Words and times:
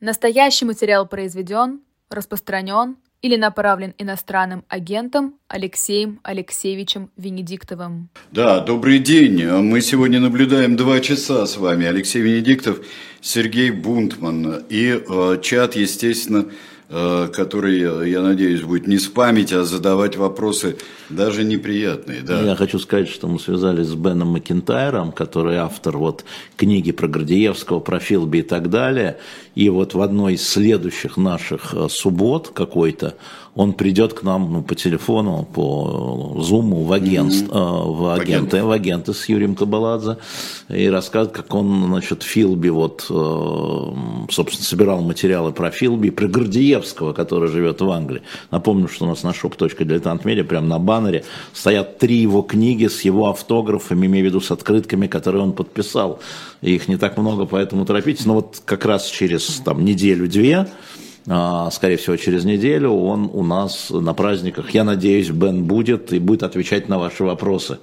Настоящий 0.00 0.64
материал 0.64 1.06
произведен, 1.06 1.80
распространен 2.08 2.96
или 3.20 3.36
направлен 3.36 3.92
иностранным 3.98 4.64
агентом 4.66 5.34
Алексеем 5.46 6.20
Алексеевичем 6.22 7.10
Венедиктовым. 7.18 8.08
Да, 8.32 8.60
добрый 8.60 8.98
день. 8.98 9.44
Мы 9.44 9.82
сегодня 9.82 10.18
наблюдаем 10.18 10.74
два 10.74 11.00
часа 11.00 11.44
с 11.44 11.58
вами. 11.58 11.84
Алексей 11.84 12.22
Венедиктов, 12.22 12.80
Сергей 13.20 13.70
Бунтман. 13.70 14.64
И 14.70 15.02
э, 15.06 15.38
чат, 15.42 15.76
естественно, 15.76 16.46
который, 16.90 17.78
я 18.10 18.20
надеюсь, 18.20 18.62
будет 18.62 18.88
не 18.88 18.98
спамить, 18.98 19.52
а 19.52 19.62
задавать 19.62 20.16
вопросы 20.16 20.76
даже 21.08 21.44
неприятные. 21.44 22.22
Да. 22.22 22.40
Я 22.42 22.56
хочу 22.56 22.80
сказать, 22.80 23.08
что 23.08 23.28
мы 23.28 23.38
связались 23.38 23.86
с 23.86 23.94
Беном 23.94 24.28
Макентайром, 24.28 25.12
который 25.12 25.56
автор 25.56 25.96
вот 25.96 26.24
книги 26.56 26.90
про 26.90 27.06
Гордеевского, 27.06 27.78
про 27.78 28.00
Филби 28.00 28.38
и 28.38 28.42
так 28.42 28.70
далее. 28.70 29.18
И 29.54 29.68
вот 29.68 29.94
в 29.94 30.00
одной 30.00 30.34
из 30.34 30.48
следующих 30.48 31.16
наших 31.16 31.74
э, 31.74 31.88
суббот 31.88 32.48
какой-то 32.48 33.14
он 33.54 33.72
придет 33.72 34.14
к 34.14 34.22
нам 34.22 34.52
ну, 34.52 34.62
по 34.62 34.74
телефону, 34.74 35.46
по 35.52 36.36
зуму 36.40 36.84
в, 36.84 36.92
агентство, 36.92 37.54
mm-hmm. 37.54 37.94
в, 37.94 38.14
агенты, 38.14 38.62
в 38.62 38.70
агенты 38.70 39.12
с 39.12 39.28
Юрием 39.28 39.54
Кабаладзе 39.56 40.18
и 40.68 40.88
расскажет, 40.88 41.32
как 41.32 41.52
он, 41.54 41.86
значит, 41.86 42.22
Филби, 42.22 42.68
вот, 42.68 43.02
собственно, 44.30 44.64
собирал 44.64 45.00
материалы 45.00 45.52
про 45.52 45.70
Филби, 45.70 46.10
про 46.10 46.28
Гордеевского, 46.28 47.12
который 47.12 47.48
живет 47.48 47.80
в 47.80 47.90
Англии. 47.90 48.22
Напомню, 48.50 48.88
что 48.88 49.04
у 49.04 49.08
нас 49.08 49.24
на 49.24 49.30
shop.diletant.media, 49.30 50.44
прямо 50.44 50.66
на 50.66 50.78
баннере, 50.78 51.24
стоят 51.52 51.98
три 51.98 52.18
его 52.18 52.42
книги 52.42 52.86
с 52.86 53.02
его 53.02 53.28
автографами, 53.30 54.06
имею 54.06 54.26
в 54.26 54.28
виду 54.28 54.40
с 54.40 54.50
открытками, 54.52 55.08
которые 55.08 55.42
он 55.42 55.52
подписал. 55.52 56.20
их 56.62 56.88
не 56.88 56.96
так 56.96 57.16
много, 57.16 57.46
поэтому 57.46 57.84
торопитесь. 57.84 58.26
Но 58.26 58.34
вот 58.34 58.62
как 58.64 58.84
раз 58.84 59.06
через 59.06 59.60
там, 59.64 59.84
неделю-две 59.84 60.68
скорее 61.24 61.96
всего, 61.96 62.16
через 62.16 62.44
неделю 62.44 62.90
он 62.90 63.30
у 63.32 63.42
нас 63.42 63.90
на 63.90 64.14
праздниках. 64.14 64.70
Я 64.70 64.84
надеюсь, 64.84 65.28
Бен 65.30 65.64
будет 65.64 66.12
и 66.12 66.18
будет 66.18 66.42
отвечать 66.42 66.88
на 66.88 66.98
ваши 66.98 67.24
вопросы 67.24 67.78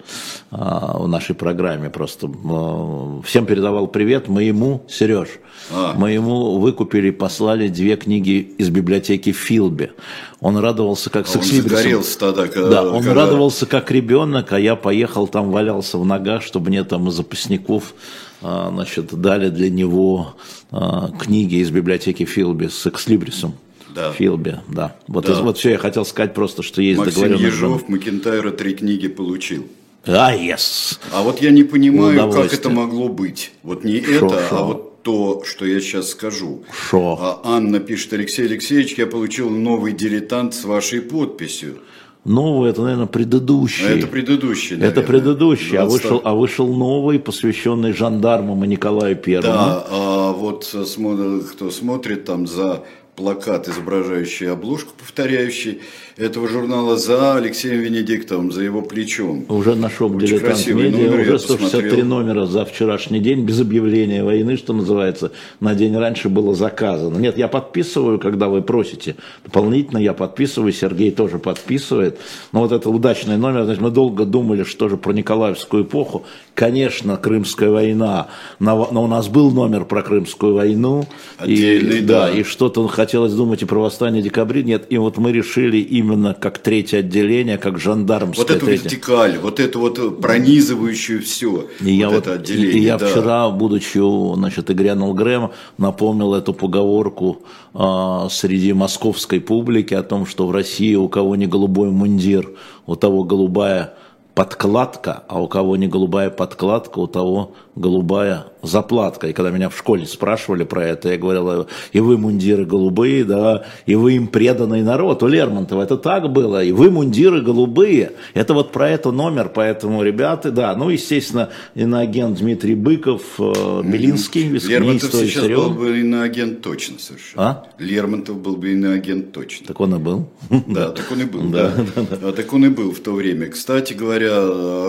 а, 0.52 0.98
в 0.98 1.08
нашей 1.08 1.36
программе. 1.36 1.89
Просто 1.89 2.28
а, 2.28 3.22
всем 3.23 3.45
передавал 3.45 3.88
привет. 3.88 4.28
Мы 4.28 4.44
ему, 4.44 4.84
Сереж, 4.89 5.28
а. 5.72 5.94
мы 5.95 6.12
ему 6.12 6.58
выкупили, 6.58 7.12
послали 7.12 7.67
две 7.67 7.95
книги 7.95 8.53
из 8.58 8.70
библиотеки 8.70 9.31
Филби. 9.31 9.92
Он 10.40 10.58
радовался 10.58 11.09
как 11.09 11.28
а 11.28 11.38
Он 11.38 11.44
загорелся 11.44 12.19
тогда, 12.19 12.47
когда... 12.47 12.69
Да, 12.69 12.90
он 12.90 13.03
когда... 13.03 13.14
радовался 13.14 13.66
как 13.66 13.92
ребенок, 13.92 14.52
а 14.53 14.59
я 14.59 14.75
поехал 14.75 15.28
там, 15.28 15.52
валялся 15.52 15.97
в 15.97 16.06
ногах, 16.06 16.44
чтобы 16.44 16.69
мне 16.69 16.84
там 16.84 17.08
из 17.08 17.14
запасников 17.14 17.94
значит, 18.42 19.14
дали 19.14 19.50
для 19.50 19.70
него 19.70 20.36
а, 20.72 21.10
книги 21.20 21.56
из 21.56 21.72
библиотеки 21.72 22.26
Филби 22.26 22.68
с 22.68 22.86
экслибрисом. 22.88 23.56
Да. 23.96 24.12
Филби, 24.12 24.58
да. 24.68 24.96
Вот, 25.08 25.26
да. 25.26 25.34
Из, 25.34 25.40
вот 25.40 25.58
все 25.58 25.72
я 25.72 25.78
хотел 25.78 26.06
сказать 26.06 26.34
просто, 26.34 26.62
что 26.62 26.82
есть 26.82 27.00
Максим 27.00 27.24
договоренность. 27.24 27.56
Ежов 27.56 27.90
Макентайра 27.90 28.52
три 28.52 28.76
книги 28.76 29.08
получил. 29.08 29.68
А, 30.06 30.34
yes. 30.36 31.00
А 31.12 31.24
вот 31.24 31.42
я 31.42 31.52
не 31.52 31.64
понимаю, 31.64 32.32
как 32.32 32.54
это 32.54 32.70
могло 32.70 33.10
быть. 33.10 33.52
Вот 33.64 33.84
не 33.84 34.02
шо, 34.02 34.28
это, 34.28 34.48
шо. 34.48 34.58
а 34.58 34.64
вот 34.64 35.04
то, 35.04 35.44
что 35.46 35.66
я 35.66 35.80
сейчас 35.80 36.10
скажу. 36.10 36.64
Шо? 36.90 37.18
А 37.20 37.42
Анна 37.44 37.80
пишет, 37.80 38.14
Алексей 38.14 38.46
Алексеевич, 38.46 38.94
я 38.96 39.08
получил 39.08 39.50
новый 39.50 39.94
дилетант 39.94 40.54
с 40.54 40.64
вашей 40.64 41.02
подписью. 41.02 41.80
Новый, 42.28 42.70
это, 42.70 42.81
наверное, 42.81 43.08
предыдущий. 43.08 43.86
Это 43.86 44.06
предыдущий, 44.06 44.75
наверное. 44.75 44.92
Это 44.92 45.02
предыдущий, 45.02 45.78
а 45.78 45.86
вышел, 45.86 46.22
а 46.23 46.34
вышел 46.36 46.67
новый, 46.67 47.19
посвященный 47.19 47.94
жандармам 47.94 48.64
и 48.66 48.67
Николаю 48.67 49.16
Первому. 49.16 49.53
Да, 49.53 49.88
а 49.89 50.31
вот 50.34 50.66
кто 50.66 51.72
смотрит 51.72 52.25
там 52.25 52.45
за 52.45 52.84
плакат, 53.16 53.67
изображающий 53.69 54.52
обложку, 54.52 54.92
повторяющий 54.97 55.81
этого 56.18 56.48
журнала 56.48 56.98
за 56.98 57.36
Алексеем 57.36 57.80
Венедиктовым, 57.80 58.52
за 58.52 58.64
его 58.64 58.82
плечом. 58.82 59.46
Уже 59.50 59.76
нашел 59.76 60.09
дилетант 60.09 60.68
медиа, 60.68 61.09
номер, 61.09 61.19
уже 61.22 61.40
163 61.40 62.03
номера 62.03 62.46
за 62.46 62.66
вчерашний 62.66 63.19
день, 63.19 63.46
без 63.46 63.62
объявления 63.62 64.24
войны, 64.24 64.58
что 64.58 64.74
называется, 64.74 65.31
на 65.59 65.75
день 65.75 65.96
раньше 65.96 66.30
было 66.30 66.56
заказано. 66.56 67.18
Нет, 67.18 67.38
я 67.38 67.47
подписываю, 67.47 68.19
когда 68.19 68.50
вы 68.50 68.62
просите. 68.62 69.16
Дополнительно 69.46 70.00
я 70.00 70.14
подписываю, 70.14 70.74
Сергей 70.74 71.12
тоже 71.12 71.38
подписывает. 71.38 72.18
Но 72.52 72.62
вот 72.62 72.72
это 72.72 72.90
удачный 72.90 73.38
номер, 73.38 73.66
значит, 73.66 73.81
мы 73.81 73.91
долго 73.91 74.25
думали, 74.25 74.64
что 74.64 74.90
же 74.90 74.97
про 74.97 75.14
Николаевскую 75.14 75.84
эпоху. 75.84 76.25
Конечно, 76.56 77.18
Крымская 77.18 77.70
война, 77.70 78.28
но 78.59 78.88
у 78.91 79.08
нас 79.08 79.28
был 79.28 79.52
номер 79.52 79.86
про 79.86 80.02
Крымскую 80.02 80.56
войну. 80.56 81.06
Отдельный, 81.38 82.00
и, 82.00 82.02
да. 82.02 82.25
да. 82.25 82.31
И 82.31 82.41
что-то 82.41 82.88
хотелось 82.88 83.34
думать 83.34 83.62
и 83.62 83.66
про 83.66 83.80
восстание 83.80 84.24
декабря. 84.24 84.64
Нет, 84.64 84.88
и 84.90 84.97
вот 84.97 85.18
мы 85.18 85.31
решили 85.31 85.78
именно 86.07 86.34
как 86.34 86.59
третье 86.59 87.00
отделение, 87.00 87.57
как 87.57 87.79
жандармское. 87.79 88.45
Вот 88.45 88.56
эту 88.56 88.66
третье. 88.66 88.84
вертикаль, 88.84 89.38
вот 89.38 89.59
эту 89.59 89.79
вот 89.79 90.22
пронизывающую 90.22 91.22
все. 91.22 91.68
И 91.81 91.84
вот 91.84 91.90
я 91.90 92.07
это 92.07 92.29
вот, 92.31 92.40
отделение. 92.40 92.72
И, 92.72 92.79
и 92.79 92.84
я 92.84 92.97
да. 92.97 93.07
вчера, 93.07 93.50
будучи, 93.50 94.35
значит, 94.35 94.69
и 94.69 94.73
грянул 94.73 95.13
Грэм, 95.13 95.51
напомнил 95.78 96.34
эту 96.34 96.53
поговорку 96.53 97.44
а, 97.73 98.28
среди 98.29 98.73
московской 98.73 99.40
публики 99.40 99.94
о 99.94 100.03
том, 100.03 100.25
что 100.25 100.47
в 100.47 100.51
России 100.51 100.96
у 100.96 101.09
кого 101.09 101.35
не 101.35 101.47
голубой 101.47 101.91
мундир, 101.91 102.50
у 102.85 102.96
того 102.96 103.23
голубая 103.23 103.94
подкладка, 104.34 105.23
а 105.28 105.41
у 105.41 105.47
кого 105.47 105.75
не 105.78 105.88
голубая 105.88 106.29
подкладка, 106.29 107.00
у 107.00 107.07
того 107.07 107.53
голубая 107.78 108.48
заплатка. 108.62 109.28
И 109.28 109.34
когда 109.34 109.52
меня 109.52 109.70
в 109.70 109.78
школе 109.78 110.06
спрашивали 110.06 110.64
про 110.64 110.86
это, 110.86 111.10
я 111.10 111.18
говорил, 111.18 111.68
и 111.92 112.00
вы 112.00 112.18
мундиры 112.18 112.66
голубые, 112.66 113.24
да, 113.24 113.66
и 113.86 113.96
вы 113.96 114.14
им 114.14 114.28
преданный 114.28 114.84
народ. 114.84 115.24
У 115.24 115.28
Лермонтова 115.28 115.84
это 115.84 115.98
так 115.98 116.32
было, 116.32 116.64
и 116.64 116.72
вы 116.72 116.92
мундиры 116.92 117.42
голубые. 117.42 118.14
Это 118.34 118.54
вот 118.54 118.72
про 118.72 118.90
это 118.90 119.12
номер, 119.12 119.50
поэтому, 119.54 120.04
ребята, 120.04 120.52
да, 120.52 120.76
ну, 120.76 120.90
естественно, 120.90 121.50
иноагент 121.76 122.40
Дмитрий 122.40 122.76
Быков, 122.76 123.22
э, 123.40 123.82
Белинский, 123.84 124.50
Лермонтов 124.50 125.12
сейчас 125.12 125.48
был 125.48 125.72
бы 125.72 126.00
иноагент 126.00 126.62
точно 126.62 127.00
совершенно. 127.00 127.50
А? 127.50 127.68
Лермонтов 127.80 128.38
был 128.38 128.58
бы 128.58 128.74
иноагент 128.74 129.32
точно. 129.32 129.68
Так 129.68 129.80
он 129.80 129.96
и 129.96 130.00
был. 130.00 130.30
Да, 130.68 130.90
так 130.90 131.12
он 131.12 131.22
и 131.22 131.26
был, 131.26 131.50
да. 131.50 131.74
А 132.22 132.32
так 132.32 132.52
он 132.54 132.66
и 132.66 132.70
был 132.70 132.92
в 132.92 133.00
то 133.00 133.14
время. 133.14 133.48
Кстати 133.48 133.94
говоря, 133.94 134.36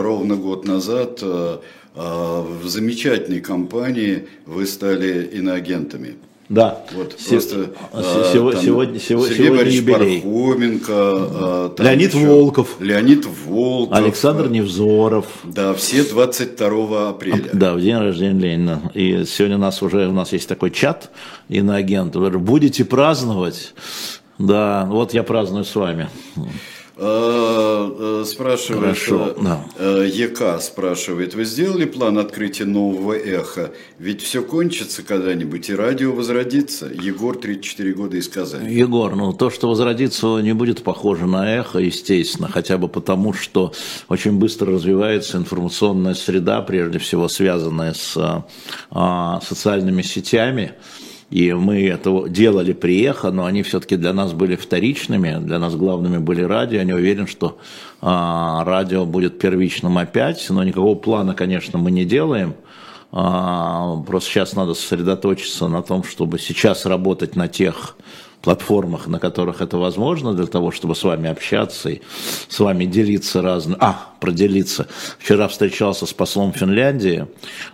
ровно 0.00 0.36
год 0.36 0.66
назад 0.66 1.20
э, 1.22 1.58
в 1.98 2.66
замечательной 2.68 3.40
компании 3.40 4.28
вы 4.46 4.66
стали 4.66 5.24
иноагентами. 5.32 6.16
Да. 6.48 6.82
Вот 6.94 7.14
просто 7.28 7.72
а, 7.92 8.30
сегодня, 8.32 8.52
там, 8.52 8.64
сегодня, 8.64 8.98
сегодня, 8.98 9.34
Сергей 9.36 9.46
сегодня 9.46 9.70
юбилей. 9.70 10.22
Пархоменко, 10.22 10.92
а, 10.94 11.74
Леонид 11.78 12.14
еще, 12.14 12.26
Волков, 12.26 12.76
Леонид 12.80 13.26
Волков, 13.26 13.98
Александр 13.98 14.48
Невзоров. 14.48 15.26
Да, 15.44 15.74
все 15.74 16.04
22 16.04 17.10
апреля. 17.10 17.50
Да, 17.52 17.74
в 17.74 17.80
день 17.82 17.96
рождения 17.96 18.40
Ленина. 18.40 18.90
И 18.94 19.24
сегодня 19.26 19.56
у 19.56 19.60
нас 19.60 19.82
уже 19.82 20.08
у 20.08 20.12
нас 20.12 20.32
есть 20.32 20.48
такой 20.48 20.70
чат 20.70 21.10
иноагентов. 21.50 22.40
Будете 22.40 22.84
праздновать? 22.86 23.74
Да, 24.38 24.86
вот 24.88 25.12
я 25.12 25.24
праздную 25.24 25.64
с 25.64 25.74
вами. 25.74 26.08
Э, 27.00 27.90
э, 27.96 28.24
спрашивает, 28.26 28.98
Хорошо, 28.98 29.36
да. 29.40 29.64
Э, 29.78 30.08
ЕК 30.12 30.60
спрашивает, 30.60 31.32
вы 31.32 31.44
сделали 31.44 31.84
план 31.84 32.18
открытия 32.18 32.64
нового 32.64 33.12
эха? 33.12 33.70
Ведь 34.00 34.20
все 34.20 34.42
кончится 34.42 35.04
когда-нибудь, 35.04 35.70
и 35.70 35.76
радио 35.76 36.12
возродится. 36.12 36.86
Егор, 36.86 37.36
34 37.36 37.92
года 37.92 38.16
из 38.16 38.28
Казани. 38.28 38.74
Егор, 38.74 39.14
ну 39.14 39.32
то, 39.32 39.48
что 39.48 39.68
возродится, 39.68 40.38
не 40.38 40.54
будет 40.54 40.82
похоже 40.82 41.26
на 41.26 41.48
эхо, 41.58 41.78
естественно, 41.78 42.48
хотя 42.48 42.78
бы 42.78 42.88
потому, 42.88 43.32
что 43.32 43.72
очень 44.08 44.32
быстро 44.32 44.72
развивается 44.72 45.36
информационная 45.36 46.14
среда, 46.14 46.62
прежде 46.62 46.98
всего 46.98 47.28
связанная 47.28 47.94
с 47.94 48.44
а, 48.90 49.40
социальными 49.40 50.02
сетями. 50.02 50.74
И 51.30 51.52
мы 51.52 51.86
это 51.86 52.26
делали 52.28 52.72
при 52.72 53.02
эхо, 53.02 53.30
но 53.30 53.44
они 53.44 53.62
все-таки 53.62 53.96
для 53.96 54.14
нас 54.14 54.32
были 54.32 54.56
вторичными, 54.56 55.38
для 55.44 55.58
нас 55.58 55.74
главными 55.76 56.18
были 56.18 56.42
радио. 56.42 56.78
Я 56.78 56.84
не 56.84 56.94
уверен, 56.94 57.26
что 57.26 57.58
а, 58.00 58.64
радио 58.64 59.04
будет 59.04 59.38
первичным 59.38 59.98
опять, 59.98 60.44
но 60.48 60.64
никакого 60.64 60.94
плана, 60.94 61.34
конечно, 61.34 61.78
мы 61.78 61.90
не 61.90 62.06
делаем. 62.06 62.54
А, 63.12 63.96
просто 64.06 64.30
сейчас 64.30 64.54
надо 64.54 64.72
сосредоточиться 64.72 65.68
на 65.68 65.82
том, 65.82 66.02
чтобы 66.02 66.38
сейчас 66.38 66.86
работать 66.86 67.36
на 67.36 67.46
тех 67.46 67.96
платформах, 68.42 69.06
на 69.06 69.18
которых 69.18 69.60
это 69.60 69.78
возможно, 69.78 70.34
для 70.34 70.46
того, 70.46 70.70
чтобы 70.70 70.94
с 70.94 71.02
вами 71.02 71.28
общаться 71.28 71.90
и 71.90 72.00
с 72.48 72.58
вами 72.60 72.84
делиться 72.84 73.42
разными... 73.42 73.78
А, 73.80 74.08
проделиться. 74.20 74.86
Вчера 75.18 75.48
встречался 75.48 76.06
с 76.06 76.12
послом 76.12 76.52
Финляндии, 76.52 77.26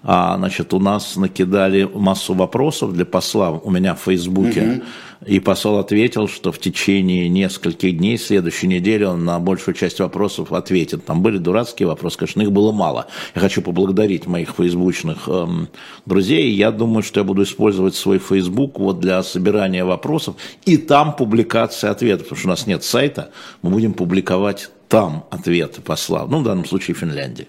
а, 0.03 0.37
значит, 0.37 0.75
у 0.75 0.79
нас 0.79 1.17
накидали 1.17 1.89
массу 1.95 2.35
вопросов 2.35 2.93
для 2.93 3.05
посла 3.05 3.51
у 3.51 3.71
меня 3.71 3.95
в 3.95 4.01
Фейсбуке. 4.01 4.83
И 5.27 5.41
посол 5.41 5.79
ответил, 5.79 6.29
что 6.29 6.53
в 6.53 6.59
течение 6.59 7.29
нескольких 7.29 7.97
дней, 7.97 8.19
следующей 8.19 8.67
недели 8.67 9.05
он 9.05 9.25
на 9.25 9.39
большую 9.39 9.75
часть 9.75 10.01
вопросов 10.01 10.53
ответит. 10.53 11.05
Там 11.05 11.23
были 11.23 11.39
дурацкие 11.39 11.89
вопросы, 11.89 12.19
конечно, 12.19 12.43
их 12.43 12.53
было 12.53 12.73
мало. 12.73 13.07
Я 13.35 13.41
хочу 13.41 13.63
поблагодарить 13.63 14.27
моих 14.27 14.51
фейсбучных 14.57 15.29
эм, 15.29 15.69
друзей. 16.05 16.51
Я 16.53 16.71
думаю, 16.71 17.03
что 17.03 17.21
я 17.21 17.25
буду 17.25 17.43
использовать 17.43 17.95
свой 17.95 18.19
фейсбук 18.19 18.79
вот 18.79 19.01
для 19.01 19.23
собирания 19.23 19.85
вопросов 19.85 20.37
и 20.67 20.77
там 20.77 21.17
публикации 21.17 21.89
ответов, 21.89 22.25
потому 22.25 22.39
что 22.39 22.49
у 22.49 22.51
нас 22.51 22.67
нет 22.67 22.85
сайта, 22.85 23.31
мы 23.63 23.71
будем 23.71 23.95
публиковать 23.95 24.71
там 24.89 25.25
ответы 25.31 25.81
посла, 25.81 26.27
ну, 26.27 26.41
в 26.41 26.45
данном 26.45 26.65
случае 26.67 26.95
Финляндии. 26.95 27.49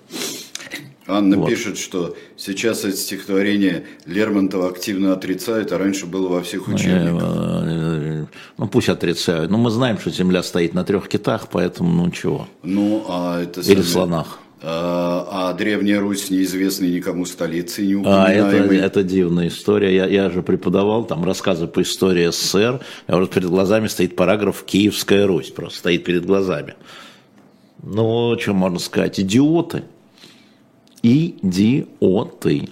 Анна 1.08 1.38
вот. 1.38 1.50
пишет, 1.50 1.78
что 1.78 2.16
сейчас 2.36 2.84
это 2.84 2.98
стихотворение 2.98 3.86
Лермонтова 4.08 4.70
активно 4.70 5.14
отрицает, 5.14 5.72
а 5.72 5.78
раньше 5.78 6.08
было 6.08 6.30
во 6.30 6.42
всех 6.42 6.68
ну, 6.68 6.76
учебниках. 6.76 7.24
Э, 7.24 8.26
ну 8.58 8.68
пусть 8.68 8.90
отрицают. 8.90 9.52
Но 9.52 9.58
мы 9.60 9.70
знаем, 9.70 10.00
что 10.00 10.10
Земля 10.10 10.42
стоит 10.42 10.74
на 10.74 10.84
трех 10.84 11.08
китах, 11.08 11.48
поэтому 11.52 11.92
ну 11.92 12.10
чего. 12.10 12.48
Ну, 12.64 13.06
а 13.08 13.42
это... 13.42 13.62
Или 13.62 13.82
самое... 13.82 13.84
слонах. 13.84 14.40
А, 14.64 15.28
а 15.30 15.54
Древняя 15.54 16.00
Русь 16.00 16.32
неизвестной 16.32 16.90
никому 16.90 17.26
столицы, 17.26 17.86
не 17.86 18.02
А, 18.04 18.32
это, 18.32 18.74
это 18.74 19.04
дивная 19.04 19.50
история. 19.50 19.96
Я, 19.96 20.08
я 20.08 20.32
же 20.32 20.42
преподавал 20.42 21.06
там 21.06 21.24
рассказы 21.24 21.68
по 21.68 21.84
истории 21.84 22.32
СССР. 22.32 22.80
Я 23.08 23.16
вот 23.16 23.30
перед 23.30 23.50
глазами 23.50 23.86
стоит 23.86 24.16
параграф 24.16 24.64
«Киевская 24.64 25.28
Русь». 25.28 25.52
Просто 25.52 25.80
стоит 25.80 26.04
перед 26.04 26.26
глазами. 26.26 26.74
Ну, 27.84 28.36
что 28.40 28.54
можно 28.54 28.80
сказать? 28.80 29.20
Идиоты 29.20 29.84
идиоты. 31.06 32.70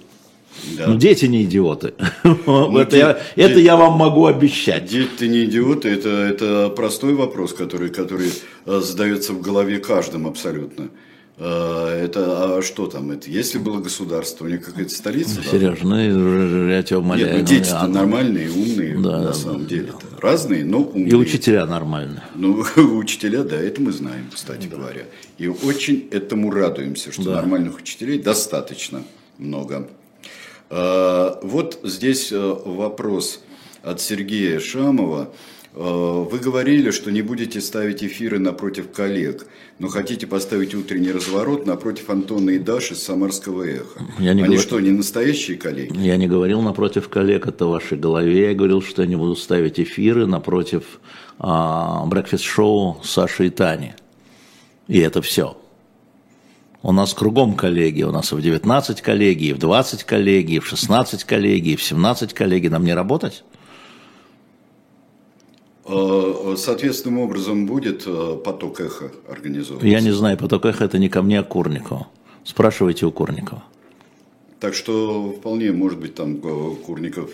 Да. 0.76 0.86
Ну, 0.88 0.96
дети 0.96 1.26
не 1.26 1.44
идиоты. 1.44 1.94
Ну, 2.46 2.78
это, 2.78 2.96
я, 2.96 3.18
это 3.36 3.60
я 3.60 3.76
вам 3.76 3.94
могу 3.94 4.26
обещать. 4.26 4.86
Дети 4.86 5.24
не 5.24 5.44
идиоты, 5.44 5.88
это, 5.88 6.08
это 6.08 6.68
простой 6.70 7.14
вопрос, 7.14 7.52
который, 7.52 7.90
который 7.90 8.32
э, 8.66 8.80
задается 8.80 9.32
в 9.32 9.40
голове 9.40 9.78
каждым 9.78 10.26
абсолютно. 10.26 10.88
Э, 11.36 12.04
это 12.04 12.58
а 12.58 12.62
что 12.62 12.86
там? 12.86 13.10
Это 13.10 13.28
если 13.28 13.58
было 13.58 13.80
государство, 13.80 14.44
у 14.44 14.48
них 14.48 14.64
какая-то 14.64 14.94
столица? 14.94 15.42
Сереж, 15.42 15.80
ну 15.82 16.68
я 16.68 16.82
тебя 16.82 17.00
умоляю. 17.00 17.32
Нет, 17.32 17.40
ну 17.40 17.46
дети-то 17.46 17.86
ну, 17.86 17.94
нормальные, 17.94 18.50
умные 18.50 18.96
да, 18.98 19.20
на 19.20 19.32
самом 19.32 19.62
да, 19.62 19.68
деле. 19.68 19.92
Да. 19.92 20.18
Разные, 20.20 20.64
но 20.64 20.82
умные. 20.82 21.08
И 21.08 21.14
учителя 21.14 21.66
нормальные. 21.66 22.22
Ну, 22.34 22.64
учителя, 22.96 23.42
да, 23.42 23.56
это 23.56 23.80
мы 23.80 23.92
знаем, 23.92 24.30
кстати 24.32 24.66
да. 24.68 24.76
говоря. 24.76 25.04
И 25.38 25.48
очень 25.48 26.08
этому 26.12 26.50
радуемся, 26.50 27.10
что 27.10 27.24
да. 27.24 27.34
нормальных 27.36 27.76
учителей 27.76 28.18
достаточно 28.18 29.02
много. 29.38 29.88
А, 30.70 31.40
вот 31.42 31.80
здесь 31.82 32.30
э, 32.30 32.56
вопрос 32.64 33.40
от 33.82 34.00
Сергея 34.00 34.60
Шамова. 34.60 35.30
Э, 35.76 36.26
вы 36.30 36.38
говорили, 36.38 36.90
что 36.92 37.10
не 37.10 37.22
будете 37.22 37.60
ставить 37.60 38.04
эфиры 38.04 38.38
напротив 38.38 38.92
коллег, 38.92 39.46
но 39.80 39.88
хотите 39.88 40.26
поставить 40.26 40.74
утренний 40.74 41.10
разворот 41.10 41.66
напротив 41.66 42.10
Антона 42.10 42.50
и 42.50 42.58
Даши 42.58 42.94
с 42.94 43.02
Самарского 43.02 43.64
эхо. 43.64 44.06
Я 44.20 44.34
не 44.34 44.42
Они 44.42 44.54
говор... 44.54 44.60
что, 44.60 44.80
не 44.80 44.90
настоящие 44.90 45.56
коллеги? 45.56 45.98
Я 45.98 46.16
не 46.16 46.28
говорил 46.28 46.62
напротив 46.62 47.08
коллег, 47.08 47.48
это 47.48 47.66
в 47.66 47.70
вашей 47.70 47.98
голове. 47.98 48.50
Я 48.50 48.54
говорил, 48.54 48.82
что 48.82 49.02
я 49.02 49.08
не 49.08 49.16
буду 49.16 49.34
ставить 49.34 49.80
эфиры 49.80 50.26
напротив 50.26 51.00
а, 51.38 52.06
брекфест-шоу 52.06 53.00
Саши 53.02 53.48
и 53.48 53.50
Тани. 53.50 53.94
И 54.86 55.00
это 55.00 55.22
все. 55.22 55.56
У 56.82 56.92
нас 56.92 57.14
кругом 57.14 57.54
коллеги, 57.56 58.02
у 58.02 58.12
нас 58.12 58.30
и 58.30 58.36
в 58.36 58.42
19 58.42 59.00
коллеги, 59.00 59.46
и 59.46 59.52
в 59.54 59.58
20 59.58 60.04
коллеги, 60.04 60.54
и 60.54 60.58
в 60.60 60.66
16 60.66 61.24
коллеги, 61.24 61.70
и 61.70 61.76
в 61.76 61.82
17 61.82 62.32
коллеги. 62.32 62.68
Нам 62.68 62.84
не 62.84 62.94
работать? 62.94 63.42
Э, 65.86 66.54
соответственным 66.56 67.18
образом 67.18 67.66
будет 67.66 68.04
э, 68.06 68.36
поток 68.42 68.80
эхо 68.80 69.12
организован? 69.28 69.84
Я 69.84 70.00
не 70.00 70.12
знаю, 70.12 70.38
поток 70.38 70.64
эхо 70.64 70.84
это 70.84 70.98
не 70.98 71.10
ко 71.10 71.20
мне, 71.20 71.40
а 71.40 71.42
к 71.42 71.48
Курникову. 71.48 72.06
Спрашивайте 72.42 73.04
у 73.04 73.12
Курникова. 73.12 73.62
Так 74.60 74.72
что 74.72 75.30
вполне 75.32 75.72
может 75.72 75.98
быть 75.98 76.14
там 76.14 76.36
э, 76.42 76.74
Курников 76.86 77.30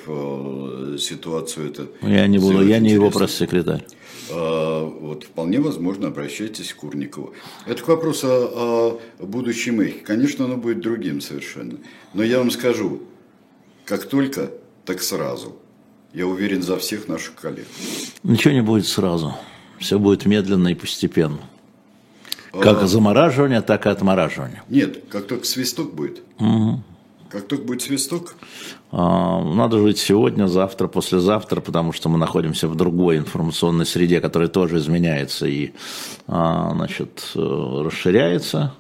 ситуацию 1.01 1.71
это. 1.71 1.87
Я 2.03 2.27
не 2.27 2.39
буду, 2.39 2.67
я 2.67 2.81
не 2.81 2.91
его 2.91 3.11
пресс-секретарь. 3.11 3.85
Вот 4.31 5.25
вполне 5.25 5.61
возможно 5.61 6.09
обращайтесь 6.09 6.73
к 6.73 6.77
Курникову. 6.77 7.35
Это 7.67 7.83
к 7.83 7.89
вопросу 7.89 8.29
о, 8.29 9.01
о 9.19 9.27
будущем 9.27 9.81
эхе. 9.81 10.01
Конечно, 10.05 10.45
оно 10.45 10.57
будет 10.57 10.81
другим 10.81 11.21
совершенно. 11.21 11.79
Но 12.15 12.23
я 12.23 12.39
вам 12.39 12.53
скажу, 12.53 13.01
как 13.85 14.05
только, 14.05 14.53
так 14.85 15.03
сразу. 15.03 15.57
Я 16.13 16.27
уверен 16.27 16.63
за 16.63 16.77
всех 16.77 17.09
наших 17.09 17.37
коллег. 17.37 17.67
Ничего 18.23 18.53
не 18.53 18.63
будет 18.63 18.87
сразу. 18.87 19.35
Все 19.79 19.99
будет 19.99 20.27
медленно 20.27 20.69
и 20.69 20.75
постепенно. 20.75 21.39
Как 22.53 22.83
а... 22.83 22.87
замораживание, 22.87 23.61
так 23.61 23.87
и 23.87 23.89
отмораживание. 23.89 24.63
Нет, 24.69 25.05
как 25.09 25.27
только 25.27 25.47
свисток 25.47 25.95
будет. 25.95 26.23
Угу. 26.39 26.83
Как 27.31 27.47
только 27.47 27.65
будет 27.65 27.83
свисток? 27.83 28.35
А, 28.91 29.41
надо 29.41 29.79
жить 29.79 29.99
сегодня, 29.99 30.49
завтра, 30.49 30.89
послезавтра, 30.89 31.61
потому 31.61 31.93
что 31.93 32.09
мы 32.09 32.19
находимся 32.19 32.67
в 32.67 32.75
другой 32.75 33.19
информационной 33.19 33.87
среде, 33.87 34.21
которая 34.21 34.49
тоже 34.49 34.79
изменяется 34.79 35.47
и 35.47 35.71
а, 36.27 36.73
значит, 36.75 37.31
э, 37.37 37.83
расширяется. 37.85 38.75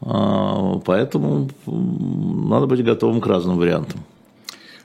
А, 0.00 0.78
поэтому 0.78 1.50
надо 1.66 2.66
быть 2.66 2.82
готовым 2.82 3.20
к 3.20 3.26
разным 3.26 3.58
вариантам. 3.58 4.00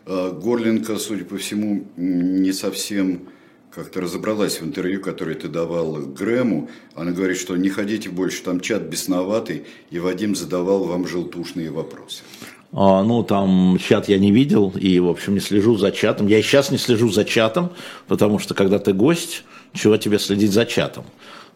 А, 0.06 0.32
Горленко, 0.32 0.98
судя 0.98 1.26
по 1.26 1.38
всему, 1.38 1.86
не 1.96 2.52
совсем 2.52 3.30
как-то 3.74 4.02
разобралась 4.02 4.62
в 4.62 4.66
интервью, 4.66 5.02
которое 5.02 5.36
ты 5.36 5.48
давал 5.48 5.98
Грэму. 5.98 6.70
Она 6.96 7.12
говорит, 7.12 7.38
что 7.38 7.56
не 7.56 7.70
ходите 7.70 8.10
больше, 8.10 8.44
там 8.44 8.60
чат 8.60 8.84
бесноватый, 8.84 9.64
и 9.90 10.00
Вадим 10.00 10.36
задавал 10.36 10.84
вам 10.84 11.08
желтушные 11.08 11.72
вопросы. 11.72 12.22
А, 12.72 13.04
ну, 13.04 13.24
там 13.24 13.78
чат 13.80 14.10
я 14.10 14.20
не 14.20 14.32
видел, 14.32 14.74
и, 14.76 15.00
в 15.00 15.08
общем, 15.08 15.34
не 15.34 15.40
слежу 15.40 15.78
за 15.78 15.92
чатом. 15.92 16.28
Я 16.28 16.40
и 16.40 16.42
сейчас 16.42 16.72
не 16.72 16.78
слежу 16.78 17.10
за 17.10 17.26
чатом, 17.26 17.72
потому 18.08 18.40
что, 18.40 18.54
когда 18.54 18.80
ты 18.80 18.94
гость, 18.94 19.44
чего 19.74 19.98
тебе 19.98 20.20
следить 20.20 20.52
за 20.52 20.66
чатом? 20.66 21.06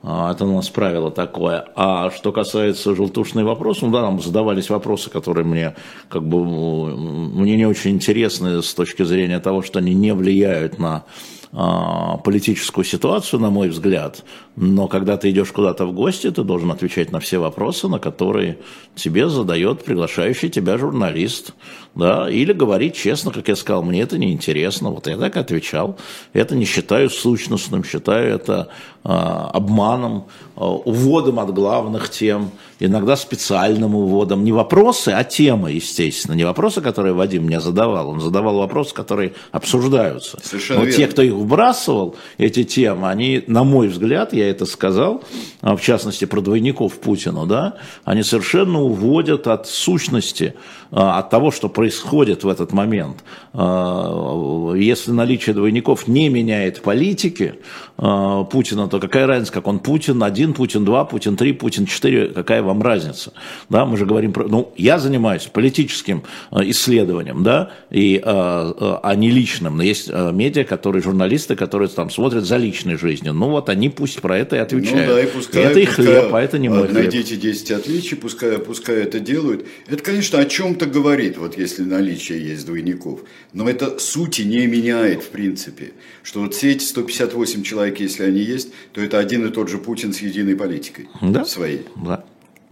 А, 0.03 0.31
это 0.31 0.45
у 0.45 0.55
нас 0.55 0.69
правило 0.69 1.11
такое. 1.11 1.67
А 1.75 2.11
что 2.11 2.31
касается 2.31 2.95
желтушных 2.95 3.45
вопросов, 3.45 3.83
ну 3.83 3.91
да, 3.91 4.01
нам 4.01 4.21
задавались 4.21 4.69
вопросы, 4.69 5.09
которые 5.09 5.45
мне 5.45 5.75
как 6.09 6.23
бы 6.23 6.45
мне 6.45 7.57
не 7.57 7.65
очень 7.65 7.91
интересны 7.91 8.61
с 8.61 8.73
точки 8.73 9.03
зрения 9.03 9.39
того, 9.39 9.61
что 9.61 9.79
они 9.79 9.93
не 9.93 10.13
влияют 10.13 10.79
на 10.79 11.03
политическую 11.51 12.83
ситуацию, 12.83 13.39
на 13.39 13.49
мой 13.49 13.69
взгляд, 13.69 14.23
но 14.57 14.87
когда 14.87 15.17
ты 15.17 15.29
идешь 15.29 15.51
куда-то 15.51 15.85
в 15.85 15.93
гости, 15.93 16.29
ты 16.29 16.43
должен 16.43 16.71
отвечать 16.71 17.11
на 17.11 17.19
все 17.19 17.37
вопросы, 17.37 17.87
на 17.87 17.99
которые 17.99 18.57
тебе 18.95 19.29
задает 19.29 19.85
приглашающий 19.85 20.49
тебя 20.49 20.77
журналист, 20.77 21.53
да, 21.95 22.29
или 22.29 22.53
говорить 22.53 22.95
честно, 22.95 23.31
как 23.31 23.47
я 23.47 23.55
сказал, 23.55 23.83
мне 23.83 24.01
это 24.01 24.17
не 24.17 24.33
интересно, 24.33 24.89
вот 24.89 25.07
я 25.07 25.17
так 25.17 25.37
отвечал, 25.37 25.97
это 26.33 26.55
не 26.55 26.65
считаю 26.65 27.09
сущностным, 27.09 27.83
считаю 27.83 28.35
это 28.35 28.69
э, 29.03 29.09
обманом, 29.09 30.25
э, 30.55 30.59
уводом 30.59 31.39
от 31.39 31.53
главных 31.53 32.09
тем, 32.09 32.51
иногда 32.79 33.15
специальным 33.15 33.95
уводом, 33.95 34.43
не 34.43 34.51
вопросы, 34.51 35.09
а 35.09 35.23
темы, 35.23 35.71
естественно, 35.71 36.35
не 36.35 36.43
вопросы, 36.43 36.81
которые 36.81 37.13
Вадим 37.13 37.43
мне 37.43 37.59
задавал, 37.59 38.09
он 38.09 38.21
задавал 38.21 38.57
вопросы, 38.57 38.93
которые 38.93 39.33
обсуждаются. 39.51 40.37
Совершенно 40.43 40.79
Но 40.79 40.85
верно. 40.85 40.97
те, 40.97 41.07
кто 41.07 41.21
их 41.21 41.33
вбрасывал, 41.33 42.15
эти 42.37 42.63
темы, 42.63 43.09
они, 43.09 43.43
на 43.47 43.63
мой 43.63 43.87
взгляд, 43.87 44.33
я 44.33 44.49
это 44.49 44.65
сказал, 44.65 45.23
а, 45.61 45.75
в 45.75 45.81
частности, 45.81 46.25
про 46.25 46.41
двойников 46.41 46.99
Путина, 46.99 47.45
да, 47.45 47.75
они 48.05 48.23
совершенно 48.23 48.81
уводят 48.81 49.47
от 49.47 49.67
сущности, 49.67 50.53
а, 50.91 51.19
от 51.19 51.29
того, 51.29 51.51
что 51.51 51.69
происходит 51.69 52.43
в 52.43 52.47
этот 52.47 52.73
момент. 52.73 53.23
А, 53.53 54.73
если 54.75 55.11
наличие 55.11 55.55
двойников 55.55 56.07
не 56.07 56.29
меняет 56.29 56.81
политики 56.81 57.55
Путина, 57.95 58.87
то 58.87 58.99
какая 58.99 59.25
разница, 59.25 59.51
как 59.51 59.67
он 59.67 59.79
Путин 59.79 60.21
один, 60.21 60.53
Путин 60.53 60.85
два, 60.85 61.03
Путин 61.03 61.35
три, 61.35 61.53
Путин 61.53 61.87
четыре, 61.87 62.27
какая 62.27 62.61
вам 62.67 62.81
разница? 62.81 63.33
Да, 63.69 63.85
мы 63.85 63.97
же 63.97 64.05
говорим 64.05 64.33
про... 64.33 64.47
Ну, 64.47 64.71
я 64.77 64.99
занимаюсь 64.99 65.49
политическим 65.51 66.23
исследованием, 66.51 67.43
да, 67.43 67.71
и, 67.89 68.21
а 68.23 69.13
не 69.15 69.31
личным. 69.31 69.77
Но 69.77 69.83
есть 69.83 70.09
медиа, 70.09 70.63
которые, 70.63 71.01
журналисты, 71.01 71.55
которые 71.55 71.89
там 71.89 72.09
смотрят 72.09 72.45
за 72.45 72.57
личной 72.57 72.97
жизнью. 72.97 73.33
Ну, 73.33 73.49
вот 73.49 73.69
они 73.69 73.89
пусть 73.89 74.21
про 74.21 74.37
это 74.37 74.57
и 74.57 74.59
отвечают. 74.59 75.07
Ну, 75.07 75.15
да, 75.15 75.23
и 75.23 75.25
пускай, 75.25 75.63
это 75.63 75.79
их 75.79 75.89
хлеб, 75.89 76.33
а 76.33 76.41
это 76.41 76.59
не 76.59 76.69
мой 76.69 76.87
Найдите 76.89 77.35
10 77.35 77.71
отличий, 77.71 78.17
пускай, 78.17 78.59
пускай 78.59 78.97
это 78.97 79.19
делают. 79.19 79.65
Это, 79.87 80.03
конечно, 80.03 80.39
о 80.39 80.45
чем-то 80.45 80.85
говорит, 80.85 81.37
вот 81.37 81.57
если 81.57 81.83
наличие 81.83 82.45
есть 82.45 82.65
двойников. 82.65 83.21
Но 83.53 83.69
это 83.69 83.97
сути 83.99 84.41
не 84.43 84.67
меняет, 84.67 85.23
в 85.23 85.29
принципе. 85.29 85.93
Что 86.23 86.41
вот 86.41 86.53
все 86.53 86.71
эти 86.71 86.83
158 86.83 87.63
человек, 87.63 87.99
если 87.99 88.23
они 88.23 88.41
есть, 88.41 88.69
то 88.91 89.01
это 89.01 89.17
один 89.17 89.45
и 89.45 89.49
тот 89.49 89.69
же 89.69 89.77
Путин 89.77 90.13
с 90.13 90.19
единой 90.19 90.55
политикой 90.55 91.07
да? 91.21 91.45
своей. 91.45 91.85
Да. 91.95 92.23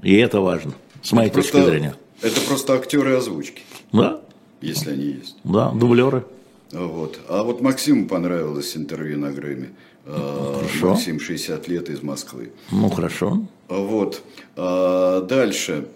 И 0.05 0.15
это 0.17 0.39
важно, 0.39 0.75
с 1.01 1.13
моей 1.13 1.29
это 1.29 1.37
точки 1.37 1.53
просто, 1.53 1.69
зрения. 1.71 1.95
Это 2.21 2.39
просто 2.41 2.73
актеры 2.75 3.15
озвучки. 3.15 3.63
Да. 3.91 4.21
Если 4.61 4.91
они 4.91 5.05
есть. 5.05 5.35
Да, 5.43 5.71
дублеры. 5.71 6.25
Вот. 6.71 7.19
А 7.27 7.41
вот 7.41 7.61
Максиму 7.61 8.07
понравилось 8.07 8.77
интервью 8.77 9.17
на 9.17 9.31
Грэмми. 9.31 9.69
А, 10.05 10.59
хорошо. 10.59 10.89
Максим 10.91 11.19
60 11.19 11.67
лет 11.69 11.89
из 11.89 12.03
Москвы. 12.03 12.51
Ну, 12.69 12.87
хорошо. 12.91 13.47
Вот. 13.67 14.21
А, 14.55 15.21
дальше. 15.21 15.87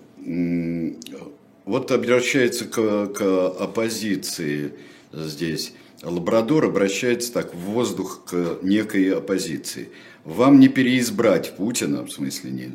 Вот 1.66 1.92
обращается 1.92 2.66
к, 2.66 3.08
к 3.14 3.48
оппозиции 3.60 4.74
здесь. 5.14 5.74
Лабрадор 6.02 6.66
обращается 6.66 7.32
так 7.32 7.54
в 7.54 7.60
воздух 7.60 8.22
к 8.26 8.58
некой 8.64 9.14
оппозиции. 9.14 9.90
Вам 10.26 10.60
не 10.60 10.68
переизбрать 10.68 11.56
Путина, 11.56 12.04
в 12.04 12.12
смысле, 12.12 12.50
нет. 12.50 12.72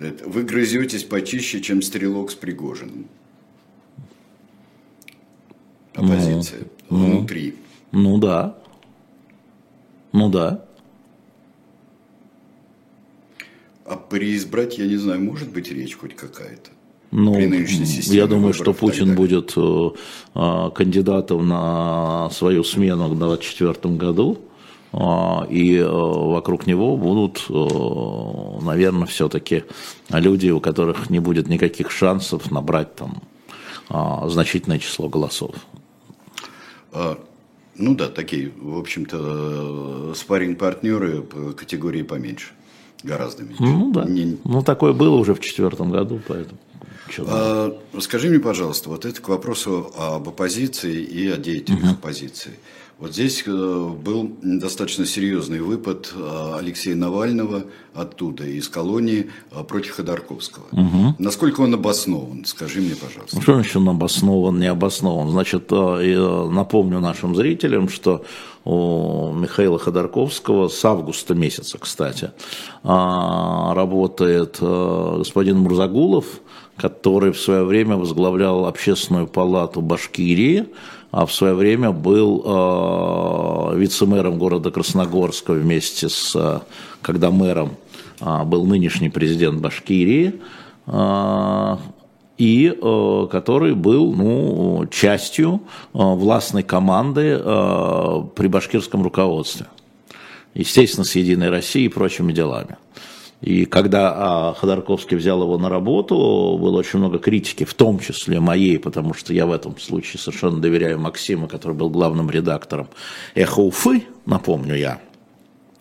Вы 0.00 0.44
грызетесь 0.44 1.04
почище, 1.04 1.60
чем 1.60 1.82
стрелок 1.82 2.30
с 2.30 2.34
Пригожиным. 2.34 3.06
Оппозиция 5.94 6.62
ну, 6.88 7.18
внутри. 7.18 7.56
Ну, 7.92 8.00
ну 8.00 8.18
да. 8.18 8.58
Ну 10.12 10.30
да. 10.30 10.64
А 13.84 13.96
переизбрать, 13.96 14.78
я 14.78 14.86
не 14.86 14.96
знаю, 14.96 15.20
может 15.20 15.52
быть 15.52 15.70
речь 15.70 15.96
хоть 15.96 16.16
какая-то? 16.16 16.70
Ну, 17.10 17.36
я 17.38 18.26
думаю, 18.26 18.54
что 18.54 18.72
Путин 18.72 19.16
будет 19.16 19.52
э, 19.56 19.90
э, 20.34 20.70
кандидатом 20.74 21.46
на 21.48 22.30
свою 22.30 22.62
смену 22.62 23.08
в 23.08 23.18
2024 23.18 23.96
году, 23.96 24.38
и 24.92 25.76
э, 25.76 25.88
вокруг 25.88 26.66
него 26.66 26.96
будут, 26.96 27.46
э, 27.48 28.64
наверное, 28.64 29.06
все-таки 29.06 29.64
люди, 30.08 30.50
у 30.50 30.60
которых 30.60 31.10
не 31.10 31.20
будет 31.20 31.48
никаких 31.48 31.92
шансов 31.92 32.50
набрать 32.50 32.96
там 32.96 33.22
э, 33.88 34.28
значительное 34.28 34.80
число 34.80 35.08
голосов. 35.08 35.54
А, 36.92 37.18
ну 37.76 37.94
да, 37.94 38.08
такие, 38.08 38.50
в 38.60 38.78
общем-то, 38.78 40.10
э, 40.10 40.14
спарринг-партнеры 40.16 41.22
категории 41.56 42.02
поменьше, 42.02 42.48
гораздо 43.04 43.44
меньше. 43.44 43.62
Ну 43.62 43.92
да, 43.92 44.04
не... 44.06 44.38
ну 44.44 44.62
такое 44.62 44.92
было 44.92 45.14
уже 45.14 45.34
в 45.34 45.40
четвертом 45.40 45.92
году, 45.92 46.20
поэтому... 46.26 46.58
А, 47.18 47.76
скажи 48.00 48.28
мне, 48.28 48.40
пожалуйста, 48.40 48.88
вот 48.88 49.04
это 49.04 49.20
к 49.20 49.28
вопросу 49.28 49.92
об 49.96 50.28
оппозиции 50.28 51.00
и 51.00 51.28
о 51.28 51.36
деятельных 51.36 51.84
угу. 51.84 51.92
оппозиции. 51.92 52.58
Вот 53.00 53.14
здесь 53.14 53.42
э, 53.46 53.50
был 53.50 54.30
достаточно 54.42 55.06
серьезный 55.06 55.60
выпад 55.60 56.12
э, 56.14 56.54
Алексея 56.58 56.94
Навального 56.94 57.64
оттуда, 57.94 58.44
из 58.44 58.68
колонии, 58.68 59.30
э, 59.52 59.64
против 59.64 59.92
Ходорковского. 59.92 60.64
Угу. 60.70 61.14
Насколько 61.18 61.62
он 61.62 61.72
обоснован? 61.72 62.44
Скажи 62.44 62.80
мне, 62.80 62.94
пожалуйста. 62.94 63.36
Ну, 63.36 63.40
что 63.40 63.54
значит 63.54 63.76
он 63.76 63.88
обоснован, 63.88 64.58
не 64.58 64.66
обоснован? 64.66 65.30
Значит, 65.30 65.70
напомню 65.70 67.00
нашим 67.00 67.34
зрителям, 67.34 67.88
что 67.88 68.22
у 68.66 69.32
Михаила 69.32 69.78
Ходорковского 69.78 70.68
с 70.68 70.84
августа 70.84 71.34
месяца, 71.34 71.78
кстати, 71.78 72.32
работает 72.82 74.58
господин 74.60 75.60
Мурзагулов, 75.60 76.26
который 76.76 77.32
в 77.32 77.40
свое 77.40 77.64
время 77.64 77.96
возглавлял 77.96 78.66
общественную 78.66 79.26
палату 79.26 79.80
Башкирии, 79.80 80.66
а 81.10 81.26
в 81.26 81.32
свое 81.32 81.54
время 81.54 81.90
был 81.90 82.42
э, 82.44 83.76
вице-мэром 83.76 84.38
города 84.38 84.70
Красногорска 84.70 85.52
вместе 85.52 86.08
с, 86.08 86.36
э, 86.36 86.60
когда 87.02 87.30
мэром 87.30 87.72
э, 88.20 88.44
был 88.44 88.64
нынешний 88.64 89.08
президент 89.08 89.60
Башкирии, 89.60 90.40
э, 90.86 91.76
и 92.38 92.74
э, 92.74 93.28
который 93.30 93.74
был 93.74 94.12
ну, 94.14 94.86
частью 94.86 95.60
э, 95.92 95.98
властной 95.98 96.62
команды 96.62 97.38
э, 97.38 98.22
при 98.34 98.46
башкирском 98.46 99.02
руководстве. 99.02 99.66
Естественно, 100.54 101.04
с 101.04 101.14
«Единой 101.16 101.50
Россией» 101.50 101.86
и 101.86 101.88
прочими 101.88 102.32
делами. 102.32 102.76
И 103.40 103.64
когда 103.64 104.12
а, 104.14 104.54
Ходорковский 104.54 105.16
взял 105.16 105.42
его 105.42 105.56
на 105.56 105.68
работу, 105.70 106.14
было 106.60 106.78
очень 106.78 106.98
много 106.98 107.18
критики, 107.18 107.64
в 107.64 107.72
том 107.72 107.98
числе 107.98 108.38
моей, 108.38 108.78
потому 108.78 109.14
что 109.14 109.32
я 109.32 109.46
в 109.46 109.52
этом 109.52 109.78
случае 109.78 110.20
совершенно 110.20 110.60
доверяю 110.60 110.98
Максиму, 110.98 111.48
который 111.48 111.72
был 111.72 111.88
главным 111.88 112.30
редактором 112.30 112.88
«Эхо 113.34 113.60
Уфы», 113.60 114.04
напомню 114.26 114.74
я, 114.74 115.00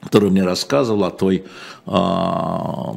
который 0.01 0.29
мне 0.29 0.43
рассказывал 0.43 1.03
о 1.03 1.11
той 1.11 1.43
а, 1.85 2.93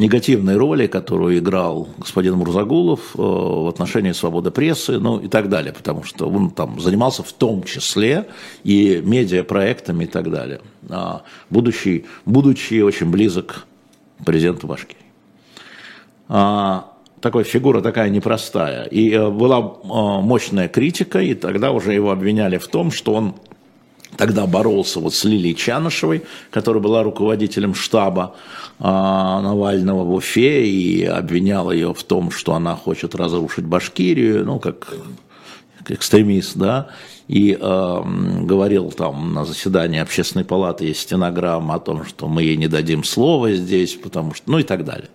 негативной 0.00 0.56
роли, 0.56 0.86
которую 0.86 1.38
играл 1.38 1.88
господин 1.98 2.34
Мурзагулов 2.34 3.00
э, 3.14 3.18
в 3.18 3.68
отношении 3.68 4.12
свободы 4.12 4.50
прессы, 4.50 4.98
ну 4.98 5.18
и 5.18 5.28
так 5.28 5.48
далее, 5.48 5.72
потому 5.72 6.02
что 6.02 6.28
он 6.28 6.50
там 6.50 6.80
занимался 6.80 7.22
в 7.22 7.32
том 7.32 7.62
числе 7.62 8.26
и 8.64 9.00
медиапроектами 9.04 10.04
и 10.04 10.06
так 10.06 10.30
далее, 10.30 10.60
а, 10.88 11.22
будучи, 11.50 12.06
будучи 12.24 12.80
очень 12.80 13.10
близок 13.10 13.66
к 14.20 14.24
президенту 14.24 14.66
Башкирии. 14.66 14.96
А, 16.28 16.92
такая 17.20 17.44
фигура 17.44 17.82
такая 17.82 18.08
непростая. 18.08 18.84
И 18.84 19.10
э, 19.10 19.30
была 19.30 19.58
э, 19.58 19.86
мощная 20.22 20.68
критика, 20.68 21.20
и 21.20 21.34
тогда 21.34 21.72
уже 21.72 21.92
его 21.92 22.10
обвиняли 22.10 22.56
в 22.56 22.66
том, 22.68 22.90
что 22.90 23.14
он 23.14 23.34
тогда 24.16 24.46
боролся 24.46 25.00
вот 25.00 25.14
с 25.14 25.24
Лилией 25.24 25.54
Чанышевой, 25.54 26.22
которая 26.50 26.82
была 26.82 27.02
руководителем 27.02 27.74
штаба 27.74 28.34
а, 28.78 29.40
Навального 29.42 30.04
в 30.04 30.12
Уфе 30.12 30.66
и 30.66 31.04
обвинял 31.04 31.70
ее 31.70 31.94
в 31.94 32.02
том, 32.04 32.30
что 32.30 32.54
она 32.54 32.76
хочет 32.76 33.14
разрушить 33.14 33.64
Башкирию, 33.64 34.44
ну, 34.44 34.58
как, 34.58 34.94
экстремист, 35.88 36.56
да, 36.56 36.88
и 37.28 37.56
э, 37.58 38.02
говорил 38.42 38.90
там 38.90 39.34
на 39.34 39.44
заседании 39.44 40.00
общественной 40.00 40.44
палаты 40.44 40.84
есть 40.86 41.00
стенограмма 41.00 41.76
о 41.76 41.80
том, 41.80 42.04
что 42.04 42.28
мы 42.28 42.42
ей 42.42 42.56
не 42.56 42.68
дадим 42.68 43.04
слова 43.04 43.52
здесь, 43.52 43.94
потому 43.94 44.34
что, 44.34 44.50
ну 44.50 44.58
и 44.58 44.62
так 44.62 44.84
далее. 44.84 45.08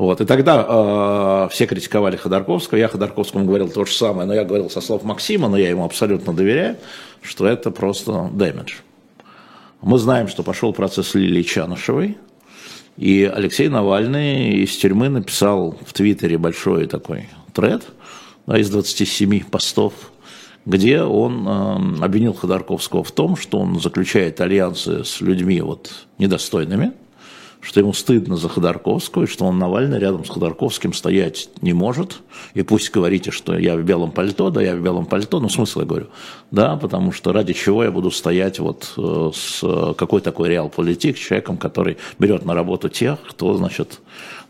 Вот. 0.00 0.18
И 0.22 0.24
тогда 0.24 0.64
э, 0.66 1.48
все 1.52 1.66
критиковали 1.66 2.16
Ходорковского, 2.16 2.78
я 2.78 2.88
Ходорковскому 2.88 3.44
говорил 3.44 3.68
то 3.68 3.84
же 3.84 3.92
самое, 3.92 4.26
но 4.26 4.32
я 4.32 4.44
говорил 4.44 4.70
со 4.70 4.80
слов 4.80 5.02
Максима, 5.02 5.46
но 5.46 5.58
я 5.58 5.68
ему 5.68 5.84
абсолютно 5.84 6.32
доверяю, 6.32 6.78
что 7.20 7.46
это 7.46 7.70
просто 7.70 8.30
дэмидж. 8.32 8.76
Мы 9.82 9.98
знаем, 9.98 10.28
что 10.28 10.42
пошел 10.42 10.72
процесс 10.72 11.14
Лилии 11.14 11.42
Чанышевой, 11.42 12.16
и 12.96 13.30
Алексей 13.30 13.68
Навальный 13.68 14.62
из 14.62 14.74
тюрьмы 14.74 15.10
написал 15.10 15.76
в 15.86 15.92
Твиттере 15.92 16.38
большой 16.38 16.86
такой 16.86 17.28
тред 17.52 17.84
да, 18.46 18.58
из 18.58 18.70
27 18.70 19.44
постов, 19.50 19.92
где 20.64 21.02
он 21.02 21.46
э, 21.46 22.02
обвинил 22.02 22.32
Ходорковского 22.32 23.04
в 23.04 23.12
том, 23.12 23.36
что 23.36 23.58
он 23.58 23.78
заключает 23.78 24.40
альянсы 24.40 25.04
с 25.04 25.20
людьми 25.20 25.60
вот 25.60 26.06
недостойными, 26.16 26.94
что 27.60 27.80
ему 27.80 27.92
стыдно 27.92 28.36
за 28.36 28.48
Ходорковского, 28.48 29.24
и 29.24 29.26
что 29.26 29.44
он 29.44 29.58
Навальный 29.58 29.98
рядом 29.98 30.24
с 30.24 30.30
Ходорковским 30.30 30.92
стоять 30.92 31.50
не 31.60 31.72
может. 31.72 32.22
И 32.54 32.62
пусть 32.62 32.90
говорите, 32.90 33.30
что 33.30 33.56
я 33.58 33.76
в 33.76 33.82
белом 33.82 34.12
пальто, 34.12 34.50
да, 34.50 34.62
я 34.62 34.74
в 34.74 34.80
белом 34.80 35.04
пальто, 35.04 35.40
ну, 35.40 35.48
смысл 35.48 35.80
я 35.80 35.86
говорю, 35.86 36.06
да, 36.50 36.76
потому 36.76 37.12
что 37.12 37.32
ради 37.32 37.52
чего 37.52 37.84
я 37.84 37.90
буду 37.90 38.10
стоять 38.10 38.58
вот 38.58 38.94
э, 38.96 39.30
с 39.34 39.94
какой 39.94 40.20
такой 40.22 40.48
реал-политик, 40.48 41.18
человеком, 41.18 41.58
который 41.58 41.98
берет 42.18 42.46
на 42.46 42.54
работу 42.54 42.88
тех, 42.88 43.18
кто, 43.28 43.54
значит, 43.56 44.00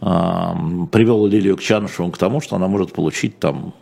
привел 0.00 1.26
Лилию 1.26 1.56
Кчанышеву 1.56 2.10
к 2.10 2.16
тому, 2.16 2.40
что 2.40 2.56
она 2.56 2.68
может 2.68 2.92
получить 2.92 3.38
там 3.38 3.74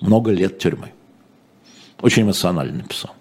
много 0.00 0.30
лет 0.30 0.58
тюрьмы. 0.58 0.92
Очень 2.00 2.22
эмоционально 2.22 2.82
написал. 2.82 3.14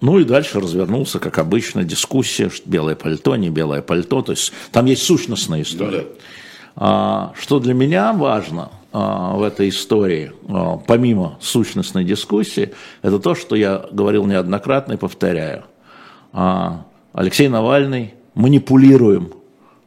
А, 0.00 0.04
ну 0.04 0.18
и 0.18 0.24
дальше 0.24 0.60
развернулся, 0.60 1.18
как 1.18 1.38
обычно, 1.38 1.84
дискуссия, 1.84 2.50
что 2.50 2.68
белое 2.68 2.94
пальто, 2.94 3.36
не 3.36 3.50
белое 3.50 3.82
пальто. 3.82 4.22
То 4.22 4.32
есть 4.32 4.52
там 4.72 4.86
есть 4.86 5.02
сущностная 5.02 5.62
история. 5.62 6.06
Да, 6.76 7.32
да. 7.32 7.32
Что 7.40 7.58
для 7.58 7.74
меня 7.74 8.12
важно 8.12 8.70
а, 8.92 9.34
в 9.34 9.42
этой 9.42 9.70
истории, 9.70 10.32
а, 10.48 10.76
помимо 10.76 11.38
сущностной 11.40 12.04
дискуссии, 12.04 12.74
это 13.02 13.18
то, 13.18 13.34
что 13.34 13.56
я 13.56 13.86
говорил 13.90 14.26
неоднократно 14.26 14.94
и 14.94 14.96
повторяю. 14.96 15.64
А, 16.32 16.84
Алексей 17.12 17.48
Навальный 17.48 18.14
манипулируем 18.34 19.32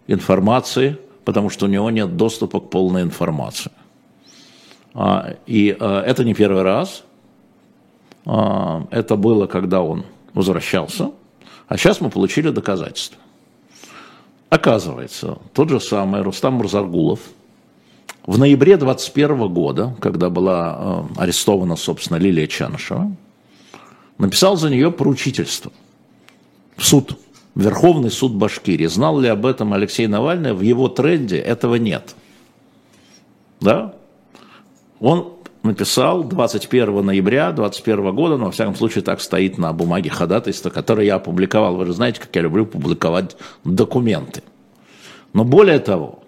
информацией, 0.08 0.98
потому 1.26 1.52
что 1.52 1.68
у 1.68 1.70
него 1.70 1.92
нет 1.92 2.18
доступа 2.18 2.60
к 2.60 2.72
полной 2.72 3.04
информации. 3.04 3.72
И 5.46 5.78
это 5.80 6.24
не 6.24 6.34
первый 6.34 6.64
раз– 6.64 7.04
а, 7.09 7.09
это 8.92 9.16
было, 9.16 9.48
когда 9.48 9.82
он 9.82 10.06
возвращался, 10.34 11.12
а 11.68 11.78
сейчас 11.78 12.02
мы 12.02 12.10
получили 12.10 12.50
доказательства. 12.50 13.18
Оказывается, 14.50 15.38
тот 15.54 15.70
же 15.70 15.80
самый 15.80 16.22
Рустам 16.22 16.56
Мурзаргулов 16.56 17.20
в 18.26 18.38
ноябре 18.38 18.78
21 18.78 19.48
года, 19.52 19.96
когда 20.00 20.30
была 20.30 20.76
а, 20.76 21.08
арестована, 21.18 21.76
собственно, 21.76 22.18
Лилия 22.18 22.48
Чанышева, 22.48 23.12
написал 24.18 24.58
за 24.58 24.70
нее 24.70 24.92
поручительство 24.92 25.72
в 26.76 26.86
суд, 26.86 27.18
в 27.56 27.62
Верховный 27.62 28.12
суд 28.12 28.34
Башкирии. 28.34 28.88
Знал 28.88 29.20
ли 29.20 29.30
об 29.30 29.46
этом 29.46 29.74
Алексей 29.74 30.08
Навальный? 30.08 30.54
В 30.54 30.62
его 30.62 30.90
тренде 30.90 31.38
этого 31.38 31.76
нет. 31.76 32.16
Да? 33.62 33.94
Он 35.00 35.34
написал 35.70 36.24
21 36.24 37.06
ноября 37.06 37.52
2021 37.52 38.16
года, 38.16 38.38
но 38.38 38.46
во 38.46 38.52
всяком 38.52 38.76
случае 38.76 39.04
так 39.04 39.22
стоит 39.22 39.58
на 39.58 39.72
бумаге 39.72 40.10
ходатайства, 40.10 40.72
которое 40.72 41.06
я 41.06 41.16
опубликовал. 41.16 41.76
Вы 41.76 41.86
же 41.86 41.94
знаете, 41.94 42.20
как 42.20 42.36
я 42.36 42.42
люблю 42.42 42.66
публиковать 42.66 43.38
документы. 43.64 44.42
Но 45.34 45.44
более 45.44 45.80
того, 45.80 46.24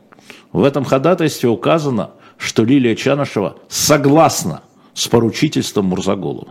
в 0.51 0.63
этом 0.63 0.85
ходатайстве 0.85 1.49
указано, 1.49 2.11
что 2.37 2.63
Лилия 2.63 2.95
Чанышева 2.95 3.57
согласна 3.67 4.61
с 4.93 5.07
поручительством 5.07 5.85
Мурзаголова. 5.85 6.49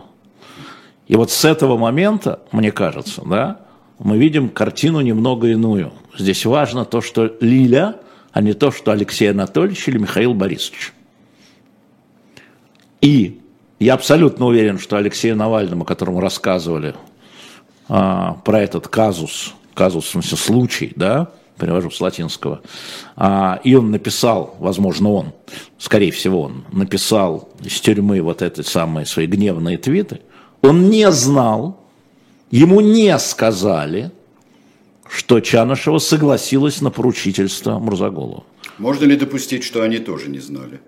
И 1.07 1.15
вот 1.15 1.31
с 1.31 1.45
этого 1.45 1.77
момента, 1.77 2.41
мне 2.51 2.71
кажется, 2.71 3.21
да, 3.25 3.61
мы 3.99 4.17
видим 4.17 4.49
картину 4.49 4.99
немного 4.99 5.47
иную. 5.47 5.93
Здесь 6.17 6.45
важно 6.45 6.83
то, 6.83 6.99
что 7.01 7.35
Лиля, 7.39 7.95
а 8.33 8.41
не 8.41 8.53
то, 8.53 8.71
что 8.71 8.91
Алексей 8.91 9.31
Анатольевич 9.31 9.87
или 9.87 9.97
Михаил 9.97 10.33
Борисович. 10.33 10.93
И 13.01 13.41
я 13.79 13.95
абсолютно 13.95 14.45
уверен, 14.45 14.79
что 14.79 14.97
Алексею 14.97 15.35
Навальному, 15.35 15.85
которому 15.85 16.19
рассказывали 16.19 16.95
а, 17.89 18.33
про 18.45 18.61
этот 18.61 18.87
казус, 18.87 19.53
казус 19.73 20.05
в 20.05 20.09
смысле 20.09 20.37
случай, 20.37 20.93
да, 20.95 21.31
перевожу 21.59 21.91
с 21.91 21.99
латинского, 21.99 22.61
а, 23.15 23.59
и 23.63 23.75
он 23.75 23.91
написал, 23.91 24.55
возможно, 24.59 25.11
он, 25.11 25.33
скорее 25.77 26.11
всего, 26.11 26.43
он 26.43 26.65
написал 26.71 27.49
из 27.63 27.79
тюрьмы 27.81 28.21
вот 28.21 28.41
эти 28.41 28.61
самые 28.61 29.05
свои 29.05 29.25
гневные 29.25 29.77
твиты, 29.77 30.21
он 30.61 30.89
не 30.89 31.11
знал, 31.11 31.81
Ему 32.51 32.81
не 32.81 33.17
сказали, 33.17 34.11
что 35.09 35.39
Чанышева 35.39 35.99
согласилась 35.99 36.81
на 36.81 36.91
поручительство 36.91 37.79
Мурзаголова. 37.79 38.43
Можно 38.77 39.05
ли 39.05 39.15
допустить, 39.15 39.63
что 39.63 39.83
они 39.83 39.99
тоже 39.99 40.29
не 40.29 40.39
знали? 40.39 40.81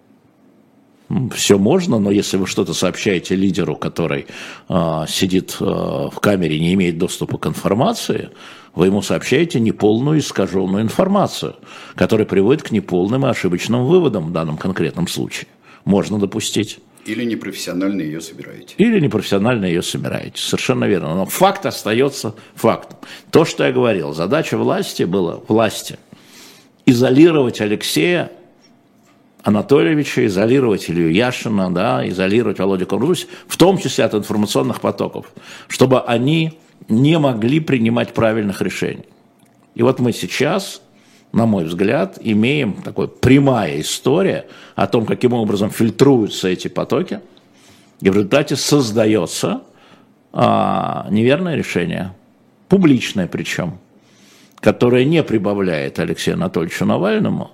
Все 1.35 1.57
можно, 1.57 1.99
но 1.99 2.11
если 2.11 2.37
вы 2.37 2.47
что-то 2.47 2.73
сообщаете 2.73 3.35
лидеру, 3.35 3.75
который 3.75 4.25
э, 4.69 5.05
сидит 5.07 5.57
э, 5.59 5.63
в 5.63 6.19
камере 6.21 6.59
не 6.59 6.73
имеет 6.73 6.97
доступа 6.97 7.37
к 7.37 7.47
информации, 7.47 8.29
вы 8.73 8.87
ему 8.87 9.01
сообщаете 9.01 9.59
неполную 9.59 10.19
искаженную 10.19 10.81
информацию, 10.81 11.55
которая 11.95 12.25
приводит 12.25 12.63
к 12.63 12.71
неполным 12.71 13.25
и 13.25 13.29
ошибочным 13.29 13.85
выводам 13.85 14.27
в 14.27 14.31
данном 14.31 14.57
конкретном 14.57 15.07
случае. 15.07 15.47
Можно 15.85 16.19
допустить. 16.19 16.79
Или 17.05 17.25
непрофессионально 17.25 18.01
ее 18.01 18.21
собираете. 18.21 18.75
Или 18.77 18.99
непрофессионально 18.99 19.65
ее 19.65 19.81
собираете. 19.81 20.41
Совершенно 20.41 20.85
верно. 20.85 21.13
Но 21.15 21.25
факт 21.25 21.65
остается 21.65 22.33
фактом. 22.55 22.97
То, 23.29 23.43
что 23.43 23.65
я 23.65 23.73
говорил, 23.73 24.13
задача 24.13 24.57
власти 24.57 25.03
была, 25.03 25.41
власти, 25.47 25.99
изолировать 26.85 27.59
Алексея 27.59 28.31
Анатольевича, 29.43 30.25
изолировать 30.25 30.89
Илью 30.89 31.11
Яшина, 31.11 31.73
да, 31.73 32.07
изолировать 32.07 32.59
Володю 32.59 32.87
Кургусь, 32.87 33.27
в 33.47 33.57
том 33.57 33.77
числе 33.77 34.05
от 34.05 34.13
информационных 34.13 34.81
потоков, 34.81 35.31
чтобы 35.67 36.01
они 36.01 36.59
не 36.89 37.19
могли 37.19 37.59
принимать 37.59 38.13
правильных 38.13 38.61
решений. 38.61 39.05
И 39.75 39.83
вот 39.83 39.99
мы 39.99 40.13
сейчас 40.13 40.81
на 41.33 41.47
мой 41.47 41.65
взгляд, 41.65 42.19
имеем 42.21 42.73
такой 42.73 43.07
прямая 43.07 43.81
история 43.81 44.45
о 44.75 44.85
том, 44.85 45.05
каким 45.05 45.33
образом 45.33 45.71
фильтруются 45.71 46.47
эти 46.47 46.67
потоки, 46.67 47.21
и 48.01 48.09
в 48.09 48.13
результате 48.13 48.55
создается 48.55 49.63
а, 50.31 51.07
неверное 51.09 51.55
решение, 51.55 52.13
публичное 52.69 53.27
причем, 53.27 53.79
которое 54.59 55.05
не 55.05 55.23
прибавляет 55.23 55.97
Алексею 55.97 56.35
Анатольевичу 56.35 56.85
Навальному, 56.85 57.51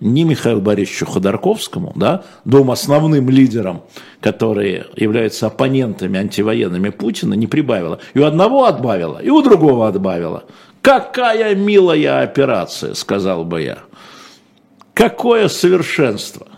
ни 0.00 0.22
Михаилу 0.22 0.60
Борисовичу 0.60 1.06
Ходорковскому, 1.06 1.92
да, 1.94 2.24
двум 2.44 2.70
основным 2.70 3.28
лидерам, 3.28 3.82
которые 4.20 4.86
являются 4.96 5.46
оппонентами 5.46 6.18
антивоенными 6.18 6.88
Путина, 6.88 7.34
не 7.34 7.46
прибавило. 7.46 8.00
И 8.14 8.18
у 8.18 8.24
одного 8.24 8.64
отбавило, 8.64 9.18
и 9.18 9.28
у 9.28 9.42
другого 9.42 9.88
отбавило. 9.88 10.44
Какая 10.82 11.54
милая 11.54 12.22
операция, 12.22 12.94
сказал 12.94 13.44
бы 13.44 13.62
я. 13.62 13.78
Какое 14.94 15.48
совершенство. 15.48 16.48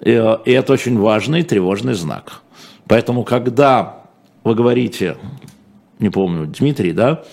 И, 0.00 0.10
и 0.10 0.50
это 0.52 0.74
очень 0.74 0.98
важный 0.98 1.40
и 1.40 1.44
тревожный 1.44 1.94
знак. 1.94 2.42
Поэтому, 2.86 3.24
когда 3.24 4.02
вы 4.44 4.54
говорите, 4.54 5.16
не 5.98 6.10
помню, 6.10 6.46
Дмитрий, 6.46 6.92
да, 6.92 7.24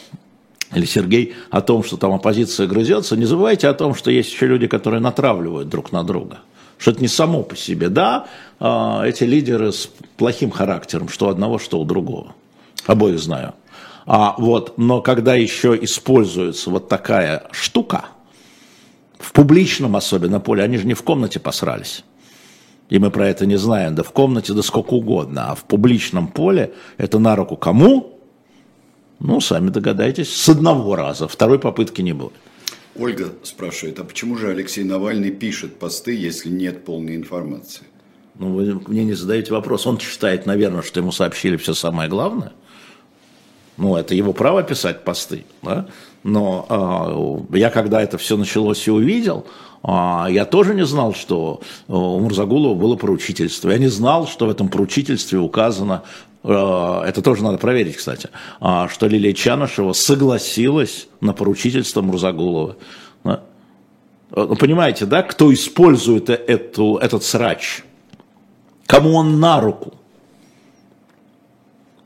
или 0.76 0.86
Сергей, 0.86 1.34
о 1.50 1.62
том, 1.62 1.84
что 1.84 1.98
там 1.98 2.14
оппозиция 2.14 2.68
грызется, 2.68 3.16
не 3.16 3.26
забывайте 3.26 3.68
о 3.68 3.74
том, 3.74 3.96
что 3.96 4.12
есть 4.12 4.32
еще 4.32 4.48
люди, 4.48 4.68
которые 4.68 5.00
натравливают 5.00 5.70
друг 5.70 5.92
на 5.92 6.04
друга. 6.04 6.40
Что 6.78 6.92
это 6.92 7.02
не 7.02 7.08
само 7.08 7.44
по 7.44 7.56
себе. 7.56 7.90
Да, 7.90 8.28
а, 8.60 9.04
эти 9.06 9.24
лидеры 9.24 9.72
с 9.72 9.90
плохим 10.18 10.52
характером, 10.52 11.10
что 11.10 11.30
одного, 11.30 11.60
что 11.60 11.80
у 11.80 11.86
другого. 11.86 12.36
Обоих 12.86 13.20
знаю. 13.20 13.54
А, 14.06 14.36
вот, 14.38 14.78
но 14.78 15.02
когда 15.02 15.36
еще 15.36 15.78
используется 15.82 16.70
вот 16.70 16.90
такая 16.90 17.44
штука, 17.52 18.06
в 19.18 19.32
публичном 19.32 19.96
особенно 19.96 20.40
поле, 20.40 20.64
они 20.64 20.78
же 20.78 20.86
не 20.86 20.94
в 20.94 21.04
комнате 21.04 21.40
посрались. 21.40 22.04
И 22.90 23.00
мы 23.00 23.10
про 23.10 23.28
это 23.28 23.46
не 23.46 23.56
знаем, 23.56 23.96
да 23.96 24.04
в 24.04 24.12
комнате, 24.12 24.54
да 24.54 24.62
сколько 24.62 24.94
угодно. 24.94 25.52
А 25.52 25.56
в 25.56 25.64
публичном 25.64 26.28
поле 26.28 26.74
это 26.98 27.18
на 27.20 27.36
руку 27.36 27.56
кому? 27.56 28.13
Ну, 29.24 29.40
сами 29.40 29.70
догадайтесь, 29.70 30.36
с 30.36 30.50
одного 30.50 30.98
раза, 30.98 31.30
второй 31.30 31.58
попытки 31.58 32.02
не 32.02 32.12
будет. 32.12 32.34
Ольга 32.96 33.34
спрашивает, 33.42 33.98
а 34.00 34.04
почему 34.04 34.38
же 34.38 34.50
Алексей 34.50 34.84
Навальный 34.84 35.32
пишет 35.32 35.80
посты, 35.80 36.14
если 36.14 36.50
нет 36.50 36.84
полной 36.84 37.16
информации? 37.16 37.86
Ну, 38.38 38.54
вы 38.54 38.82
мне 38.86 39.06
не 39.06 39.14
задаете 39.14 39.54
вопрос. 39.54 39.88
Он 39.88 39.98
считает, 39.98 40.46
наверное, 40.46 40.82
что 40.82 41.00
ему 41.00 41.14
сообщили 41.14 41.56
все 41.56 41.74
самое 41.74 42.10
главное. 42.10 42.52
Ну, 43.78 43.96
это 43.96 44.14
его 44.14 44.34
право 44.34 44.62
писать 44.62 45.06
посты, 45.06 45.46
да? 45.62 45.88
Но 46.24 47.46
э, 47.52 47.58
я 47.58 47.70
когда 47.70 48.02
это 48.02 48.18
все 48.18 48.38
началось 48.38 48.88
и 48.88 48.92
увидел, 48.92 49.46
э, 49.84 50.26
я 50.30 50.46
тоже 50.46 50.74
не 50.74 50.86
знал, 50.86 51.14
что 51.14 51.62
у 51.88 52.20
Мурзагулова 52.20 52.76
было 52.76 52.96
поручительство. 52.96 53.70
Я 53.70 53.78
не 53.78 53.88
знал, 53.88 54.28
что 54.28 54.48
в 54.48 54.50
этом 54.50 54.70
поручительстве 54.70 55.40
указано, 55.40 56.04
это 56.44 57.22
тоже 57.24 57.42
надо 57.42 57.58
проверить, 57.58 57.96
кстати, 57.96 58.28
что 58.60 59.08
Лилия 59.08 59.32
Чанышева 59.32 59.94
согласилась 59.94 61.08
на 61.22 61.32
поручительство 61.32 62.02
Мурзагулова. 62.02 62.76
Ну, 63.24 64.56
понимаете, 64.58 65.06
да, 65.06 65.24
кто 65.24 65.54
использует 65.54 66.30
эту, 66.30 66.98
этот 66.98 67.24
срач? 67.24 67.84
Кому 68.88 69.14
он 69.14 69.40
на 69.40 69.62
руку? 69.62 69.94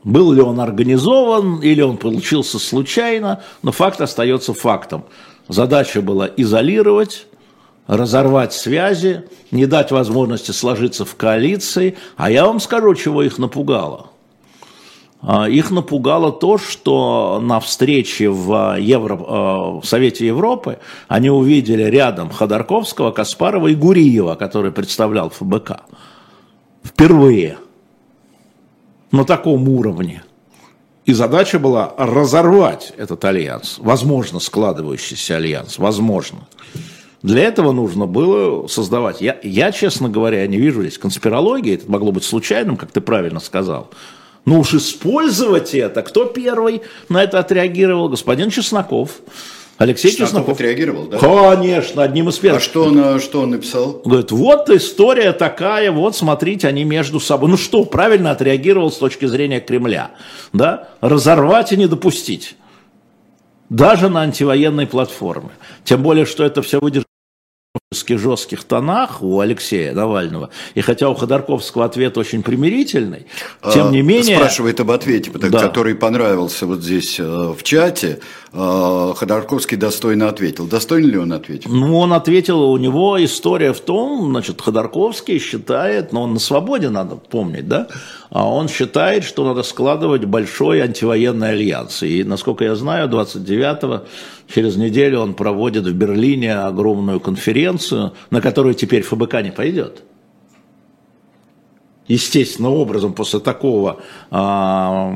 Был 0.08 0.32
ли 0.32 0.42
он 0.42 0.62
организован 0.62 1.60
или 1.60 1.82
он 1.82 1.98
получился 1.98 2.60
случайно, 2.60 3.44
но 3.62 3.74
факт 3.74 4.00
остается 4.00 4.54
фактом. 4.54 5.04
Задача 5.50 6.02
была 6.02 6.30
изолировать, 6.38 7.28
разорвать 7.88 8.54
связи, 8.54 9.26
не 9.52 9.66
дать 9.66 9.92
возможности 9.92 10.52
сложиться 10.52 11.04
в 11.04 11.14
коалиции. 11.18 11.98
А 12.16 12.32
я 12.32 12.46
вам 12.46 12.62
скажу, 12.62 12.96
чего 12.96 13.22
их 13.22 13.38
напугало. 13.38 14.12
А, 15.22 15.50
их 15.50 15.72
напугало 15.72 16.32
то, 16.32 16.58
что 16.58 17.42
на 17.44 17.60
встрече 17.60 18.30
в, 18.30 18.78
Евро, 18.80 19.20
а, 19.20 19.80
в 19.82 19.86
Совете 19.86 20.26
Европы 20.26 20.80
они 21.10 21.30
увидели 21.30 21.84
рядом 21.84 22.30
Ходорковского, 22.30 23.12
Каспарова 23.12 23.68
и 23.68 23.76
Гуриева, 23.76 24.36
который 24.36 24.72
представлял 24.72 25.32
ФБК. 25.32 25.82
Впервые– 26.82 27.58
на 29.12 29.24
таком 29.24 29.68
уровне. 29.70 30.24
И 31.06 31.14
задача 31.14 31.58
была 31.58 31.94
разорвать 31.98 32.94
этот 32.98 33.24
альянс, 33.24 33.78
возможно, 33.80 34.40
складывающийся 34.40 35.38
альянс, 35.38 35.78
возможно. 35.78 36.48
Для 37.24 37.44
этого 37.44 37.72
нужно 37.72 38.06
было 38.06 38.68
создавать. 38.68 39.22
Я, 39.22 39.38
я, 39.42 39.72
честно 39.72 40.10
говоря, 40.10 40.46
не 40.48 40.58
вижу 40.58 40.82
здесь 40.82 40.98
конспирологии, 40.98 41.76
это 41.76 41.90
могло 41.90 42.12
быть 42.12 42.24
случайным, 42.24 42.78
как 42.78 42.92
ты 42.92 43.02
правильно 43.02 43.40
сказал. 43.40 43.90
Но 44.46 44.60
уж 44.60 44.74
использовать 44.74 45.74
это, 45.74 46.04
кто 46.04 46.26
первый 46.26 46.82
на 47.10 47.24
это 47.24 47.40
отреагировал? 47.40 48.10
Господин 48.10 48.50
Чесноков. 48.50 49.22
Алексей 49.78 50.10
Чесноков, 50.10 50.28
Чесноков 50.28 50.56
отреагировал, 50.56 51.06
да? 51.06 51.18
Конечно, 51.20 52.02
одним 52.02 52.30
из 52.30 52.38
первых. 52.40 52.62
А 52.62 52.64
что 52.64 52.86
он, 52.86 53.20
что 53.20 53.42
он 53.42 53.52
написал? 53.52 54.02
Говорит, 54.04 54.32
вот 54.32 54.70
история 54.70 55.34
такая, 55.34 55.92
вот 55.92 56.16
смотрите, 56.16 56.68
они 56.68 56.84
между 56.84 57.20
собой. 57.20 57.50
Ну 57.50 57.58
что, 57.58 57.86
правильно 57.86 58.32
отреагировал 58.32 58.92
с 58.92 58.98
точки 58.98 59.26
зрения 59.26 59.60
Кремля, 59.60 60.12
да? 60.52 60.90
Разорвать 61.02 61.74
и 61.74 61.78
не 61.78 61.88
допустить. 61.88 62.56
Даже 63.70 64.10
на 64.10 64.22
антивоенной 64.22 64.88
платформе. 64.88 65.50
Тем 65.84 66.02
более, 66.02 66.26
что 66.26 66.44
это 66.44 66.62
все 66.62 66.80
выдержано 66.80 67.06
жестких 67.94 68.66
тонах 68.66 69.24
у 69.24 69.40
Алексея 69.40 69.94
Навального, 69.94 70.50
и 70.76 70.82
хотя 70.82 71.10
у 71.10 71.16
Ходорковского 71.16 71.86
ответ 71.86 72.18
очень 72.18 72.44
примирительный, 72.44 73.28
тем 73.74 73.92
не 73.92 74.02
менее... 74.02 74.36
Спрашивает 74.36 74.82
об 74.82 74.92
ответе, 74.92 75.32
да. 75.32 75.62
который 75.62 75.96
понравился 75.96 76.66
вот 76.66 76.82
здесь 76.82 77.18
э, 77.18 77.24
в 77.24 77.64
чате. 77.64 78.20
Э, 78.52 79.14
Ходорковский 79.16 79.78
достойно 79.78 80.28
ответил. 80.28 80.68
Достойно 80.68 81.08
ли 81.08 81.18
он 81.18 81.32
ответил? 81.32 81.72
Ну, 81.72 81.98
он 81.98 82.12
ответил, 82.12 82.62
у 82.62 82.78
него 82.78 83.24
история 83.24 83.72
в 83.72 83.80
том, 83.80 84.32
значит, 84.32 84.60
Ходорковский 84.62 85.40
считает, 85.40 86.12
но 86.12 86.24
он 86.24 86.34
на 86.34 86.40
свободе, 86.40 86.90
надо 86.90 87.16
помнить, 87.16 87.70
да, 87.70 87.88
а 88.30 88.50
он 88.50 88.68
считает, 88.68 89.24
что 89.24 89.46
надо 89.46 89.64
складывать 89.64 90.26
большой 90.26 90.82
антивоенный 90.82 91.52
альянс. 91.52 92.04
И, 92.04 92.26
насколько 92.26 92.66
я 92.66 92.76
знаю, 92.76 93.08
29-го, 93.08 94.04
через 94.48 94.78
неделю 94.78 95.20
он 95.20 95.34
проводит 95.34 95.86
в 95.86 95.94
Берлине 95.94 96.56
огромную 96.56 97.20
конференцию, 97.20 98.14
на 98.30 98.42
которую 98.42 98.74
теперь 98.74 99.04
ФБК 99.04 99.42
не 99.42 99.52
пойдет. 99.52 100.04
Естественным 102.08 102.74
образом 102.74 103.14
после 103.14 103.40
такого, 103.40 104.02
а, 104.32 105.14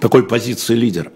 такой 0.00 0.26
позиции 0.26 0.74
лидера. 0.74 1.12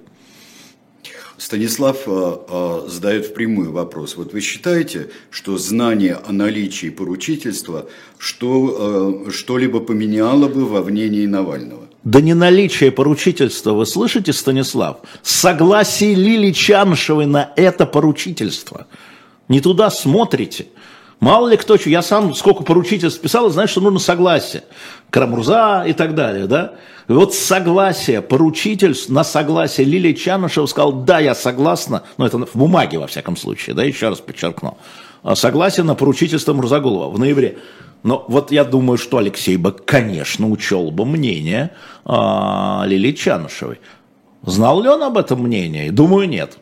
Станислав 1.39 2.05
э, 2.07 2.37
э, 2.49 2.89
задает 2.89 3.27
впрямую 3.27 3.71
вопрос. 3.71 4.17
Вот 4.17 4.33
вы 4.33 4.41
считаете, 4.41 5.11
что 5.31 5.59
знание 5.59 6.15
о 6.15 6.33
наличии 6.33 6.89
поручительства 6.89 7.89
что, 8.17 9.27
э, 9.27 9.31
что-либо 9.31 9.81
поменяло 9.81 10.49
бы 10.49 10.65
во 10.65 10.83
мнении 10.83 11.27
Навального? 11.27 11.86
Да 12.07 12.21
не 12.21 12.35
наличие 12.35 12.93
поручительства, 12.93 13.73
вы 13.73 13.85
слышите, 13.85 14.33
Станислав? 14.33 14.99
Согласие 15.25 16.15
Лили 16.15 16.53
Чаншевой 16.53 17.27
на 17.27 17.51
это 17.57 17.85
поручительство. 17.85 18.87
Не 19.49 19.61
туда 19.61 19.91
смотрите. 19.91 20.69
Мало 21.19 21.49
ли 21.49 21.57
кто, 21.57 21.75
я 21.85 22.03
сам 22.03 22.33
сколько 22.33 22.63
поручительств 22.63 23.21
писал, 23.21 23.51
знаешь, 23.51 23.71
что 23.71 23.81
нужно 23.81 23.99
согласие. 23.99 24.63
Карамурза 25.11 25.85
и 25.85 25.95
так 25.95 26.15
далее, 26.15 26.47
да? 26.47 26.75
И 27.09 27.13
вот 27.13 27.35
согласие, 27.35 28.23
поручительств 28.23 29.09
на 29.09 29.25
согласие 29.25 29.85
Лилия 29.85 30.15
Чанышева 30.15 30.67
сказал, 30.67 30.93
да, 30.93 31.19
я 31.19 31.35
согласна, 31.35 32.05
но 32.19 32.27
это 32.27 32.39
в 32.39 32.55
бумаге, 32.55 33.01
во 33.01 33.09
всяком 33.09 33.37
случае, 33.37 33.75
да, 33.75 33.83
еще 33.83 34.11
раз 34.11 34.21
подчеркну, 34.21 34.79
а 35.23 35.35
согласие 35.35 35.85
на 35.85 35.95
поручительство 35.95 36.53
Мурзагулова 36.53 37.11
в 37.11 37.19
ноябре. 37.19 37.59
Но 38.03 38.25
вот 38.29 38.53
я 38.53 38.65
думаю, 38.65 38.99
что 38.99 39.19
Алексей 39.19 39.57
бы, 39.57 39.73
конечно, 39.73 40.49
учел 40.49 40.93
бы 40.93 41.05
мнение 41.05 41.73
а, 42.05 42.85
Лилии 42.87 43.11
Чанышевой. 43.11 43.81
Знал 44.45 44.81
ли 44.81 44.89
он 44.89 45.03
об 45.03 45.19
этом 45.19 45.43
мнении? 45.43 45.91
Думаю, 45.91 46.29
нет. 46.29 46.59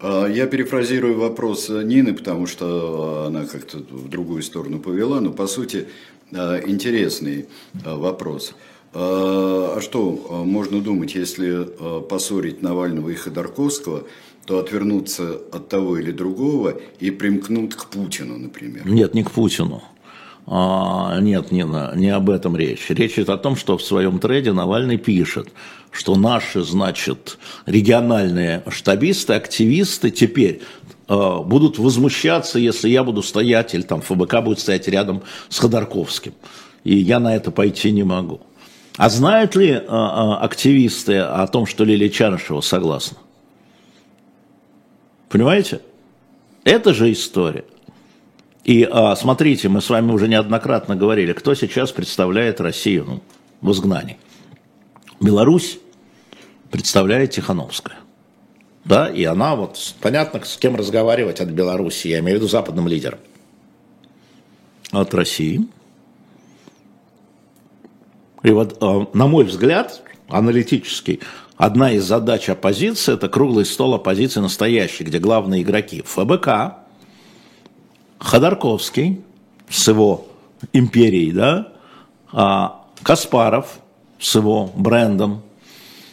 А, 0.00 0.26
я 0.26 0.46
перефразирую 0.46 1.18
вопрос 1.18 1.68
Нины, 1.68 2.14
потому 2.14 2.46
что 2.46 3.24
она 3.26 3.44
как-то 3.44 3.78
в 3.78 4.08
другую 4.08 4.42
сторону 4.42 4.78
повела, 4.78 5.20
но 5.20 5.30
по 5.30 5.46
сути 5.46 5.88
а, 6.32 6.58
интересный 6.66 7.48
вопрос. 7.74 8.54
А 8.94 9.78
что 9.82 10.42
можно 10.46 10.80
думать, 10.80 11.14
если 11.14 11.68
поссорить 12.08 12.62
Навального 12.62 13.10
и 13.10 13.14
Ходорковского, 13.14 14.04
то 14.46 14.60
отвернуться 14.60 15.40
от 15.52 15.68
того 15.68 15.98
или 15.98 16.12
другого 16.12 16.78
и 17.00 17.10
примкнут 17.10 17.74
к 17.74 17.86
Путину, 17.86 18.38
например? 18.38 18.86
Нет, 18.86 19.12
не 19.14 19.24
к 19.24 19.30
Путину. 19.32 19.82
А, 20.46 21.18
нет, 21.20 21.50
не, 21.50 21.66
не 21.98 22.10
об 22.10 22.30
этом 22.30 22.56
речь. 22.56 22.88
Речь 22.88 23.14
идет 23.14 23.30
о 23.30 23.36
том, 23.36 23.56
что 23.56 23.76
в 23.76 23.82
своем 23.82 24.20
треде 24.20 24.52
Навальный 24.52 24.96
пишет, 24.96 25.48
что 25.90 26.14
наши, 26.14 26.62
значит, 26.62 27.38
региональные 27.66 28.62
штабисты, 28.68 29.32
активисты 29.32 30.12
теперь 30.12 30.62
э, 31.08 31.38
будут 31.44 31.78
возмущаться, 31.78 32.60
если 32.60 32.88
я 32.88 33.02
буду 33.02 33.24
стоять, 33.24 33.74
или 33.74 33.82
там 33.82 34.00
ФБК 34.00 34.42
будет 34.42 34.60
стоять 34.60 34.86
рядом 34.86 35.22
с 35.48 35.58
Ходорковским. 35.58 36.34
И 36.84 36.96
я 36.96 37.18
на 37.18 37.34
это 37.34 37.50
пойти 37.50 37.90
не 37.90 38.04
могу. 38.04 38.40
А 38.96 39.08
знают 39.08 39.56
ли 39.56 39.70
э, 39.70 39.80
активисты 39.84 41.18
о 41.18 41.44
том, 41.48 41.66
что 41.66 41.82
Лилия 41.82 42.08
Чарышева 42.08 42.60
согласна? 42.60 43.18
Понимаете? 45.36 45.82
Это 46.64 46.94
же 46.94 47.12
история. 47.12 47.66
И 48.64 48.88
а, 48.90 49.14
смотрите, 49.16 49.68
мы 49.68 49.82
с 49.82 49.90
вами 49.90 50.10
уже 50.10 50.28
неоднократно 50.28 50.96
говорили, 50.96 51.34
кто 51.34 51.54
сейчас 51.54 51.92
представляет 51.92 52.58
Россию 52.58 53.04
ну, 53.06 53.22
в 53.60 53.70
изгнании. 53.72 54.16
Беларусь 55.20 55.78
представляет 56.70 57.32
Тихановская. 57.32 57.98
Да, 58.86 59.10
и 59.10 59.24
она 59.24 59.56
вот, 59.56 59.94
понятно, 60.00 60.42
с 60.42 60.56
кем 60.56 60.74
разговаривать 60.74 61.40
от 61.40 61.50
Беларуси, 61.50 62.08
я 62.08 62.20
имею 62.20 62.38
в 62.38 62.40
виду 62.40 62.48
западным 62.48 62.88
лидером. 62.88 63.18
От 64.90 65.12
России. 65.12 65.68
И 68.42 68.50
вот, 68.52 68.78
а, 68.80 69.06
на 69.12 69.26
мой 69.26 69.44
взгляд, 69.44 70.00
аналитический, 70.28 71.20
одна 71.56 71.92
из 71.92 72.04
задач 72.04 72.48
оппозиции– 72.48 73.14
это 73.14 73.28
круглый 73.28 73.64
стол 73.64 73.94
оппозиции 73.94 74.40
настоящий, 74.40 75.04
где 75.04 75.18
главные 75.18 75.62
игроки– 75.62 76.02
ФБК, 76.06 76.76
Ходорковский 78.18 79.22
с 79.68 79.88
его 79.88 80.26
империей, 80.72 81.32
да, 81.32 81.72
а 82.32 82.86
Каспаров 83.02 83.78
с 84.18 84.34
его 84.34 84.70
брендом, 84.74 85.42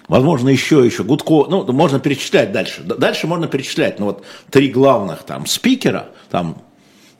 возможно, 0.07 0.49
еще, 0.49 0.85
еще, 0.85 1.03
Гудко, 1.03 1.45
ну, 1.49 1.71
можно 1.71 1.99
перечислять 1.99 2.51
дальше. 2.51 2.83
Дальше 2.83 3.27
можно 3.27 3.47
перечислять, 3.47 3.99
но 3.99 4.07
вот 4.07 4.23
три 4.49 4.69
главных 4.69 5.23
там 5.23 5.45
спикера, 5.45 6.07
там, 6.29 6.61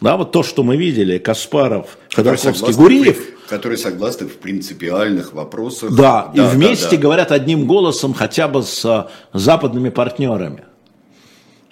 да, 0.02 0.18
вот 0.18 0.32
то, 0.32 0.44
что 0.44 0.64
мы 0.64 0.76
видели, 0.76 1.18
Каспаров, 1.18 1.98
Ходорковский, 2.14 2.74
Гуриев. 2.74 3.33
Которые 3.50 3.78
согласны 3.78 4.28
в 4.28 4.38
принципиальных 4.38 5.34
вопросах. 5.34 5.96
Да, 5.96 6.32
да 6.34 6.52
и 6.52 6.56
вместе 6.56 6.86
да, 6.86 6.92
да. 6.92 6.98
говорят 6.98 7.32
одним 7.32 7.68
голосом 7.68 8.14
хотя 8.14 8.48
бы 8.48 8.64
с 8.64 8.86
а, 8.86 9.10
западными 9.34 9.90
партнерами. 9.90 10.64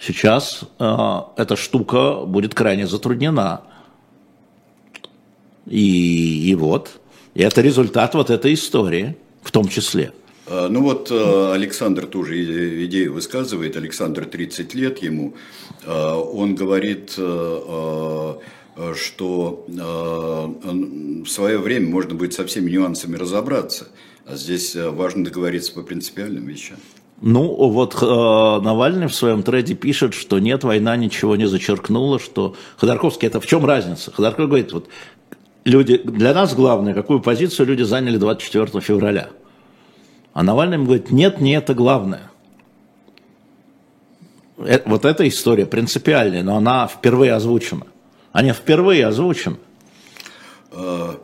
Сейчас 0.00 0.62
э, 0.80 1.18
эта 1.36 1.54
штука 1.54 2.24
будет 2.26 2.54
крайне 2.54 2.88
затруднена. 2.88 3.62
И, 5.66 6.50
и 6.50 6.54
вот, 6.56 6.90
и 7.34 7.42
это 7.42 7.60
результат 7.60 8.14
вот 8.14 8.30
этой 8.30 8.54
истории 8.54 9.16
в 9.42 9.52
том 9.52 9.68
числе. 9.68 10.12
А, 10.46 10.68
ну 10.68 10.82
вот 10.82 11.10
э, 11.10 11.52
Александр 11.52 12.06
тоже 12.06 12.84
идею 12.86 13.14
высказывает, 13.14 13.76
Александр 13.76 14.24
30 14.24 14.74
лет 14.74 14.98
ему, 15.02 15.34
а, 15.86 16.18
он 16.18 16.54
говорит, 16.54 17.14
э, 17.16 17.60
э, 17.68 18.34
что 18.94 19.66
в 19.68 21.26
свое 21.26 21.58
время 21.58 21.88
можно 21.88 22.14
будет 22.14 22.32
со 22.34 22.46
всеми 22.46 22.70
нюансами 22.70 23.16
разобраться, 23.16 23.88
а 24.26 24.36
здесь 24.36 24.74
важно 24.74 25.24
договориться 25.24 25.72
по 25.72 25.82
принципиальным 25.82 26.46
вещам. 26.46 26.78
Ну, 27.24 27.54
вот 27.68 28.02
э, 28.02 28.04
Навальный 28.04 29.06
в 29.06 29.14
своем 29.14 29.44
треде 29.44 29.74
пишет, 29.74 30.12
что 30.12 30.40
нет, 30.40 30.64
война 30.64 30.96
ничего 30.96 31.36
не 31.36 31.46
зачеркнула, 31.46 32.18
что 32.18 32.56
Ходорковский, 32.78 33.28
это 33.28 33.40
в 33.40 33.46
чем 33.46 33.64
разница? 33.64 34.10
Ходорковский 34.10 34.48
говорит, 34.48 34.72
вот 34.72 34.88
люди, 35.64 35.98
для 35.98 36.34
нас 36.34 36.52
главное, 36.52 36.94
какую 36.94 37.20
позицию 37.20 37.66
люди 37.66 37.82
заняли 37.82 38.16
24 38.16 38.80
февраля. 38.80 39.30
А 40.32 40.42
Навальный 40.42 40.78
говорит, 40.78 41.12
нет, 41.12 41.40
не 41.40 41.52
это 41.52 41.74
главное. 41.74 42.28
Это, 44.58 44.88
вот 44.88 45.04
эта 45.04 45.28
история 45.28 45.66
принципиальная, 45.66 46.42
но 46.42 46.56
она 46.56 46.88
впервые 46.88 47.34
озвучена. 47.34 47.86
Они 48.32 48.52
впервые 48.52 49.06
озвучены. 49.06 49.56
А, 50.70 51.20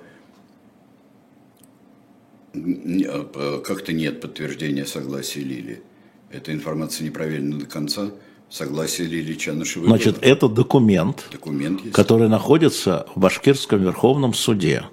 а, 2.55 3.61
как-то 3.64 3.92
нет 3.92 4.21
подтверждения 4.21 4.85
согласия 4.85 5.40
Лили. 5.40 5.83
Эта 6.31 6.53
информация 6.53 7.07
неправильна 7.07 7.59
до 7.59 7.66
конца. 7.66 8.11
Согласие 8.51 9.07
Лилии 9.07 9.35
Чанышевой. 9.35 9.88
Значит, 9.88 10.16
было. 10.16 10.25
это 10.25 10.49
документ, 10.49 11.27
документ 11.31 11.83
есть. 11.83 11.94
который 11.94 12.31
находится 12.31 13.07
в 13.14 13.21
Башкирском 13.21 13.83
Верховном 13.83 14.33
суде. 14.33 14.85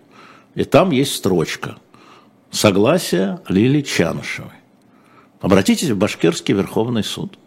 И 0.56 0.66
там 0.66 0.92
есть 0.92 1.16
строчка. 1.16 1.78
Согласие 2.52 3.40
Лилии 3.48 3.82
Чанышевой. 3.82 4.52
Обратитесь 5.40 5.90
в 5.90 5.98
Башкирский 5.98 6.54
Верховный 6.54 7.04
суд. 7.04 7.38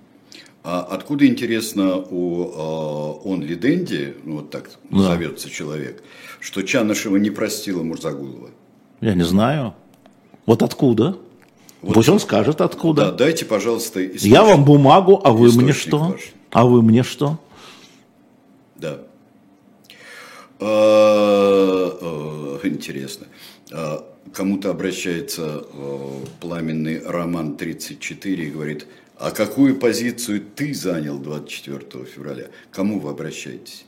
А 0.71 0.83
откуда, 0.83 1.27
интересно, 1.27 1.97
у 1.97 2.45
э, 2.45 3.27
он 3.27 3.41
Лиденди, 3.41 4.15
ну, 4.25 4.37
вот 4.37 4.51
так 4.51 4.69
да. 4.91 4.99
назовется 4.99 5.49
человек, 5.49 6.03
что 6.41 6.61
Чанышева 6.61 7.17
не 7.17 7.31
простила 7.31 7.83
Мурзагулова? 7.83 8.51
Я 9.01 9.15
не 9.15 9.23
знаю. 9.23 9.73
Вот 10.45 10.63
откуда? 10.63 11.17
Вот 11.81 11.95
Пусть 11.95 12.11
он 12.11 12.21
скажет 12.21 12.61
откуда. 12.61 13.07
Да, 13.07 13.13
дайте, 13.13 13.47
пожалуйста, 13.47 14.05
источник. 14.05 14.31
Я 14.31 14.45
вам 14.45 14.67
бумагу, 14.67 15.19
а 15.25 15.33
вы 15.33 15.51
мне 15.53 15.73
что? 15.73 16.01
Ваш. 16.01 16.33
А 16.51 16.67
вы 16.67 16.83
мне 16.83 17.03
что? 17.03 17.41
Да. 18.77 18.99
А, 20.61 21.99
а, 21.99 22.61
интересно. 22.65 23.27
А, 23.73 24.05
кому-то 24.35 24.69
обращается 24.69 25.65
пламенный 26.43 27.01
Роман 27.07 27.57
34 27.57 28.45
и 28.49 28.51
говорит, 28.51 28.87
а 29.19 29.31
какую 29.31 29.77
позицию 29.77 30.43
ты 30.55 30.73
занял 30.75 31.19
24 31.19 32.05
февраля? 32.05 32.47
Кому 32.71 33.01
вы 33.01 33.11
обращаетесь? 33.11 33.85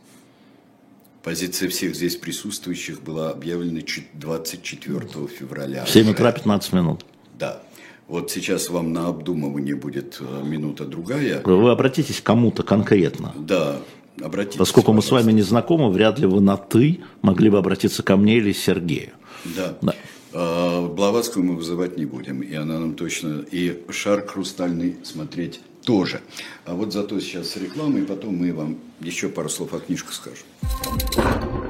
Позиция 1.22 1.68
всех 1.68 1.94
здесь 1.94 2.16
присутствующих 2.16 3.02
была 3.02 3.30
объявлена 3.30 3.80
24 4.14 5.06
февраля. 5.28 5.84
В 5.84 5.90
7 5.90 6.10
утра 6.10 6.32
15 6.32 6.72
минут. 6.72 7.04
Да. 7.38 7.62
Вот 8.08 8.30
сейчас 8.32 8.70
вам 8.70 8.92
на 8.92 9.06
обдумывание 9.06 9.76
будет 9.76 10.18
э, 10.20 10.42
минута 10.42 10.84
другая. 10.84 11.42
Вы 11.44 11.70
обратитесь 11.70 12.20
к 12.20 12.24
кому-то 12.24 12.64
конкретно. 12.64 13.32
Да, 13.36 13.76
обратитесь. 14.20 14.58
Поскольку 14.58 14.92
мы 14.92 15.00
с 15.00 15.12
вами 15.12 15.30
не 15.30 15.42
знакомы, 15.42 15.92
вряд 15.92 16.18
ли 16.18 16.26
вы 16.26 16.40
на 16.40 16.56
«ты» 16.56 17.02
могли 17.22 17.50
бы 17.50 17.58
обратиться 17.58 18.02
ко 18.02 18.16
мне 18.16 18.38
или 18.38 18.52
Сергею. 18.52 19.10
Да. 19.44 19.78
да. 19.80 19.94
А, 20.32 20.86
Блаватскую 20.86 21.44
мы 21.44 21.56
вызывать 21.56 21.96
не 21.96 22.04
будем, 22.04 22.40
и 22.40 22.54
она 22.54 22.78
нам 22.78 22.94
точно, 22.94 23.44
и 23.50 23.82
шар 23.90 24.26
хрустальный 24.26 24.96
смотреть 25.02 25.60
тоже. 25.84 26.20
А 26.64 26.74
вот 26.74 26.92
зато 26.92 27.18
сейчас 27.20 27.56
реклама, 27.56 27.98
и 27.98 28.02
потом 28.02 28.36
мы 28.36 28.52
вам 28.52 28.78
еще 29.00 29.28
пару 29.28 29.48
слов 29.48 29.74
о 29.74 29.80
книжках 29.80 30.12
скажем. 30.12 31.69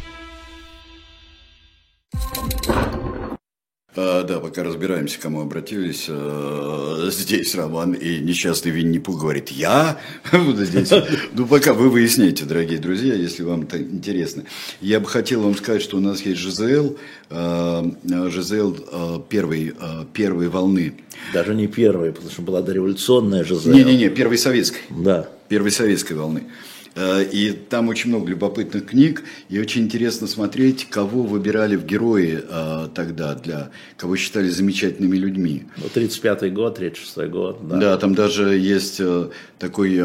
А, 3.93 4.23
да, 4.23 4.39
пока 4.39 4.63
разбираемся, 4.63 5.19
к 5.19 5.21
кому 5.21 5.41
обратились. 5.41 6.05
А, 6.07 7.09
здесь 7.11 7.53
Роман 7.55 7.91
и 7.93 8.19
несчастный 8.19 8.71
Винни-Пух 8.71 9.19
говорит, 9.19 9.49
я 9.49 9.99
буду 10.31 10.63
здесь. 10.65 10.91
Ну, 11.33 11.45
пока 11.45 11.73
вы 11.73 11.89
выясняете, 11.89 12.45
дорогие 12.45 12.79
друзья, 12.79 13.13
если 13.13 13.43
вам 13.43 13.63
это 13.63 13.81
интересно. 13.81 14.43
Я 14.79 14.99
бы 14.99 15.07
хотел 15.07 15.41
вам 15.41 15.55
сказать, 15.55 15.81
что 15.81 15.97
у 15.97 15.99
нас 15.99 16.21
есть 16.21 16.39
ЖЗЛ, 16.39 16.97
а, 17.29 17.85
ЖЗЛ 18.29 19.23
первой, 19.29 19.73
первой 20.13 20.47
волны. 20.47 20.93
Даже 21.33 21.53
не 21.53 21.67
первой, 21.67 22.13
потому 22.13 22.31
что 22.31 22.41
была 22.41 22.61
дореволюционная 22.61 23.43
ЖЗЛ. 23.43 23.71
Не-не-не, 23.71 24.09
первой 24.09 24.37
советской. 24.37 24.81
Да. 24.89 25.29
Первой 25.49 25.71
советской 25.71 26.13
волны. 26.13 26.43
Э, 26.95 27.23
и 27.23 27.51
там 27.51 27.87
очень 27.89 28.09
много 28.09 28.29
любопытных 28.29 28.87
книг, 28.87 29.23
и 29.49 29.59
очень 29.59 29.83
интересно 29.83 30.27
смотреть, 30.27 30.89
кого 30.89 31.23
выбирали 31.23 31.75
в 31.75 31.85
герои 31.85 32.43
э, 32.47 32.87
тогда, 32.93 33.35
для 33.35 33.71
кого 33.97 34.17
считали 34.17 34.49
замечательными 34.49 35.15
людьми. 35.15 35.65
Ну, 35.77 35.85
35-й 35.93 36.49
год, 36.49 36.79
36-й 36.79 37.29
год, 37.29 37.59
да. 37.67 37.77
Да, 37.77 37.97
там 37.97 38.13
даже 38.13 38.57
есть 38.57 38.99
э, 38.99 39.29
такой 39.57 40.01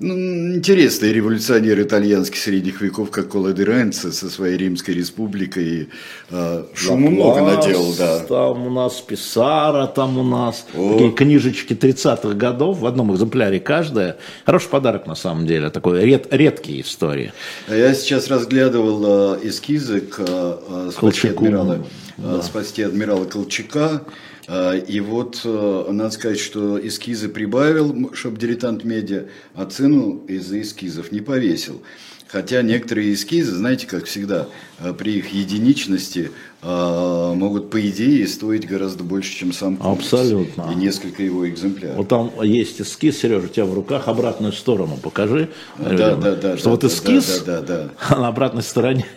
ну, 0.00 0.14
интересный 0.54 1.12
революционер 1.12 1.82
итальянский 1.82 2.38
средних 2.38 2.80
веков, 2.80 3.10
как 3.10 3.30
Кола 3.30 3.52
де 3.52 3.64
Ренци 3.64 4.12
со 4.12 4.30
своей 4.30 4.56
Римской 4.56 4.94
республикой. 4.94 5.88
Э, 6.30 6.64
шуму 6.72 7.10
много 7.10 7.40
наделал, 7.40 7.92
да. 7.98 8.20
Там 8.20 8.66
у 8.66 8.70
нас 8.70 9.00
Писара, 9.00 9.88
там 9.88 10.18
у 10.18 10.22
нас 10.22 10.66
О. 10.76 10.92
такие 10.92 11.10
книжечки 11.10 11.72
30-х 11.72 12.34
годов, 12.34 12.78
в 12.78 12.86
одном 12.86 13.12
экземпляре 13.12 13.58
каждая. 13.58 14.18
Хороший 14.46 14.68
подарок 14.68 15.06
на 15.08 15.16
самом 15.16 15.46
деле, 15.46 15.68
такой 15.70 16.04
ред, 16.04 16.28
редкие 16.30 16.82
истории. 16.82 17.32
А 17.66 17.74
я 17.74 17.92
сейчас 17.92 18.28
разглядывал 18.28 19.34
э, 19.34 19.48
эскизы 19.48 20.00
к 20.02 20.20
э, 20.20 20.90
«Спасти 20.92 21.28
адмирала», 21.28 21.84
да. 22.18 22.42
«Спасти 22.42 22.82
адмирала 22.82 23.24
Колчака». 23.24 24.02
А, 24.50 24.74
и 24.74 24.98
вот 25.00 25.42
э, 25.44 25.86
надо 25.90 26.10
сказать, 26.10 26.40
что 26.40 26.84
эскизы 26.84 27.28
прибавил, 27.28 28.14
чтобы 28.14 28.38
дилетант 28.38 28.82
медиа, 28.82 29.26
а 29.54 29.66
цену 29.66 30.24
из-за 30.26 30.62
эскизов 30.62 31.12
не 31.12 31.20
повесил. 31.20 31.82
Хотя 32.28 32.62
некоторые 32.62 33.12
эскизы, 33.12 33.54
знаете, 33.54 33.86
как 33.86 34.06
всегда, 34.06 34.48
э, 34.78 34.94
при 34.94 35.18
их 35.18 35.34
единичности 35.34 36.30
могут, 36.60 37.70
по 37.70 37.80
идее, 37.88 38.26
стоить 38.26 38.66
гораздо 38.66 39.04
больше, 39.04 39.32
чем 39.32 39.52
сам 39.52 39.76
комикс. 39.76 40.12
Абсолютно. 40.12 40.70
И 40.72 40.74
несколько 40.74 41.22
его 41.22 41.48
экземпляров. 41.48 41.96
Вот 41.96 42.08
там 42.08 42.32
есть 42.42 42.80
эскиз, 42.80 43.18
Сережа, 43.18 43.46
у 43.46 43.48
тебя 43.48 43.64
в 43.64 43.74
руках 43.74 44.08
обратную 44.08 44.52
сторону 44.52 44.96
покажи. 45.00 45.50
Да, 45.78 46.16
да, 46.16 46.34
да. 46.34 46.56
Что 46.56 46.64
да, 46.64 46.70
вот 46.70 46.84
эскиз, 46.84 47.42
да, 47.46 47.60
да, 47.60 47.66
да, 47.66 47.84
да. 47.84 47.90
а 48.08 48.20
на 48.20 48.28
обратной 48.28 48.62
стороне. 48.62 49.06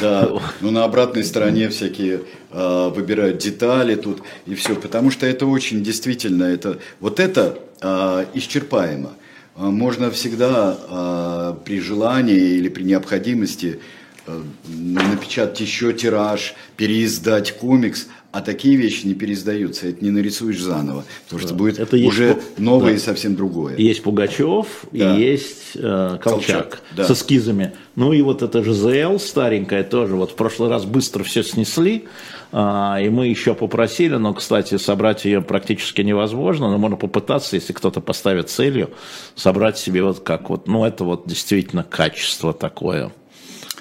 Да, 0.00 0.28
ну 0.60 0.70
на 0.70 0.84
обратной 0.84 1.24
стороне 1.24 1.68
всякие 1.68 2.22
э, 2.50 2.92
выбирают 2.94 3.38
детали 3.38 3.94
тут 3.94 4.22
и 4.46 4.54
все, 4.54 4.74
потому 4.74 5.10
что 5.10 5.26
это 5.26 5.46
очень 5.46 5.82
действительно, 5.82 6.44
это, 6.44 6.78
вот 7.00 7.20
это 7.20 7.58
э, 7.80 8.26
исчерпаемо. 8.34 9.12
А, 9.54 9.70
можно 9.70 10.10
всегда 10.10 10.78
а, 10.88 11.58
при 11.64 11.80
желании 11.80 12.56
или 12.56 12.68
при 12.68 12.84
необходимости 12.84 13.78
а, 13.78 14.01
напечатать 14.66 15.60
еще 15.60 15.92
тираж, 15.92 16.54
переиздать 16.76 17.56
комикс, 17.58 18.06
а 18.32 18.40
такие 18.40 18.76
вещи 18.76 19.06
не 19.06 19.12
переиздаются, 19.12 19.88
это 19.88 20.02
не 20.02 20.10
нарисуешь 20.10 20.60
заново, 20.60 21.04
потому 21.24 21.42
что 21.42 21.54
будет 21.54 21.78
это 21.78 21.96
уже 21.96 22.28
есть, 22.28 22.58
новое 22.58 22.92
да. 22.92 22.96
и 22.96 22.98
совсем 22.98 23.36
другое. 23.36 23.76
Есть 23.76 24.02
Пугачев 24.02 24.66
да. 24.90 25.16
и 25.16 25.20
есть 25.20 25.72
э, 25.74 26.18
Колчак, 26.22 26.22
Колчак 26.22 26.82
да. 26.96 27.04
с 27.04 27.10
эскизами. 27.10 27.72
Ну 27.94 28.14
и 28.14 28.22
вот 28.22 28.40
это 28.40 28.64
же 28.64 28.72
ЗЛ 28.72 29.18
старенькая 29.18 29.84
тоже, 29.84 30.16
вот 30.16 30.30
в 30.30 30.34
прошлый 30.34 30.70
раз 30.70 30.86
быстро 30.86 31.24
все 31.24 31.42
снесли, 31.42 32.06
а, 32.52 32.98
и 33.02 33.10
мы 33.10 33.26
еще 33.26 33.54
попросили, 33.54 34.14
но, 34.14 34.32
кстати, 34.32 34.78
собрать 34.78 35.26
ее 35.26 35.42
практически 35.42 36.00
невозможно, 36.00 36.70
но 36.70 36.78
можно 36.78 36.96
попытаться, 36.96 37.56
если 37.56 37.74
кто-то 37.74 38.00
поставит 38.00 38.48
целью, 38.48 38.90
собрать 39.34 39.76
себе 39.76 40.02
вот 40.02 40.20
как 40.20 40.48
вот, 40.48 40.68
ну 40.68 40.86
это 40.86 41.04
вот 41.04 41.26
действительно 41.26 41.84
качество 41.84 42.54
такое 42.54 43.12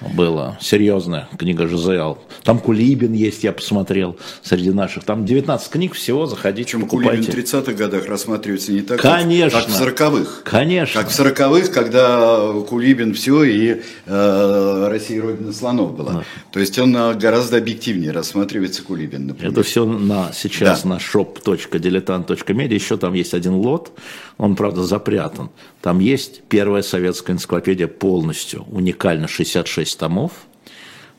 было. 0.09 0.57
Серьезная 0.61 1.27
книга 1.37 1.67
Жизел. 1.67 2.17
Там 2.43 2.59
Кулибин 2.59 3.13
есть, 3.13 3.43
я 3.43 3.51
посмотрел, 3.51 4.17
среди 4.41 4.71
наших. 4.71 5.03
Там 5.03 5.25
19 5.25 5.69
книг 5.69 5.93
всего, 5.93 6.25
заходите, 6.25 6.63
Причем 6.71 6.81
покупайте. 6.81 7.31
Кулибин 7.31 7.45
в 7.45 7.53
30-х 7.53 7.73
годах 7.73 8.07
рассматривается 8.07 8.71
не 8.71 8.81
так, 8.81 8.99
Конечно. 8.99 9.59
как 9.59 9.69
в 9.69 9.81
40-х. 9.81 10.41
Конечно. 10.43 11.01
Как 11.01 11.11
в 11.11 11.19
40-х, 11.19 11.71
когда 11.71 12.51
Кулибин 12.67 13.13
все, 13.13 13.43
и 13.43 13.81
э, 14.05 14.87
Россия 14.89 15.21
Родина 15.21 15.53
слонов 15.53 15.95
была. 15.95 16.13
Да. 16.13 16.23
То 16.51 16.59
есть 16.59 16.77
он 16.79 16.95
э, 16.95 17.13
гораздо 17.13 17.57
объективнее 17.57 18.11
рассматривается 18.11 18.83
Кулибин, 18.83 19.27
например. 19.27 19.51
Это 19.51 19.63
все 19.63 19.85
на, 19.85 20.31
сейчас 20.33 20.83
да. 20.83 20.89
на 20.89 20.97
shop.diletant.media. 20.97 22.73
Еще 22.73 22.97
там 22.97 23.13
есть 23.13 23.33
один 23.33 23.53
лот, 23.53 23.91
он, 24.37 24.55
правда, 24.55 24.83
запрятан. 24.83 25.49
Там 25.81 25.99
есть 25.99 26.43
первая 26.49 26.81
советская 26.81 27.35
энциклопедия 27.35 27.87
полностью, 27.87 28.65
уникально, 28.71 29.27
66 29.27 29.90
томов, 29.95 30.31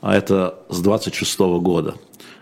а 0.00 0.14
это 0.14 0.58
с 0.68 0.80
26 0.80 1.40
-го 1.40 1.60
года, 1.60 1.94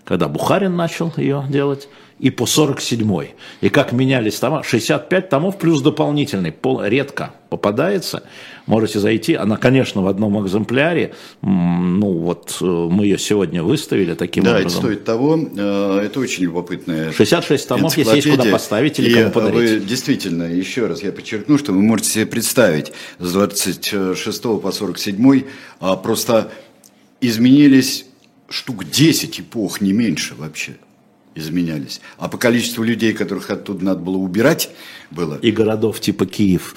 когда 0.05 0.29
Бухарин 0.29 0.77
начал 0.77 1.13
ее 1.17 1.45
делать, 1.49 1.89
и 2.21 2.31
по 2.31 2.45
47-й. 2.45 3.35
И 3.63 3.69
как 3.71 3.93
менялись 3.93 4.39
тома, 4.39 4.63
65 4.63 5.29
томов 5.29 5.59
плюс 5.59 5.81
дополнительный, 5.81 6.53
пол, 6.53 6.85
редко 6.85 7.35
попадается. 7.49 8.23
Можете 8.67 9.01
зайти, 9.01 9.35
она, 9.35 9.57
конечно, 9.57 10.03
в 10.03 10.07
одном 10.07 10.45
экземпляре, 10.45 11.15
ну 11.43 12.13
вот 12.13 12.59
э, 12.61 12.65
мы 12.65 13.05
ее 13.05 13.19
сегодня 13.19 13.63
выставили 13.63 14.15
таким 14.15 14.45
да, 14.45 14.59
образом. 14.59 14.83
Да, 14.83 14.89
это 14.89 14.97
стоит 14.97 15.05
того, 15.05 15.39
э, 15.57 16.03
это 16.05 16.21
очень 16.21 16.45
любопытная 16.45 17.11
66 17.13 17.69
томов, 17.69 17.97
если 17.97 18.17
есть 18.17 18.31
куда 18.31 18.45
поставить 18.45 19.01
или 19.01 19.11
и 19.11 19.15
кому 19.15 19.31
подарить. 19.31 19.71
Вы, 19.71 19.81
действительно, 19.81 20.45
еще 20.45 20.87
раз 20.87 21.03
я 21.03 21.13
подчеркну, 21.13 21.59
что 21.59 21.73
вы 21.73 21.81
можете 21.81 22.11
себе 22.11 22.27
представить 22.27 22.93
с 23.19 23.33
26 23.33 24.43
по 24.43 24.71
47 24.71 25.43
а 25.81 25.97
просто 25.97 26.53
изменились 27.21 28.07
штук 28.49 28.85
10 28.85 29.41
эпох, 29.41 29.81
не 29.81 29.93
меньше 29.93 30.35
вообще. 30.37 30.77
Изменялись. 31.35 32.01
А 32.19 32.29
по 32.29 32.39
количеству 32.39 32.83
людей, 32.85 33.13
которых 33.13 33.51
оттуда 33.51 33.85
надо 33.85 34.01
было 34.01 34.17
убирать, 34.17 34.71
было... 35.11 35.39
И 35.41 35.51
городов 35.51 36.01
типа 36.01 36.27
Киев. 36.27 36.75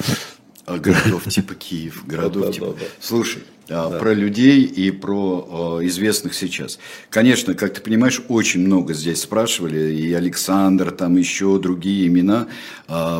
А, 0.66 0.78
городов 0.78 1.28
типа 1.28 1.56
Киев, 1.56 2.06
городов 2.06 2.54
типа... 2.54 2.76
Слушай, 3.00 3.44
а, 3.70 4.00
про 4.00 4.14
людей 4.14 4.64
и 4.64 4.92
про 4.92 5.80
а, 5.80 5.86
известных 5.86 6.34
сейчас. 6.34 6.80
Конечно, 7.10 7.54
как 7.54 7.74
ты 7.74 7.82
понимаешь, 7.82 8.22
очень 8.28 8.62
много 8.62 8.94
здесь 8.94 9.22
спрашивали, 9.22 9.94
и 9.94 10.14
Александр, 10.14 10.92
там 10.92 11.18
еще 11.18 11.60
другие 11.60 12.08
имена 12.08 12.48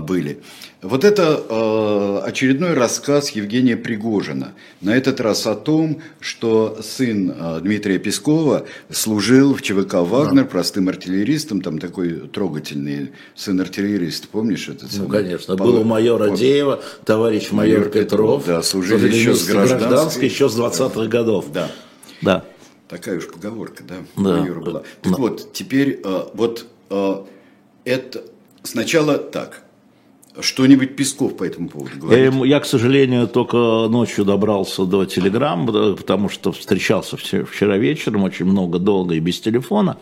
были. 0.02 0.42
Вот 0.84 1.06
это 1.06 1.42
э, 1.48 2.28
очередной 2.28 2.74
рассказ 2.74 3.30
Евгения 3.30 3.78
Пригожина. 3.78 4.52
На 4.82 4.94
этот 4.94 5.22
раз 5.22 5.48
о 5.48 5.56
том, 5.56 6.02
что 6.20 6.78
сын 6.84 7.34
э, 7.34 7.60
Дмитрия 7.62 8.00
Пескова 8.00 8.66
служил 8.90 9.54
в 9.56 9.62
ЧВК 9.62 9.94
«Вагнер» 9.96 10.44
да. 10.44 10.50
простым 10.50 10.90
артиллеристом, 10.90 11.62
там 11.62 11.80
такой 11.80 12.28
трогательный 12.28 13.12
сын 13.34 13.62
артиллерист, 13.62 14.28
помнишь 14.28 14.68
этот? 14.68 14.90
Ну, 14.98 15.08
конечно, 15.08 15.56
был 15.56 15.78
у 15.78 15.84
майора 15.86 16.30
вот. 16.30 16.38
Деева, 16.38 16.84
товарищ 17.06 17.52
майор, 17.52 17.78
майор 17.78 17.90
Петров. 17.90 18.42
Петров. 18.42 18.46
Да, 18.46 18.62
служили 18.62 19.08
еще 19.08 19.36
с 19.36 19.48
гражданской. 19.48 19.88
гражданской. 19.88 20.26
Еще 20.26 20.50
с 20.50 20.60
20-х 20.60 21.08
годов. 21.08 21.46
Да. 21.54 21.72
Да. 22.22 22.44
Такая 22.90 23.20
уж 23.20 23.28
поговорка, 23.28 23.84
да, 23.88 23.96
да. 24.18 24.22
майора 24.22 24.60
была. 24.60 24.84
Так 25.02 25.14
да. 25.14 25.18
вот, 25.18 25.54
теперь 25.54 26.02
э, 26.04 26.24
вот 26.34 26.66
э, 26.90 27.24
это 27.86 28.22
сначала 28.64 29.18
так– 29.18 29.62
что-нибудь 30.40 30.96
Песков 30.96 31.38
по 31.38 31.44
этому 31.44 31.70
поводу 31.70 31.98
говорит? 32.00 32.34
Я, 32.34 32.46
я, 32.46 32.60
к 32.60 32.66
сожалению, 32.66 33.28
только 33.28 33.58
ночью 33.90 34.26
добрался 34.26 34.86
до 34.86 35.06
Телеграм, 35.06 35.66
потому 35.96 36.30
что 36.30 36.52
встречался 36.52 37.18
вчера 37.18 37.78
вечером, 37.78 38.24
очень 38.24 38.46
много, 38.46 38.80
долго 38.80 39.16
и 39.16 39.20
без 39.20 39.40
телефонов. 39.40 39.98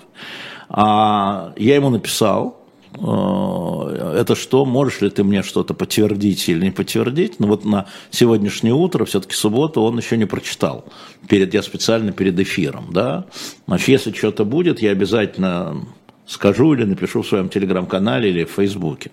А 0.70 1.54
я 1.58 1.76
ему 1.76 1.90
написал, 1.90 2.62
э, 2.94 4.16
это 4.20 4.36
что, 4.36 4.64
можешь 4.64 5.02
ли 5.02 5.10
ты 5.10 5.26
мне 5.26 5.44
что-то 5.44 5.74
подтвердить 5.74 6.48
или 6.48 6.64
не 6.64 6.72
подтвердить? 6.72 7.40
Но 7.40 7.48
вот 7.48 7.66
на 7.66 7.88
сегодняшнее 8.10 8.74
утро, 8.74 9.04
все-таки 9.04 9.36
субботу, 9.36 9.82
он 9.82 9.98
еще 9.98 10.16
не 10.16 10.26
прочитал. 10.26 10.86
Перед, 11.28 11.54
я 11.54 11.62
специально 11.62 12.14
перед 12.14 12.40
эфиром, 12.40 12.86
да. 12.92 13.26
Значит, 13.68 13.90
если 13.90 14.12
что-то 14.14 14.46
будет, 14.46 14.82
я 14.82 14.92
обязательно 14.92 15.86
скажу 16.26 16.74
или 16.74 16.86
напишу 16.86 17.22
в 17.22 17.28
своем 17.28 17.50
телеграм-канале 17.50 18.30
или 18.30 18.46
в 18.46 18.52
Фейсбуке. 18.52 19.12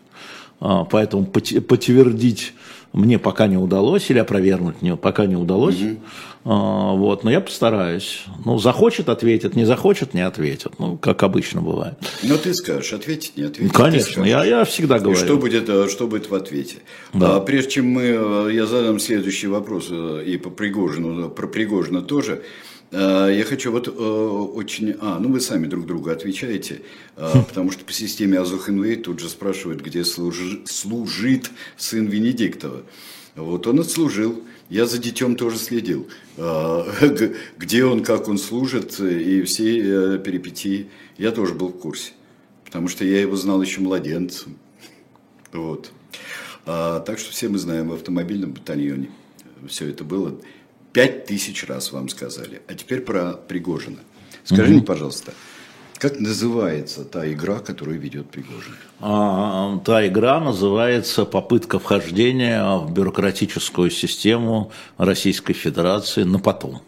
А, 0.60 0.84
поэтому 0.84 1.26
подтвердить 1.26 2.54
мне 2.92 3.18
пока 3.18 3.46
не 3.46 3.56
удалось, 3.56 4.10
или 4.10 4.18
опровергнуть 4.18 4.82
мне 4.82 4.96
пока 4.96 5.26
не 5.26 5.36
удалось. 5.36 5.80
Угу. 5.80 5.98
Вот, 6.44 7.24
но 7.24 7.30
я 7.30 7.42
постараюсь. 7.42 8.24
Ну, 8.46 8.58
захочет, 8.58 9.10
ответит, 9.10 9.54
не 9.54 9.66
захочет, 9.66 10.14
не 10.14 10.22
ответит. 10.22 10.72
Ну, 10.78 10.96
как 10.96 11.22
обычно 11.22 11.60
бывает. 11.60 11.98
Но 12.22 12.38
ты 12.38 12.54
скажешь, 12.54 12.94
ответить, 12.94 13.36
не 13.36 13.42
ответить. 13.42 13.74
Конечно, 13.74 14.24
я, 14.24 14.44
я 14.44 14.64
всегда 14.64 14.98
говорю. 14.98 15.20
И 15.20 15.22
что 15.22 15.36
будет, 15.36 15.68
э, 15.68 15.88
что 15.88 16.06
будет 16.06 16.30
в 16.30 16.34
ответе? 16.34 16.76
Да. 17.12 17.36
А, 17.36 17.40
прежде 17.40 17.72
чем 17.72 17.88
мы, 17.88 18.02
э, 18.02 18.50
я 18.54 18.66
задам 18.66 18.98
следующий 18.98 19.48
вопрос 19.48 19.88
э, 19.90 20.24
и 20.26 20.38
по 20.38 20.48
Пригожину, 20.48 21.28
про 21.28 21.46
Пригожина 21.48 22.00
тоже. 22.00 22.42
Э, 22.90 23.30
я 23.32 23.44
хочу 23.44 23.70
вот 23.70 23.88
э, 23.88 23.90
очень... 23.90 24.96
А, 25.00 25.18
ну 25.18 25.30
вы 25.30 25.40
сами 25.40 25.66
друг 25.66 25.86
другу 25.86 26.10
отвечаете, 26.10 26.82
э, 27.16 27.32
потому 27.46 27.70
что 27.70 27.84
по 27.84 27.92
системе 27.92 28.38
Азухенвей 28.38 28.96
тут 28.96 29.20
же 29.20 29.28
спрашивают, 29.28 29.80
где 29.80 30.04
служи, 30.04 30.60
служит 30.66 31.50
сын 31.76 32.06
Венедиктова. 32.06 32.82
Вот 33.36 33.66
он 33.66 33.80
отслужил. 33.80 34.42
Я 34.68 34.84
за 34.84 34.98
детем 34.98 35.34
тоже 35.36 35.56
следил, 35.56 36.08
где 37.56 37.84
он, 37.86 38.04
как 38.04 38.28
он 38.28 38.36
служит, 38.36 39.00
и 39.00 39.40
все 39.42 40.18
перипетии. 40.18 40.90
Я 41.16 41.30
тоже 41.30 41.54
был 41.54 41.68
в 41.68 41.78
курсе, 41.78 42.12
потому 42.66 42.88
что 42.88 43.02
я 43.06 43.22
его 43.22 43.34
знал 43.36 43.62
еще 43.62 43.80
младенцем. 43.80 44.58
Вот. 45.52 45.90
А, 46.66 47.00
так 47.00 47.18
что 47.18 47.30
все 47.30 47.48
мы 47.48 47.56
знаем 47.56 47.88
в 47.88 47.94
автомобильном 47.94 48.52
батальоне. 48.52 49.08
Все 49.68 49.88
это 49.88 50.04
было. 50.04 50.38
Пять 50.92 51.26
тысяч 51.26 51.66
раз 51.66 51.92
вам 51.92 52.08
сказали. 52.08 52.62
А 52.66 52.74
теперь 52.74 53.00
про 53.00 53.32
Пригожина. 53.32 53.98
Скажи 54.44 54.72
мне, 54.72 54.82
пожалуйста, 54.82 55.32
как 55.98 56.20
называется 56.20 57.04
та 57.04 57.30
игра, 57.30 57.58
которую 57.58 58.00
ведет 58.00 58.30
Пригожин? 58.30 58.74
А, 59.00 59.78
та 59.84 60.06
игра 60.06 60.40
называется 60.40 61.24
попытка 61.24 61.78
вхождения 61.78 62.64
в 62.78 62.92
бюрократическую 62.92 63.90
систему 63.90 64.70
Российской 64.96 65.54
Федерации 65.54 66.22
на 66.22 66.38
потом. 66.38 66.82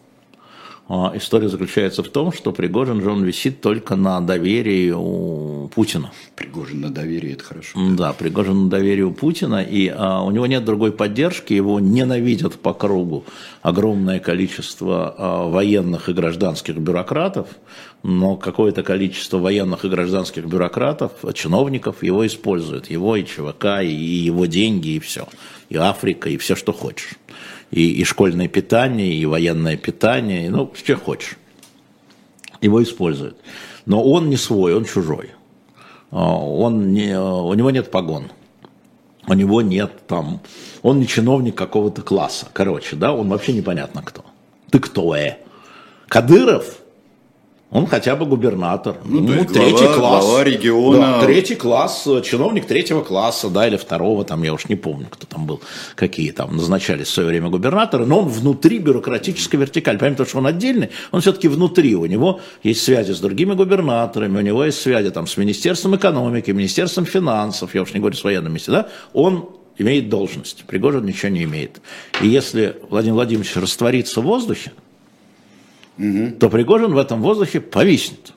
А, 0.93 1.13
история 1.15 1.47
заключается 1.47 2.03
в 2.03 2.09
том, 2.09 2.33
что 2.33 2.51
Пригожин 2.51 3.01
же 3.01 3.09
он 3.09 3.23
висит 3.23 3.61
только 3.61 3.95
на 3.95 4.19
доверии 4.19 4.91
у 4.91 5.69
Путина. 5.73 6.11
Пригожин 6.35 6.81
на 6.81 6.89
доверии, 6.89 7.31
это 7.31 7.45
хорошо. 7.45 7.79
Да, 7.91 8.11
Пригожин 8.11 8.65
на 8.65 8.69
доверии 8.69 9.03
у 9.03 9.13
Путина, 9.13 9.63
и 9.63 9.87
а, 9.87 10.21
у 10.21 10.31
него 10.31 10.47
нет 10.47 10.65
другой 10.65 10.91
поддержки, 10.91 11.53
его 11.53 11.79
ненавидят 11.79 12.55
по 12.59 12.73
кругу 12.73 13.23
огромное 13.61 14.19
количество 14.19 15.15
а, 15.17 15.47
военных 15.47 16.09
и 16.09 16.13
гражданских 16.13 16.75
бюрократов, 16.75 17.47
но 18.03 18.35
какое-то 18.35 18.83
количество 18.83 19.37
военных 19.37 19.85
и 19.85 19.87
гражданских 19.87 20.45
бюрократов, 20.45 21.13
чиновников 21.33 22.03
его 22.03 22.27
используют, 22.27 22.91
его 22.91 23.15
и 23.15 23.23
ЧВК, 23.23 23.79
и 23.81 23.87
его 23.87 24.45
деньги, 24.45 24.89
и 24.89 24.99
все, 24.99 25.25
и 25.69 25.77
Африка, 25.77 26.27
и 26.29 26.35
все, 26.35 26.57
что 26.57 26.73
хочешь 26.73 27.15
и, 27.71 27.91
и 27.93 28.03
школьное 28.03 28.47
питание, 28.47 29.13
и 29.13 29.25
военное 29.25 29.77
питание, 29.77 30.49
ну, 30.49 30.71
что 30.75 30.95
хочешь. 30.97 31.37
Его 32.61 32.83
используют. 32.83 33.37
Но 33.85 34.03
он 34.03 34.29
не 34.29 34.37
свой, 34.37 34.75
он 34.75 34.85
чужой. 34.85 35.31
А, 36.11 36.35
он 36.37 36.93
не, 36.93 37.17
у 37.19 37.53
него 37.53 37.71
нет 37.71 37.89
погон. 37.89 38.31
У 39.27 39.33
него 39.33 39.61
нет 39.61 40.07
там... 40.07 40.41
Он 40.81 40.99
не 40.99 41.07
чиновник 41.07 41.55
какого-то 41.55 42.01
класса. 42.01 42.47
Короче, 42.53 42.95
да, 42.95 43.13
он 43.13 43.29
вообще 43.29 43.53
непонятно 43.53 44.01
кто. 44.01 44.25
Ты 44.69 44.79
кто, 44.79 45.15
э? 45.15 45.37
Кадыров? 46.07 46.80
Он 47.71 47.87
хотя 47.87 48.17
бы 48.17 48.25
губернатор. 48.25 48.97
Ну, 49.05 49.21
ну 49.21 49.45
третий 49.45 49.85
глава, 49.85 49.95
класс. 49.95 50.25
Глава 50.25 50.43
региона. 50.43 50.99
Да, 50.99 51.21
третий 51.25 51.55
класс, 51.55 52.05
чиновник 52.23 52.65
третьего 52.65 53.01
класса, 53.01 53.49
да, 53.49 53.65
или 53.65 53.77
второго, 53.77 54.25
там, 54.25 54.43
я 54.43 54.53
уж 54.53 54.67
не 54.67 54.75
помню, 54.75 55.07
кто 55.09 55.25
там 55.25 55.45
был, 55.45 55.61
какие 55.95 56.31
там 56.31 56.57
назначались 56.57 57.07
в 57.07 57.11
свое 57.11 57.29
время 57.29 57.47
губернаторы, 57.47 58.05
но 58.05 58.19
он 58.19 58.27
внутри 58.27 58.79
бюрократической 58.79 59.55
вертикали. 59.55 59.97
Понимаете, 59.97 60.25
что 60.25 60.39
он 60.39 60.47
отдельный, 60.47 60.89
он 61.11 61.21
все-таки 61.21 61.47
внутри, 61.47 61.95
у 61.95 62.05
него 62.05 62.41
есть 62.61 62.83
связи 62.83 63.13
с 63.13 63.19
другими 63.21 63.53
губернаторами, 63.53 64.37
у 64.39 64.41
него 64.41 64.65
есть 64.65 64.81
связи 64.81 65.09
там 65.09 65.25
с 65.25 65.37
Министерством 65.37 65.95
экономики, 65.95 66.51
Министерством 66.51 67.05
финансов, 67.05 67.73
я 67.73 67.83
уж 67.83 67.93
не 67.93 68.01
говорю 68.01 68.17
с 68.17 68.23
военными, 68.25 68.59
да, 68.67 68.89
он 69.13 69.49
имеет 69.77 70.09
должность, 70.09 70.65
Пригожин 70.65 71.05
ничего 71.05 71.29
не 71.29 71.43
имеет. 71.43 71.81
И 72.21 72.27
если 72.27 72.75
Владимир 72.89 73.15
Владимирович 73.15 73.55
растворится 73.55 74.19
в 74.19 74.25
воздухе, 74.25 74.73
угу. 75.97 76.31
то 76.39 76.49
Пригожин 76.49 76.93
в 76.93 76.97
этом 76.97 77.21
воздухе 77.21 77.61
повиснет. 77.61 78.33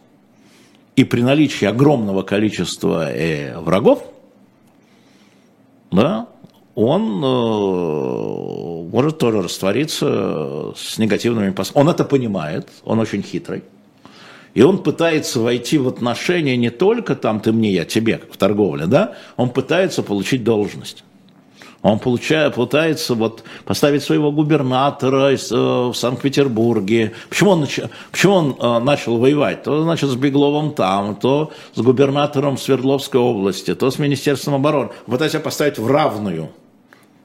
И 0.97 1.05
при 1.05 1.23
наличии 1.23 1.65
огромного 1.65 2.23
количества 2.23 3.13
э, 3.13 3.59
врагов, 3.59 4.05
да, 5.91 6.29
он 6.75 7.23
э, 7.25 8.91
может 8.91 9.19
тоже 9.19 9.43
раствориться 9.43 10.73
с 10.77 10.99
негативными 10.99 11.51
последствиями. 11.51 11.89
Он 11.89 11.95
это 11.95 12.05
понимает, 12.05 12.69
он 12.85 13.01
очень 13.01 13.23
хитрый. 13.23 13.63
И 14.55 14.63
он 14.63 14.83
пытается 14.83 15.41
войти 15.41 15.79
в 15.79 15.89
отношения 15.89 16.57
не 16.57 16.71
только 16.71 17.17
там 17.17 17.41
ты 17.41 17.53
мне, 17.53 17.73
я 17.73 17.85
тебе, 17.85 18.21
в 18.31 18.37
торговле, 18.37 18.87
да, 18.87 19.15
он 19.37 19.51
пытается 19.51 20.03
получить 20.03 20.45
должность. 20.45 21.05
Он 21.85 21.99
получает, 21.99 22.55
пытается 22.55 23.15
вот 23.15 23.45
поставить 23.67 24.03
своего 24.03 24.33
губернатора 24.33 25.33
э, 25.33 25.37
в 25.37 25.93
Санкт-Петербурге. 25.93 27.13
Почему 27.29 27.51
он, 27.51 27.67
почему 28.11 28.33
он 28.33 28.57
э, 28.59 28.79
начал 28.79 29.19
воевать? 29.19 29.65
То, 29.65 29.83
значит, 29.83 30.09
с 30.09 30.15
Бегловым 30.15 30.73
там, 30.73 31.15
то 31.15 31.53
с 31.75 31.81
губернатором 31.83 32.57
Свердловской 32.57 33.21
области, 33.21 33.75
то 33.75 33.91
с 33.91 33.99
Министерством 33.99 34.55
обороны. 34.55 34.93
Пытается 35.05 35.41
поставить 35.41 35.79
в 35.79 35.87
равную 35.87 36.49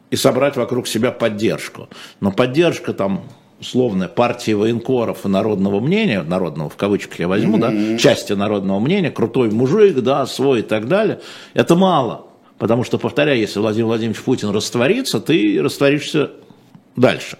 и 0.09 0.17
собрать 0.17 0.57
вокруг 0.57 0.87
себя 0.87 1.11
поддержку. 1.11 1.87
Но 2.19 2.33
поддержка 2.33 2.91
там 2.91 3.21
условная 3.61 4.09
партии 4.09 4.51
военкоров 4.51 5.25
и 5.25 5.29
народного 5.29 5.79
мнения, 5.79 6.21
народного 6.21 6.69
в 6.69 6.75
кавычках 6.75 7.17
я 7.19 7.29
возьму, 7.29 7.57
mm-hmm. 7.57 7.91
да, 7.93 7.97
части 7.97 8.33
народного 8.33 8.81
мнения, 8.81 9.09
крутой 9.09 9.51
мужик, 9.51 10.01
да, 10.01 10.25
свой 10.25 10.59
и 10.59 10.63
так 10.63 10.89
далее, 10.89 11.21
это 11.53 11.77
мало. 11.77 12.25
Потому 12.59 12.83
что, 12.83 12.99
повторяю, 12.99 13.39
если 13.39 13.59
Владимир 13.59 13.87
Владимирович 13.87 14.21
Путин 14.21 14.49
растворится, 14.49 15.19
ты 15.21 15.59
растворишься 15.61 16.31
дальше. 16.95 17.37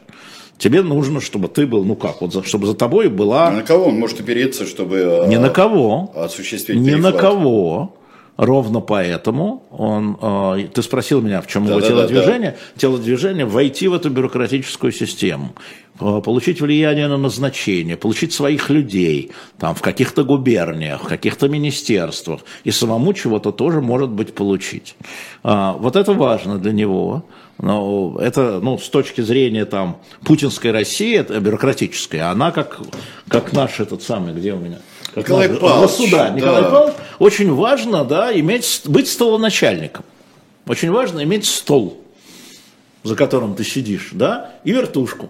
Тебе 0.58 0.82
нужно, 0.82 1.22
чтобы 1.22 1.50
ты 1.50 1.68
был, 1.68 1.84
ну 1.84 1.96
как, 1.96 2.22
вот, 2.22 2.46
чтобы 2.46 2.68
за 2.68 2.74
тобой 2.74 3.10
была... 3.10 3.48
А 3.50 3.52
на 3.52 3.62
кого 3.62 3.86
он 3.88 3.96
может 4.00 4.20
опереться, 4.20 4.66
чтобы... 4.66 5.26
Не 5.28 5.38
на 5.38 5.50
кого. 5.50 6.12
Осуществить 6.16 6.78
Не 6.78 6.92
перехват? 6.92 7.14
на 7.14 7.20
кого. 7.20 7.96
Ровно 8.40 8.80
поэтому 8.80 9.64
он, 9.70 10.18
э, 10.22 10.68
ты 10.74 10.82
спросил 10.82 11.22
меня, 11.22 11.42
в 11.42 11.48
чем 11.48 11.66
Да, 11.66 11.72
его 11.72 11.82
да, 11.82 11.88
телодвижение, 11.88 12.58
телодвижение 12.78 13.46
войти 13.46 13.90
в 13.90 13.94
эту 13.94 14.10
бюрократическую 14.10 14.94
систему, 14.94 15.54
э, 16.00 16.22
получить 16.24 16.62
влияние 16.62 17.10
на 17.10 17.18
назначение, 17.18 17.98
получить 17.98 18.32
своих 18.32 18.70
людей 18.70 19.32
там 19.58 19.76
в 19.76 19.82
каких-то 19.82 20.24
губерниях, 20.24 21.04
в 21.04 21.08
каких-то 21.08 21.50
министерствах 21.50 22.40
и 22.64 22.72
самому 22.72 23.14
чего-то 23.14 23.52
тоже 23.52 23.82
может 23.82 24.10
быть 24.10 24.34
получить. 24.34 24.96
А, 25.44 25.74
вот 25.74 25.98
это 25.98 26.14
важно 26.14 26.58
для 26.58 26.72
него. 26.72 27.26
Но 27.62 28.18
это, 28.22 28.62
ну, 28.62 28.78
с 28.78 28.88
точки 28.88 29.20
зрения 29.20 29.66
там 29.66 29.98
путинской 30.24 30.72
России, 30.72 31.18
это 31.18 31.42
бюрократическая, 31.42 32.32
она 32.32 32.52
как, 32.52 32.80
как 33.28 33.52
наш 33.52 33.82
этот 33.82 34.02
самый, 34.02 34.34
где 34.34 34.54
у 34.54 34.60
меня? 34.60 34.78
Как 35.14 35.24
Николай 35.26 35.48
наш- 35.50 35.60
Павлович, 35.60 35.90
Государь, 35.98 36.34
Николай 36.34 36.62
да. 36.62 36.70
Павлович, 36.70 36.96
очень 37.20 37.54
важно, 37.54 38.04
да, 38.06 38.38
иметь, 38.40 38.82
быть 38.86 39.08
столоначальником. 39.10 40.06
Очень 40.68 40.92
важно 40.92 41.24
иметь 41.24 41.46
стол, 41.46 42.02
за 43.04 43.16
которым 43.16 43.56
ты 43.56 43.64
сидишь, 43.64 44.10
да, 44.12 44.52
и 44.64 44.72
вертушку. 44.72 45.30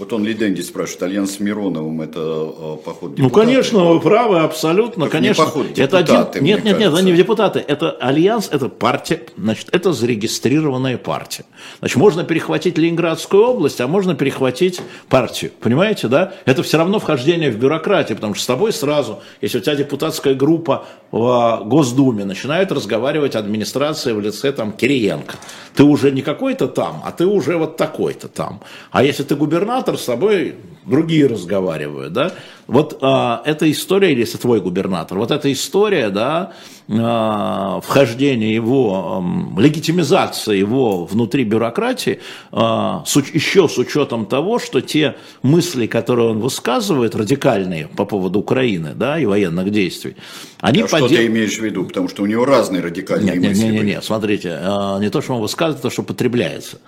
Вот 0.00 0.14
он 0.14 0.24
Лиденди 0.24 0.62
спрашивает, 0.62 1.02
альянс 1.02 1.32
с 1.32 1.40
Мироновым 1.40 2.00
это 2.00 2.20
э, 2.20 2.76
поход 2.82 3.10
Ну, 3.18 3.26
депутата? 3.26 3.46
конечно, 3.46 3.84
вы 3.84 4.00
правы, 4.00 4.38
абсолютно, 4.38 5.04
не 5.04 5.10
конечно. 5.10 5.44
поход, 5.44 5.78
это 5.78 5.98
один, 5.98 6.14
депутаты, 6.16 6.40
нет, 6.40 6.64
нет, 6.64 6.64
нет, 6.64 6.74
это 6.74 6.84
кажется. 6.84 7.04
не 7.04 7.12
депутаты, 7.12 7.64
это 7.68 7.90
альянс, 7.90 8.48
это 8.50 8.70
партия, 8.70 9.20
значит, 9.36 9.68
это 9.72 9.92
зарегистрированная 9.92 10.96
партия. 10.96 11.44
Значит, 11.80 11.98
можно 11.98 12.24
перехватить 12.24 12.78
Ленинградскую 12.78 13.44
область, 13.44 13.78
а 13.82 13.86
можно 13.88 14.14
перехватить 14.14 14.80
партию, 15.10 15.50
понимаете, 15.60 16.08
да? 16.08 16.32
Это 16.46 16.62
все 16.62 16.78
равно 16.78 16.98
вхождение 16.98 17.50
в 17.50 17.58
бюрократию, 17.58 18.16
потому 18.16 18.32
что 18.32 18.44
с 18.44 18.46
тобой 18.46 18.72
сразу, 18.72 19.20
если 19.42 19.58
у 19.58 19.60
тебя 19.60 19.74
депутатская 19.74 20.34
группа 20.34 20.86
в 21.12 21.62
Госдуме, 21.66 22.24
начинает 22.24 22.72
разговаривать 22.72 23.36
администрация 23.36 24.14
в 24.14 24.20
лице 24.20 24.50
там 24.52 24.72
Кириенко. 24.72 25.34
Ты 25.74 25.84
уже 25.84 26.10
не 26.10 26.22
какой-то 26.22 26.68
там, 26.68 27.02
а 27.04 27.12
ты 27.12 27.26
уже 27.26 27.58
вот 27.58 27.76
такой-то 27.76 28.28
там. 28.28 28.62
А 28.90 29.04
если 29.04 29.24
ты 29.24 29.36
губернатор, 29.36 29.89
с 29.98 30.04
тобой 30.04 30.56
другие 30.86 31.26
разговаривают, 31.26 32.12
да? 32.12 32.32
Вот 32.70 32.98
а, 33.00 33.42
эта 33.44 33.68
история, 33.68 34.12
или 34.12 34.20
если 34.20 34.38
твой 34.38 34.60
губернатор, 34.60 35.18
вот 35.18 35.32
эта 35.32 35.52
история, 35.52 36.08
да, 36.10 36.52
а, 36.88 37.80
вхождения 37.80 38.54
его, 38.54 39.16
ам, 39.16 39.58
легитимизация 39.58 40.54
его 40.54 41.04
внутри 41.04 41.42
бюрократии, 41.42 42.20
а, 42.52 43.02
с 43.06 43.16
еще 43.16 43.68
с 43.68 43.76
учетом 43.76 44.24
того, 44.24 44.60
что 44.60 44.80
те 44.80 45.16
мысли, 45.42 45.88
которые 45.88 46.28
он 46.28 46.38
высказывает, 46.38 47.16
радикальные 47.16 47.88
по 47.88 48.04
поводу 48.04 48.38
Украины, 48.38 48.92
да, 48.94 49.18
и 49.18 49.26
военных 49.26 49.70
действий, 49.70 50.14
они 50.60 50.82
А 50.82 50.86
что 50.86 50.98
подел- 50.98 51.16
ты 51.16 51.26
имеешь 51.26 51.58
в 51.58 51.64
виду? 51.64 51.84
Потому 51.86 52.08
что 52.08 52.22
у 52.22 52.26
него 52.26 52.44
разные 52.44 52.82
радикальные 52.82 53.36
нет, 53.36 53.48
мысли 53.50 53.64
нет, 53.64 53.72
нет, 53.74 53.84
нет, 53.84 54.04
смотрите, 54.04 54.56
э, 54.60 54.98
не 55.00 55.10
то, 55.10 55.20
что 55.22 55.34
он 55.34 55.40
высказывает, 55.40 55.80
а 55.80 55.82
то, 55.88 55.90
что 55.90 56.04
потребляется. 56.04 56.78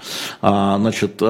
А, 0.41 0.79
Значит, 0.79 1.21
э, 1.21 1.25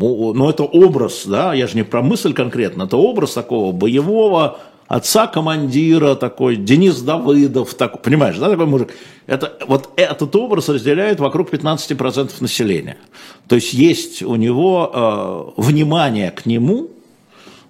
ну, 0.00 0.48
это 0.48 0.62
образ, 0.64 1.24
да, 1.26 1.52
я 1.54 1.66
же 1.66 1.76
не 1.76 1.82
про 1.82 2.02
мысль 2.02 2.32
конкретно, 2.32 2.59
это 2.66 2.96
образ 2.96 3.32
такого 3.32 3.72
боевого 3.72 4.58
отца-командира 4.90 6.16
такой, 6.16 6.56
Денис 6.56 7.00
Давыдов, 7.00 7.74
так, 7.74 8.02
понимаешь, 8.02 8.36
да, 8.38 8.50
такой 8.50 8.66
мужик. 8.66 8.90
Это, 9.28 9.56
вот 9.68 9.90
этот 9.94 10.34
образ 10.34 10.68
разделяет 10.68 11.20
вокруг 11.20 11.54
15% 11.54 12.32
населения. 12.40 12.96
То 13.46 13.54
есть 13.54 13.72
есть 13.72 14.20
у 14.24 14.34
него 14.34 15.54
э, 15.56 15.60
внимание 15.62 16.32
к 16.32 16.44
нему, 16.44 16.90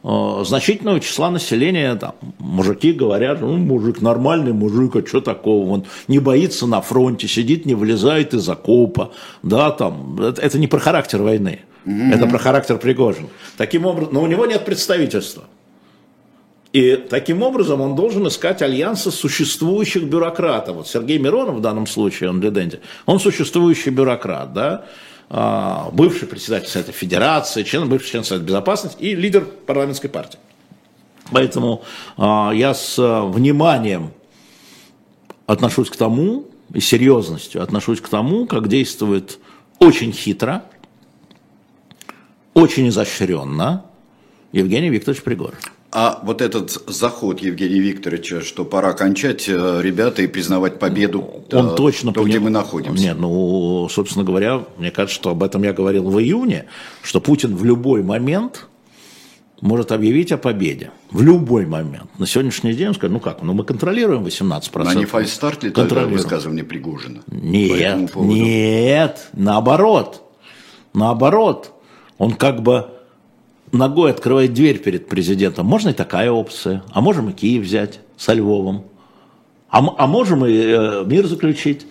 э, 0.02 0.44
значительного 0.46 0.98
числа 1.00 1.30
населения, 1.30 1.94
там, 1.96 2.14
мужики 2.38 2.92
говорят, 2.92 3.42
ну, 3.42 3.54
мужик 3.58 4.00
нормальный 4.00 4.54
мужик, 4.54 4.96
а 4.96 5.06
что 5.06 5.20
такого, 5.20 5.68
он 5.68 5.84
не 6.08 6.20
боится 6.20 6.66
на 6.66 6.80
фронте, 6.80 7.28
сидит, 7.28 7.66
не 7.66 7.74
вылезает 7.74 8.32
из 8.32 8.48
окопа, 8.48 9.12
да, 9.42 9.72
там, 9.72 10.18
это, 10.22 10.40
это 10.40 10.58
не 10.58 10.68
про 10.68 10.78
характер 10.78 11.20
войны, 11.20 11.60
это 11.84 12.26
про 12.26 12.38
характер 12.38 12.78
Пригожин. 12.78 13.28
Таким 13.56 13.86
образом, 13.86 14.14
но 14.14 14.22
у 14.22 14.26
него 14.26 14.46
нет 14.46 14.64
представительства. 14.64 15.44
И 16.72 16.96
таким 16.96 17.42
образом 17.42 17.80
он 17.80 17.96
должен 17.96 18.28
искать 18.28 18.62
альянсы 18.62 19.10
существующих 19.10 20.04
бюрократов. 20.04 20.76
Вот 20.76 20.88
Сергей 20.88 21.18
Миронов 21.18 21.56
в 21.56 21.60
данном 21.60 21.86
случае, 21.86 22.30
он 22.30 22.40
для 22.40 22.50
Дэнди, 22.50 22.80
он 23.06 23.18
существующий 23.18 23.90
бюрократ, 23.90 24.52
да, 24.52 24.84
а, 25.28 25.90
бывший 25.92 26.28
председатель 26.28 26.68
Совета 26.68 26.92
Федерации, 26.92 27.64
член, 27.64 27.88
бывший 27.88 28.10
член 28.10 28.24
Совета 28.24 28.46
Безопасности 28.46 29.02
и 29.02 29.16
лидер 29.16 29.44
парламентской 29.66 30.08
партии. 30.08 30.38
Поэтому 31.32 31.82
а, 32.16 32.52
я 32.54 32.72
с 32.72 32.96
а, 32.98 33.24
вниманием 33.24 34.12
отношусь 35.46 35.90
к 35.90 35.96
тому, 35.96 36.46
и 36.72 36.80
серьезностью 36.80 37.62
отношусь 37.62 38.00
к 38.00 38.08
тому, 38.08 38.46
как 38.46 38.68
действует 38.68 39.38
очень 39.80 40.12
хитро, 40.12 40.62
очень 42.54 42.88
изощренно 42.88 43.84
Евгений 44.52 44.90
Викторович 44.90 45.22
Пригожин. 45.22 45.56
А 45.92 46.20
вот 46.22 46.40
этот 46.40 46.70
заход 46.86 47.40
Евгения 47.40 47.80
Викторовича, 47.80 48.42
что 48.42 48.64
пора 48.64 48.92
кончать, 48.92 49.48
э, 49.48 49.80
ребята, 49.82 50.22
и 50.22 50.28
признавать 50.28 50.78
победу, 50.78 51.44
Он 51.50 51.70
э, 51.70 51.74
точно 51.74 52.12
то, 52.12 52.22
где 52.22 52.38
мы 52.38 52.50
находимся. 52.50 53.02
Нет, 53.02 53.16
ну, 53.18 53.88
собственно 53.90 54.24
говоря, 54.24 54.64
мне 54.78 54.92
кажется, 54.92 55.16
что 55.16 55.30
об 55.30 55.42
этом 55.42 55.64
я 55.64 55.72
говорил 55.72 56.08
в 56.08 56.20
июне, 56.20 56.66
что 57.02 57.20
Путин 57.20 57.56
в 57.56 57.64
любой 57.64 58.04
момент 58.04 58.68
может 59.60 59.90
объявить 59.90 60.30
о 60.30 60.38
победе. 60.38 60.92
В 61.10 61.22
любой 61.22 61.66
момент. 61.66 62.08
На 62.18 62.26
сегодняшний 62.26 62.72
день 62.72 62.88
он 62.88 62.94
скажет, 62.94 63.12
ну 63.12 63.20
как, 63.20 63.42
ну 63.42 63.52
мы 63.52 63.64
контролируем 63.64 64.24
18%. 64.24 64.84
На 64.84 64.94
не 64.94 65.06
фальстарт 65.06 65.64
ли 65.64 65.70
тогда 65.70 66.04
высказывание 66.04 66.64
Пригожина? 66.64 67.22
Нет, 67.26 68.14
нет, 68.14 69.28
наоборот. 69.32 70.22
Наоборот. 70.94 71.74
Он 72.20 72.32
как 72.32 72.62
бы 72.62 72.90
ногой 73.72 74.10
открывает 74.10 74.52
дверь 74.52 74.78
перед 74.78 75.08
президентом. 75.08 75.64
Можно 75.64 75.88
и 75.88 75.92
такая 75.94 76.30
опция. 76.30 76.84
А 76.92 77.00
можем 77.00 77.30
и 77.30 77.32
Киев 77.32 77.64
взять 77.64 78.00
со 78.18 78.34
Львовом. 78.34 78.84
А, 79.70 79.78
а 79.96 80.06
можем 80.06 80.44
и 80.44 80.52
э, 80.52 81.04
мир 81.06 81.26
заключить. 81.26 81.86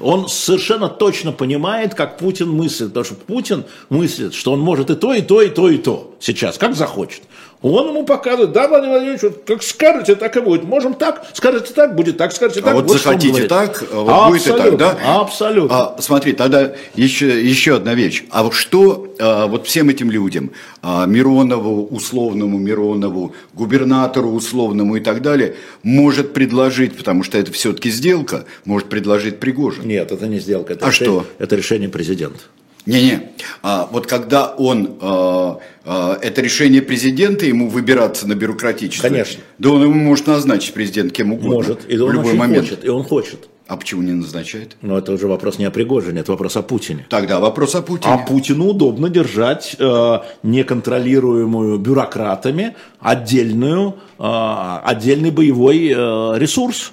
Он 0.00 0.30
совершенно 0.30 0.88
точно 0.88 1.30
понимает, 1.30 1.94
как 1.94 2.16
Путин 2.16 2.48
мыслит. 2.52 2.88
Потому 2.88 3.04
что 3.04 3.14
Путин 3.16 3.64
мыслит, 3.90 4.32
что 4.32 4.52
он 4.52 4.60
может 4.60 4.88
и 4.88 4.94
то, 4.94 5.12
и 5.12 5.20
то, 5.20 5.42
и 5.42 5.50
то, 5.50 5.68
и 5.68 5.76
то. 5.76 6.16
Сейчас, 6.20 6.56
как 6.56 6.74
захочет. 6.74 7.24
Он 7.68 7.88
ему 7.88 8.04
показывает, 8.04 8.52
да, 8.52 8.68
Владимир 8.68 8.92
Владимирович, 8.92 9.22
вот 9.22 9.42
как 9.44 9.62
скажете, 9.64 10.14
так 10.14 10.36
и 10.36 10.40
будет. 10.40 10.62
Можем 10.62 10.94
так, 10.94 11.26
скажете 11.34 11.72
так, 11.74 11.96
будет 11.96 12.16
так, 12.16 12.32
скажете 12.32 12.60
так. 12.60 12.72
А 12.72 12.76
вот 12.76 12.88
он 12.88 12.96
захотите 12.96 13.48
так, 13.48 13.82
а 13.92 14.02
вот 14.02 14.28
будет 14.30 14.46
и 14.46 14.50
так, 14.50 14.60
Абсолютно, 14.60 14.78
да? 14.78 15.20
Абсолютно. 15.20 15.76
А, 15.76 15.96
смотри, 16.00 16.32
тогда 16.32 16.74
еще, 16.94 17.44
еще 17.44 17.74
одна 17.74 17.94
вещь. 17.94 18.22
А 18.30 18.44
вот 18.44 18.54
что 18.54 19.12
а, 19.18 19.46
вот 19.48 19.66
всем 19.66 19.88
этим 19.88 20.12
людям, 20.12 20.52
а, 20.80 21.06
Миронову, 21.06 21.88
условному 21.88 22.56
Миронову, 22.56 23.34
губернатору 23.52 24.30
условному 24.30 24.96
и 24.96 25.00
так 25.00 25.20
далее, 25.20 25.56
может 25.82 26.34
предложить, 26.34 26.96
потому 26.96 27.24
что 27.24 27.36
это 27.36 27.50
все-таки 27.50 27.90
сделка, 27.90 28.44
может 28.64 28.88
предложить 28.88 29.40
Пригожин? 29.40 29.88
Нет, 29.88 30.12
это 30.12 30.28
не 30.28 30.38
сделка. 30.38 30.74
Это 30.74 30.86
А 30.86 30.90
решение, 30.90 31.20
что? 31.20 31.26
Это 31.38 31.56
решение 31.56 31.88
президента. 31.88 32.44
Не-не, 32.86 33.32
а, 33.62 33.88
вот 33.90 34.06
когда 34.06 34.46
он, 34.46 34.96
а, 35.00 35.58
а, 35.84 36.18
это 36.22 36.40
решение 36.40 36.82
президента, 36.82 37.44
ему 37.44 37.68
выбираться 37.68 38.28
на 38.28 38.34
бюрократическое, 38.34 39.10
Конечно. 39.10 39.42
да 39.58 39.70
он 39.70 39.82
ему 39.82 39.94
может 39.94 40.28
назначить 40.28 40.72
президент 40.72 41.12
кем 41.12 41.32
угодно 41.32 41.54
Может. 41.54 41.90
И 41.90 41.96
в 41.98 42.04
он 42.04 42.12
любой 42.12 42.28
очень 42.30 42.38
момент. 42.38 42.68
хочет. 42.68 42.84
И 42.84 42.88
он 42.88 43.02
хочет. 43.02 43.48
А 43.66 43.76
почему 43.76 44.02
не 44.02 44.12
назначает? 44.12 44.76
Но 44.80 44.96
это 44.96 45.10
уже 45.12 45.26
вопрос 45.26 45.58
не 45.58 45.64
о 45.64 45.72
Пригожине, 45.72 46.20
это 46.20 46.30
вопрос 46.30 46.56
о 46.56 46.62
Путине. 46.62 47.04
Тогда 47.08 47.40
вопрос 47.40 47.74
о 47.74 47.82
Путине. 47.82 48.14
А 48.14 48.18
Путину 48.18 48.68
удобно 48.68 49.08
держать 49.08 49.74
э, 49.80 50.18
неконтролируемую 50.44 51.78
бюрократами 51.78 52.76
отдельную, 53.00 53.96
э, 54.20 54.78
отдельный 54.84 55.32
боевой 55.32 55.88
э, 55.88 56.38
ресурс. 56.38 56.92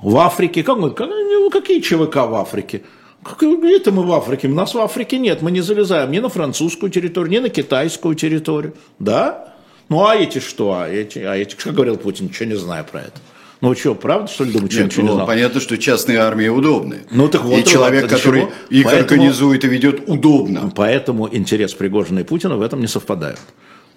В 0.00 0.16
Африке, 0.18 0.62
как, 0.62 0.78
как- 0.94 1.08
ну, 1.08 1.50
какие 1.50 1.80
ЧВК 1.80 2.14
в 2.28 2.34
Африке? 2.36 2.82
Как- 3.22 3.40
Где-то 3.42 3.90
мы 3.92 4.04
в 4.04 4.12
Африке, 4.12 4.48
нас 4.48 4.74
в 4.74 4.78
Африке 4.78 5.18
нет, 5.18 5.42
мы 5.42 5.50
не 5.50 5.60
залезаем 5.60 6.10
ни 6.10 6.18
на 6.18 6.28
французскую 6.28 6.90
территорию, 6.90 7.32
ни 7.32 7.38
на 7.38 7.48
китайскую 7.48 8.14
территорию. 8.14 8.74
Да? 8.98 9.54
Ну 9.88 10.06
а 10.06 10.14
эти 10.16 10.38
что? 10.38 10.72
А 10.72 10.88
эти, 10.88 11.18
а 11.18 11.34
эти, 11.36 11.54
как 11.56 11.74
говорил 11.74 11.96
Путин, 11.96 12.26
ничего 12.26 12.48
не 12.48 12.56
знаю 12.56 12.84
про 12.90 13.00
это. 13.02 13.12
Ну 13.60 13.74
что, 13.74 13.96
правда, 13.96 14.30
что 14.30 14.44
ли, 14.44 14.52
думаете, 14.52 14.74
что 14.74 14.82
Нет, 14.84 14.92
ничего 14.92 15.02
не 15.02 15.08
ну, 15.08 15.14
знал? 15.16 15.26
понятно, 15.26 15.60
что 15.60 15.76
частные 15.78 16.18
армии 16.18 16.46
удобны. 16.46 17.00
Ну, 17.10 17.26
так 17.28 17.42
вот, 17.42 17.58
и 17.58 17.64
человек, 17.64 18.02
ради 18.04 18.14
который 18.14 18.42
чего? 18.42 18.52
их 18.70 18.84
Поэтому- 18.84 19.00
организует 19.02 19.64
и 19.64 19.68
ведет, 19.68 20.08
удобно. 20.08 20.72
Поэтому 20.76 21.28
интерес 21.34 21.74
Пригожина 21.74 22.20
и 22.20 22.22
Путина 22.22 22.56
в 22.56 22.62
этом 22.62 22.80
не 22.80 22.86
совпадают. 22.86 23.40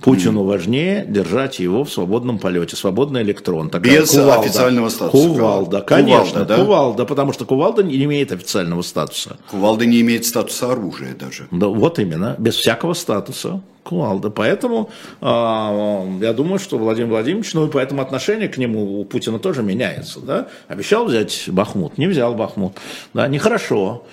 Путину 0.02 0.44
важнее 0.44 1.06
держать 1.08 1.60
его 1.60 1.84
в 1.84 1.92
свободном 1.92 2.40
полете, 2.40 2.76
свободный 2.76 3.22
электрон. 3.22 3.70
Такая 3.70 4.02
Без 4.02 4.16
официального 4.16 4.90
статуса. 4.90 5.28
Кувалда, 5.28 5.82
конечно. 5.82 6.24
Кувалда, 6.24 6.46
да? 6.46 6.56
Кувалда, 6.58 7.06
потому 7.06 7.34
что 7.34 7.46
кувалда 7.46 7.84
не 7.84 8.04
имеет 8.04 8.32
официального 8.32 8.82
статуса. 8.82 9.38
Кувалда 9.50 9.86
не 9.86 10.02
имеет 10.02 10.26
статуса 10.26 10.72
оружия 10.72 11.14
даже. 11.14 11.48
Да, 11.52 11.68
вот 11.68 12.00
именно, 12.00 12.36
без 12.38 12.56
всякого 12.56 12.94
статуса 12.94 13.62
кувалда. 13.84 14.30
Поэтому 14.30 14.90
э, 15.22 15.26
я 15.26 16.34
думаю, 16.34 16.60
что 16.60 16.78
Владимир 16.78 17.10
Владимирович, 17.10 17.54
ну 17.54 17.68
и 17.68 17.70
поэтому 17.70 18.02
отношение 18.02 18.48
к 18.48 18.58
нему 18.58 19.02
у 19.02 19.06
Путина 19.06 19.40
тоже 19.40 19.64
меняется. 19.64 20.20
Да? 20.20 20.48
Обещал 20.68 21.06
взять 21.06 21.46
Бахмут, 21.48 21.98
не 21.98 22.08
взял 22.08 22.36
Бахмут. 22.36 22.74
Да, 23.14 23.28
нехорошо. 23.28 24.04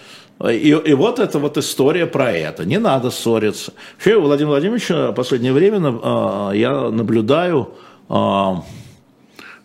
И, 0.47 0.69
и 0.69 0.95
вот 0.95 1.19
эта 1.19 1.39
вот 1.41 1.59
история 1.59 2.07
про 2.07 2.31
это. 2.31 2.65
Не 2.65 2.79
надо 2.79 3.11
ссориться. 3.11 3.73
Вообще, 3.95 4.17
у 4.17 4.23
Владимира 4.23 4.53
Владимировича 4.53 5.11
в 5.11 5.15
последнее 5.15 5.53
время 5.53 5.79
э, 5.81 6.51
я 6.55 6.91
наблюдаю, 6.91 7.75
э, 8.09 8.53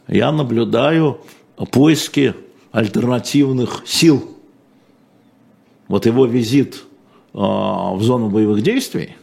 я 0.07 0.32
наблюдаю 0.32 1.21
поиски 1.71 2.34
альтернативных 2.71 3.84
сил. 3.86 4.36
Вот 5.88 6.07
его 6.07 6.26
визит 6.26 6.76
э, 6.76 7.38
в 7.38 7.99
зону 8.01 8.30
боевых 8.30 8.63
действий, 8.63 9.15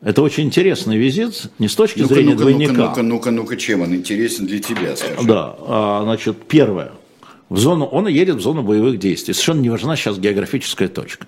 это 0.00 0.22
очень 0.22 0.44
интересный 0.44 0.96
визит, 0.96 1.50
не 1.60 1.68
с 1.68 1.74
точки 1.76 2.00
ну-ка, 2.00 2.14
зрения 2.14 2.32
ну-ка, 2.32 2.42
двойника. 2.42 2.72
Ну-ка, 2.72 3.02
ну-ка, 3.02 3.30
ну-ка, 3.30 3.56
чем 3.56 3.82
он 3.82 3.94
интересен 3.94 4.46
для 4.46 4.58
тебя, 4.58 4.96
скажи. 4.96 5.26
Да, 5.26 5.56
а, 5.60 6.02
значит, 6.02 6.36
первое 6.48 6.92
в 7.48 7.58
зону, 7.58 7.86
он 7.86 8.06
едет 8.08 8.36
в 8.36 8.40
зону 8.40 8.62
боевых 8.62 8.98
действий. 8.98 9.34
Совершенно 9.34 9.60
не 9.60 9.70
важна 9.70 9.96
сейчас 9.96 10.18
географическая 10.18 10.88
точка. 10.88 11.26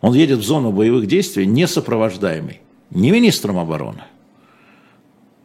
Он 0.00 0.14
едет 0.14 0.40
в 0.40 0.44
зону 0.44 0.72
боевых 0.72 1.06
действий 1.06 1.46
не 1.46 1.66
сопровождаемый 1.66 2.60
ни 2.90 3.10
министром 3.10 3.58
обороны, 3.58 4.02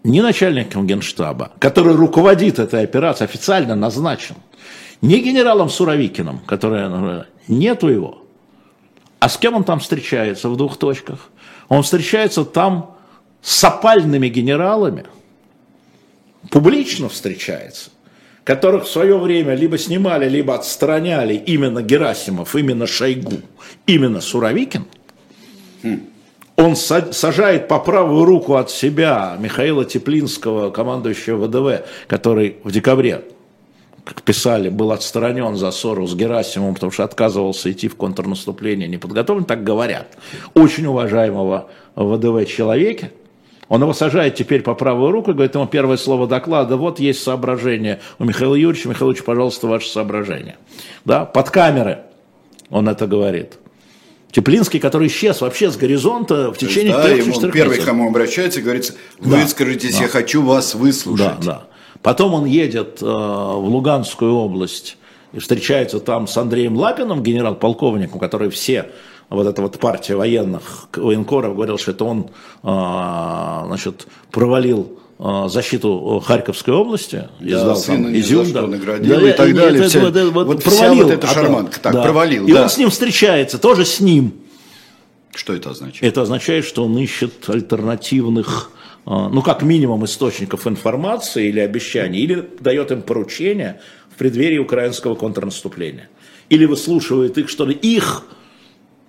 ни 0.03 0.21
начальником 0.21 0.85
генштаба, 0.85 1.51
который 1.59 1.95
руководит 1.95 2.59
этой 2.59 2.83
операцией, 2.83 3.27
официально 3.27 3.75
назначен, 3.75 4.35
ни 5.01 5.17
генералом 5.17 5.69
Суровикиным, 5.69 6.39
который 6.39 7.25
нету 7.47 7.87
его. 7.87 8.23
А 9.19 9.29
с 9.29 9.37
кем 9.37 9.55
он 9.55 9.63
там 9.63 9.79
встречается 9.79 10.49
в 10.49 10.57
двух 10.57 10.77
точках? 10.77 11.29
Он 11.67 11.83
встречается 11.83 12.45
там 12.45 12.95
с 13.41 13.63
опальными 13.63 14.27
генералами, 14.27 15.05
публично 16.49 17.09
встречается 17.09 17.89
которых 18.49 18.85
в 18.85 18.89
свое 18.89 19.15
время 19.15 19.53
либо 19.53 19.77
снимали, 19.77 20.27
либо 20.27 20.55
отстраняли 20.55 21.35
именно 21.35 21.83
Герасимов, 21.83 22.55
именно 22.55 22.87
Шойгу, 22.87 23.41
именно 23.85 24.21
Суровикин, 24.21 24.85
он 26.55 26.75
сажает 26.75 27.67
по 27.67 27.77
правую 27.77 28.25
руку 28.25 28.55
от 28.55 28.71
себя 28.71 29.37
Михаила 29.39 29.85
Теплинского, 29.85 30.71
командующего 30.71 31.45
ВДВ, 31.45 31.85
который 32.07 32.55
в 32.63 32.71
декабре, 32.71 33.23
как 34.03 34.23
писали, 34.23 34.69
был 34.69 34.93
отстранен 34.93 35.55
за 35.55 35.69
ссору 35.69 36.07
с 36.07 36.15
Герасимовым, 36.15 36.73
потому 36.73 36.91
что 36.91 37.03
отказывался 37.03 37.71
идти 37.71 37.87
в 37.87 37.95
контрнаступление 37.95 38.87
неподготовлен, 38.87 39.45
так 39.45 39.63
говорят, 39.63 40.17
очень 40.55 40.87
уважаемого 40.87 41.69
ВДВ 41.95 42.47
человека– 42.47 43.11
он 43.69 43.81
его 43.83 43.93
сажает 43.93 44.35
теперь 44.35 44.61
по 44.61 44.73
правую 44.73 45.11
руку 45.11 45.31
и 45.31 45.33
говорит 45.33 45.55
ему 45.55 45.67
первое 45.67 45.97
слово 45.97 46.27
доклада, 46.27 46.75
вот 46.75 46.99
есть 46.99 47.21
соображение 47.21 48.01
у 48.17 48.25
Михаила 48.25 48.55
Юрьевича, 48.55 48.89
Михаил 48.89 49.09
Юрьевич, 49.09 49.25
пожалуйста, 49.25 49.67
ваше 49.67 49.87
соображение. 49.89 50.57
Да, 51.05 51.25
под 51.25 51.51
камеры 51.51 51.99
он 52.69 52.89
это 52.89 53.07
говорит. 53.07 53.59
Теплинский, 54.31 54.79
который 54.79 55.07
исчез 55.07 55.41
вообще 55.41 55.71
с 55.71 55.77
горизонта 55.77 56.51
в 56.51 56.57
течение 56.57 56.93
да, 56.93 57.03
трех 57.03 57.25
ему 57.25 57.51
Первый, 57.51 57.79
к 57.79 57.85
кому 57.85 58.09
обращается, 58.09 58.61
говорится, 58.61 58.93
выскажитесь, 59.19 59.95
да, 59.95 60.03
я 60.03 60.07
хочу 60.07 60.43
вас 60.43 60.75
выслушать. 60.75 61.25
Да, 61.25 61.37
да. 61.41 61.63
Потом 62.01 62.33
он 62.33 62.45
едет 62.45 62.99
э, 63.01 63.05
в 63.05 63.65
Луганскую 63.65 64.33
область 64.33 64.97
и 65.31 65.39
встречается 65.39 65.99
там 65.99 66.27
с 66.27 66.37
Андреем 66.37 66.75
Лапиным, 66.75 67.23
генерал-полковником, 67.23 68.19
который 68.19 68.49
все 68.49 68.89
вот 69.29 69.47
эта 69.47 69.61
вот 69.61 69.79
партия 69.79 70.15
военных, 70.15 70.89
военкоров 70.95 71.55
говорил, 71.55 71.77
что 71.77 71.91
это 71.91 72.03
он 72.03 72.31
а, 72.63 73.63
значит, 73.67 74.07
провалил 74.31 74.99
а, 75.19 75.47
защиту 75.49 76.21
Харьковской 76.25 76.73
области, 76.73 77.27
да, 77.39 77.45
издал 77.47 77.81
там 77.81 78.15
Изюм, 78.15 78.51
да, 78.51 78.65
наградил 78.65 79.19
да, 79.19 79.29
и 79.29 79.33
так 79.33 79.53
далее. 79.53 79.81
Это, 79.81 79.89
вся, 79.89 79.99
вот, 79.99 80.15
вот, 80.15 80.47
вот 80.47 80.63
провалил, 80.63 81.03
вот 81.03 81.13
эта 81.13 81.27
шарманка, 81.27 81.79
так, 81.79 81.93
да. 81.93 82.01
провалил. 82.01 82.47
И 82.47 82.53
да. 82.53 82.63
он 82.63 82.69
с 82.69 82.77
ним 82.77 82.89
встречается, 82.89 83.59
тоже 83.59 83.85
с 83.85 83.99
ним. 83.99 84.33
Что 85.35 85.53
это 85.53 85.69
означает? 85.69 86.03
Это 86.11 86.23
означает, 86.23 86.65
что 86.65 86.83
он 86.83 86.97
ищет 86.97 87.49
альтернативных, 87.49 88.71
а, 89.05 89.29
ну, 89.29 89.43
как 89.43 89.61
минимум, 89.61 90.05
источников 90.05 90.65
информации 90.65 91.49
или 91.49 91.59
обещаний, 91.59 92.19
или 92.21 92.49
дает 92.59 92.91
им 92.91 93.03
поручения 93.03 93.79
в 94.11 94.17
преддверии 94.17 94.57
украинского 94.57 95.13
контрнаступления. 95.13 96.09
Или 96.49 96.65
выслушивает 96.65 97.37
их, 97.37 97.47
что 97.47 97.65
ли, 97.65 97.75
их 97.75 98.23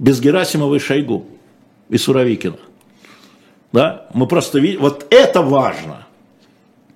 без 0.01 0.21
Герасимова 0.21 0.75
и 0.75 0.79
Шойгу 0.79 1.27
и 1.91 1.99
Суровикина. 1.99 2.57
Да? 3.73 4.09
Мы 4.15 4.27
просто 4.27 4.59
видим, 4.59 4.81
вот 4.81 5.07
это 5.11 5.43
важно. 5.43 6.07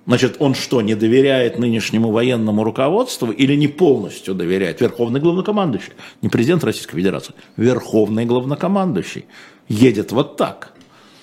Значит, 0.07 0.35
он 0.39 0.53
что, 0.53 0.81
не 0.81 0.95
доверяет 0.95 1.57
нынешнему 1.57 2.11
военному 2.11 2.63
руководству 2.63 3.31
или 3.31 3.55
не 3.55 3.67
полностью 3.67 4.35
доверяет? 4.35 4.81
Верховный 4.81 5.19
главнокомандующий, 5.19 5.93
не 6.21 6.29
президент 6.29 6.63
Российской 6.63 6.97
Федерации, 6.97 7.33
верховный 7.57 8.25
главнокомандующий 8.25 9.25
едет 9.67 10.11
вот 10.11 10.35
так. 10.35 10.73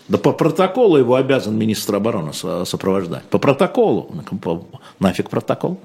Да 0.08 0.18
по 0.18 0.32
протоколу 0.32 0.96
его 0.96 1.14
обязан 1.14 1.56
министр 1.56 1.96
обороны 1.96 2.32
сопровождать. 2.32 3.24
По 3.24 3.38
протоколу. 3.38 4.10
Нафиг 4.98 5.30
протокол. 5.30 5.78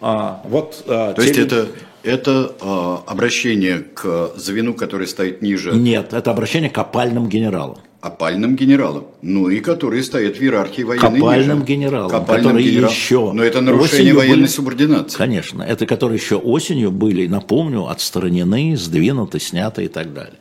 А, 0.00 0.42
вот, 0.44 0.84
а, 0.86 1.12
То 1.14 1.22
те... 1.22 1.28
есть 1.28 1.40
это 1.40 1.68
это 2.02 2.54
э, 2.60 3.10
обращение 3.10 3.80
к 3.80 4.32
звену, 4.36 4.74
который 4.74 5.06
стоит 5.06 5.42
ниже. 5.42 5.72
Нет, 5.72 6.12
это 6.12 6.30
обращение 6.30 6.70
к 6.70 6.78
опальным 6.78 7.28
генералам. 7.28 7.78
Опальным 8.00 8.54
генералам. 8.54 9.06
Ну 9.22 9.48
и 9.48 9.60
которые 9.60 10.04
стоят 10.04 10.36
в 10.36 10.40
иерархии 10.40 10.82
военной 10.82 11.18
Копальным 11.18 11.58
ниже. 11.60 11.66
генералам. 11.66 12.10
Копальным 12.10 12.44
которые 12.44 12.70
генерал... 12.70 12.90
еще. 12.90 13.32
Но 13.32 13.42
это 13.42 13.60
нарушение 13.60 14.14
военной 14.14 14.36
были... 14.36 14.46
субординации. 14.46 15.18
Конечно. 15.18 15.62
Это 15.62 15.84
которые 15.84 16.18
еще 16.18 16.36
осенью 16.36 16.92
были, 16.92 17.26
напомню, 17.26 17.88
отстранены, 17.88 18.76
сдвинуты, 18.76 19.40
сняты 19.40 19.84
и 19.84 19.88
так 19.88 20.14
далее. 20.14 20.38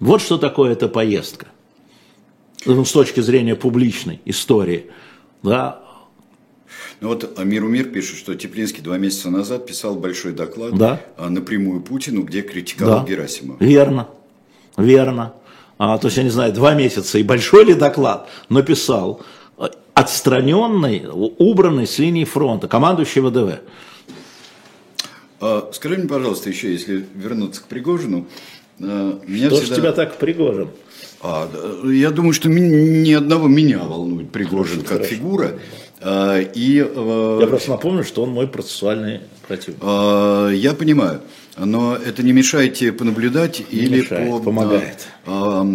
Вот 0.00 0.20
что 0.20 0.36
такое 0.36 0.72
эта 0.72 0.88
поездка. 0.88 1.46
Ну, 2.66 2.84
с 2.84 2.92
точки 2.92 3.20
зрения 3.20 3.54
публичной 3.54 4.20
истории. 4.26 4.90
Да, 5.42 5.83
ну 7.04 7.10
вот 7.10 7.38
Миру 7.44 7.68
Мир 7.68 7.90
пишет, 7.90 8.16
что 8.16 8.34
Теплинский 8.34 8.82
два 8.82 8.96
месяца 8.96 9.28
назад 9.28 9.66
писал 9.66 9.94
большой 9.94 10.32
доклад 10.32 10.74
да. 10.74 11.02
А, 11.18 11.28
напрямую 11.28 11.82
Путину, 11.82 12.22
где 12.22 12.40
критиковал 12.40 13.00
да. 13.00 13.06
Герасимова. 13.06 13.58
Верно, 13.60 14.08
верно. 14.78 15.34
А, 15.76 15.98
то 15.98 16.06
есть, 16.06 16.16
я 16.16 16.22
не 16.22 16.30
знаю, 16.30 16.54
два 16.54 16.72
месяца 16.72 17.18
и 17.18 17.22
большой 17.22 17.66
ли 17.66 17.74
доклад, 17.74 18.30
но 18.48 18.62
писал 18.62 19.20
отстраненный, 19.92 21.04
убранный 21.10 21.86
с 21.86 21.98
линии 21.98 22.24
фронта, 22.24 22.68
командующий 22.68 23.20
ВДВ. 23.20 23.60
А, 25.42 25.68
скажи 25.74 25.98
мне, 25.98 26.08
пожалуйста, 26.08 26.48
еще, 26.48 26.72
если 26.72 27.04
вернуться 27.14 27.60
к 27.60 27.64
Пригожину. 27.64 28.26
А, 28.80 29.20
меня 29.26 29.50
что 29.50 29.56
всегда... 29.56 29.74
ж 29.74 29.78
тебя 29.78 29.92
так 29.92 30.16
Пригожин? 30.16 30.70
А, 31.20 31.50
я 31.84 32.10
думаю, 32.10 32.32
что 32.32 32.48
ни 32.48 33.12
одного 33.12 33.46
меня 33.46 33.80
волнует 33.80 34.30
Пригожин 34.30 34.78
хорошо, 34.78 34.88
как 34.88 34.96
хорошо. 34.98 35.14
фигура. 35.14 35.58
А, 36.00 36.40
и, 36.40 36.78
э, 36.80 37.38
я 37.40 37.46
просто 37.46 37.70
напомню, 37.70 38.04
что 38.04 38.22
он 38.22 38.30
мой 38.30 38.46
процессуальный 38.46 39.20
противник. 39.46 39.78
А, 39.82 40.50
я 40.50 40.74
понимаю. 40.74 41.22
Но 41.56 41.94
это 41.94 42.22
не 42.22 42.32
мешает 42.32 42.74
тебе 42.74 42.92
понаблюдать 42.92 43.60
не 43.72 43.78
или 43.78 44.00
мешает, 44.00 44.30
по, 44.30 44.40
помогает. 44.40 45.08
А, 45.26 45.66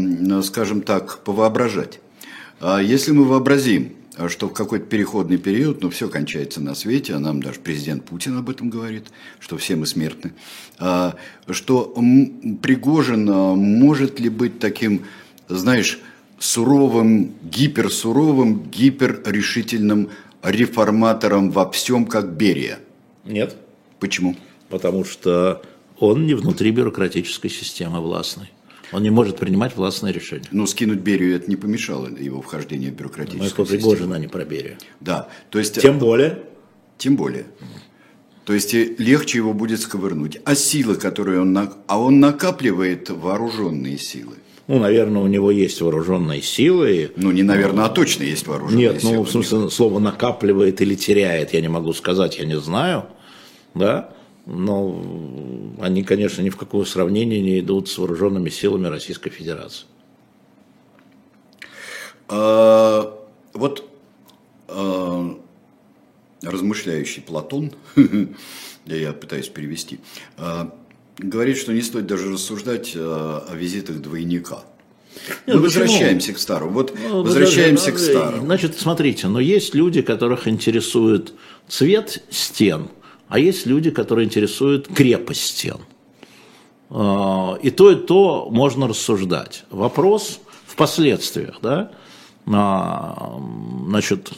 скажем 0.43 0.82
так, 0.82 1.20
повоображать. 1.20 1.99
Если 2.82 3.13
мы 3.13 3.24
вообразим, 3.24 3.93
что 4.28 4.49
в 4.49 4.53
какой-то 4.53 4.86
переходный 4.86 5.38
период, 5.38 5.82
ну, 5.82 5.89
все 5.89 6.09
кончается 6.09 6.59
на 6.59 6.76
свете, 6.76 7.13
а 7.13 7.20
нам 7.20 7.41
даже 7.41 7.61
президент 7.61 8.03
Путин 8.03 8.38
об 8.38 8.49
этом 8.49 8.70
говорит, 8.70 9.05
что 9.39 9.57
все 9.57 9.78
мы 9.78 9.86
смертны, 9.86 10.34
что 10.78 11.95
Пригожин 12.61 13.24
может 13.24 14.20
ли 14.20 14.28
быть 14.28 14.59
таким, 14.59 15.05
знаешь, 15.47 16.01
суровым, 16.40 17.34
гиперсуровым, 17.44 18.64
гиперрешительным 18.70 20.10
реформатором 20.42 21.52
во 21.52 21.70
всем, 21.70 22.06
как 22.06 22.34
Берия? 22.34 22.80
Нет. 23.26 23.56
Почему? 24.00 24.36
Потому 24.70 25.04
что 25.04 25.62
он 26.00 26.26
не 26.26 26.34
внутри 26.34 26.72
бюрократической 26.72 27.50
системы 27.50 28.02
властной. 28.02 28.52
Он 28.92 29.04
не 29.04 29.12
может 29.12 29.38
принимать 29.38 29.76
властные 29.76 30.14
решения. 30.14 30.48
Но 30.52 30.66
скинуть 30.66 31.00
Берию 31.00 31.36
это 31.36 31.50
не 31.50 31.56
помешало 31.56 32.08
его 32.08 32.42
вхождению 32.42 32.92
в 32.92 32.96
бюрократическую 32.96 33.66
систему. 33.66 33.68
это 33.68 33.78
Пригожина, 33.78 34.16
а 34.16 34.20
не 34.20 34.28
про 34.28 34.46
Берию. 34.46 34.78
Да. 35.00 35.30
То 35.52 35.60
есть, 35.60 35.80
Тем 35.80 36.00
более. 36.00 36.44
Тем 36.98 37.16
более. 37.16 37.46
То 38.46 38.54
есть 38.54 38.74
легче 38.74 39.38
его 39.38 39.54
будет 39.54 39.80
сковырнуть. 39.82 40.40
А 40.44 40.56
силы, 40.56 40.96
которые 40.96 41.42
он... 41.42 41.56
А 41.86 42.00
он 42.00 42.20
накапливает 42.20 43.12
вооруженные 43.12 44.00
силы. 44.00 44.38
Ну, 44.70 44.78
наверное, 44.78 45.24
у 45.24 45.28
него 45.28 45.49
есть 45.49 45.82
вооруженные 45.82 46.43
силы. 46.43 47.11
Ну, 47.15 47.32
не 47.32 47.41
наверное, 47.41 47.86
а 47.86 47.89
точно 47.89 48.22
есть 48.22 48.45
вооруженные 48.45 48.89
Нет, 48.89 49.01
силы. 49.01 49.15
ну, 49.15 49.24
в 49.24 49.32
смысле, 49.32 49.67
слово 49.72 49.97
накапливает 49.97 50.80
или 50.80 50.93
теряет, 50.93 51.53
я 51.53 51.61
не 51.61 51.70
могу 51.70 51.91
сказать, 51.91 52.38
я 52.38 52.45
не 52.45 52.59
знаю. 52.59 53.07
Да? 53.74 54.13
Но 54.45 55.76
они, 55.82 56.03
конечно, 56.03 56.43
ни 56.43 56.51
в 56.51 56.55
какое 56.55 56.86
сравнение 56.86 57.41
не 57.41 57.61
идут 57.61 57.89
с 57.89 57.97
вооруженными 57.97 58.51
силами 58.51 58.86
Российской 58.86 59.32
Федерации. 59.32 59.88
А, 62.28 63.17
вот 63.53 63.89
а, 64.67 65.36
размышляющий 66.43 67.24
Платон, 67.24 67.72
я 68.86 69.13
пытаюсь 69.13 69.47
перевести, 69.47 69.99
а, 70.38 70.72
говорит, 71.20 71.57
что 71.57 71.74
не 71.74 71.82
стоит 71.82 72.07
даже 72.07 72.32
рассуждать 72.32 72.93
а, 72.95 73.45
о 73.49 73.55
визитах 73.55 73.97
двойника. 73.97 74.63
Нет, 75.45 75.57
Мы 75.57 75.63
почему? 75.63 75.84
возвращаемся 75.84 76.34
к 76.34 76.38
старому. 76.39 76.72
Вот 76.72 76.95
Ну, 77.09 77.24
возвращаемся 77.24 77.91
к 77.91 77.95
подожди, 77.95 78.11
старому. 78.13 78.45
Значит, 78.45 78.80
смотрите, 78.80 79.28
но 79.28 79.39
есть 79.39 79.76
люди, 79.76 80.01
которых 80.01 80.47
интересует 80.47 81.34
цвет 81.67 82.24
стен, 82.30 82.88
а 83.28 83.38
есть 83.39 83.65
люди, 83.65 83.91
которые 83.91 84.26
интересуют 84.26 84.88
крепость 84.88 85.41
стен. 85.57 85.78
А, 86.89 87.57
И 87.61 87.70
то, 87.70 87.91
и 87.91 87.95
то 87.95 88.47
можно 88.49 88.88
рассуждать. 88.88 89.65
Вопрос 89.70 90.39
в 90.65 90.76
последствиях, 90.76 91.59
да? 91.61 91.91
А, 92.47 93.39
Значит, 93.88 94.32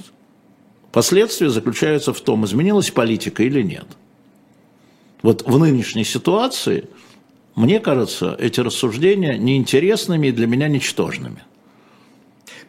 последствия 0.92 1.50
заключаются 1.50 2.12
в 2.14 2.22
том, 2.22 2.46
изменилась 2.46 2.90
политика 2.92 3.44
или 3.44 3.62
нет. 3.62 3.86
Вот 5.22 5.44
в 5.48 5.60
нынешней 5.60 6.04
ситуации, 6.04 6.90
мне 7.56 7.80
кажется, 7.80 8.36
эти 8.40 8.60
рассуждения 8.60 9.38
неинтересными 9.38 10.28
и 10.28 10.32
для 10.32 10.48
меня 10.48 10.68
ничтожными. 10.68 11.44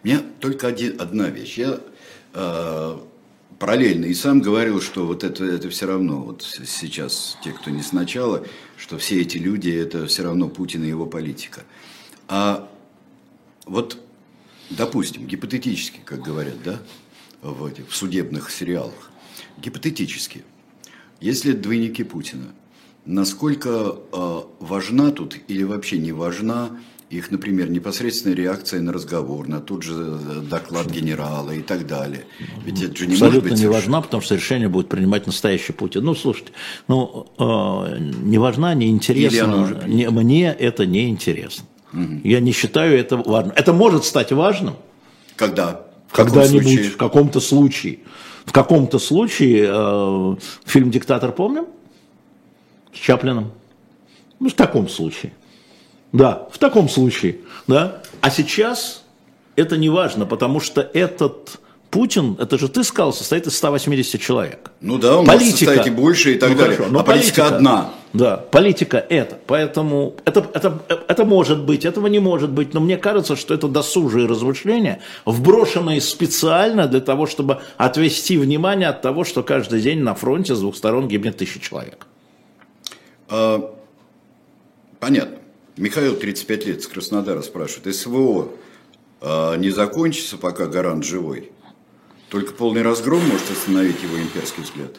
Мне 0.02 0.18
только 0.40 0.66
один, 0.66 1.00
одна 1.00 1.28
вещь. 1.28 1.56
Я 1.58 1.80
э, 2.34 2.98
параллельно 3.58 4.06
и 4.06 4.14
сам 4.14 4.40
говорил, 4.40 4.80
что 4.80 5.06
вот 5.06 5.22
это, 5.22 5.44
это 5.44 5.70
все 5.70 5.86
равно, 5.86 6.20
вот 6.20 6.42
сейчас 6.42 7.38
те, 7.44 7.52
кто 7.52 7.70
не 7.70 7.82
сначала, 7.82 8.44
что 8.76 8.98
все 8.98 9.20
эти 9.20 9.38
люди, 9.38 9.70
это 9.70 10.06
все 10.06 10.24
равно 10.24 10.48
Путин 10.48 10.84
и 10.84 10.88
его 10.88 11.06
политика. 11.06 11.62
А 12.26 12.68
вот, 13.64 13.98
допустим, 14.70 15.26
гипотетически, 15.26 16.00
как 16.04 16.20
говорят, 16.22 16.62
да, 16.64 16.82
в 17.40 17.64
этих 17.64 17.88
в 17.88 17.94
судебных 17.94 18.50
сериалах, 18.50 19.10
гипотетически, 19.58 20.44
если 21.22 21.52
двойники 21.52 22.02
Путина, 22.02 22.52
насколько 23.06 23.96
э, 24.12 24.40
важна 24.60 25.10
тут 25.12 25.36
или 25.48 25.62
вообще 25.62 25.98
не 25.98 26.12
важна 26.12 26.70
их, 27.10 27.30
например, 27.30 27.70
непосредственная 27.70 28.34
реакция 28.34 28.80
на 28.80 28.92
разговор, 28.92 29.46
на 29.46 29.60
тот 29.60 29.82
же 29.82 29.92
э, 29.94 30.40
доклад 30.50 30.90
генерала 30.90 31.52
и 31.52 31.60
так 31.60 31.86
далее. 31.86 32.24
Ведь 32.64 32.82
это 32.82 32.96
же 32.96 33.06
не 33.06 33.12
Абсолютно 33.12 33.40
может 33.40 33.52
быть 33.52 33.60
не 33.60 33.66
важна, 33.68 34.00
потому 34.00 34.22
что 34.22 34.34
решение 34.34 34.68
будет 34.68 34.88
принимать 34.88 35.26
настоящий 35.26 35.72
Путин. 35.72 36.04
Ну, 36.04 36.14
слушайте, 36.14 36.52
ну, 36.88 37.26
э, 37.38 37.98
не 37.98 38.38
важна, 38.38 38.74
не 38.74 38.98
принято. 38.98 39.86
Не- 39.86 40.10
мне 40.10 40.46
это 40.46 40.86
не 40.86 41.08
интересно. 41.08 41.66
Я 42.24 42.40
не 42.40 42.52
считаю 42.52 42.98
это 42.98 43.16
важным. 43.18 43.52
Это 43.54 43.72
может 43.72 44.04
стать 44.04 44.32
важным 44.32 44.74
Когда? 45.36 45.82
Когда-нибудь, 46.10 46.86
в 46.86 46.96
каком-то 46.96 47.40
случае. 47.40 48.00
В 48.44 48.52
каком-то 48.52 48.98
случае 48.98 49.68
э, 49.68 50.36
фильм 50.64 50.90
«Диктатор» 50.90 51.32
помним? 51.32 51.66
С 52.92 52.98
Чаплином. 52.98 53.52
Ну, 54.40 54.48
в 54.48 54.54
таком 54.54 54.88
случае. 54.88 55.32
Да, 56.12 56.48
в 56.50 56.58
таком 56.58 56.88
случае. 56.88 57.38
Да? 57.66 58.02
А 58.20 58.30
сейчас 58.30 59.04
это 59.56 59.76
не 59.76 59.88
важно, 59.88 60.26
потому 60.26 60.60
что 60.60 60.80
этот 60.80 61.60
Путин, 61.92 62.38
это 62.40 62.56
же 62.56 62.68
ты 62.68 62.84
сказал, 62.84 63.12
состоит 63.12 63.46
из 63.46 63.54
180 63.58 64.18
человек. 64.18 64.70
Ну 64.80 64.96
да, 64.96 65.18
он 65.18 65.26
может 65.26 65.46
состоять 65.50 65.86
и 65.86 65.90
больше 65.90 66.32
и 66.32 66.38
так 66.38 66.48
Ну, 66.48 66.56
далее. 66.56 66.76
хорошо, 66.76 66.90
но 66.90 67.00
а 67.00 67.04
политика, 67.04 67.46
одна. 67.48 67.90
Да, 68.14 68.38
политика 68.38 68.96
это. 68.96 69.38
Поэтому 69.46 70.16
это, 70.24 70.50
это, 70.54 70.80
это 70.88 71.24
может 71.26 71.62
быть, 71.64 71.84
этого 71.84 72.06
не 72.06 72.18
может 72.18 72.50
быть. 72.50 72.72
Но 72.72 72.80
мне 72.80 72.96
кажется, 72.96 73.36
что 73.36 73.52
это 73.52 73.68
досужие 73.68 74.26
размышления, 74.26 75.02
вброшенные 75.26 76.00
специально 76.00 76.86
для 76.88 77.02
того, 77.02 77.26
чтобы 77.26 77.60
отвести 77.76 78.38
внимание 78.38 78.88
от 78.88 79.02
того, 79.02 79.24
что 79.24 79.42
каждый 79.42 79.82
день 79.82 79.98
на 79.98 80.14
фронте 80.14 80.54
с 80.54 80.60
двух 80.60 80.76
сторон 80.76 81.08
гибнет 81.08 81.36
тысяча 81.36 81.60
человек. 81.60 82.06
А, 83.28 83.70
понятно. 84.98 85.36
Михаил, 85.76 86.16
35 86.16 86.66
лет, 86.66 86.82
с 86.82 86.86
Краснодара 86.86 87.42
спрашивает. 87.42 87.94
СВО 87.94 88.48
а, 89.20 89.56
не 89.56 89.68
закончится, 89.68 90.38
пока 90.38 90.64
гарант 90.64 91.04
живой? 91.04 91.52
Только 92.32 92.54
полный 92.54 92.80
разгром 92.80 93.20
может 93.28 93.50
остановить 93.50 94.02
его 94.02 94.18
имперский 94.18 94.62
взгляд? 94.62 94.92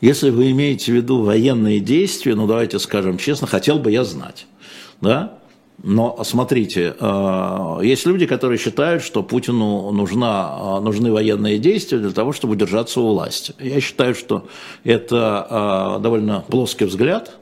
Если 0.00 0.30
вы 0.30 0.50
имеете 0.50 0.92
в 0.92 0.94
виду 0.94 1.22
военные 1.22 1.78
действия, 1.78 2.34
ну 2.34 2.46
давайте 2.46 2.78
скажем 2.78 3.18
честно, 3.18 3.46
хотел 3.46 3.78
бы 3.78 3.92
я 3.92 4.02
знать. 4.02 4.46
Да? 5.02 5.40
Но 5.82 6.18
смотрите, 6.24 6.96
э, 6.98 7.80
есть 7.82 8.06
люди, 8.06 8.24
которые 8.24 8.56
считают, 8.56 9.02
что 9.02 9.22
Путину 9.22 9.90
нужна, 9.90 10.56
э, 10.58 10.80
нужны 10.80 11.12
военные 11.12 11.58
действия 11.58 11.98
для 11.98 12.12
того, 12.12 12.32
чтобы 12.32 12.54
удержаться 12.54 13.02
у 13.02 13.08
власти. 13.08 13.54
Я 13.58 13.78
считаю, 13.82 14.14
что 14.14 14.48
это 14.82 15.98
э, 15.98 16.02
довольно 16.02 16.40
плоский 16.48 16.86
взгляд, 16.86 17.36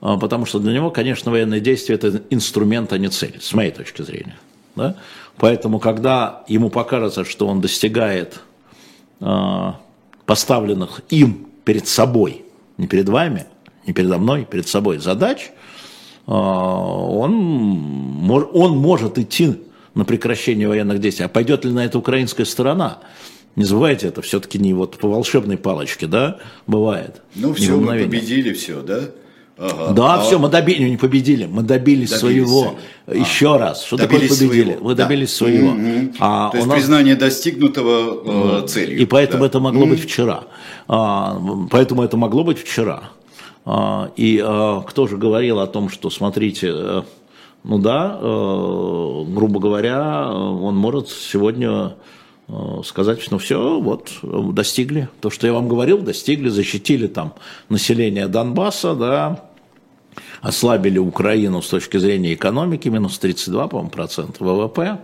потому 0.00 0.46
что 0.46 0.58
для 0.58 0.72
него, 0.72 0.90
конечно, 0.90 1.30
военные 1.30 1.60
действия– 1.60 1.94
это 1.96 2.22
инструмент, 2.30 2.94
а 2.94 2.98
не 2.98 3.08
цель, 3.08 3.38
с 3.38 3.52
моей 3.52 3.70
точки 3.70 4.00
зрения. 4.00 4.38
Да? 4.76 4.96
Поэтому, 5.36 5.78
когда 5.78 6.42
ему 6.48 6.70
покажется, 6.70 7.26
что 7.26 7.46
он 7.46 7.60
достигает 7.60 8.40
поставленных 10.26 11.02
им 11.10 11.46
перед 11.64 11.86
собой, 11.86 12.44
не 12.78 12.86
перед 12.86 13.08
вами, 13.08 13.46
не 13.86 13.92
передо 13.92 14.18
мной, 14.18 14.46
перед 14.48 14.68
собой 14.68 14.98
задач, 14.98 15.50
э, 16.26 16.30
он, 16.30 18.30
он 18.30 18.78
может 18.78 19.18
идти 19.18 19.60
на 19.94 20.04
прекращение 20.04 20.68
военных 20.68 21.00
действий. 21.00 21.26
А 21.26 21.28
пойдет 21.28 21.64
ли 21.64 21.72
на 21.72 21.84
это 21.84 21.98
украинская 21.98 22.46
сторона? 22.46 22.98
Не 23.56 23.64
забывайте, 23.64 24.08
это 24.08 24.22
все-таки 24.22 24.58
не 24.58 24.72
вот 24.72 24.96
по 24.96 25.08
волшебной 25.08 25.58
палочке, 25.58 26.06
да, 26.06 26.38
бывает. 26.66 27.20
Ну 27.34 27.52
все, 27.52 27.76
мы 27.76 27.98
победили, 27.98 28.54
все, 28.54 28.80
да? 28.80 29.10
Ага. 29.58 29.92
Да, 29.92 30.14
А 30.14 30.20
все, 30.22 30.38
мы 30.38 30.48
добили, 30.48 30.88
не 30.88 30.96
победили, 30.96 31.46
мы 31.46 31.62
добились, 31.62 32.10
Добились 32.10 32.20
своего. 32.20 32.60
своего. 33.06 33.20
Еще 33.24 33.56
раз, 33.56 33.84
что 33.84 33.96
Добились 33.96 34.30
такое 34.30 34.48
победили? 34.48 34.70
своего, 34.72 34.84
Вы 34.86 34.94
да. 34.94 35.02
добились 35.04 35.34
своего. 35.34 35.70
Мгм. 35.72 36.12
А 36.20 36.50
То 36.50 36.56
есть 36.56 36.68
нас- 36.68 36.76
признание 36.78 37.14
достигнутого 37.16 38.62
э, 38.64 38.66
целью. 38.66 38.98
и 38.98 39.04
поэтому 39.04 39.42
да. 39.42 39.46
это 39.48 39.60
могло 39.60 39.86
быть 39.86 40.02
вчера. 40.02 40.44
А, 40.88 41.40
поэтому 41.70 42.02
это 42.02 42.16
могло 42.16 42.44
быть 42.44 42.58
вчера. 42.58 43.04
А, 43.64 44.10
и 44.16 44.42
а, 44.44 44.80
кто 44.80 45.06
же 45.06 45.16
говорил 45.18 45.60
о 45.60 45.66
том, 45.66 45.88
что, 45.90 46.10
смотрите, 46.10 46.68
э, 46.72 47.02
ну 47.62 47.78
да, 47.78 48.18
э, 48.20 49.24
грубо 49.28 49.60
говоря, 49.60 50.24
э, 50.28 50.32
он 50.34 50.76
может 50.76 51.08
сегодня 51.10 51.70
э, 51.70 51.90
сказать, 52.84 53.20
что 53.20 53.38
все, 53.38 53.80
вот, 53.80 54.12
э, 54.22 54.42
достигли. 54.52 55.08
То, 55.20 55.30
что 55.30 55.46
я 55.46 55.52
вам 55.52 55.68
говорил, 55.68 55.98
достигли, 55.98 56.48
защитили 56.48 57.06
там 57.06 57.34
население 57.68 58.28
Донбасса, 58.28 58.94
да, 58.94 59.44
ослабили 60.40 60.98
Украину 60.98 61.62
с 61.62 61.68
точки 61.68 61.98
зрения 61.98 62.34
экономики, 62.34 62.88
минус 62.88 63.18
32, 63.18 63.68
по-моему, 63.68 63.90
ВВП. 64.38 65.00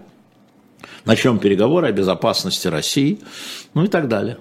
Начнем 1.04 1.38
переговоры 1.38 1.88
о 1.88 1.92
безопасности 1.92 2.68
России, 2.68 3.20
ну 3.74 3.84
и 3.84 3.88
так 3.88 4.08
далее. 4.08 4.38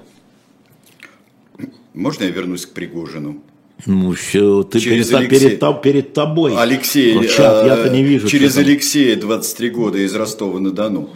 Можно 1.93 2.25
я 2.25 2.29
вернусь 2.31 2.65
к 2.65 2.73
Пригожину? 2.73 3.41
Ну, 3.85 4.11
все, 4.13 4.63
ты 4.63 4.79
Через 4.79 5.07
перед, 5.07 5.19
Алексея. 5.19 5.49
перед, 5.57 5.81
перед 5.81 6.13
тобой. 6.13 6.55
Алексей, 6.57 7.15
Вот 7.15 7.29
чат, 7.29 7.63
э, 7.63 7.67
я-то 7.67 7.89
не 7.89 8.03
вижу. 8.03 8.27
через 8.27 8.53
что. 8.53 8.61
Алексея 8.61 9.15
23 9.15 9.69
года 9.69 9.99
из 9.99 10.15
Ростова-на-Дону. 10.15 11.09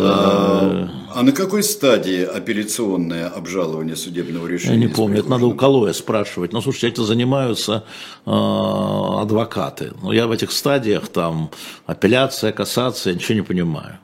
А, 0.00 0.88
а 1.12 1.22
на 1.22 1.32
какой 1.32 1.64
стадии 1.64 2.22
апелляционное 2.22 3.26
обжалование 3.26 3.96
судебного 3.96 4.46
решения? 4.46 4.74
Я 4.74 4.80
не 4.80 4.88
помню, 4.88 5.18
это 5.18 5.30
надо 5.30 5.46
у? 5.46 5.54
Калоя 5.54 5.92
спрашивать. 5.92 6.52
Ну, 6.52 6.60
слушайте, 6.60 6.88
этим 6.88 7.04
занимаются 7.04 7.84
э, 8.24 8.30
адвокаты. 8.30 9.92
Но 10.00 10.12
я 10.12 10.28
в 10.28 10.30
этих 10.30 10.52
стадиях, 10.52 11.08
там, 11.08 11.50
апелляция, 11.84 12.52
кассация, 12.52 13.12
я 13.12 13.18
ничего 13.18 13.34
не 13.34 13.42
понимаю. 13.42 13.98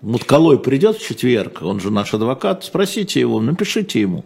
Вот 0.00 0.24
Калой 0.24 0.58
придет 0.58 0.96
в 0.96 1.06
четверг, 1.06 1.58
он 1.62 1.80
же 1.80 1.90
наш 1.90 2.14
адвокат, 2.14 2.64
спросите 2.64 3.20
его, 3.20 3.40
напишите 3.40 4.00
ему. 4.00 4.24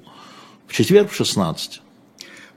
В 0.66 0.74
четверг 0.74 1.10
в 1.10 1.14
16. 1.16 1.81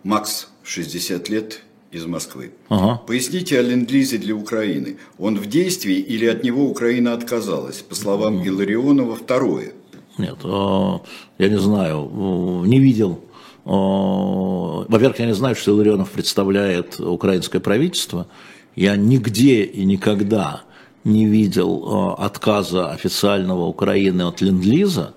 Макс, 0.06 0.50
60 0.64 1.30
лет, 1.30 1.62
из 1.92 2.06
Москвы. 2.06 2.52
Ага. 2.70 3.02
Поясните 3.08 3.58
о 3.58 3.64
ленд-лизе 3.64 4.20
для 4.20 4.36
Украины. 4.36 4.98
Он 5.18 5.36
в 5.36 5.48
действии 5.48 5.96
или 5.96 6.28
от 6.28 6.44
него 6.44 6.70
Украина 6.70 7.14
отказалась? 7.14 7.78
По 7.82 7.96
словам 7.96 8.48
Илларионова, 8.48 9.16
второе. 9.16 9.72
Нет, 10.20 10.38
э, 10.44 11.00
я 11.40 11.50
не 11.50 11.58
знаю, 11.58 12.08
э, 12.12 12.68
не 12.68 12.80
видел. 12.80 13.20
Э, 13.66 13.70
Во-первых, 13.70 15.18
я 15.20 15.26
не 15.26 15.34
знаю, 15.34 15.56
что 15.56 15.72
Илларионов 15.72 16.12
представляет 16.12 17.00
украинское 17.00 17.60
правительство. 17.60 18.28
Я 18.76 18.98
нигде 18.98 19.64
и 19.64 19.86
никогда 19.86 20.62
не 21.04 21.26
видел 21.26 22.16
отказа 22.20 22.92
официального 22.92 23.66
Украины 23.66 24.24
от 24.24 24.42
Ленд-Лиза, 24.42 25.14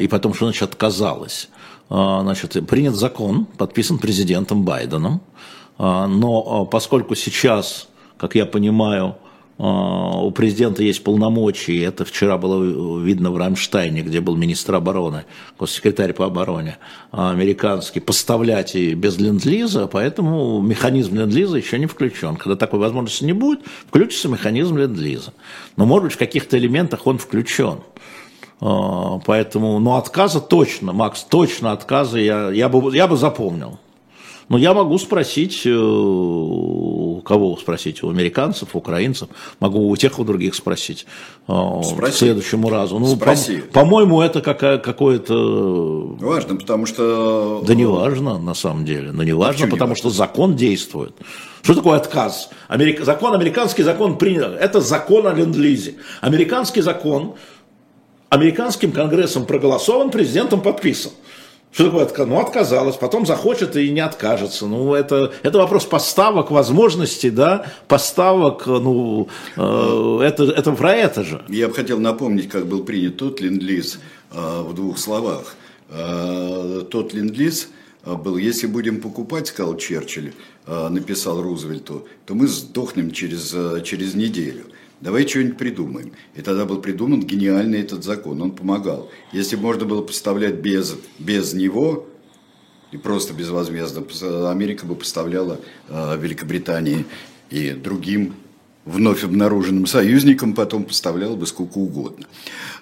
и 0.00 0.08
потом, 0.08 0.34
что 0.34 0.46
значит 0.46 0.70
отказалась. 0.70 1.48
Значит, 1.88 2.66
принят 2.66 2.94
закон, 2.94 3.46
подписан 3.58 3.98
президентом 3.98 4.64
Байденом, 4.64 5.20
но 5.78 6.66
поскольку 6.66 7.14
сейчас, 7.14 7.88
как 8.16 8.34
я 8.34 8.44
понимаю, 8.44 9.16
а, 9.58 10.20
у 10.22 10.30
президента 10.32 10.82
есть 10.82 11.02
полномочия, 11.02 11.82
это 11.84 12.04
вчера 12.04 12.36
было 12.36 13.00
видно 13.00 13.30
в 13.30 13.38
Рамштайне, 13.38 14.02
где 14.02 14.20
был 14.20 14.36
министр 14.36 14.74
обороны, 14.74 15.24
госсекретарь 15.58 16.12
по 16.12 16.26
обороне 16.26 16.76
а, 17.10 17.30
американский, 17.30 18.00
поставлять 18.00 18.76
и 18.76 18.92
без 18.92 19.18
ленд-лиза, 19.18 19.86
поэтому 19.86 20.60
механизм 20.60 21.16
ленд-лиза 21.16 21.56
еще 21.56 21.78
не 21.78 21.86
включен. 21.86 22.36
Когда 22.36 22.56
такой 22.56 22.80
возможности 22.80 23.24
не 23.24 23.32
будет, 23.32 23.60
включится 23.88 24.28
механизм 24.28 24.76
ленд-лиза. 24.76 25.32
Но, 25.76 25.86
может 25.86 26.04
быть, 26.04 26.12
в 26.14 26.18
каких-то 26.18 26.58
элементах 26.58 27.06
он 27.06 27.16
включен. 27.16 27.78
А, 28.60 29.18
поэтому, 29.24 29.78
ну, 29.78 29.96
отказа 29.96 30.40
точно, 30.40 30.92
Макс, 30.92 31.22
точно 31.24 31.72
отказа 31.72 32.18
я, 32.18 32.50
я, 32.50 32.68
бы, 32.68 32.94
я 32.96 33.06
бы 33.06 33.16
запомнил. 33.16 33.78
Но 34.48 34.58
я 34.58 34.74
могу 34.74 34.96
спросить, 34.98 35.62
э, 35.66 35.74
у 35.74 37.20
кого 37.24 37.56
спросить, 37.56 38.04
у 38.04 38.10
американцев, 38.10 38.74
у 38.74 38.78
украинцев, 38.78 39.28
могу 39.58 39.88
у 39.88 39.96
тех, 39.96 40.20
у 40.20 40.24
других 40.24 40.54
спросить 40.54 41.04
э, 41.48 41.52
Спроси. 41.82 42.12
к 42.12 42.14
следующему 42.14 42.70
разу. 42.70 42.98
Ну, 43.00 43.08
Спроси. 43.08 43.56
По, 43.56 43.80
по-моему, 43.80 44.20
это 44.20 44.40
какая, 44.40 44.78
какое-то... 44.78 46.16
Важно, 46.20 46.56
потому 46.56 46.86
что... 46.86 47.62
Да 47.66 47.74
не 47.74 47.86
важно, 47.86 48.38
на 48.38 48.54
самом 48.54 48.84
деле. 48.84 49.10
Но 49.10 49.24
не 49.24 49.32
важно, 49.32 49.66
потому 49.66 49.90
не 49.90 49.96
что 49.96 50.10
закон 50.10 50.54
действует. 50.54 51.12
Что 51.62 51.74
такое 51.74 51.96
отказ? 51.96 52.50
Америка... 52.68 53.04
Закон, 53.04 53.34
американский 53.34 53.82
закон 53.82 54.16
принят. 54.16 54.56
Это 54.60 54.80
закон 54.80 55.26
о 55.26 55.34
ленд-лизе. 55.34 55.96
Американский 56.20 56.82
закон 56.82 57.34
американским 58.28 58.92
конгрессом 58.92 59.46
проголосован, 59.46 60.10
президентом 60.10 60.62
подписан. 60.62 61.12
Что 61.72 61.86
такое 61.86 62.04
отказ? 62.04 62.26
Ну, 62.26 62.40
отказалась, 62.40 62.96
потом 62.96 63.26
захочет 63.26 63.76
и 63.76 63.90
не 63.90 64.00
откажется. 64.00 64.66
Ну, 64.66 64.94
это, 64.94 65.34
это 65.42 65.58
вопрос 65.58 65.84
поставок, 65.84 66.50
возможностей, 66.50 67.28
да, 67.28 67.66
поставок, 67.86 68.66
ну, 68.66 69.28
э, 69.56 70.20
это, 70.22 70.44
это 70.44 70.72
про 70.72 70.94
это 70.94 71.22
же. 71.22 71.44
Я 71.48 71.68
бы 71.68 71.74
хотел 71.74 71.98
напомнить, 71.98 72.48
как 72.48 72.66
был 72.66 72.82
принят 72.82 73.18
тот 73.18 73.42
ленд-лиз 73.42 73.98
э, 74.32 74.62
в 74.62 74.72
двух 74.72 74.96
словах. 74.96 75.54
Э, 75.90 76.82
тот 76.90 77.12
ленд-лиз 77.12 77.68
э, 78.06 78.14
был, 78.14 78.38
если 78.38 78.66
будем 78.66 79.02
покупать, 79.02 79.48
сказал 79.48 79.76
Черчилль, 79.76 80.32
э, 80.66 80.88
написал 80.88 81.42
Рузвельту, 81.42 82.08
то 82.24 82.34
мы 82.34 82.46
сдохнем 82.46 83.10
через, 83.10 83.52
э, 83.52 83.82
через 83.84 84.14
неделю. 84.14 84.64
Давай 85.00 85.28
что-нибудь 85.28 85.58
придумаем. 85.58 86.12
И 86.34 86.42
тогда 86.42 86.64
был 86.64 86.80
придуман 86.80 87.20
гениальный 87.20 87.80
этот 87.80 88.02
закон, 88.02 88.40
он 88.40 88.52
помогал. 88.52 89.10
Если 89.32 89.56
можно 89.56 89.84
было 89.84 90.02
поставлять 90.02 90.54
без, 90.54 90.96
без 91.18 91.52
него, 91.52 92.06
и 92.92 92.96
просто 92.96 93.34
безвозмездно, 93.34 94.04
Америка 94.50 94.86
бы 94.86 94.94
поставляла 94.94 95.60
э, 95.88 96.18
Великобритании 96.18 97.04
и 97.50 97.72
другим 97.72 98.34
вновь 98.86 99.24
обнаруженным 99.24 99.86
союзникам, 99.86 100.54
потом 100.54 100.84
поставляла 100.84 101.36
бы 101.36 101.46
сколько 101.46 101.78
угодно. 101.78 102.26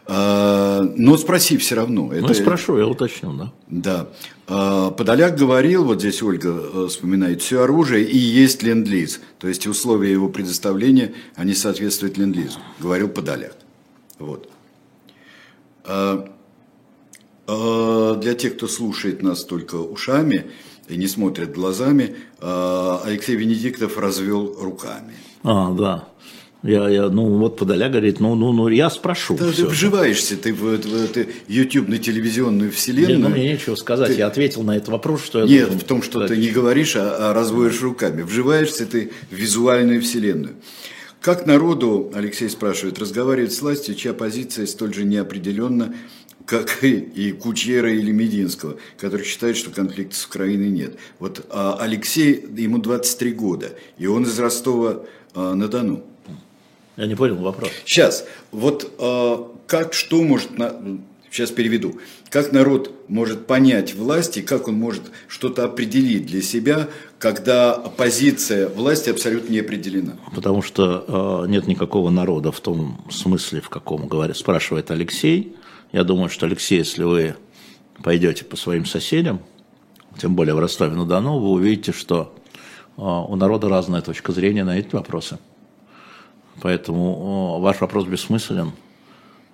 А, 0.06 0.82
но 0.96 1.16
спроси 1.16 1.56
все 1.56 1.76
равно. 1.76 2.06
Ну, 2.06 2.12
это, 2.12 2.34
спрошу, 2.34 2.76
я 2.76 2.86
уточню, 2.86 3.32
да. 3.32 3.52
Да. 3.68 4.08
А, 4.46 4.90
Подоляк 4.90 5.36
говорил, 5.36 5.84
вот 5.84 6.00
здесь 6.00 6.22
Ольга 6.22 6.50
э, 6.50 6.86
вспоминает, 6.88 7.40
все 7.40 7.62
оружие 7.62 8.04
и 8.04 8.18
есть 8.18 8.62
ленд-лиз. 8.62 9.20
То 9.38 9.48
есть 9.48 9.66
условия 9.66 10.12
его 10.12 10.28
предоставления, 10.28 11.14
они 11.36 11.54
соответствуют 11.54 12.18
ленд-лизу. 12.18 12.58
Говорил 12.78 13.08
Подоляк. 13.08 13.56
Вот. 14.18 14.50
А, 15.86 16.26
для 17.46 18.34
тех, 18.34 18.56
кто 18.56 18.68
слушает 18.68 19.22
нас 19.22 19.44
только 19.44 19.76
ушами 19.76 20.50
и 20.88 20.96
не 20.96 21.06
смотрит 21.06 21.52
глазами, 21.52 22.16
Алексей 22.40 23.36
Венедиктов 23.36 23.98
развел 23.98 24.54
руками. 24.60 25.14
А, 25.42 25.72
да. 25.72 26.08
Я, 26.64 26.88
я, 26.88 27.10
ну, 27.10 27.26
вот 27.26 27.58
Подоля 27.58 27.90
говорит, 27.90 28.20
ну, 28.20 28.34
ну, 28.34 28.50
ну, 28.54 28.68
я 28.68 28.88
спрошу. 28.88 29.36
Да, 29.36 29.52
ты 29.52 29.66
вживаешься 29.66 30.38
ты 30.38 30.54
в, 30.54 30.60
в, 30.62 30.80
в 30.80 31.04
эту 31.04 31.30
YouTube-на-телевизионную 31.46 32.72
вселенную. 32.72 33.18
Нет, 33.18 33.28
ну, 33.28 33.28
мне 33.28 33.52
нечего 33.52 33.74
сказать, 33.74 34.08
ты... 34.08 34.14
я 34.14 34.26
ответил 34.28 34.62
на 34.62 34.78
этот 34.78 34.88
вопрос, 34.88 35.22
что 35.22 35.40
я 35.40 35.44
Нет, 35.44 35.68
в 35.74 35.84
том, 35.84 36.02
что 36.02 36.20
сказать. 36.20 36.30
ты 36.30 36.36
не 36.38 36.48
говоришь, 36.48 36.96
а, 36.96 37.30
а 37.30 37.34
разводишь 37.34 37.82
руками. 37.82 38.22
Вживаешься 38.22 38.86
ты 38.86 39.10
в 39.30 39.34
визуальную 39.34 40.00
вселенную. 40.00 40.54
Как 41.20 41.44
народу, 41.44 42.10
Алексей 42.14 42.48
спрашивает, 42.48 42.98
разговаривать 42.98 43.52
с 43.52 43.60
властью, 43.60 43.94
чья 43.94 44.14
позиция 44.14 44.66
столь 44.66 44.94
же 44.94 45.04
неопределенна, 45.04 45.94
как 46.46 46.82
и 46.82 47.32
Кучера 47.32 47.92
или 47.92 48.10
Мединского, 48.10 48.76
который 48.96 49.26
считает, 49.26 49.58
что 49.58 49.70
конфликта 49.70 50.16
с 50.16 50.24
Украиной 50.24 50.70
нет. 50.70 50.96
Вот 51.18 51.44
а 51.50 51.76
Алексей, 51.78 52.42
ему 52.56 52.78
23 52.78 53.32
года, 53.32 53.74
и 53.98 54.06
он 54.06 54.22
из 54.22 54.38
Ростова-на-Дону. 54.38 56.04
Я 56.96 57.06
не 57.06 57.14
понял 57.14 57.36
вопрос. 57.36 57.70
Сейчас, 57.84 58.24
вот 58.52 58.92
э, 58.98 59.36
как, 59.66 59.94
что 59.94 60.22
может, 60.22 60.50
сейчас 61.30 61.50
переведу, 61.50 61.98
как 62.30 62.52
народ 62.52 62.92
может 63.08 63.46
понять 63.46 63.94
власти, 63.94 64.40
как 64.40 64.68
он 64.68 64.74
может 64.74 65.02
что-то 65.26 65.64
определить 65.64 66.26
для 66.26 66.40
себя, 66.40 66.88
когда 67.18 67.74
позиция 67.74 68.68
власти 68.68 69.10
абсолютно 69.10 69.50
не 69.50 69.58
определена? 69.58 70.12
Потому 70.34 70.62
что 70.62 71.44
э, 71.44 71.50
нет 71.50 71.66
никакого 71.66 72.10
народа 72.10 72.52
в 72.52 72.60
том 72.60 73.04
смысле, 73.10 73.60
в 73.60 73.68
каком 73.68 74.06
говорит, 74.06 74.36
спрашивает 74.36 74.90
Алексей. 74.90 75.56
Я 75.92 76.04
думаю, 76.04 76.28
что 76.28 76.46
Алексей, 76.46 76.78
если 76.78 77.02
вы 77.02 77.34
пойдете 78.02 78.44
по 78.44 78.56
своим 78.56 78.84
соседям, 78.84 79.40
тем 80.18 80.36
более 80.36 80.54
в 80.54 80.60
Ростове-на-Дону, 80.60 81.40
вы 81.40 81.50
увидите, 81.50 81.90
что 81.92 82.32
э, 82.96 83.00
у 83.02 83.34
народа 83.34 83.68
разная 83.68 84.00
точка 84.00 84.30
зрения 84.30 84.62
на 84.62 84.78
эти 84.78 84.94
вопросы. 84.94 85.38
Поэтому 86.62 87.60
ваш 87.60 87.80
вопрос 87.80 88.06
бессмыслен, 88.06 88.72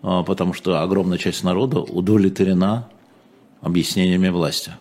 потому 0.03 0.53
что 0.53 0.81
огромная 0.83 1.19
часть 1.19 1.45
народа 1.45 1.81
удовлетворена 1.81 2.89
объяснениями 3.61 4.29
власти. 4.29 4.73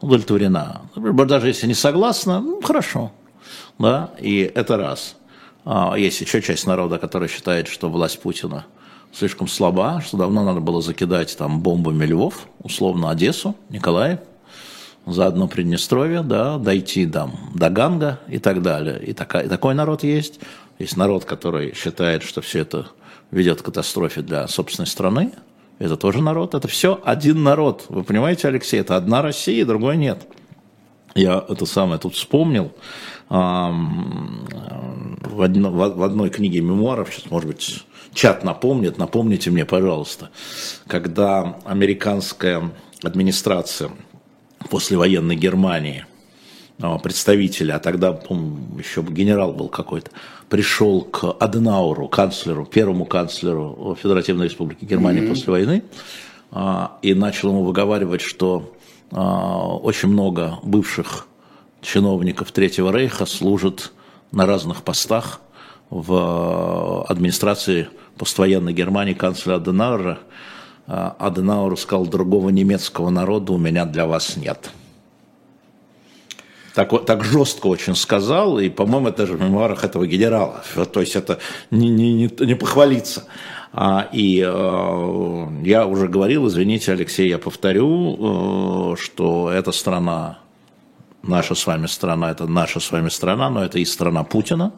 Удовлетворена. 0.00 0.82
Даже 0.94 1.48
если 1.48 1.66
не 1.66 1.74
согласна, 1.74 2.40
ну, 2.40 2.60
хорошо. 2.62 3.10
Да? 3.78 4.10
И 4.20 4.40
это 4.54 4.76
раз. 4.76 5.16
А 5.64 5.96
есть 5.96 6.20
еще 6.20 6.40
часть 6.40 6.66
народа, 6.66 6.98
которая 6.98 7.28
считает, 7.28 7.68
что 7.68 7.90
власть 7.90 8.20
Путина 8.20 8.64
слишком 9.12 9.48
слаба, 9.48 10.00
что 10.00 10.16
давно 10.16 10.44
надо 10.44 10.60
было 10.60 10.80
закидать 10.82 11.36
там 11.36 11.60
бомбами 11.60 12.04
Львов, 12.04 12.46
условно 12.62 13.10
Одессу, 13.10 13.56
Николаев, 13.70 14.20
заодно 15.06 15.48
Приднестровье, 15.48 16.22
да, 16.22 16.58
дойти 16.58 17.06
там 17.06 17.50
до 17.54 17.70
Ганга 17.70 18.20
и 18.28 18.38
так 18.38 18.62
далее. 18.62 19.02
И, 19.04 19.14
такая, 19.14 19.46
и 19.46 19.48
такой 19.48 19.74
народ 19.74 20.04
есть. 20.04 20.40
Есть 20.78 20.96
народ, 20.96 21.24
который 21.24 21.74
считает, 21.74 22.22
что 22.22 22.40
все 22.40 22.60
это 22.60 22.88
ведет 23.30 23.62
к 23.62 23.64
катастрофе 23.66 24.22
для 24.22 24.46
собственной 24.48 24.86
страны. 24.86 25.32
Это 25.78 25.96
тоже 25.96 26.22
народ. 26.22 26.54
Это 26.54 26.68
все 26.68 27.00
один 27.04 27.42
народ. 27.42 27.86
Вы 27.88 28.04
понимаете, 28.04 28.48
Алексей, 28.48 28.80
это 28.80 28.96
одна 28.96 29.22
Россия, 29.22 29.64
другой 29.64 29.96
нет. 29.96 30.26
Я 31.14 31.44
это 31.48 31.66
самое 31.66 31.98
тут 31.98 32.14
вспомнил 32.14 32.72
в, 33.28 33.34
одно, 35.42 35.70
в 35.70 36.02
одной 36.02 36.30
книге 36.30 36.60
мемуаров, 36.60 37.12
сейчас, 37.12 37.30
может 37.30 37.48
быть, 37.48 37.84
чат 38.14 38.44
напомнит, 38.44 38.96
напомните 38.98 39.50
мне, 39.50 39.66
пожалуйста, 39.66 40.30
когда 40.86 41.58
американская 41.64 42.70
администрация 43.02 43.90
послевоенной 44.70 45.36
Германии– 45.36 46.06
а, 46.80 46.98
представителя, 46.98 47.74
а 47.74 47.78
тогда, 47.80 48.12
помню, 48.12 48.78
еще 48.78 49.02
генерал 49.02 49.52
был 49.52 49.68
какой-то, 49.68 50.12
пришел 50.48 51.02
к 51.02 51.36
Аденауру, 51.38 52.08
канцлеру, 52.08 52.64
первому 52.64 53.04
канцлеру 53.04 53.96
Федеративной 54.00 54.46
Республики 54.46 54.84
Германии 54.84 55.22
mm-hmm. 55.22 55.28
после 55.28 55.50
войны, 55.50 55.82
а, 56.50 56.98
и 57.02 57.14
начал 57.14 57.50
ему 57.50 57.64
выговаривать, 57.64 58.20
что 58.20 58.74
а, 59.10 59.76
очень 59.76 60.08
много 60.08 60.58
бывших 60.62 61.26
чиновников 61.80 62.52
Третьего 62.52 62.90
Рейха 62.90 63.26
служат 63.26 63.92
на 64.32 64.46
разных 64.46 64.82
постах 64.82 65.40
в 65.90 67.04
администрации 67.08 67.88
поствоенной 68.16 68.72
Германии 68.72 69.14
канцлера 69.14 69.56
Аденаура. 69.56 70.18
Аденауэр 70.86 71.78
сказал, 71.78 72.06
другого 72.06 72.48
немецкого 72.48 73.10
народа 73.10 73.52
у 73.52 73.58
меня 73.58 73.84
для 73.84 74.06
вас 74.06 74.36
нет 74.36 74.70
так, 76.78 77.04
так 77.06 77.24
жестко 77.24 77.66
очень 77.66 77.96
сказал, 77.96 78.60
и, 78.60 78.68
по-моему, 78.68 79.08
это 79.08 79.26
же 79.26 79.34
в 79.34 79.40
мемуарах 79.40 79.82
этого 79.82 80.06
генерала. 80.06 80.62
То 80.92 81.00
есть 81.00 81.16
это 81.16 81.40
не, 81.72 81.88
не, 81.88 82.12
не, 82.12 82.30
не 82.46 82.54
похвалиться. 82.54 83.24
А, 83.72 84.08
и 84.12 84.40
э, 84.40 85.46
я 85.64 85.86
уже 85.86 86.06
говорил, 86.06 86.46
извините, 86.46 86.92
Алексей, 86.92 87.28
я 87.28 87.38
повторю, 87.38 88.92
э, 88.92 88.96
что 88.96 89.50
эта 89.50 89.72
страна, 89.72 90.38
наша 91.24 91.56
с 91.56 91.66
вами 91.66 91.86
страна, 91.88 92.30
это 92.30 92.46
наша 92.46 92.78
с 92.78 92.92
вами 92.92 93.08
страна, 93.08 93.50
но 93.50 93.64
это 93.64 93.80
и 93.80 93.84
страна 93.84 94.22
Путина, 94.22 94.72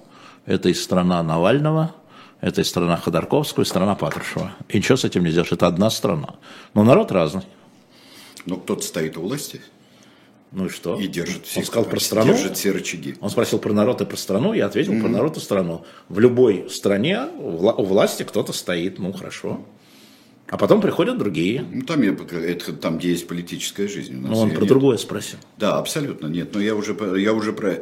Это 0.46 0.70
и 0.70 0.74
страна 0.74 1.22
Навального, 1.22 1.94
это 2.40 2.62
и 2.62 2.64
страна 2.64 2.96
Ходорковского, 2.96 3.64
и 3.64 3.66
страна 3.66 3.94
Патрушева. 3.94 4.52
И 4.70 4.78
ничего 4.78 4.96
с 4.96 5.04
этим 5.04 5.22
не 5.24 5.30
сделаешь. 5.32 5.52
Это 5.52 5.66
одна 5.66 5.90
страна. 5.90 6.36
Но 6.72 6.82
народ 6.82 7.12
разный. 7.12 7.44
Но 8.46 8.56
кто-то 8.56 8.80
стоит 8.80 9.18
у 9.18 9.20
власти 9.20 9.60
Ну 10.52 10.66
и 10.66 10.68
что? 10.68 10.98
и 10.98 11.06
держит 11.06 11.46
все, 11.46 11.60
Он 11.60 11.66
сказал 11.66 11.84
про 11.88 12.00
страну. 12.00 12.32
держит 12.32 12.56
все 12.56 12.72
рычаги. 12.72 13.14
Он 13.20 13.30
спросил 13.30 13.58
про 13.60 13.72
народ 13.72 14.00
и 14.00 14.04
про 14.04 14.16
страну, 14.16 14.52
я 14.52 14.66
ответил 14.66 14.98
про 15.00 15.08
народ 15.08 15.36
и 15.36 15.40
страну. 15.40 15.84
В 16.08 16.18
любой 16.18 16.68
стране 16.70 17.26
у 17.38 17.50
вла- 17.50 17.74
у 17.76 17.84
власти 17.84 18.24
кто-то 18.24 18.52
стоит, 18.52 18.98
ну 18.98 19.12
хорошо. 19.12 19.64
А 20.48 20.56
потом 20.56 20.80
приходят 20.80 21.16
другие. 21.16 21.64
Ну, 21.70 21.82
там, 21.82 22.02
я, 22.02 22.10
это 22.10 22.72
там, 22.72 22.98
где 22.98 23.10
есть 23.10 23.28
политическая 23.28 23.86
жизнь. 23.86 24.16
У 24.16 24.20
нас 24.22 24.30
Ну, 24.32 24.38
он 24.38 24.50
про 24.50 24.62
нет. 24.62 24.68
другое 24.68 24.96
спросил. 24.96 25.38
Да, 25.58 25.78
абсолютно 25.78 26.26
нет. 26.26 26.52
Но 26.52 26.60
я 26.60 26.74
уже, 26.74 26.96
я 27.20 27.32
уже 27.34 27.52
про... 27.52 27.78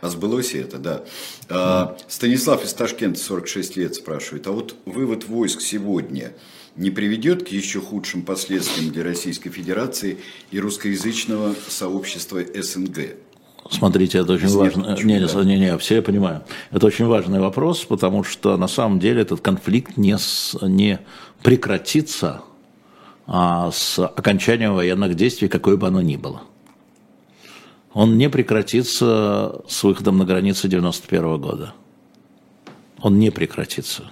А 0.00 0.08
сбылось 0.08 0.52
это, 0.52 0.78
да. 0.78 1.04
А, 1.48 1.96
Станислав 2.08 2.64
из 2.64 2.74
Ташкента, 2.74 3.20
46 3.20 3.76
лет, 3.76 3.94
спрашивает. 3.94 4.48
А 4.48 4.50
вот 4.50 4.74
вывод 4.84 5.28
войск 5.28 5.60
сегодня 5.60 6.32
не 6.78 6.90
приведет 6.90 7.44
к 7.44 7.48
еще 7.48 7.80
худшим 7.80 8.22
последствиям 8.22 8.90
для 8.92 9.02
Российской 9.02 9.50
Федерации 9.50 10.18
и 10.52 10.60
русскоязычного 10.60 11.54
сообщества 11.68 12.40
СНГ? 12.54 13.16
Смотрите, 13.68 14.18
это 14.18 14.32
очень 14.32 14.48
важно. 14.48 14.96
Не, 15.02 15.18
не, 15.18 15.44
не, 15.44 15.58
не, 15.58 15.78
все 15.78 15.96
я 15.96 16.02
понимаю. 16.02 16.42
Это 16.70 16.86
очень 16.86 17.04
важный 17.06 17.40
вопрос, 17.40 17.84
потому 17.84 18.24
что 18.24 18.56
на 18.56 18.68
самом 18.68 18.98
деле 19.00 19.22
этот 19.22 19.40
конфликт 19.40 19.96
не, 19.96 20.16
с- 20.16 20.56
не 20.62 21.00
прекратится 21.42 22.42
а, 23.26 23.70
с 23.72 23.98
окончанием 23.98 24.74
военных 24.74 25.16
действий, 25.16 25.48
какое 25.48 25.76
бы 25.76 25.88
оно 25.88 26.00
ни 26.00 26.16
было. 26.16 26.42
Он 27.92 28.16
не 28.16 28.30
прекратится 28.30 29.60
с 29.68 29.82
выходом 29.82 30.16
на 30.18 30.24
границы 30.24 30.68
91 30.68 31.38
года. 31.40 31.74
Он 33.00 33.18
не 33.18 33.30
прекратится. 33.30 34.10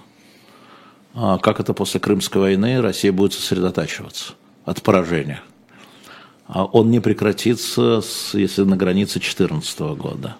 А 1.19 1.39
как 1.39 1.59
это 1.59 1.73
после 1.73 1.99
Крымской 1.99 2.41
войны 2.41 2.79
Россия 2.79 3.11
будет 3.11 3.33
сосредотачиваться 3.33 4.33
от 4.65 4.83
поражения? 4.83 5.41
А 6.45 6.65
он 6.65 6.91
не 6.91 6.99
прекратится, 6.99 8.03
если 8.33 8.61
на 8.61 8.77
границе 8.77 9.13
2014 9.13 9.79
года. 9.97 10.37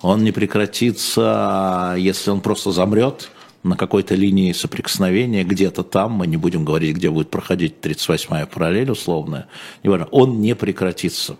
Он 0.00 0.24
не 0.24 0.32
прекратится, 0.32 1.94
если 1.98 2.30
он 2.30 2.40
просто 2.40 2.72
замрет 2.72 3.28
на 3.64 3.76
какой-то 3.76 4.14
линии 4.14 4.52
соприкосновения, 4.52 5.44
где-то 5.44 5.82
там, 5.82 6.12
мы 6.12 6.26
не 6.26 6.38
будем 6.38 6.64
говорить, 6.64 6.96
где 6.96 7.10
будет 7.10 7.28
проходить 7.28 7.74
38-я 7.82 8.46
параллель 8.46 8.92
условная, 8.92 9.48
неважно, 9.82 10.06
он 10.06 10.40
не 10.40 10.54
прекратится. 10.54 11.36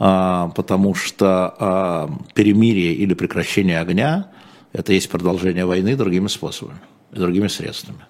А, 0.00 0.48
потому 0.56 0.94
что 0.96 2.10
перемирие 2.34 2.92
или 2.92 3.14
прекращение 3.14 3.78
огня– 3.78 4.32
это 4.72 4.92
есть 4.92 5.08
продолжение 5.10 5.64
войны 5.64 5.94
другими 5.94 6.26
способами 6.26 6.80
и 7.12 7.16
другими 7.16 7.48
средствами. 7.48 8.00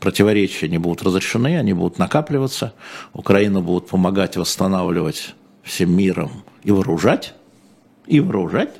Противоречия 0.00 0.68
не 0.68 0.78
будут 0.78 1.02
разрешены, 1.02 1.58
они 1.58 1.72
будут 1.72 1.98
накапливаться. 1.98 2.74
Украина 3.12 3.60
будут 3.60 3.88
помогать 3.88 4.36
восстанавливать 4.36 5.34
всем 5.62 5.96
миром 5.96 6.44
и 6.62 6.70
вооружать, 6.70 7.34
и 8.06 8.20
вооружать. 8.20 8.74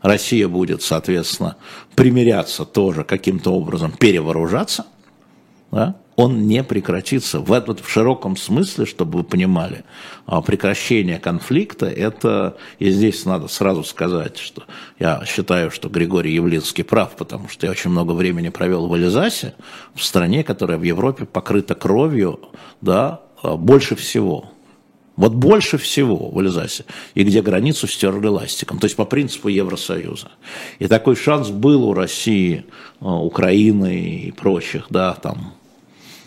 Россия 0.00 0.48
будет, 0.48 0.82
соответственно, 0.82 1.56
примиряться 1.94 2.64
тоже 2.64 3.04
каким-то 3.04 3.50
образом, 3.50 3.92
перевооружаться. 3.92 4.86
Да? 5.70 5.96
Он 6.16 6.46
не 6.46 6.64
прекратится. 6.64 7.40
В, 7.40 7.52
этом, 7.52 7.76
в 7.76 7.88
широком 7.88 8.36
смысле, 8.36 8.86
чтобы 8.86 9.18
вы 9.18 9.24
понимали, 9.24 9.84
а, 10.24 10.40
прекращение 10.40 11.18
конфликта, 11.18 11.86
это, 11.86 12.56
и 12.78 12.90
здесь 12.90 13.26
надо 13.26 13.48
сразу 13.48 13.84
сказать, 13.84 14.38
что 14.38 14.62
я 14.98 15.22
считаю, 15.26 15.70
что 15.70 15.90
Григорий 15.90 16.32
Явлинский 16.32 16.84
прав, 16.84 17.16
потому 17.16 17.50
что 17.50 17.66
я 17.66 17.72
очень 17.72 17.90
много 17.90 18.12
времени 18.12 18.48
провел 18.48 18.86
в 18.86 18.94
Эльзасе, 18.94 19.54
в 19.94 20.02
стране, 20.02 20.42
которая 20.42 20.78
в 20.78 20.82
Европе 20.82 21.26
покрыта 21.26 21.74
кровью, 21.74 22.40
да, 22.80 23.20
а, 23.42 23.56
больше 23.56 23.94
всего. 23.94 24.52
Вот 25.16 25.34
больше 25.34 25.76
всего 25.78 26.30
в 26.30 26.38
Эльзасе, 26.40 26.84
и 27.14 27.24
где 27.24 27.42
границу 27.42 27.86
стерли 27.86 28.26
ластиком, 28.26 28.78
то 28.78 28.86
есть 28.86 28.96
по 28.96 29.04
принципу 29.04 29.48
Евросоюза. 29.48 30.28
И 30.78 30.88
такой 30.88 31.16
шанс 31.16 31.48
был 31.50 31.84
у 31.84 31.94
России, 31.94 32.64
а, 33.00 33.16
Украины 33.16 34.00
и 34.00 34.30
прочих, 34.30 34.86
да, 34.88 35.12
там, 35.14 35.55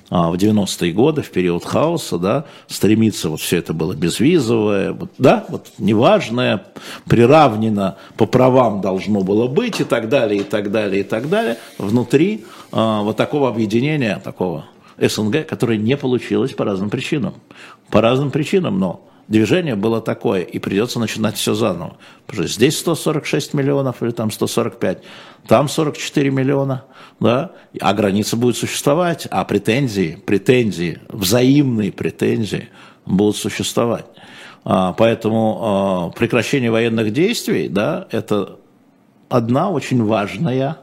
в 0.09 0.33
90-е 0.33 0.91
годы, 0.91 1.21
в 1.21 1.29
период 1.29 1.63
хаоса, 1.63 2.17
да, 2.17 2.45
стремиться, 2.67 3.29
вот 3.29 3.41
все 3.41 3.57
это 3.57 3.73
было 3.73 3.93
безвизовое, 3.93 4.93
вот, 4.93 5.11
да, 5.17 5.45
вот 5.49 5.67
неважное, 5.77 6.63
приравнено 7.07 7.97
по 8.17 8.25
правам 8.25 8.81
должно 8.81 9.21
было 9.21 9.47
быть 9.47 9.79
и 9.79 9.83
так 9.83 10.09
далее, 10.09 10.41
и 10.41 10.43
так 10.43 10.71
далее, 10.71 11.01
и 11.01 11.03
так 11.03 11.29
далее, 11.29 11.57
внутри 11.77 12.45
а, 12.71 13.01
вот 13.01 13.17
такого 13.17 13.49
объединения, 13.49 14.19
такого 14.23 14.65
СНГ, 14.97 15.45
которое 15.45 15.77
не 15.77 15.95
получилось 15.95 16.53
по 16.53 16.65
разным 16.65 16.89
причинам. 16.89 17.35
По 17.89 18.01
разным 18.01 18.31
причинам, 18.31 18.79
но 18.79 19.05
движение 19.29 19.75
было 19.75 20.01
такое, 20.01 20.41
и 20.41 20.59
придется 20.59 20.99
начинать 20.99 21.37
все 21.37 21.53
заново. 21.53 21.97
Потому 22.25 22.47
что 22.47 22.55
здесь 22.55 22.77
146 22.79 23.53
миллионов 23.53 24.03
или 24.03 24.11
там 24.11 24.31
145, 24.31 25.03
там 25.47 25.69
44 25.69 26.29
миллиона, 26.31 26.83
да, 27.19 27.51
а 27.79 27.93
граница 27.93 28.35
будет 28.35 28.57
существовать, 28.57 29.27
а 29.31 29.45
претензии, 29.45 30.21
претензии, 30.25 30.99
взаимные 31.07 31.91
претензии 31.91 32.69
будут 33.05 33.37
существовать. 33.37 34.05
А, 34.65 34.93
Поэтому 34.93 35.59
а, 35.61 36.09
прекращение 36.09 36.71
военных 36.71 37.13
действий, 37.13 37.69
да, 37.69 38.07
это 38.11 38.57
одна 39.29 39.69
очень 39.69 40.03
важная, 40.03 40.77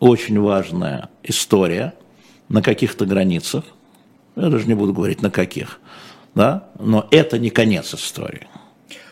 очень 0.00 0.40
важная 0.40 1.08
история 1.22 1.94
на 2.48 2.62
каких-то 2.62 3.06
границах. 3.06 3.64
Я 4.36 4.48
даже 4.48 4.66
не 4.66 4.74
буду 4.74 4.92
говорить 4.92 5.22
на 5.22 5.30
каких, 5.30 5.79
да, 6.34 6.68
но 6.78 7.06
это 7.10 7.38
не 7.38 7.50
конец 7.50 7.94
истории. 7.94 8.46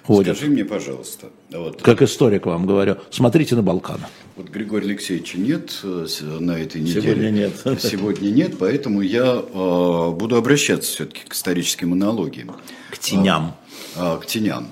Вводят. 0.06 0.36
Скажи 0.38 0.50
мне, 0.50 0.64
пожалуйста, 0.64 1.26
вот, 1.50 1.82
Как 1.82 2.00
историк 2.00 2.46
вам 2.46 2.66
говорю, 2.66 2.96
смотрите 3.10 3.54
на 3.56 3.62
Балканы. 3.62 4.06
вот 4.36 4.48
Григория 4.48 4.86
Алексеевича 4.86 5.38
нет 5.38 5.80
на 5.82 6.52
этой 6.52 6.80
неделе. 6.80 7.02
Сегодня 7.02 7.30
нет. 7.30 7.52
Сегодня 7.82 8.30
нет, 8.30 8.58
поэтому 8.58 9.02
я 9.02 9.24
э, 9.26 10.10
буду 10.12 10.36
обращаться 10.36 10.90
все-таки 10.90 11.20
к 11.28 11.34
историческим 11.34 11.92
аналогиям. 11.92 12.56
К 12.90 12.96
теням. 12.98 13.54
А, 13.96 14.16
к 14.16 14.24
теням. 14.24 14.68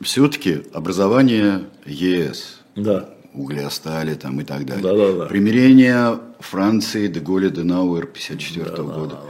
все-таки 0.00 0.62
образование 0.72 1.64
ЕС, 1.86 2.60
Да. 2.76 3.08
углеостали 3.34 4.14
там 4.14 4.40
и 4.40 4.44
так 4.44 4.66
далее. 4.66 4.82
Да-да-да. 4.82 5.26
Примирение 5.26 6.18
Франции 6.40 7.06
Деголя 7.08 7.50
Денауэр 7.50 8.04
1954 8.06 8.82
года. 8.82 9.20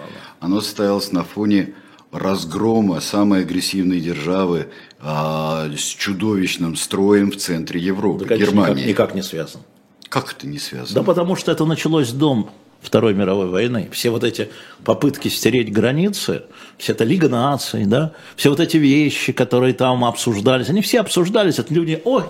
Оно 0.44 0.60
состоялось 0.60 1.10
на 1.10 1.24
фоне 1.24 1.72
разгрома 2.12 3.00
самой 3.00 3.40
агрессивной 3.40 3.98
державы 3.98 4.68
а, 5.00 5.70
с 5.74 5.80
чудовищным 5.80 6.76
строем 6.76 7.30
в 7.30 7.36
центре 7.36 7.80
Европы, 7.80 8.26
Да, 8.26 8.36
Германии. 8.36 8.74
никак, 8.82 8.86
никак 8.88 9.14
не 9.14 9.22
связан. 9.22 9.62
Как 10.10 10.34
это 10.34 10.46
не 10.46 10.58
связано? 10.58 10.96
Да 10.96 11.02
потому 11.02 11.34
что 11.34 11.50
это 11.50 11.64
началось 11.64 12.10
до 12.12 12.50
Второй 12.82 13.14
мировой 13.14 13.48
войны. 13.48 13.88
Все 13.90 14.10
вот 14.10 14.22
эти 14.22 14.50
попытки 14.84 15.28
стереть 15.28 15.72
границы, 15.72 16.42
вся 16.76 16.92
эта 16.92 17.04
Лига 17.04 17.30
наций, 17.30 17.86
да, 17.86 18.12
все 18.36 18.50
вот 18.50 18.60
эти 18.60 18.76
вещи, 18.76 19.32
которые 19.32 19.72
там 19.72 20.04
обсуждались, 20.04 20.68
они 20.68 20.82
все 20.82 21.00
обсуждались, 21.00 21.58
это 21.58 21.72
люди, 21.72 22.02
ой, 22.04 22.24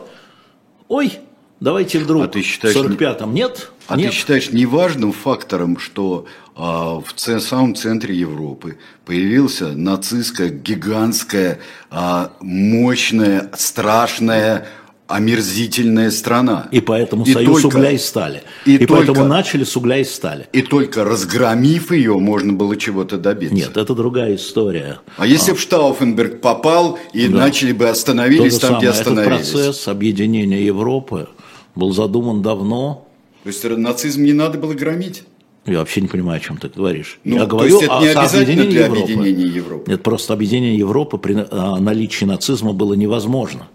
ой, 0.86 1.14
давайте 1.60 1.98
вдруг 1.98 2.24
А 2.24 2.28
ты 2.28 2.42
считаешь, 2.42 2.74
в 2.74 2.80
45-м 2.84 3.32
нет, 3.34 3.70
А 3.86 3.96
нет. 3.96 4.10
ты 4.10 4.16
считаешь 4.16 4.50
неважным 4.50 5.12
фактором, 5.12 5.78
что 5.78 6.26
а, 6.56 7.00
в 7.00 7.14
самом 7.40 7.74
центре 7.74 8.14
Европы 8.14 8.78
появился 9.04 9.68
нацистская, 9.68 10.50
гигантская, 10.50 11.58
а, 11.90 12.32
мощная, 12.40 13.50
страшная, 13.56 14.66
омерзительная 15.06 16.10
страна? 16.10 16.68
И 16.70 16.80
поэтому 16.80 17.24
И 17.24 17.32
союз 17.32 17.62
только- 17.62 17.76
угля 17.76 17.90
и 17.90 17.98
стали. 17.98 18.42
и 18.64 18.76
И, 18.76 18.86
поэтому 18.86 19.14
только- 19.16 19.24
начали 19.24 19.64
с 19.64 19.76
угля 19.76 19.98
и 19.98 20.04
стали. 20.04 20.46
И 20.52 20.62
только 20.62 21.04
разгромив 21.04 21.90
ее, 21.92 22.18
можно 22.18 22.52
было 22.52 22.76
чего-то 22.76 23.18
добиться. 23.18 23.54
Нет, 23.54 23.76
это 23.76 23.94
другая 23.94 24.36
история. 24.36 25.00
А 25.18 25.26
если 25.26 25.52
в 25.52 25.60
Штауфенберг 25.60 26.40
попал 26.40 26.98
и 27.12 27.28
Да. 27.28 27.36
начали 27.38 27.72
бы 27.72 27.88
остановились 27.88 28.58
там, 28.58 28.78
где 28.78 28.92
самое. 28.92 29.00
Этот 29.00 29.06
остановились? 29.18 29.50
процесс 29.50 29.88
объединения 29.88 30.64
Европы 30.64 31.28
был 31.74 31.92
задуман 31.92 32.42
давно. 32.42 33.06
То 33.42 33.48
есть 33.48 33.64
нацизм 33.64 34.22
не 34.22 34.32
надо 34.32 34.58
было 34.58 34.74
громить? 34.74 35.24
Я 35.66 35.78
вообще 35.78 36.02
не 36.02 36.08
понимаю, 36.08 36.38
о 36.38 36.40
чем 36.40 36.58
ты 36.58 36.68
говоришь. 36.68 37.18
Ну, 37.24 37.36
Я 37.36 37.40
то 37.42 37.46
говорю 37.46 37.70
есть 37.70 37.84
это 37.84 37.98
о 37.98 38.02
не 38.02 38.08
обязательно 38.08 38.42
объединении 38.42 38.70
для 38.70 38.84
Европы. 38.84 39.02
объединения 39.02 39.46
Европы? 39.46 39.90
Нет, 39.90 40.02
просто 40.02 40.34
объединение 40.34 40.76
Европы 40.76 41.16
при 41.18 41.36
а, 41.50 41.78
наличии 41.80 42.26
нацизма 42.26 42.74
было 42.74 42.92
невозможно. 42.94 43.68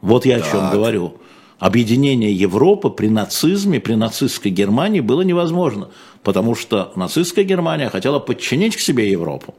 Вот 0.00 0.26
я 0.26 0.36
о 0.36 0.40
чем 0.40 0.60
Так. 0.60 0.72
говорю. 0.72 1.14
Объединение 1.60 2.32
Европы 2.32 2.90
при 2.90 3.08
нацизме, 3.08 3.80
при 3.80 3.94
нацистской 3.94 4.50
Германии 4.50 5.00
было 5.00 5.22
невозможно, 5.22 5.88
потому 6.22 6.54
что 6.54 6.92
нацистская 6.96 7.44
Германия 7.44 7.88
хотела 7.88 8.18
подчинить 8.20 8.76
к 8.76 8.80
себе 8.80 9.10
Европу. 9.10 9.54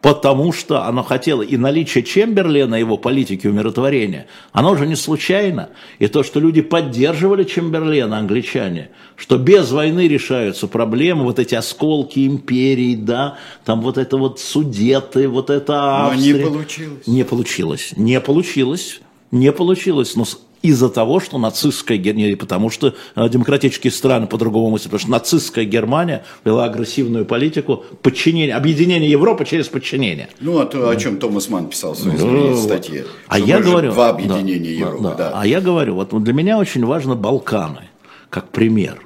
Потому 0.00 0.52
что 0.52 0.84
оно 0.84 1.02
хотело. 1.02 1.42
И 1.42 1.56
наличие 1.56 2.04
Чемберлена, 2.04 2.78
его 2.78 2.96
политики 2.96 3.46
умиротворения, 3.46 4.26
оно 4.52 4.72
уже 4.72 4.86
не 4.86 4.96
случайно. 4.96 5.70
И 5.98 6.08
то, 6.08 6.22
что 6.22 6.40
люди 6.40 6.62
поддерживали 6.62 7.44
Чемберлена, 7.44 8.18
англичане, 8.18 8.90
что 9.16 9.38
без 9.38 9.70
войны 9.70 10.08
решаются 10.08 10.68
проблемы, 10.68 11.24
вот 11.24 11.38
эти 11.38 11.54
осколки 11.54 12.26
империи, 12.26 12.94
да, 12.94 13.38
там 13.64 13.80
вот 13.80 13.98
это 13.98 14.16
вот 14.16 14.40
судеты, 14.40 15.28
вот 15.28 15.50
это 15.50 16.06
Австрия. 16.06 16.32
Но 16.34 16.38
не 16.38 16.44
получилось. 16.44 17.06
Не 17.06 17.24
получилось, 17.24 17.92
не 17.96 18.20
получилось, 18.20 19.00
не 19.30 19.52
получилось. 19.52 20.16
Но 20.16 20.24
из-за 20.68 20.88
того, 20.88 21.20
что 21.20 21.38
нацистская 21.38 21.98
Германия, 21.98 22.36
потому 22.36 22.70
что 22.70 22.94
э, 23.14 23.28
демократические 23.28 23.90
страны 23.90 24.26
по-другому 24.26 24.70
мыслят, 24.70 24.92
потому 24.92 25.00
что 25.00 25.10
нацистская 25.10 25.64
Германия 25.64 26.24
вела 26.44 26.64
агрессивную 26.64 27.24
политику 27.24 27.84
подчинения, 28.02 28.54
объединения 28.54 29.08
Европы 29.08 29.44
через 29.44 29.68
подчинение. 29.68 30.28
Ну, 30.40 30.58
а 30.58 30.66
то, 30.66 30.88
о 30.88 30.96
чем 30.96 31.18
Томас 31.18 31.48
Ман 31.48 31.66
писал 31.68 31.92
в 31.92 31.98
своей 31.98 32.18
ну, 32.18 32.56
статье. 32.56 33.04
А 33.28 33.38
я 33.38 33.60
говорю... 33.60 33.92
Два 33.92 34.10
объединения 34.10 34.80
да, 34.80 34.86
Европы, 34.86 35.02
да, 35.02 35.14
да. 35.14 35.32
А 35.34 35.46
я 35.46 35.60
говорю, 35.60 35.94
вот 35.94 36.22
для 36.22 36.32
меня 36.32 36.58
очень 36.58 36.84
важно 36.84 37.14
Балканы, 37.14 37.88
как 38.30 38.50
пример. 38.50 39.00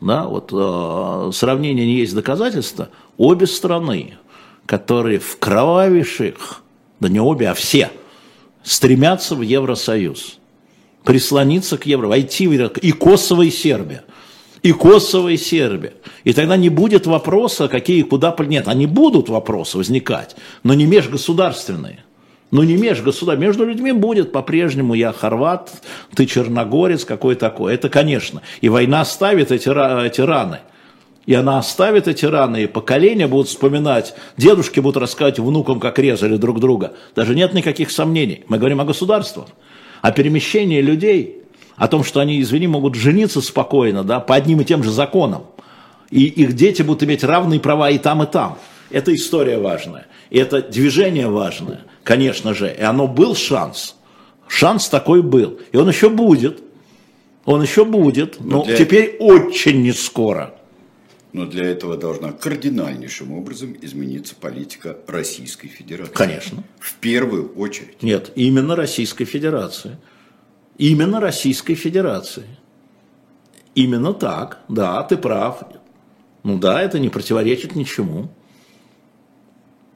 Да, 0.00 0.24
вот 0.24 0.50
э, 0.52 1.30
сравнение 1.32 1.86
не 1.86 1.96
есть 1.96 2.14
доказательство. 2.14 2.88
Обе 3.16 3.46
страны, 3.46 4.14
которые 4.66 5.18
в 5.18 5.38
кровавейших, 5.38 6.62
да 7.00 7.08
не 7.08 7.20
обе, 7.20 7.48
а 7.48 7.54
все, 7.54 7.90
стремятся 8.62 9.34
в 9.34 9.42
Евросоюз 9.42 10.38
прислониться 11.04 11.78
к 11.78 11.86
евро, 11.86 12.08
войти 12.08 12.48
в 12.48 12.52
евро, 12.52 12.68
и 12.80 12.92
Косово, 12.92 13.42
и 13.42 13.50
Сербия. 13.50 14.04
И 14.62 14.72
Косово, 14.72 15.28
и 15.28 15.36
Сербия. 15.36 15.92
И 16.24 16.32
тогда 16.32 16.56
не 16.56 16.70
будет 16.70 17.06
вопроса, 17.06 17.68
какие, 17.68 18.02
куда... 18.02 18.34
Нет, 18.40 18.66
они 18.66 18.86
будут 18.86 19.28
вопросы 19.28 19.76
возникать, 19.76 20.34
но 20.62 20.74
не 20.74 20.86
межгосударственные. 20.86 22.02
Но 22.50 22.64
не 22.64 22.76
межгосударственные. 22.76 23.48
Между 23.48 23.66
людьми 23.66 23.92
будет 23.92 24.32
по-прежнему 24.32 24.94
я 24.94 25.12
хорват, 25.12 25.70
ты 26.14 26.24
черногорец, 26.24 27.04
какой 27.04 27.34
такой. 27.34 27.74
Это, 27.74 27.88
конечно. 27.88 28.42
И 28.62 28.68
война 28.68 29.02
оставит 29.02 29.52
эти, 29.52 29.68
эти 30.06 30.20
раны. 30.20 30.60
И 31.26 31.34
она 31.34 31.58
оставит 31.58 32.06
эти 32.06 32.26
раны, 32.26 32.64
и 32.64 32.66
поколения 32.66 33.26
будут 33.26 33.48
вспоминать, 33.48 34.14
дедушки 34.36 34.80
будут 34.80 34.98
рассказывать 34.98 35.38
внукам, 35.38 35.80
как 35.80 35.98
резали 35.98 36.36
друг 36.36 36.60
друга. 36.60 36.92
Даже 37.16 37.34
нет 37.34 37.54
никаких 37.54 37.90
сомнений. 37.90 38.44
Мы 38.48 38.58
говорим 38.58 38.82
о 38.82 38.84
государствах 38.84 39.48
о 40.04 40.12
перемещении 40.12 40.82
людей, 40.82 41.44
о 41.76 41.88
том, 41.88 42.04
что 42.04 42.20
они, 42.20 42.38
извини, 42.38 42.66
могут 42.66 42.94
жениться 42.94 43.40
спокойно, 43.40 44.04
да, 44.04 44.20
по 44.20 44.34
одним 44.34 44.60
и 44.60 44.64
тем 44.66 44.84
же 44.84 44.90
законам, 44.90 45.46
и 46.10 46.24
их 46.24 46.52
дети 46.52 46.82
будут 46.82 47.04
иметь 47.04 47.24
равные 47.24 47.58
права 47.58 47.88
и 47.88 47.96
там, 47.96 48.22
и 48.22 48.26
там. 48.26 48.58
Это 48.90 49.14
история 49.14 49.56
важная, 49.56 50.06
и 50.28 50.36
это 50.38 50.60
движение 50.60 51.28
важное, 51.28 51.84
конечно 52.02 52.52
же, 52.52 52.70
и 52.70 52.82
оно 52.82 53.08
был 53.08 53.34
шанс, 53.34 53.96
шанс 54.46 54.90
такой 54.90 55.22
был, 55.22 55.58
и 55.72 55.78
он 55.78 55.88
еще 55.88 56.10
будет, 56.10 56.62
он 57.46 57.62
еще 57.62 57.86
будет, 57.86 58.40
но, 58.40 58.58
но 58.58 58.64
для... 58.64 58.76
теперь 58.76 59.16
очень 59.20 59.80
не 59.80 59.92
скоро. 59.92 60.52
Но 61.34 61.46
для 61.46 61.64
этого 61.64 61.96
должна 61.96 62.30
кардинальнейшим 62.30 63.32
образом 63.32 63.76
измениться 63.82 64.36
политика 64.36 64.96
Российской 65.08 65.66
Федерации. 65.66 66.14
Конечно. 66.14 66.62
В 66.78 66.94
первую 66.94 67.52
очередь. 67.54 68.00
Нет, 68.04 68.30
именно 68.36 68.76
Российской 68.76 69.24
Федерации. 69.24 69.98
Именно 70.78 71.18
Российской 71.18 71.74
Федерации. 71.74 72.44
Именно 73.74 74.14
так, 74.14 74.60
да, 74.68 75.02
ты 75.02 75.16
прав. 75.16 75.64
Ну 76.44 76.56
да, 76.60 76.80
это 76.80 77.00
не 77.00 77.08
противоречит 77.08 77.74
ничему. 77.74 78.30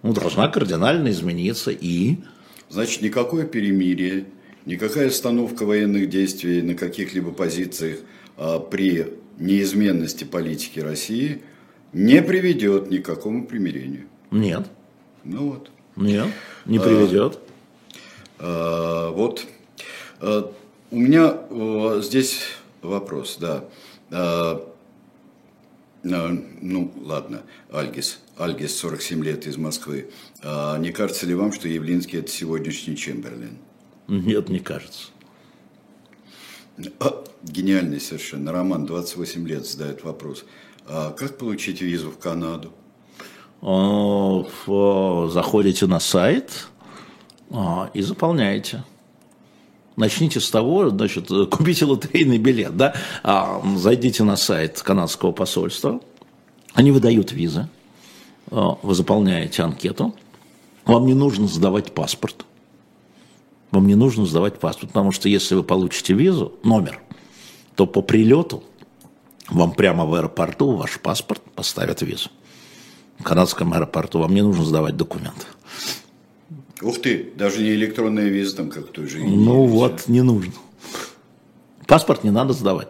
Ну, 0.02 0.12
должна 0.12 0.48
кардинально 0.48 1.10
измениться 1.10 1.70
и... 1.70 2.16
Значит, 2.68 3.00
никакое 3.00 3.46
перемирие, 3.46 4.26
никакая 4.66 5.06
остановка 5.06 5.64
военных 5.64 6.08
действий 6.08 6.62
на 6.62 6.74
каких-либо 6.74 7.30
позициях 7.30 8.00
а, 8.36 8.58
при 8.58 9.06
неизменности 9.38 10.24
политики 10.24 10.80
России 10.80 11.42
не 11.92 12.22
приведет 12.22 12.90
ни 12.90 12.98
к 12.98 13.06
какому 13.06 13.46
примирению. 13.46 14.06
Нет. 14.30 14.66
Ну 15.24 15.52
вот. 15.52 15.70
Нет, 15.96 16.28
не 16.64 16.78
приведет. 16.78 17.38
А, 18.38 19.08
а, 19.08 19.10
вот. 19.10 19.46
А, 20.20 20.52
у 20.90 20.96
меня 20.96 21.34
а, 21.50 22.00
здесь 22.02 22.42
вопрос, 22.82 23.38
да. 23.40 23.64
А, 24.10 24.64
а, 26.04 26.38
ну, 26.60 26.92
ладно, 27.02 27.42
Альгис. 27.70 28.20
Альгис, 28.36 28.76
47 28.76 29.24
лет 29.24 29.46
из 29.46 29.56
Москвы. 29.56 30.10
А, 30.42 30.78
не 30.78 30.92
кажется 30.92 31.26
ли 31.26 31.34
вам, 31.34 31.52
что 31.52 31.68
Явлинский 31.68 32.18
это 32.18 32.30
сегодняшний 32.30 32.96
Чемберлин? 32.96 33.58
Нет, 34.06 34.48
не 34.48 34.60
кажется. 34.60 35.08
А, 37.00 37.24
гениальный 37.42 38.00
совершенно. 38.00 38.52
Роман, 38.52 38.86
28 38.86 39.46
лет, 39.46 39.66
задает 39.66 40.04
вопрос. 40.04 40.44
А 40.86 41.12
как 41.12 41.38
получить 41.38 41.80
визу 41.80 42.10
в 42.10 42.18
Канаду? 42.18 42.72
Заходите 45.32 45.86
на 45.86 46.00
сайт 46.00 46.68
а, 47.50 47.90
и 47.92 48.02
заполняете. 48.02 48.84
Начните 49.96 50.38
с 50.38 50.48
того, 50.48 50.90
значит, 50.90 51.28
купите 51.50 51.84
лотерейный 51.84 52.38
билет, 52.38 52.76
да, 52.76 52.94
а, 53.24 53.60
зайдите 53.76 54.22
на 54.22 54.36
сайт 54.36 54.80
канадского 54.80 55.32
посольства, 55.32 56.00
они 56.74 56.92
выдают 56.92 57.32
визы, 57.32 57.68
вы 58.50 58.94
заполняете 58.94 59.62
анкету, 59.62 60.14
вам 60.84 61.06
не 61.06 61.14
нужно 61.14 61.48
сдавать 61.48 61.92
паспорт, 61.92 62.46
вам 63.70 63.86
не 63.86 63.94
нужно 63.94 64.26
сдавать 64.26 64.58
паспорт, 64.58 64.88
потому 64.88 65.12
что 65.12 65.28
если 65.28 65.54
вы 65.54 65.62
получите 65.62 66.14
визу, 66.14 66.54
номер, 66.62 67.00
то 67.74 67.86
по 67.86 68.02
прилету 68.02 68.62
вам 69.48 69.72
прямо 69.72 70.06
в 70.06 70.14
аэропорту 70.14 70.72
ваш 70.72 70.98
паспорт 71.00 71.42
поставят 71.54 72.02
визу. 72.02 72.30
В 73.18 73.24
канадском 73.24 73.72
аэропорту 73.72 74.20
вам 74.20 74.34
не 74.34 74.42
нужно 74.42 74.64
сдавать 74.64 74.96
документы. 74.96 75.46
Ух 76.80 77.00
ты, 77.00 77.32
даже 77.34 77.60
не 77.62 77.70
электронная 77.70 78.28
виза 78.28 78.56
там 78.56 78.70
как 78.70 78.92
той 78.92 79.08
же. 79.08 79.18
Ну 79.18 79.64
вот, 79.64 80.08
не 80.08 80.22
нужно. 80.22 80.52
Паспорт 81.86 82.22
не 82.22 82.30
надо 82.30 82.52
сдавать. 82.52 82.88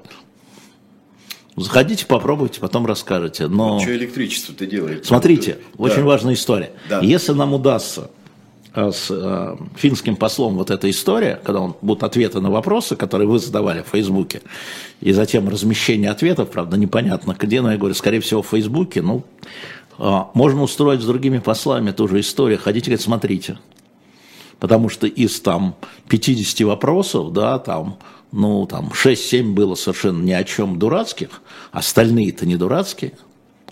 Заходите, 1.56 2.06
попробуйте, 2.06 2.60
потом 2.60 2.86
расскажете. 2.86 3.48
Но... 3.48 3.74
Вот 3.74 3.82
что 3.82 3.96
электричество-то 3.96 4.66
делает? 4.66 5.06
Смотрите, 5.06 5.58
да. 5.76 5.84
очень 5.84 6.02
важная 6.02 6.34
история. 6.34 6.72
Да. 6.88 7.00
Если 7.00 7.32
нам 7.32 7.54
удастся 7.54 8.10
с 8.78 9.08
э, 9.10 9.56
финским 9.76 10.16
послом 10.16 10.56
вот 10.56 10.70
эта 10.70 10.88
история, 10.88 11.40
когда 11.42 11.60
он 11.60 11.74
будут 11.82 12.02
ответы 12.02 12.40
на 12.40 12.50
вопросы, 12.50 12.96
которые 12.96 13.28
вы 13.28 13.38
задавали 13.38 13.82
в 13.82 13.88
Фейсбуке, 13.88 14.42
и 15.00 15.12
затем 15.12 15.48
размещение 15.48 16.10
ответов, 16.10 16.50
правда, 16.50 16.76
непонятно 16.76 17.36
где, 17.38 17.60
но 17.60 17.72
я 17.72 17.78
говорю, 17.78 17.94
скорее 17.94 18.20
всего, 18.20 18.42
в 18.42 18.48
Фейсбуке, 18.48 19.02
ну, 19.02 19.24
э, 19.98 20.18
можно 20.34 20.62
устроить 20.62 21.02
с 21.02 21.06
другими 21.06 21.38
послами 21.38 21.90
ту 21.90 22.08
же 22.08 22.20
историю, 22.20 22.58
ходите, 22.58 22.86
говорит, 22.86 23.04
смотрите. 23.04 23.58
Потому 24.60 24.88
что 24.88 25.06
из 25.06 25.40
там 25.40 25.76
50 26.08 26.66
вопросов, 26.66 27.32
да, 27.32 27.58
там, 27.58 27.98
ну, 28.32 28.66
там 28.66 28.90
6-7 28.92 29.52
было 29.52 29.74
совершенно 29.74 30.22
ни 30.22 30.32
о 30.32 30.44
чем 30.44 30.78
дурацких, 30.78 31.42
остальные-то 31.72 32.46
не 32.46 32.56
дурацкие– 32.56 33.12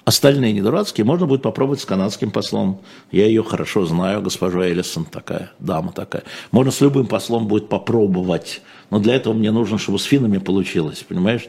Остальные 0.06 0.52
не 0.52 0.62
дурацкие, 0.62 1.04
можно 1.04 1.26
будет 1.26 1.42
попробовать 1.42 1.80
с 1.80 1.84
канадским 1.84 2.30
послом. 2.30 2.80
Я 3.10 3.26
ее 3.26 3.42
хорошо 3.42 3.86
знаю, 3.86 4.22
госпожа 4.22 4.60
Эллисон 4.60 5.04
такая, 5.04 5.50
дама 5.58 5.90
такая. 5.90 6.22
Можно 6.52 6.70
с 6.70 6.80
любым 6.80 7.08
послом 7.08 7.48
будет 7.48 7.68
попробовать. 7.68 8.62
Но 8.90 9.00
для 9.00 9.16
этого 9.16 9.34
мне 9.34 9.50
нужно, 9.50 9.78
чтобы 9.78 9.98
с 9.98 10.04
финнами 10.04 10.38
получилось, 10.38 11.04
понимаешь? 11.08 11.48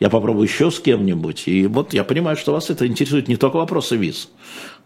Я 0.00 0.08
попробую 0.08 0.48
еще 0.48 0.70
с 0.70 0.80
кем-нибудь. 0.80 1.48
И 1.48 1.66
вот 1.66 1.92
я 1.92 2.02
понимаю, 2.02 2.38
что 2.38 2.52
вас 2.52 2.70
это 2.70 2.86
интересует 2.86 3.28
не 3.28 3.36
только 3.36 3.56
вопросы 3.56 3.96
виз. 3.96 4.30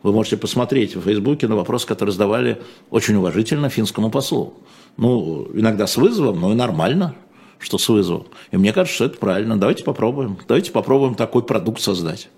Вы 0.03 0.13
можете 0.13 0.37
посмотреть 0.37 0.97
в 0.97 1.03
Фейсбуке 1.03 1.47
на 1.47 1.55
вопросы, 1.55 1.87
которые 1.87 2.13
задавали 2.13 2.61
очень 2.91 3.15
уважительно 3.15 3.69
финскому 3.69 4.11
послу. 4.11 4.55
Ну, 4.97 5.47
иногда 5.55 5.87
с 5.87 5.97
вызовом, 5.97 6.41
но 6.41 6.51
и 6.51 6.57
нормально, 6.57 7.15
что 7.61 7.79
с 7.79 7.89
вызовом. 7.89 8.27
И 8.51 8.57
мне 8.57 8.73
кажется, 8.73 8.97
что 8.97 9.05
это 9.05 9.19
правильно. 9.19 9.57
Давайте 9.57 9.85
попробуем. 9.85 10.39
Давайте 10.49 10.73
попробуем 10.73 11.15
такой 11.15 11.45
продукт 11.45 11.81
создать. 11.81 12.29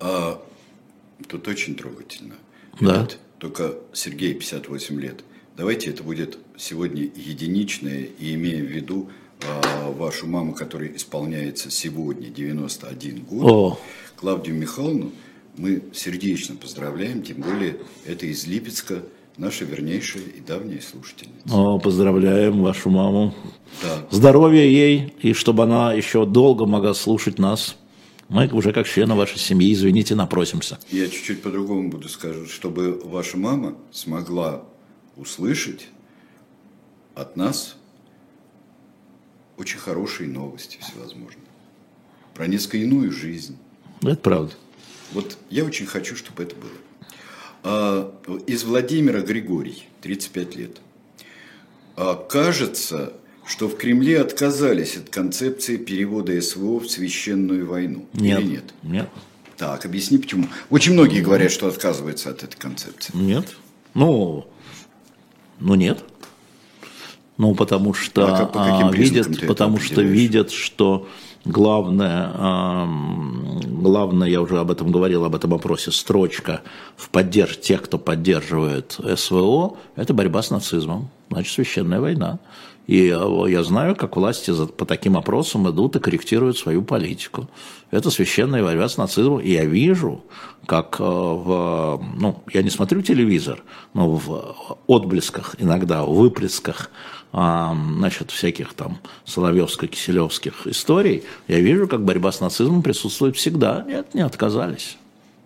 А, 0.00 0.42
тут 1.28 1.48
очень 1.48 1.74
трогательно. 1.74 2.34
Да. 2.80 3.02
Этот, 3.04 3.18
только 3.38 3.74
Сергей 3.92 4.34
58 4.34 5.00
лет. 5.00 5.24
Давайте 5.56 5.90
это 5.90 6.02
будет 6.02 6.38
сегодня 6.56 7.02
единичное, 7.02 8.08
и 8.18 8.34
имея 8.34 8.62
в 8.62 8.66
виду 8.66 9.08
а, 9.42 9.90
вашу 9.90 10.26
маму, 10.26 10.54
которой 10.54 10.94
исполняется 10.96 11.70
сегодня 11.70 12.28
91 12.28 13.24
год, 13.24 13.50
О. 13.50 13.78
Клавдию 14.16 14.56
Михайловну, 14.56 15.12
мы 15.56 15.82
сердечно 15.94 16.56
поздравляем, 16.56 17.22
тем 17.22 17.40
более 17.40 17.78
это 18.04 18.26
из 18.26 18.46
Липецка, 18.46 19.02
наша 19.38 19.64
вернейшая 19.64 20.22
и 20.24 20.40
давняя 20.40 20.80
слушательница. 20.80 21.54
О, 21.54 21.78
поздравляем 21.78 22.62
вашу 22.62 22.90
маму. 22.90 23.34
Да. 23.82 24.06
Здоровья 24.10 24.64
ей, 24.64 25.14
и 25.20 25.32
чтобы 25.32 25.64
она 25.64 25.94
еще 25.94 26.26
долго 26.26 26.66
могла 26.66 26.94
слушать 26.94 27.38
нас 27.38 27.76
Мы 28.28 28.48
уже 28.48 28.72
как 28.72 28.88
члены 28.88 29.14
вашей 29.14 29.38
семьи, 29.38 29.72
извините, 29.72 30.14
напросимся. 30.14 30.78
Я 30.90 31.08
чуть-чуть 31.08 31.42
по-другому 31.42 31.90
буду 31.90 32.08
скажу, 32.08 32.46
чтобы 32.46 33.00
ваша 33.04 33.36
мама 33.36 33.76
смогла 33.92 34.64
услышать 35.16 35.88
от 37.14 37.36
нас 37.36 37.76
очень 39.56 39.78
хорошие 39.78 40.28
новости 40.28 40.78
всевозможные. 40.80 41.44
Про 42.34 42.46
несколько 42.48 42.78
иную 42.78 43.12
жизнь. 43.12 43.56
Это 44.02 44.16
правда. 44.16 44.54
Вот 45.12 45.38
я 45.48 45.64
очень 45.64 45.86
хочу, 45.86 46.16
чтобы 46.16 46.42
это 46.42 46.56
было. 46.56 46.70
А, 47.62 48.42
из 48.46 48.64
Владимира 48.64 49.20
Григорий, 49.20 49.84
35 50.02 50.56
лет. 50.56 50.80
А, 51.96 52.14
кажется, 52.14 53.14
что 53.46 53.68
в 53.68 53.76
Кремле 53.76 54.20
отказались 54.20 54.96
от 54.96 55.08
концепции 55.08 55.76
перевода 55.76 56.40
СВО 56.40 56.80
в 56.80 56.90
священную 56.90 57.66
войну. 57.66 58.06
Нет. 58.12 58.40
Или 58.40 58.48
нет? 58.48 58.74
Нет. 58.82 59.08
Так, 59.56 59.86
объясни 59.86 60.18
почему. 60.18 60.48
Очень 60.68 60.92
многие 60.92 61.22
говорят, 61.22 61.50
что 61.50 61.68
отказываются 61.68 62.30
от 62.30 62.42
этой 62.42 62.56
концепции. 62.56 63.16
Нет. 63.16 63.56
Ну, 63.94 64.46
ну 65.60 65.74
нет. 65.76 66.04
Ну, 67.38 67.54
потому 67.54 67.94
что 67.94 68.34
А 68.34 68.38
как- 68.38 68.52
по 68.52 68.88
а, 68.88 68.92
видят, 68.92 69.46
потому 69.46 69.78
что 69.78 70.02
видят, 70.02 70.50
что 70.50 71.06
главное, 71.44 72.32
главное, 73.64 74.28
я 74.28 74.40
уже 74.40 74.58
об 74.58 74.70
этом 74.70 74.90
говорил, 74.90 75.24
об 75.24 75.34
этом 75.34 75.54
опросе, 75.54 75.90
строчка 75.92 76.62
в 76.96 77.10
поддержке 77.10 77.62
тех, 77.62 77.82
кто 77.82 77.98
поддерживает 77.98 78.98
СВО, 79.16 79.76
это 79.96 80.14
борьба 80.14 80.42
с 80.42 80.50
нацизмом, 80.50 81.10
значит, 81.30 81.52
священная 81.52 82.00
война. 82.00 82.38
И 82.86 83.08
э, 83.08 83.50
я 83.50 83.62
знаю, 83.64 83.96
как 83.96 84.16
власти 84.16 84.52
по 84.66 84.84
таким 84.84 85.16
опросам 85.16 85.68
идут 85.70 85.96
и 85.96 86.00
корректируют 86.00 86.56
свою 86.56 86.82
политику. 86.82 87.48
Это 87.90 88.10
священная 88.10 88.62
борьба 88.62 88.88
с 88.88 88.96
нацизмом. 88.96 89.40
И 89.40 89.50
я 89.50 89.64
вижу, 89.64 90.24
как 90.66 90.96
э, 91.00 91.04
в... 91.04 92.00
Ну, 92.16 92.42
я 92.52 92.62
не 92.62 92.70
смотрю 92.70 93.02
телевизор, 93.02 93.62
но 93.94 94.10
в 94.10 94.78
отблесках 94.86 95.56
иногда, 95.58 96.04
в 96.04 96.14
выплесках 96.14 96.90
а, 97.32 97.76
значит, 97.98 98.30
всяких 98.30 98.72
там 98.72 98.98
Соловьевско-Киселевских 99.26 100.68
историй, 100.70 101.24
я 101.48 101.60
вижу, 101.60 101.86
как 101.88 102.04
борьба 102.04 102.32
с 102.32 102.40
нацизмом 102.40 102.82
присутствует 102.82 103.36
всегда. 103.36 103.84
Нет, 103.86 104.14
не 104.14 104.22
отказались. 104.22 104.96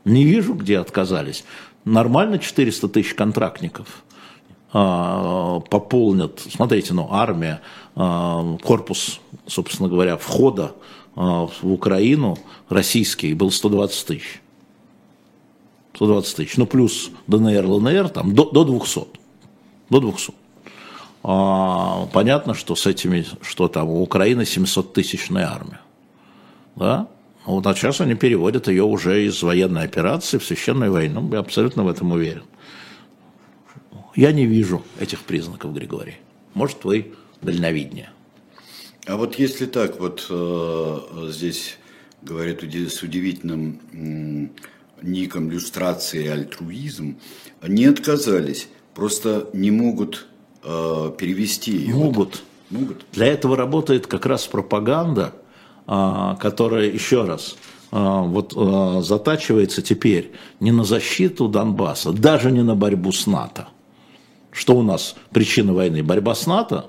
Не 0.04 0.24
вижу, 0.24 0.54
где 0.54 0.78
отказались. 0.78 1.44
Нормально 1.84 2.38
400 2.38 2.88
тысяч 2.88 3.14
контрактников 3.14 4.04
пополнят, 4.72 6.40
смотрите, 6.48 6.94
ну, 6.94 7.08
армия, 7.10 7.60
а, 7.96 8.56
корпус, 8.62 9.20
собственно 9.46 9.88
говоря, 9.88 10.16
входа 10.16 10.72
а, 11.16 11.46
в 11.46 11.72
Украину 11.72 12.38
российский 12.68 13.34
был 13.34 13.50
120 13.50 14.06
тысяч. 14.06 14.40
120 15.94 16.36
тысяч. 16.36 16.56
Ну, 16.56 16.66
плюс 16.66 17.10
ДНР, 17.26 17.66
ЛНР, 17.66 18.08
там, 18.10 18.34
до, 18.34 18.48
до 18.50 18.64
200. 18.64 19.00
До 19.90 20.00
200. 20.00 20.32
А, 21.22 22.06
понятно, 22.12 22.54
что 22.54 22.76
с 22.76 22.86
этими, 22.86 23.26
что 23.42 23.68
там, 23.68 23.88
у 23.88 24.02
Украины 24.02 24.42
700-тысячная 24.42 25.46
армия. 25.46 25.80
Да? 26.76 27.08
Вот, 27.44 27.66
а 27.66 27.74
сейчас 27.74 28.00
они 28.00 28.14
переводят 28.14 28.68
ее 28.68 28.84
уже 28.84 29.26
из 29.26 29.42
военной 29.42 29.82
операции 29.82 30.38
в 30.38 30.44
священную 30.44 30.92
войну. 30.92 31.28
Я 31.32 31.40
абсолютно 31.40 31.82
в 31.82 31.88
этом 31.88 32.12
уверен. 32.12 32.44
Я 34.14 34.32
не 34.32 34.46
вижу 34.46 34.82
этих 34.98 35.20
признаков, 35.20 35.74
Григорий. 35.74 36.16
Может, 36.54 36.84
вы 36.84 37.12
дальновиднее. 37.42 38.10
А 39.06 39.16
вот 39.16 39.38
если 39.38 39.66
так, 39.66 39.98
вот 40.00 40.26
э, 40.28 40.98
здесь 41.30 41.78
говорят 42.22 42.62
с 42.62 43.02
удивительным 43.02 43.80
м, 43.92 44.50
ником 45.02 45.50
люстрация 45.50 46.22
и 46.22 46.28
альтруизм, 46.28 47.18
не 47.66 47.86
отказались, 47.86 48.68
просто 48.94 49.48
не 49.52 49.70
могут 49.70 50.26
э, 50.62 51.12
перевести 51.18 51.72
ее. 51.72 51.94
Могут. 51.94 52.42
Могут. 52.70 53.04
Для 53.12 53.26
этого 53.26 53.56
работает 53.56 54.06
как 54.06 54.26
раз 54.26 54.46
пропаганда, 54.46 55.34
а, 55.86 56.36
которая, 56.36 56.88
еще 56.88 57.24
раз, 57.24 57.56
а, 57.90 58.22
вот 58.22 58.52
а, 58.56 59.02
затачивается 59.02 59.82
теперь 59.82 60.30
не 60.60 60.70
на 60.70 60.84
защиту 60.84 61.48
Донбасса, 61.48 62.12
даже 62.12 62.52
не 62.52 62.62
на 62.62 62.76
борьбу 62.76 63.10
с 63.10 63.26
НАТО. 63.26 63.66
Что 64.52 64.76
у 64.76 64.82
нас 64.82 65.16
причина 65.30 65.72
войны? 65.72 66.02
Борьба 66.02 66.34
с 66.34 66.46
НАТО, 66.46 66.86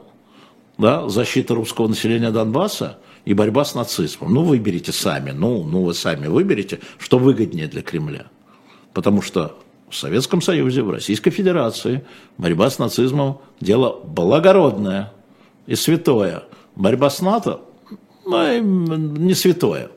да, 0.77 1.07
защита 1.09 1.53
русского 1.53 1.87
населения 1.87 2.31
Донбасса 2.31 2.97
и 3.25 3.33
борьба 3.33 3.65
с 3.65 3.75
нацизмом. 3.75 4.33
Ну, 4.33 4.43
выберите 4.43 4.91
сами, 4.91 5.31
ну, 5.31 5.63
ну 5.63 5.83
вы 5.83 5.93
сами 5.93 6.27
выберите, 6.27 6.79
что 6.97 7.19
выгоднее 7.19 7.67
для 7.67 7.81
Кремля. 7.81 8.25
Потому 8.93 9.21
что 9.21 9.57
в 9.89 9.95
Советском 9.95 10.41
Союзе, 10.41 10.81
в 10.81 10.89
Российской 10.89 11.31
Федерации 11.31 12.03
борьба 12.37 12.69
с 12.69 12.79
нацизмом– 12.79 13.41
дело 13.59 13.99
благородное 14.03 15.13
и 15.67 15.75
святое. 15.75 16.43
Борьба 16.75 17.09
с 17.09 17.21
НАТО 17.21 17.61
ну, 18.25 18.95
не 18.95 19.33
святое. 19.33 19.89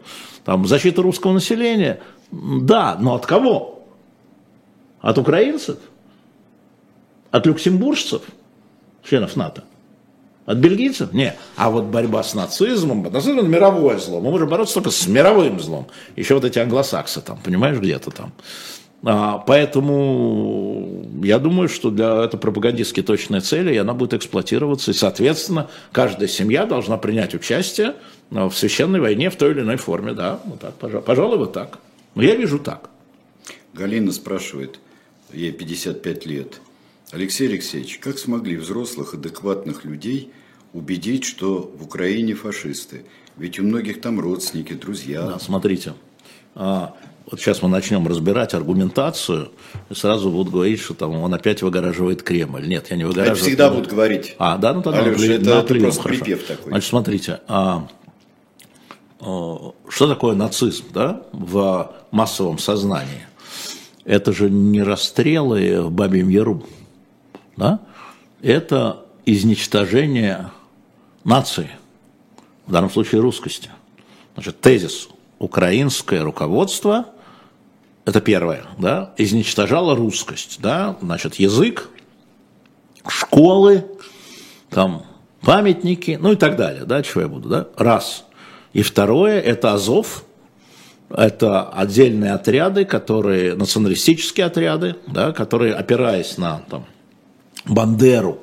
Там 0.45 0.67
защита 0.67 1.03
русского 1.03 1.33
населения, 1.33 2.01
да, 2.31 2.97
но 3.01 3.15
от 3.15 3.27
кого? 3.27 3.87
От 5.01 5.19
украинцев? 5.19 5.79
От 7.35 7.47
люксембуржцев, 7.47 8.23
членов 9.03 9.35
НАТО? 9.35 9.65
От 10.47 10.59
бельгийцев? 10.59 11.13
Нет. 11.13 11.37
А 11.57 11.69
вот 11.69 11.87
борьба 11.87 12.23
с 12.23 12.33
нацизмом, 12.33 13.03
нацизм 13.03 13.41
это 13.41 13.49
мировое 13.49 13.99
зло. 13.99 14.21
Мы 14.21 14.31
можем 14.31 14.49
бороться 14.49 14.75
только 14.75 14.91
с 14.91 15.09
мировым 15.09 15.59
злом. 15.59 15.89
Еще 16.15 16.35
вот 16.35 16.45
эти 16.45 16.61
англосаксы 16.61 17.21
там, 17.23 17.41
понимаешь, 17.43 17.81
где-то 17.81 18.13
там. 18.13 18.33
А, 19.03 19.39
поэтому 19.39 21.09
я 21.25 21.41
думаю, 21.41 21.69
что 21.69 21.91
для 21.91 22.23
это 22.23 22.37
пропагандистски 22.37 23.03
точная 23.03 23.41
цель, 23.41 23.73
и 23.73 23.79
она 23.79 23.95
будет 23.95 24.15
эксплуатироваться. 24.15 24.93
И, 24.93 24.95
соответственно, 24.95 25.69
каждая 25.91 26.29
семья 26.29 26.67
должна 26.67 26.99
принять 26.99 27.35
участие 27.35 27.97
а, 28.31 28.49
в 28.49 28.57
священной 28.57 29.01
войне 29.01 29.29
в 29.29 29.35
той 29.35 29.51
или 29.51 29.63
иной 29.63 29.77
форме. 29.77 30.13
Да, 30.13 30.39
вот 30.45 30.61
так, 30.61 30.75
пожалуй, 30.75 31.05
пожалуй, 31.05 31.39
вот 31.39 31.53
так. 31.53 31.81
Но 32.15 32.23
я 32.23 32.37
вижу 32.37 32.61
так. 32.61 32.91
Галина 33.73 34.13
спрашивает, 34.13 34.79
ей 35.33 35.51
55 35.51 36.27
лет. 36.27 36.61
Алексей 37.15 37.49
Алексеевич, 37.49 37.99
как 37.99 38.19
смогли 38.19 38.57
взрослых, 38.57 39.15
адекватных 39.15 39.85
людей 39.85 40.33
убедить, 40.73 41.25
что 41.25 41.71
в 41.79 41.85
Украине 41.85 42.35
фашисты? 42.35 43.05
Ведь 43.37 43.59
у 43.61 43.63
многих 43.63 44.01
там 44.01 44.19
родственники, 44.21 44.73
друзья. 44.73 45.23
Да, 45.23 45.39
смотрите, 45.39 45.95
а, 46.55 46.95
вот 47.31 47.41
сейчас 47.41 47.63
мы 47.63 47.69
начнем 47.69 48.07
разбирать 48.07 48.55
аргументацию, 48.55 49.51
и 49.91 49.95
сразу 49.95 50.31
будут 50.31 50.53
говорить, 50.53 50.81
что 50.81 50.95
там 50.95 51.15
он 51.15 51.33
опять 51.35 51.63
выгораживает 51.63 52.23
Кремль. 52.23 52.67
Нет, 52.67 52.89
я 52.91 52.97
не 52.97 53.03
А 53.05 53.07
это 53.07 53.09
выгораживаю. 53.19 53.43
всегда 53.49 53.71
будут 53.71 53.89
говорить. 53.91 54.35
А, 54.39 54.57
да, 54.59 54.73
ну 54.75 54.83
тогда 54.83 55.01
Алеша, 55.01 55.21
на- 55.21 55.33
это- 55.33 55.51
это 55.61 55.75
просто 55.75 56.03
хорошо. 56.03 56.25
припев 56.25 56.45
такой. 56.47 56.71
Значит, 56.73 56.89
смотрите, 56.91 57.41
а, 57.49 57.89
а, 59.21 59.73
что 59.89 60.09
такое 60.09 60.35
нацизм, 60.35 60.85
да, 60.93 61.23
в 61.33 61.95
массовом 62.11 62.59
сознании? 62.59 63.27
Это 64.05 64.33
же 64.33 64.51
не 64.51 64.83
расстрелы 64.83 65.81
в 65.83 65.91
Бабьем 65.91 66.29
Яру, 66.29 66.65
да? 67.57 67.81
Это 68.43 69.05
изничтожение 69.27 70.51
нации, 71.25 71.71
в 72.67 72.73
данном 72.73 72.91
случае 72.91 73.21
русскости. 73.21 73.71
Значит, 74.35 74.61
тезис 74.61 75.09
украинское 75.39 76.23
руководство, 76.23 77.07
это 78.05 78.21
первое, 78.21 78.65
да, 78.79 79.15
изничтожало 79.17 79.97
русскость, 79.97 80.59
да, 80.61 80.97
значит, 81.01 81.37
язык, 81.37 81.89
школы, 83.07 83.87
там, 84.71 85.05
памятники, 85.41 86.19
ну 86.21 86.33
и 86.33 86.37
так 86.37 86.57
далее, 86.57 86.85
да, 86.85 87.03
чего 87.03 87.23
я 87.23 87.29
буду, 87.29 87.49
да, 87.49 87.69
раз. 87.77 88.25
И 88.73 88.83
второе, 88.83 89.41
это 89.41 89.73
Азов, 89.73 90.25
это 91.11 91.69
отдельные 91.69 92.33
отряды, 92.33 92.85
которые, 92.85 93.55
националистические 93.55 94.47
отряды, 94.47 94.97
да, 95.07 95.33
которые, 95.33 95.75
опираясь 95.75 96.39
на 96.39 96.59
там, 96.69 96.87
Бандеру, 97.67 98.39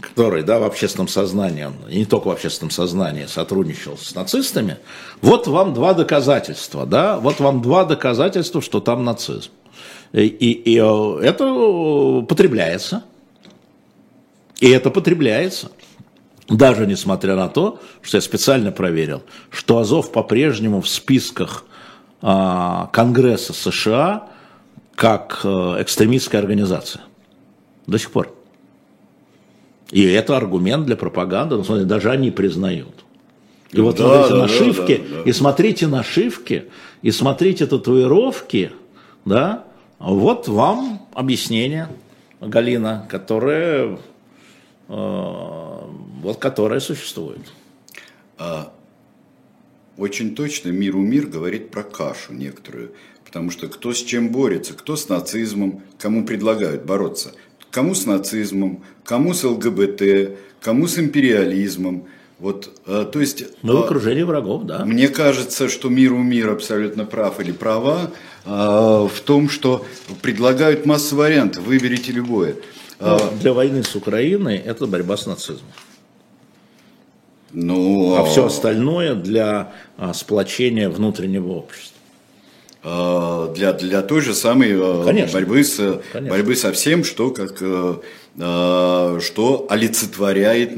который 0.00 0.42
да, 0.42 0.58
в 0.58 0.64
общественном 0.64 1.08
сознании, 1.08 1.68
и 1.88 1.98
не 1.98 2.04
только 2.04 2.28
в 2.28 2.30
общественном 2.30 2.70
сознании, 2.70 3.26
сотрудничал 3.26 3.96
с 3.96 4.14
нацистами, 4.14 4.78
вот 5.22 5.46
вам 5.46 5.74
два 5.74 5.94
доказательства, 5.94 6.86
да, 6.86 7.18
вот 7.18 7.40
вам 7.40 7.62
два 7.62 7.84
доказательства, 7.84 8.60
что 8.60 8.80
там 8.80 9.04
нацизм. 9.04 9.50
И, 10.12 10.26
и- 10.26 10.74
и, 10.74 10.78
э, 10.80 11.18
это 11.22 12.24
потребляется. 12.28 13.02
И 14.60 14.70
это 14.70 14.90
потребляется. 14.90 15.70
Даже 16.48 16.86
несмотря 16.86 17.34
на 17.34 17.48
то, 17.48 17.80
что 18.02 18.16
я 18.18 18.20
специально 18.20 18.70
проверил, 18.70 19.22
что 19.50 19.78
Азов 19.78 20.12
по-прежнему 20.12 20.80
в 20.80 20.88
списках 20.88 21.64
а, 22.22 22.88
Конгресса 22.92 23.52
США 23.52 24.28
как 24.94 25.40
э, 25.44 25.48
экстремистская 25.80 26.40
организация. 26.40 27.02
До 27.86 27.98
сих 27.98 28.10
пор. 28.10 28.34
И 29.90 30.04
это 30.04 30.36
аргумент 30.36 30.86
для 30.86 30.96
пропаганды, 30.96 31.56
но 31.56 31.64
смотрите, 31.64 31.88
даже 31.88 32.10
они 32.10 32.30
признают. 32.30 33.04
И 33.72 33.80
вот 33.80 33.96
Да, 33.96 34.04
смотрите 34.04 34.34
да, 34.34 34.38
нашивки, 34.40 34.96
да, 34.96 35.02
да, 35.16 35.22
да. 35.22 35.30
и 35.30 35.32
смотрите 35.32 35.86
нашивки, 35.86 36.64
и 37.02 37.10
смотрите 37.10 37.66
татуировки, 37.66 38.72
да, 39.24 39.64
вот 39.98 40.48
вам 40.48 41.06
объяснение, 41.14 41.88
Галина, 42.40 43.06
которое, 43.08 43.98
э, 44.88 45.78
вот 46.22 46.38
которое 46.38 46.80
существует. 46.80 47.40
Очень 49.96 50.34
точно 50.34 50.68
миру 50.68 51.00
мир 51.00 51.26
говорит 51.26 51.70
про 51.70 51.82
кашу 51.82 52.34
некоторую. 52.34 52.92
Потому 53.24 53.50
что 53.50 53.68
кто 53.68 53.92
с 53.92 54.02
чем 54.02 54.28
борется, 54.28 54.74
кто 54.74 54.94
с 54.94 55.08
нацизмом, 55.08 55.82
кому 55.98 56.24
предлагают 56.24 56.84
бороться. 56.84 57.32
Кому 57.76 57.94
с 57.94 58.06
нацизмом, 58.06 58.82
кому 59.04 59.34
с 59.34 59.44
ЛГБТ, 59.44 60.30
кому 60.62 60.86
с 60.88 60.98
империализмом. 60.98 62.04
Вот, 62.38 62.70
э, 62.86 63.04
то 63.12 63.20
есть, 63.20 63.44
Мы 63.60 63.74
в 63.74 63.76
э, 63.76 63.84
окружении 63.84 64.22
врагов, 64.22 64.64
да. 64.64 64.82
мне 64.86 65.08
кажется, 65.08 65.68
что 65.68 65.90
миру 65.90 66.16
мир 66.16 66.52
абсолютно 66.52 67.04
прав 67.04 67.38
или 67.38 67.52
права 67.52 68.12
э, 68.46 68.48
в 68.48 69.20
том, 69.26 69.50
что 69.50 69.84
предлагают 70.22 70.86
массу 70.86 71.16
вариантов, 71.16 71.64
выберите 71.64 72.12
любое. 72.12 72.56
Но 72.98 73.20
для 73.42 73.52
войны 73.52 73.82
с 73.82 73.94
Украиной 73.94 74.56
это 74.56 74.86
борьба 74.86 75.18
с 75.18 75.26
нацизмом. 75.26 75.70
Ну, 77.52 78.16
А 78.16 78.24
все 78.24 78.46
остальное 78.46 79.14
для 79.14 79.74
а, 79.98 80.14
сплочения 80.14 80.88
внутреннего 80.88 81.52
общества. 81.52 81.95
Э, 82.82 83.52
для, 83.54 83.72
для 83.72 84.02
той 84.02 84.20
же 84.20 84.34
самой 84.34 84.70
э, 84.72 85.04
Конечно. 85.04 85.32
борьбы, 85.32 85.64
с, 85.64 86.00
Конечно. 86.12 86.30
борьбы 86.36 86.56
со 86.56 86.72
всем, 86.72 87.04
что, 87.04 87.30
как, 87.30 87.56
э, 87.60 87.94
э, 88.38 89.20
что 89.22 89.66
олицетворяет 89.68 90.76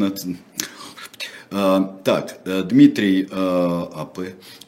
Э, 1.50 1.80
Так, 2.04 2.38
э, 2.44 2.62
Дмитрий 2.62 3.26
э, 3.30 3.86
АП, 3.94 4.18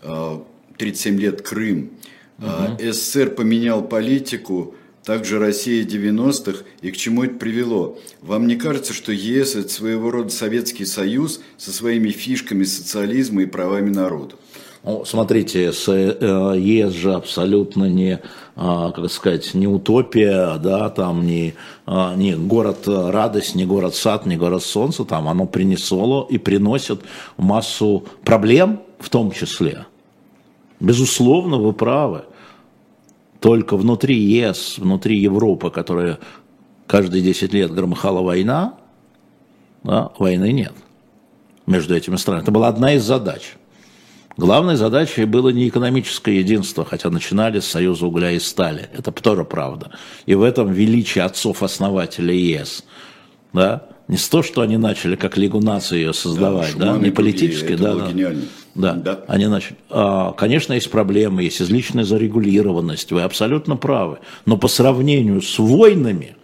э, 0.02 0.38
37 0.78 1.20
лет, 1.20 1.42
Крым. 1.42 1.90
Э, 2.38 2.76
СССР 2.92 3.30
поменял 3.30 3.82
политику, 3.82 4.74
также 5.04 5.38
Россия 5.38 5.84
90-х, 5.84 6.64
и 6.82 6.90
к 6.90 6.96
чему 6.96 7.24
это 7.24 7.34
привело? 7.34 7.98
Вам 8.20 8.46
не 8.46 8.56
кажется, 8.56 8.92
что 8.92 9.12
ЕС 9.12 9.56
это 9.56 9.68
своего 9.68 10.10
рода 10.10 10.30
Советский 10.30 10.84
Союз 10.84 11.40
со 11.56 11.72
своими 11.72 12.10
фишками 12.10 12.64
социализма 12.64 13.42
и 13.42 13.46
правами 13.46 13.90
народа? 13.90 14.36
Ну, 14.82 15.04
смотрите, 15.04 15.70
э, 15.70 16.54
ЕС 16.58 16.92
же 16.92 17.12
абсолютно 17.12 17.84
не, 17.84 18.20
а, 18.56 18.92
как 18.92 19.10
сказать, 19.10 19.52
не 19.52 19.66
утопия, 19.66 20.56
да, 20.56 20.88
там 20.88 21.26
не, 21.26 21.54
а, 21.84 22.14
не 22.16 22.34
город 22.34 22.84
радость, 22.86 23.54
не 23.54 23.66
город 23.66 23.94
сад, 23.94 24.24
не 24.24 24.38
город 24.38 24.62
солнца, 24.62 25.04
там 25.04 25.28
оно 25.28 25.46
принесло 25.46 26.26
и 26.30 26.38
приносит 26.38 27.02
массу 27.36 28.04
проблем 28.24 28.80
в 28.98 29.10
том 29.10 29.32
числе. 29.32 29.84
Безусловно, 30.80 31.58
вы 31.58 31.74
правы. 31.74 32.22
Только 33.38 33.76
внутри 33.76 34.16
ЕС, 34.16 34.78
внутри 34.78 35.18
Европы, 35.18 35.70
которая 35.70 36.18
каждые 36.86 37.22
10 37.22 37.52
лет 37.52 37.70
громыхала 37.70 38.22
война, 38.22 38.74
да, 39.82 40.10
войны 40.18 40.52
нет 40.52 40.72
между 41.66 41.94
этими 41.94 42.16
странами. 42.16 42.42
Это 42.42 42.50
была 42.50 42.68
одна 42.68 42.94
из 42.94 43.04
задач. 43.04 43.56
Главной 44.36 44.76
задачей 44.76 45.24
было 45.24 45.50
не 45.50 45.68
экономическое 45.68 46.38
единство, 46.38 46.84
хотя 46.84 47.10
начинали 47.10 47.60
с 47.60 47.66
Союза 47.66 48.06
угля 48.06 48.30
и 48.30 48.38
стали. 48.38 48.88
Это 48.92 49.12
тоже 49.12 49.44
правда. 49.44 49.90
И 50.26 50.34
в 50.34 50.42
этом 50.42 50.72
величие 50.72 51.24
отцов-основателей 51.24 52.38
ЕС. 52.52 52.84
Да? 53.52 53.86
Не 54.08 54.16
с 54.16 54.28
то, 54.28 54.42
что 54.42 54.62
они 54.62 54.76
начали 54.76 55.14
как 55.14 55.36
Лигу 55.36 55.60
наций 55.60 55.98
ее 55.98 56.12
создавать, 56.12 56.76
да, 56.76 56.96
и 56.96 57.00
не 57.00 57.10
политически, 57.10 57.76
да, 57.76 57.94
да. 57.94 58.32
Да, 58.74 58.94
Да. 58.94 59.24
они 59.26 59.46
начали. 59.46 59.76
А, 59.88 60.32
конечно, 60.32 60.72
есть 60.72 60.90
проблемы, 60.90 61.42
есть 61.42 61.60
излишняя 61.60 62.04
зарегулированность, 62.04 63.12
вы 63.12 63.22
абсолютно 63.22 63.76
правы. 63.76 64.18
Но 64.46 64.56
по 64.56 64.68
сравнению 64.68 65.42
с 65.42 65.58
войнами, 65.58 66.36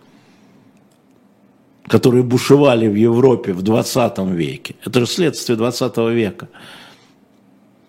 которые 1.86 2.24
бушевали 2.24 2.88
в 2.88 2.94
Европе 2.94 3.52
в 3.52 3.62
20 3.62 4.18
веке, 4.32 4.74
это 4.84 5.00
же 5.00 5.06
следствие 5.06 5.56
20 5.56 5.96
века. 6.12 6.48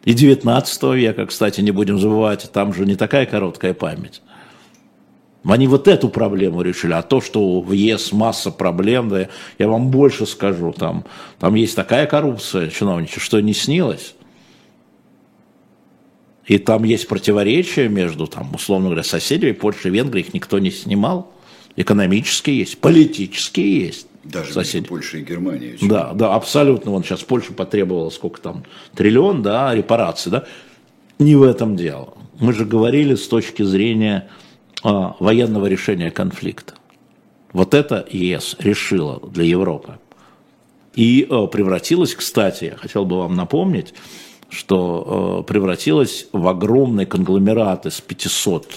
И 0.08 0.14
19 0.14 0.84
века, 0.96 1.26
кстати, 1.26 1.60
не 1.60 1.72
будем 1.72 2.00
забывать, 2.00 2.50
там 2.54 2.74
же 2.74 2.86
не 2.86 2.96
такая 2.96 3.26
короткая 3.26 3.74
память. 3.74 4.22
Они 5.44 5.68
вот 5.68 5.90
эту 5.90 6.08
проблему 6.08 6.62
решили, 6.62 6.94
а 6.94 7.02
то, 7.02 7.20
что 7.20 7.60
в 7.60 7.74
ЕС 7.74 8.14
масса 8.14 8.52
проблем, 8.52 9.10
да, 9.10 9.28
я 9.60 9.68
вам 9.68 9.92
больше 9.92 10.26
скажу, 10.26 10.72
там, 10.72 11.04
там 11.40 11.56
есть 11.56 11.76
такая 11.76 12.06
коррупция 12.06 12.70
чиновничья, 12.70 13.20
что 13.20 13.42
не 13.42 13.54
снилось. 13.54 14.16
И 16.46 16.58
там 16.58 16.86
есть 16.86 17.10
противоречия 17.10 17.90
между, 17.90 18.28
там, 18.28 18.56
условно 18.56 18.86
говоря, 18.86 19.04
соседями, 19.04 19.52
Польшей 19.52 19.92
и 19.92 19.94
Венгрией, 19.94 20.26
их 20.26 20.34
никто 20.34 20.58
не 20.58 20.72
снимал. 20.72 21.34
Экономические 21.76 22.60
есть, 22.60 22.78
политические 22.78 23.88
есть. 23.88 24.08
Даже 24.24 24.54
соседи. 24.54 24.88
Польшей 24.88 25.22
и 25.22 25.24
Германией. 25.24 25.76
очень. 25.76 25.88
Да, 25.88 26.14
да, 26.14 26.36
абсолютно. 26.36 26.92
Вон 26.92 27.04
сейчас 27.04 27.24
Польша 27.24 27.54
потребовала 27.54 28.10
сколько 28.10 28.42
там, 28.42 28.64
триллион, 28.96 29.42
да, 29.42 29.74
репараций, 29.74 30.32
да. 30.32 30.46
Не 31.20 31.36
в 31.36 31.44
этом 31.44 31.76
дело. 31.76 32.14
Мы 32.40 32.54
же 32.54 32.66
говорили 32.66 33.16
с 33.16 33.28
точки 33.28 33.64
зрения 33.64 34.30
а, 34.84 35.16
военного 35.20 35.66
решения 35.66 36.12
конфликта. 36.12 36.76
Вот 37.54 37.74
это 37.74 38.06
ЕС 38.12 38.56
решила 38.60 39.20
для 39.20 39.46
Европы. 39.46 39.98
И 40.94 41.28
э, 41.30 41.48
превратилась, 41.48 42.16
кстати, 42.16 42.66
я 42.66 42.76
хотел 42.76 43.06
бы 43.06 43.20
вам 43.20 43.36
напомнить, 43.36 43.94
что 44.50 45.44
э, 45.46 45.48
превратилась 45.48 46.28
в 46.32 46.48
огромный 46.48 47.06
конгломерат 47.06 47.86
из 47.86 48.02
500 48.02 48.68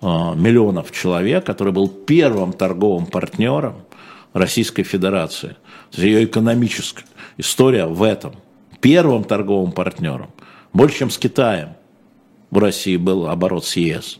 э, 0.00 0.06
миллионов 0.36 0.90
человек, 0.90 1.44
который 1.44 1.72
был 1.72 1.88
первым 1.88 2.54
торговым 2.54 3.06
партнером 3.06 3.82
Российской 4.32 4.82
Федерации. 4.82 5.56
То 5.90 6.00
есть 6.00 6.04
ее 6.04 6.24
экономическая 6.24 7.04
история 7.36 7.86
в 7.86 8.02
этом. 8.02 8.34
Первым 8.80 9.24
торговым 9.24 9.72
партнером. 9.72 10.30
Больше, 10.72 10.98
чем 10.98 11.10
с 11.10 11.18
Китаем 11.18 11.70
в 12.50 12.58
России 12.58 12.96
был 12.96 13.28
оборот 13.28 13.64
с 13.64 13.76
ЕС. 13.76 14.18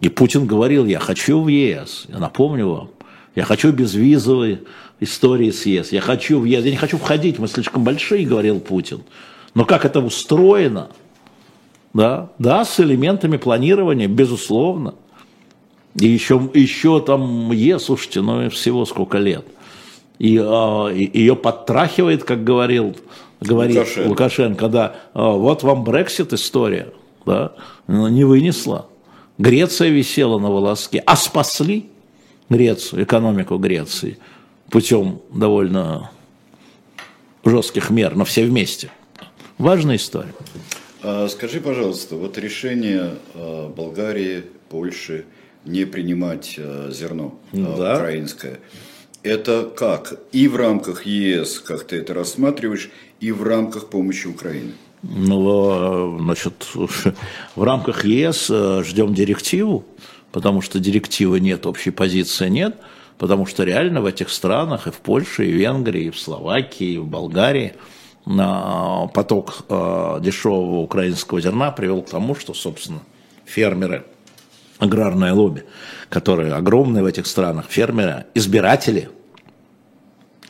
И 0.00 0.08
Путин 0.08 0.46
говорил, 0.46 0.84
я 0.84 0.98
хочу 0.98 1.40
в 1.40 1.48
ЕС. 1.48 2.06
Я 2.08 2.18
напомню 2.18 2.68
вам, 2.68 2.90
я 3.34 3.44
хочу 3.44 3.72
безвизовой 3.72 4.62
истории 5.00 5.50
с 5.50 5.64
ЕС. 5.64 5.92
Я 5.92 6.00
хочу 6.00 6.40
в 6.40 6.44
ЕС. 6.44 6.64
Я 6.64 6.70
не 6.70 6.76
хочу 6.76 6.98
входить, 6.98 7.38
мы 7.38 7.48
слишком 7.48 7.84
большие, 7.84 8.26
говорил 8.26 8.60
Путин. 8.60 9.02
Но 9.54 9.64
как 9.64 9.84
это 9.84 10.00
устроено? 10.00 10.88
Да, 11.94 12.30
да, 12.38 12.64
с 12.64 12.80
элементами 12.80 13.36
планирования, 13.36 14.08
безусловно. 14.08 14.94
И 15.94 16.06
еще, 16.06 16.50
еще 16.54 17.00
там 17.00 17.52
ЕС, 17.52 17.84
слушайте, 17.84 18.22
ну 18.22 18.48
всего 18.50 18.84
сколько 18.86 19.18
лет. 19.18 19.44
И, 20.18 20.38
а, 20.38 20.88
и 20.88 21.18
ее 21.18 21.36
подтрахивает, 21.36 22.24
как 22.24 22.44
говорил, 22.44 22.96
говорит 23.40 23.76
Лукашенко. 23.76 24.08
Лукашенко, 24.08 24.68
да, 24.68 24.96
а, 25.14 25.30
вот 25.32 25.62
вам 25.62 25.84
Брексит 25.84 26.32
история, 26.32 26.92
да, 27.26 27.52
но 27.86 28.08
не 28.08 28.24
вынесла. 28.24 28.86
Греция 29.38 29.88
висела 29.88 30.38
на 30.38 30.50
волоске, 30.50 31.02
а 31.04 31.16
спасли 31.16 31.86
Грецию, 32.48 33.02
экономику 33.02 33.58
Греции 33.58 34.18
путем 34.70 35.20
довольно 35.32 36.10
жестких 37.44 37.90
мер, 37.90 38.14
но 38.14 38.24
все 38.24 38.44
вместе. 38.44 38.90
Важная 39.58 39.96
история. 39.96 40.32
А, 41.02 41.28
Скажи, 41.28 41.60
пожалуйста, 41.60 42.16
вот 42.16 42.38
решение 42.38 43.16
а, 43.34 43.68
Болгарии, 43.68 44.44
Польши 44.70 45.26
не 45.64 45.84
принимать 45.84 46.56
а, 46.58 46.90
зерно 46.90 47.38
а, 47.52 47.76
Да. 47.76 47.94
украинское, 47.96 48.58
это 49.22 49.70
как? 49.74 50.14
И 50.32 50.48
в 50.48 50.56
рамках 50.56 51.06
ЕС, 51.06 51.60
как 51.60 51.84
ты 51.84 51.96
это 51.96 52.14
рассматриваешь, 52.14 52.90
и 53.20 53.30
в 53.30 53.42
рамках 53.42 53.88
помощи 53.88 54.26
Украины? 54.26 54.72
Ну, 55.02 56.16
э, 56.18 56.22
значит, 56.22 56.68
в 57.56 57.62
рамках 57.62 58.04
ЕС 58.04 58.48
э, 58.50 58.82
ждем 58.84 59.14
директиву, 59.14 59.84
потому 60.32 60.60
что 60.62 60.78
директивы 60.78 61.40
нет, 61.40 61.66
общей 61.66 61.90
позиции 61.90 62.48
нет, 62.48 62.76
потому 63.18 63.46
что 63.46 63.64
реально 63.64 64.00
в 64.00 64.06
этих 64.06 64.30
странах, 64.30 64.86
и 64.86 64.90
в 64.90 64.96
Польше, 64.96 65.46
и 65.46 65.52
в 65.52 65.56
Венгрии, 65.56 66.04
и 66.06 66.10
в 66.10 66.18
Словакии, 66.18 66.94
и 66.94 66.98
в 66.98 67.06
Болгарии, 67.06 67.74
поток 68.24 69.64
э, 69.68 70.18
дешевого 70.20 70.78
украинского 70.78 71.40
зерна 71.40 71.72
привел 71.72 72.02
к 72.02 72.10
тому, 72.10 72.36
что, 72.36 72.54
собственно, 72.54 73.00
фермеры, 73.44 74.04
аграрное 74.82 75.32
лобби, 75.32 75.64
которые 76.08 76.54
огромные 76.54 77.04
в 77.04 77.06
этих 77.06 77.26
странах, 77.26 77.66
фермеры, 77.68 78.26
избиратели, 78.34 79.10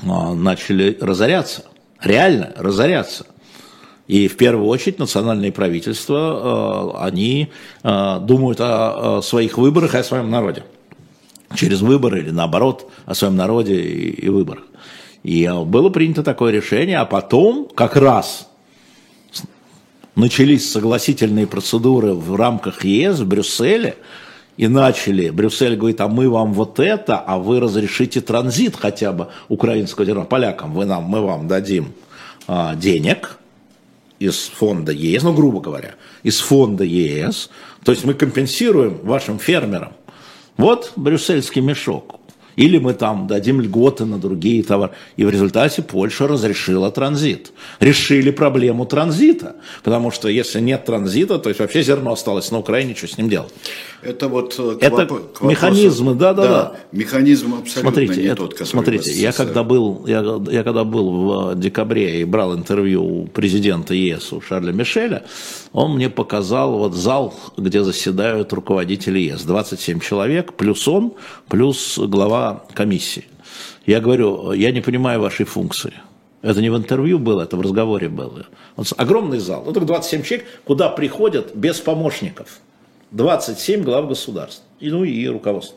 а, 0.03 0.35
начали 0.35 0.97
разоряться, 1.01 1.65
реально 2.01 2.53
разоряться. 2.57 3.27
И 4.09 4.29
в 4.29 4.37
первую 4.37 4.69
очередь 4.69 4.99
национальные 4.99 5.53
правительства, 5.53 6.93
э, 6.97 7.05
они 7.05 7.53
э, 7.83 8.19
думают 8.21 8.59
о, 8.61 9.21
своих 9.23 9.59
выборах 9.59 9.95
и 9.95 9.99
о 9.99 10.05
своем 10.05 10.29
народе. 10.29 10.65
Через 11.55 11.83
выборы 11.83 12.21
или 12.21 12.31
наоборот 12.31 12.91
о 13.07 13.15
своем 13.15 13.37
народе 13.37 13.81
и 13.81 14.29
выборах. 14.29 14.65
И 15.23 15.49
было 15.67 15.89
принято 15.91 16.23
такое 16.23 16.53
решение, 16.53 16.99
а 16.99 17.05
потом 17.05 17.69
как 17.75 17.97
раз 17.97 18.49
начались 20.15 20.71
согласительные 20.71 21.47
процедуры 21.47 22.15
в 22.15 22.35
рамках 22.37 22.85
ЕС 22.85 23.21
в 23.21 23.27
Брюсселе, 23.27 23.97
и 24.57 24.69
начали, 24.69 25.31
Брюссель 25.31 25.77
говорит, 25.77 26.01
а 26.01 26.09
мы 26.09 26.29
вам 26.29 26.53
вот 26.53 26.79
это, 26.79 27.19
а 27.19 27.39
вы 27.39 27.59
разрешите 27.59 28.21
транзит 28.21 28.77
хотя 28.77 29.13
бы 29.13 29.29
украинского 29.49 30.05
зерна 30.05 30.25
полякам, 30.25 30.75
вы 30.75 30.85
нам, 30.85 31.05
мы 31.05 31.23
вам 31.23 31.49
дадим 31.49 31.93
а, 32.47 32.75
денег 32.75 33.39
из 34.19 34.53
фонда 34.55 34.93
ЕС, 34.93 35.23
ну, 35.23 35.33
грубо 35.33 35.61
говоря, 35.61 35.95
из 36.23 36.39
фонда 36.39 36.85
ЕС, 36.85 37.51
то 37.83 37.93
есть 37.93 38.05
мы 38.05 38.15
компенсируем 38.15 38.99
вашим 39.03 39.39
фермерам. 39.39 39.95
Вот 40.59 40.93
брюссельский 40.97 41.63
мешок. 41.63 42.21
Или 42.57 42.79
мы 42.79 42.95
там 42.95 43.27
дадим 43.27 43.61
льготы 43.61 44.05
на 44.05 44.19
другие 44.19 44.63
товары. 44.63 44.93
И 45.17 45.25
в 45.25 45.31
результате 45.31 45.83
Польша 45.83 46.27
разрешила 46.29 46.91
транзит. 46.91 47.53
Решили 47.81 48.31
проблему 48.31 48.87
транзита. 48.87 49.57
Потому 49.83 50.11
что 50.11 50.29
если 50.29 50.61
нет 50.61 50.85
транзита, 50.85 51.39
то 51.39 51.49
есть 51.49 51.61
вообще 51.61 51.83
зерно 51.83 52.13
осталось 52.13 52.51
на 52.51 52.59
Украине, 52.59 52.95
что 52.95 53.07
с 53.07 53.19
ним 53.19 53.29
делать? 53.29 53.53
Это 54.03 54.29
вот 54.29 54.57
э, 54.59 54.79
к 54.81 54.83
это 54.83 55.03
воп- 55.03 55.33
к 55.33 55.43
механизмы, 55.43 56.15
да, 56.15 56.35
да, 56.35 56.49
да. 56.49 56.77
Механизм 56.91 57.55
абсолютно 57.55 57.81
смотрите, 57.83 58.21
не 58.21 58.27
это, 58.27 58.37
тот, 58.37 58.55
который 58.55 58.67
Смотрите, 58.67 59.13
я 59.13 59.33
когда 59.33 59.63
был, 59.63 60.07
я, 60.07 60.41
я 60.51 60.65
когда 60.65 60.83
был 60.83 61.53
в 61.53 61.55
декабре 61.55 62.21
и 62.21 62.25
брал 62.25 62.57
интервью 62.57 63.23
у 63.23 63.27
президента 63.29 63.95
ЕС, 63.95 64.33
у 64.33 64.41
Шарля 64.41 64.73
Мишеля, 64.73 65.23
он 65.73 65.95
мне 65.95 66.11
показал 66.11 66.79
вот 66.79 66.95
зал, 66.95 67.33
где 67.57 67.85
заседают 67.85 68.53
руководители 68.53 69.21
ЕС, 69.21 69.43
27 69.43 70.01
человек, 70.01 70.55
плюс 70.55 70.89
он, 70.89 71.13
плюс 71.49 71.97
глава 71.97 72.42
комиссии. 72.75 73.25
Я 73.87 74.01
говорю, 74.01 74.53
я 74.53 74.73
не 74.73 74.81
понимаю 74.81 75.21
вашей 75.21 75.45
функции. 75.45 75.93
Это 76.43 76.61
не 76.61 76.71
в 76.71 76.77
интервью 76.77 77.19
было, 77.19 77.43
это 77.43 77.57
в 77.57 77.61
разговоре 77.61 78.09
было. 78.09 78.47
Вот 78.77 78.93
огромный 78.97 79.39
зал, 79.39 79.63
ну 79.65 79.73
так 79.73 79.85
27 79.87 80.23
человек, 80.23 80.47
куда 80.65 80.89
приходят 80.89 81.55
без 81.55 81.81
помощников. 81.81 82.61
27 83.13 83.83
глав 83.83 84.09
государств, 84.09 84.63
и, 84.81 84.91
ну 84.91 85.05
и 85.05 85.29
руководство. 85.29 85.77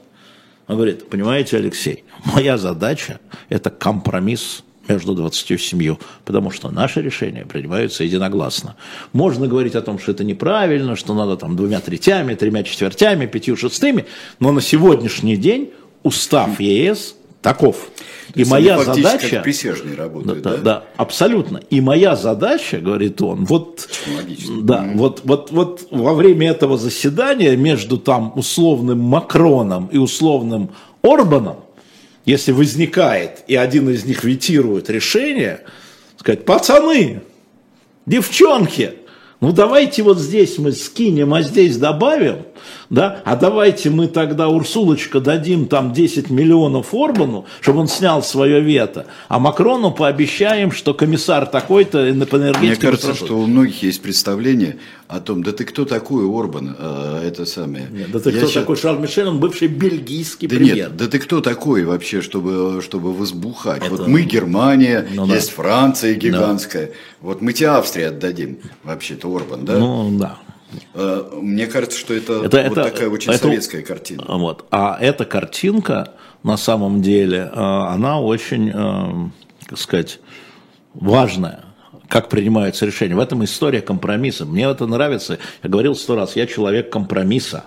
Он 0.68 0.76
говорит, 0.76 1.10
понимаете, 1.10 1.58
Алексей, 1.58 2.04
моя 2.34 2.58
задача– 2.58 3.20
это 3.50 3.70
компромисс 3.70 4.64
между 4.88 5.14
27, 5.14 5.98
потому 6.24 6.52
что 6.52 6.72
наши 6.72 7.02
решения 7.02 7.46
принимаются 7.46 8.04
единогласно. 8.04 8.76
Можно 9.14 9.48
говорить 9.48 9.76
о 9.76 9.82
том, 9.82 10.00
что 10.00 10.12
это 10.12 10.24
неправильно, 10.24 10.96
что 10.96 11.14
надо 11.14 11.38
там 11.38 11.56
двумя 11.56 11.80
третями, 11.82 12.36
тремя 12.36 12.64
четвертями, 12.64 13.26
пятью 13.26 13.58
шестыми, 13.58 14.06
но 14.40 14.52
на 14.52 14.62
сегодняшний 14.62 15.38
день 15.38 15.72
устав 16.06 16.60
ЕС 16.62 17.16
таков. 17.42 17.90
То 18.34 18.40
и 18.40 18.46
моя 18.46 18.82
задача... 18.84 19.44
Как 19.44 19.98
работают, 19.98 20.42
да, 20.42 20.52
да? 20.52 20.58
Да, 20.58 20.84
абсолютно. 20.98 21.62
И 21.70 21.82
моя 21.82 22.16
задача, 22.16 22.80
говорит 22.80 23.22
он, 23.22 23.46
вот, 23.46 23.88
да, 24.64 24.84
mm-hmm. 24.84 24.98
вот, 24.98 25.22
вот, 25.24 25.52
вот 25.52 25.88
во 25.92 26.14
время 26.14 26.50
этого 26.50 26.78
заседания 26.78 27.56
между 27.56 27.98
там 27.98 28.34
условным 28.36 29.00
Макроном 29.00 29.88
и 29.88 29.98
условным 29.98 30.72
Орбаном, 31.02 31.58
если 32.26 32.52
возникает, 32.52 33.44
и 33.48 33.56
один 33.56 33.90
из 33.90 34.06
них 34.06 34.24
ветирует 34.24 34.90
решение, 34.90 35.62
сказать, 36.18 36.46
пацаны, 36.46 37.22
девчонки, 38.06 38.94
ну 39.46 39.52
давайте 39.52 40.02
вот 40.02 40.18
здесь 40.18 40.58
мы 40.58 40.72
скинем, 40.72 41.32
а 41.36 41.44
здесь 41.44 41.78
добавим, 41.78 42.48
да, 42.90 43.22
а 43.26 43.36
давайте 43.36 43.92
мы 43.92 44.08
тогда, 44.08 44.48
Урсулочка, 44.48 45.20
дадим 45.20 45.68
там 45.68 45.94
10 45.94 46.32
миллионов 46.32 46.96
Орбану, 46.96 47.46
чтобы 47.62 47.82
он 47.82 47.88
снял 47.88 48.24
свое 48.24 48.60
вето, 48.60 49.06
а 49.28 49.38
Макрону 49.38 49.92
пообещаем, 49.92 50.72
что 50.72 50.96
комиссар 50.96 51.46
такой-то 51.46 52.00
по 52.26 52.38
энергетике... 52.38 52.66
Мне 52.66 52.76
кажется, 52.76 53.14
что 53.14 53.38
у 53.38 53.46
многих 53.46 53.84
есть 53.84 54.02
представление 54.02 54.78
о 55.08 55.20
том, 55.20 55.44
да 55.44 55.52
ты 55.52 55.66
кто 55.66 55.86
такой 55.86 56.26
Орбан, 56.26 56.76
э, 56.78 57.28
это 57.28 57.46
самое. 57.46 57.88
Нет, 57.92 58.12
да 58.12 58.20
ты 58.20 58.32
Я 58.32 58.38
кто 58.38 58.48
сейчас... 58.48 58.64
такой 58.64 58.76
Шарль 58.76 59.00
Мишель, 59.00 59.28
он 59.28 59.40
бывший 59.40 59.68
бельгийский 59.68 60.48
да 60.48 60.56
премьер. 60.56 60.76
Нет, 60.76 60.98
да 60.98 61.08
ты 61.08 61.20
кто 61.20 61.42
такой 61.42 61.84
вообще, 61.84 62.22
чтобы, 62.22 62.82
чтобы 62.82 63.14
возбухать? 63.14 63.84
Это... 63.84 63.92
Вот 63.92 64.08
мы 64.08 64.24
Германия, 64.24 65.08
ну, 65.14 65.28
есть 65.28 65.50
да. 65.56 65.62
Франция 65.62 66.16
гигантская, 66.16 66.88
да. 66.88 66.94
вот 67.22 67.42
мы 67.42 67.54
тебе 67.54 67.70
Австрии 67.70 68.06
отдадим, 68.06 68.60
вообще-то 68.84 69.34
Орбан, 69.34 69.66
да? 69.66 69.78
Ну, 69.78 70.18
да. 70.18 70.40
Э, 70.96 71.30
мне 71.40 71.68
кажется, 71.68 72.00
что 72.00 72.16
это, 72.16 72.44
это 72.44 72.70
вот 72.70 72.78
это, 72.78 72.84
такая 72.84 73.10
очень 73.10 73.32
это, 73.32 73.44
советская 73.44 73.84
картина. 73.84 74.26
Вот. 74.28 74.66
А 74.72 74.98
эта 75.00 75.26
картинка, 75.26 76.14
на 76.42 76.58
самом 76.58 77.04
деле, 77.04 77.52
э, 77.54 77.60
она 77.60 78.20
очень, 78.20 79.32
как 79.68 79.78
сказать, 79.78 80.20
важная 80.96 81.66
как 82.10 82.30
принимаются 82.30 82.86
решения. 82.86 83.16
В 83.16 83.20
этом 83.20 83.44
история 83.44 83.82
компромисса. 83.82 84.46
Мне 84.46 84.66
это 84.66 84.86
нравится. 84.86 85.40
Я 85.64 85.70
говорил 85.70 85.96
сто 85.96 86.16
раз, 86.16 86.36
я 86.36 86.48
человек 86.48 86.92
компромисса. 86.92 87.66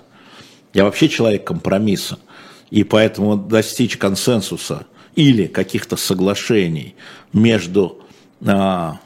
Я 0.74 0.85
вообще 0.85 1.09
человек 1.09 1.44
компромисса. 1.44 2.19
И 2.70 2.85
поэтому 2.85 3.36
достичь 3.36 3.97
консенсуса 3.97 4.86
или 5.15 5.47
каких-то 5.47 5.97
соглашений 5.97 6.94
между 7.32 8.02
а, 8.47 9.01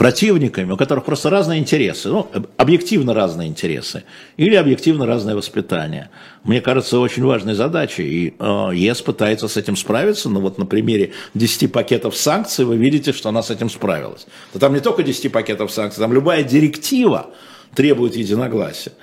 противниками, 0.00 0.72
у 0.72 0.78
которых 0.78 1.04
просто 1.04 1.28
разные 1.28 1.60
интересы, 1.60 2.08
ну, 2.08 2.26
объективно 2.56 3.12
разные 3.12 3.48
интересы, 3.48 4.04
или 4.38 4.54
объективно 4.54 5.04
разное 5.04 5.34
воспитание. 5.34 6.08
Мне 6.42 6.62
кажется, 6.62 6.98
очень 6.98 7.22
важной 7.22 7.52
задачей, 7.52 8.04
и 8.04 8.34
э, 8.38 8.70
ЕС 8.72 9.02
пытается 9.02 9.46
с 9.46 9.58
этим 9.58 9.76
справиться, 9.76 10.30
но 10.30 10.40
вот 10.40 10.56
на 10.56 10.64
примере 10.64 11.12
10 11.34 11.70
пакетов 11.70 12.16
санкций 12.16 12.64
вы 12.64 12.78
видите, 12.78 13.12
что 13.12 13.28
она 13.28 13.42
с 13.42 13.50
этим 13.50 13.68
справилась. 13.68 14.26
Да 14.54 14.60
там 14.60 14.72
не 14.72 14.80
только 14.80 15.02
10 15.02 15.30
пакетов 15.30 15.70
санкций, 15.70 16.00
там 16.00 16.14
любая 16.14 16.44
директива 16.44 17.26
требует 17.74 18.16
единогласия. 18.16 18.94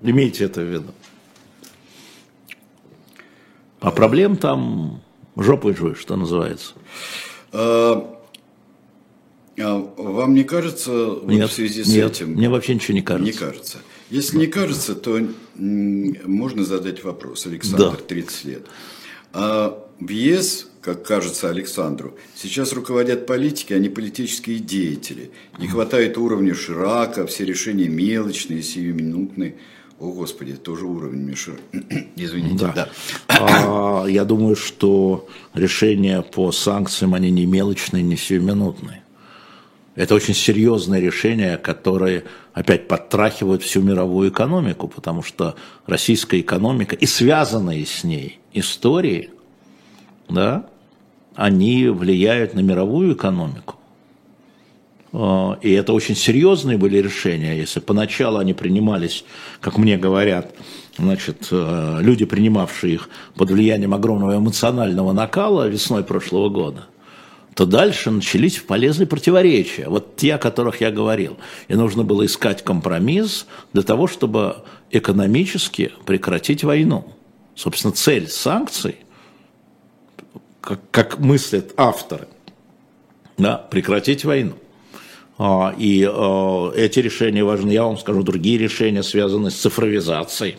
Имейте 0.00 0.44
это 0.44 0.62
в 0.62 0.64
виду. 0.64 0.94
А 3.80 3.90
проблем 3.90 4.38
там 4.38 5.02
жопой 5.36 5.76
жуй, 5.76 5.96
что 5.96 6.16
называется. 6.16 6.72
А, 9.60 9.76
вам 9.96 10.34
не 10.34 10.44
кажется 10.44 11.18
нет, 11.24 11.50
в 11.50 11.52
связи 11.52 11.84
с 11.84 11.88
нет, 11.88 12.12
этим? 12.12 12.32
Мне 12.32 12.48
вообще 12.48 12.74
ничего 12.74 12.94
не 12.94 13.02
кажется. 13.02 13.32
Не 13.32 13.38
кажется. 13.38 13.78
Если 14.10 14.38
не 14.38 14.46
кажется, 14.46 14.94
то 14.94 15.20
можно 15.56 16.64
задать 16.64 17.04
вопрос. 17.04 17.46
Александр, 17.46 17.92
да. 17.92 17.96
30 17.96 18.44
лет. 18.44 18.66
А 19.32 19.86
в 20.00 20.08
ЕС, 20.08 20.66
как 20.80 21.04
кажется 21.04 21.48
Александру, 21.48 22.16
сейчас 22.34 22.72
руководят 22.72 23.26
политики, 23.26 23.72
а 23.72 23.78
не 23.78 23.88
политические 23.88 24.58
деятели. 24.58 25.30
Не 25.58 25.68
хватает 25.68 26.18
уровня 26.18 26.54
Ширака, 26.54 27.26
все 27.26 27.44
решения 27.44 27.88
мелочные, 27.88 28.62
сиюминутные. 28.62 29.56
О, 30.00 30.12
Господи, 30.12 30.54
тоже 30.54 30.86
уровень 30.86 31.20
Мишер. 31.20 31.60
Извините. 32.16 32.56
Да. 32.56 32.72
да. 32.72 32.88
А, 33.28 34.06
я 34.06 34.24
думаю, 34.24 34.56
что 34.56 35.28
решения 35.52 36.22
по 36.22 36.50
санкциям, 36.52 37.14
они 37.14 37.30
не 37.30 37.44
мелочные, 37.44 38.02
не 38.02 38.16
сиюминутные. 38.16 38.99
Это 40.00 40.14
очень 40.14 40.32
серьезное 40.32 40.98
решение, 40.98 41.58
которое 41.58 42.24
опять 42.54 42.88
подтрахивает 42.88 43.62
всю 43.62 43.82
мировую 43.82 44.30
экономику, 44.30 44.88
потому 44.88 45.22
что 45.22 45.56
российская 45.84 46.40
экономика 46.40 46.96
и 46.96 47.04
связанные 47.04 47.84
с 47.84 48.02
ней 48.02 48.38
истории, 48.54 49.28
да, 50.26 50.64
они 51.34 51.88
влияют 51.88 52.54
на 52.54 52.60
мировую 52.60 53.12
экономику. 53.12 53.74
А, 55.12 55.58
и 55.60 55.70
это 55.70 55.92
очень 55.92 56.16
серьезные 56.16 56.78
были 56.78 56.96
решения. 56.96 57.58
Если 57.58 57.80
поначалу 57.80 58.38
они 58.38 58.54
принимались, 58.54 59.26
как 59.60 59.76
мне 59.76 59.98
говорят, 59.98 60.54
значит, 60.96 61.48
э, 61.50 61.98
люди, 62.00 62.24
принимавшие 62.24 62.94
их 62.94 63.10
под 63.34 63.50
влиянием 63.50 63.92
огромного 63.92 64.34
эмоционального 64.38 65.12
накала 65.12 65.68
весной 65.68 66.04
прошлого 66.04 66.48
года– 66.48 66.86
то 67.54 67.66
дальше 67.66 68.10
начались 68.10 68.58
полезные 68.58 69.06
противоречия, 69.06 69.88
вот 69.88 70.16
те, 70.16 70.34
о 70.34 70.38
которых 70.38 70.80
я 70.80 70.90
говорил. 70.90 71.36
И 71.68 71.74
нужно 71.74 72.04
было 72.04 72.24
искать 72.24 72.62
компромисс 72.62 73.46
для 73.72 73.82
того, 73.82 74.06
чтобы 74.06 74.64
экономически 74.90 75.92
прекратить 76.06 76.64
войну. 76.64 77.12
Собственно, 77.54 77.92
цель 77.92 78.28
санкций, 78.28 78.96
как, 80.60 80.80
как 80.90 81.18
мыслят 81.18 81.72
авторы, 81.76 82.28
да, 83.36 83.56
прекратить 83.56 84.24
войну. 84.24 84.54
А, 85.36 85.74
и 85.76 86.06
а, 86.08 86.70
эти 86.72 87.00
решения 87.00 87.42
важны. 87.42 87.70
Я 87.70 87.84
вам 87.84 87.98
скажу, 87.98 88.22
другие 88.22 88.58
решения 88.58 89.02
связаны 89.02 89.50
с 89.50 89.54
цифровизацией, 89.54 90.58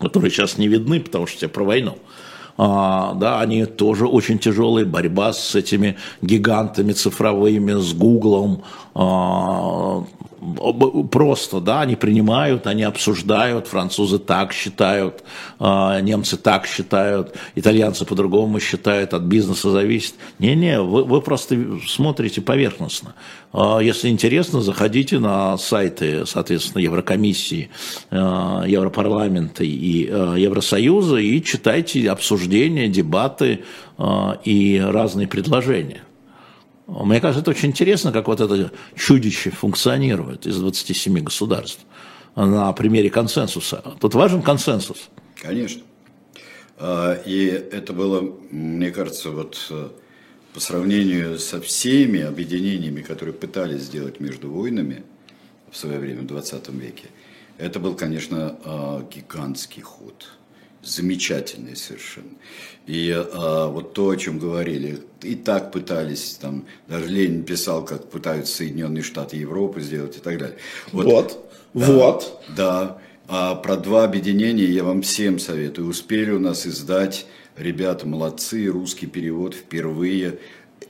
которые 0.00 0.30
сейчас 0.30 0.58
не 0.58 0.68
видны, 0.68 1.00
потому 1.00 1.26
что 1.26 1.36
все 1.36 1.48
про 1.48 1.64
войну 1.64 1.98
да, 2.58 3.40
они 3.40 3.66
тоже 3.66 4.06
очень 4.06 4.38
тяжелые, 4.38 4.86
борьба 4.86 5.32
с 5.32 5.54
этими 5.54 5.96
гигантами 6.22 6.92
цифровыми, 6.92 7.72
с 7.72 7.92
Гуглом, 7.92 8.62
а, 8.94 10.04
просто, 11.10 11.60
да, 11.60 11.80
они 11.82 11.96
принимают, 11.96 12.66
они 12.66 12.82
обсуждают, 12.82 13.66
французы 13.66 14.18
так 14.18 14.52
считают, 14.52 15.24
а, 15.58 16.00
немцы 16.00 16.36
так 16.36 16.66
считают, 16.66 17.34
итальянцы 17.54 18.04
по-другому 18.04 18.60
считают, 18.60 19.14
от 19.14 19.22
бизнеса 19.22 19.70
зависит. 19.70 20.14
Не-не, 20.38 20.80
вы, 20.80 21.04
вы 21.04 21.20
просто 21.20 21.56
смотрите 21.86 22.40
поверхностно. 22.40 23.14
А, 23.52 23.78
если 23.78 24.08
интересно, 24.08 24.60
заходите 24.60 25.18
на 25.18 25.56
сайты, 25.58 26.26
соответственно, 26.26 26.82
Еврокомиссии, 26.82 27.70
а, 28.10 28.64
Европарламента 28.66 29.64
и 29.64 30.06
Евросоюза 30.06 31.16
и 31.16 31.42
читайте 31.42 32.10
обсуждения, 32.10 32.88
дебаты 32.88 33.64
и 34.44 34.84
разные 34.84 35.26
предложения. 35.26 36.05
Мне 36.86 37.20
кажется, 37.20 37.40
это 37.42 37.50
очень 37.50 37.70
интересно, 37.70 38.12
как 38.12 38.28
вот 38.28 38.40
это 38.40 38.70
чудище 38.94 39.50
функционирует 39.50 40.46
из 40.46 40.56
27 40.58 41.18
государств 41.20 41.80
на 42.36 42.72
примере 42.72 43.10
консенсуса. 43.10 43.82
Тут 44.00 44.14
важен 44.14 44.42
консенсус. 44.42 45.08
Конечно. 45.34 45.82
А, 46.78 47.14
и 47.14 47.46
это 47.46 47.92
было, 47.92 48.20
мне 48.50 48.90
кажется, 48.90 49.30
вот 49.30 49.66
э, 49.70 49.88
по 50.52 50.60
сравнению 50.60 51.38
со 51.38 51.60
всеми 51.60 52.20
объединениями, 52.20 53.00
которые 53.00 53.34
пытались 53.34 53.82
сделать 53.82 54.20
между 54.20 54.50
войнами 54.50 55.02
в 55.70 55.76
свое 55.76 55.98
время, 55.98 56.22
в 56.22 56.26
20 56.26 56.68
веке, 56.68 57.06
это 57.58 57.80
был, 57.80 57.94
конечно, 57.94 58.58
а, 58.64 59.08
гигантский 59.12 59.82
ход 59.82 60.35
замечательный 60.86 61.76
совершенно. 61.76 62.30
И 62.86 63.12
а, 63.12 63.68
вот 63.68 63.94
то, 63.94 64.10
о 64.10 64.16
чем 64.16 64.38
говорили, 64.38 65.00
и 65.22 65.34
так 65.34 65.72
пытались, 65.72 66.38
там, 66.40 66.66
даже 66.88 67.06
Ленин 67.08 67.42
писал, 67.42 67.84
как 67.84 68.08
пытаются 68.08 68.56
Соединенные 68.56 69.02
Штаты 69.02 69.36
Европы 69.36 69.80
сделать 69.80 70.16
и 70.16 70.20
так 70.20 70.38
далее. 70.38 70.56
Вот, 70.92 71.04
вот. 71.04 71.50
Да, 71.74 71.86
вот. 71.92 72.42
да. 72.56 72.98
А 73.28 73.56
про 73.56 73.76
два 73.76 74.04
объединения 74.04 74.66
я 74.66 74.84
вам 74.84 75.02
всем 75.02 75.40
советую. 75.40 75.88
Успели 75.88 76.30
у 76.30 76.38
нас 76.38 76.64
издать, 76.66 77.26
ребята 77.56 78.06
молодцы, 78.06 78.66
русский 78.66 79.06
перевод 79.06 79.54
впервые 79.54 80.38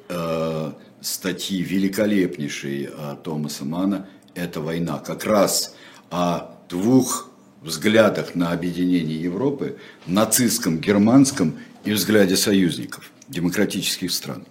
э, 0.09 0.73
статьи 1.01 1.63
великолепнейшей 1.63 2.91
э, 2.93 3.17
Томаса 3.25 3.65
Мана 3.65 4.07
«Это 4.35 4.61
война». 4.61 4.99
Как 4.99 5.25
раз 5.25 5.75
о 6.11 6.51
двух 6.69 7.26
взглядах 7.67 8.35
на 8.35 8.53
объединение 8.53 9.21
Европы, 9.21 9.77
нацистском, 10.07 10.79
германском 10.79 11.59
и 11.85 11.93
взгляде 11.93 12.37
союзников 12.37 13.11
демократических 13.29 14.13
стран. 14.13 14.45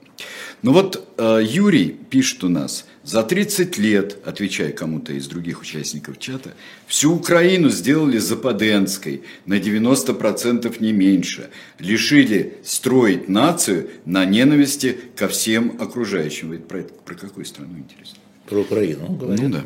Ну 0.62 0.74
вот 0.74 1.08
э, 1.18 1.42
Юрий 1.44 1.90
пишет 1.90 2.44
у 2.44 2.50
нас, 2.50 2.86
за 3.04 3.22
30 3.22 3.78
лет, 3.78 4.18
отвечая 4.26 4.72
кому-то 4.72 5.14
из 5.14 5.28
других 5.28 5.62
участников 5.62 6.18
чата, 6.18 6.56
всю 6.88 7.14
Украину 7.14 7.70
сделали 7.70 8.18
западенской 8.18 9.24
на 9.46 9.60
90% 9.60 10.76
не 10.80 10.92
меньше. 10.92 11.50
Лишили 11.78 12.58
строить 12.64 13.30
нацию 13.30 13.90
на 14.06 14.26
ненависти 14.26 14.98
ко 15.16 15.28
всем 15.28 15.76
окружающим. 15.80 16.50
Вы 16.50 16.58
про, 16.58 16.82
про 16.82 17.16
какую 17.16 17.46
страну 17.46 17.78
интересно? 17.78 18.25
Про 18.50 18.60
Украину 18.60 19.08
говорим. 19.14 19.50
Ну 19.50 19.50
да. 19.50 19.64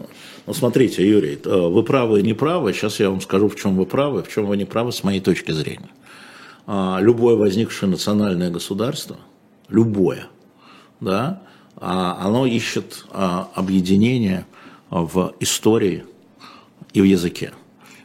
Ну, 0.48 0.54
смотрите, 0.54 1.08
Юрий, 1.08 1.40
э, 1.44 1.50
вы 1.50 1.84
правы 1.84 2.20
и 2.20 2.24
не 2.24 2.34
правы. 2.34 2.74
Сейчас 2.74 3.00
я 3.00 3.10
вам 3.10 3.22
скажу, 3.22 3.50
в 3.50 3.56
чем 3.56 3.76
вы 3.76 3.86
правы, 3.86 4.24
в 4.24 4.30
чем 4.30 4.46
вы 4.46 4.58
не 4.58 4.66
правы 4.66 4.92
с 4.92 5.04
моей 5.04 5.20
точки 5.20 5.52
зрения. 5.52 5.90
А, 6.66 7.00
любое 7.02 7.36
возникшее 7.36 7.90
национальное 7.90 8.50
государство, 8.50 9.18
любое, 9.70 10.28
да, 11.02 11.42
а, 11.76 12.20
оно 12.22 12.46
ищет 12.46 13.06
а, 13.12 13.50
объединение 13.56 14.46
в 14.90 15.34
истории 15.40 16.06
и 16.94 17.02
в 17.02 17.06
языке. 17.06 17.54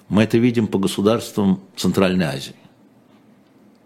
Мы 0.09 0.23
это 0.23 0.39
видим 0.39 0.67
по 0.67 0.79
государствам 0.79 1.61
Центральной 1.77 2.27
Азии 2.27 2.55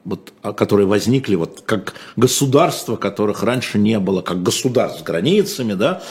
вот, 0.04 0.32
которые 0.56 0.86
возникли 0.86 1.34
вот 1.34 1.62
как 1.66 1.94
государства, 2.16 2.96
которых 2.96 3.42
раньше 3.42 3.78
не 3.78 3.98
было, 3.98 4.22
как 4.22 4.42
государств 4.42 5.00
с 5.00 5.02
границами, 5.02 5.74
да, 5.74 6.02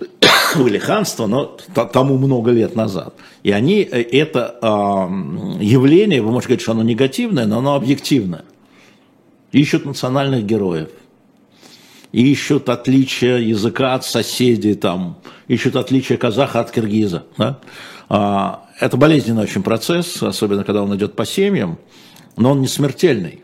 были 0.56 0.78
ханства, 0.78 1.26
но 1.26 1.56
тому 1.92 2.18
много 2.18 2.50
лет 2.50 2.74
назад. 2.76 3.14
И 3.42 3.50
они, 3.50 3.80
э, 3.80 4.02
это 4.02 4.58
э, 4.60 5.62
явление, 5.62 6.22
вы 6.22 6.30
можете 6.30 6.48
говорить, 6.48 6.62
что 6.62 6.72
оно 6.72 6.82
негативное, 6.82 7.46
но 7.46 7.58
оно 7.58 7.74
объективное. 7.74 8.44
Ищут 9.52 9.84
национальных 9.84 10.44
героев, 10.44 10.90
ищут 12.12 12.68
отличия 12.68 13.38
языка 13.38 13.94
от 13.94 14.04
соседей, 14.04 14.74
там, 14.74 15.18
ищут 15.48 15.76
отличия 15.76 16.16
казаха 16.16 16.60
от 16.60 16.70
киргиза. 16.70 17.24
Да? 17.38 17.58
А, 18.08 18.66
это 18.80 18.96
болезненный 18.96 19.44
очень 19.44 19.62
процесс, 19.62 20.22
особенно 20.22 20.64
когда 20.64 20.82
он 20.82 20.94
идет 20.96 21.14
по 21.14 21.24
семьям 21.24 21.78
но 22.36 22.52
он 22.52 22.60
не 22.60 22.68
смертельный, 22.68 23.42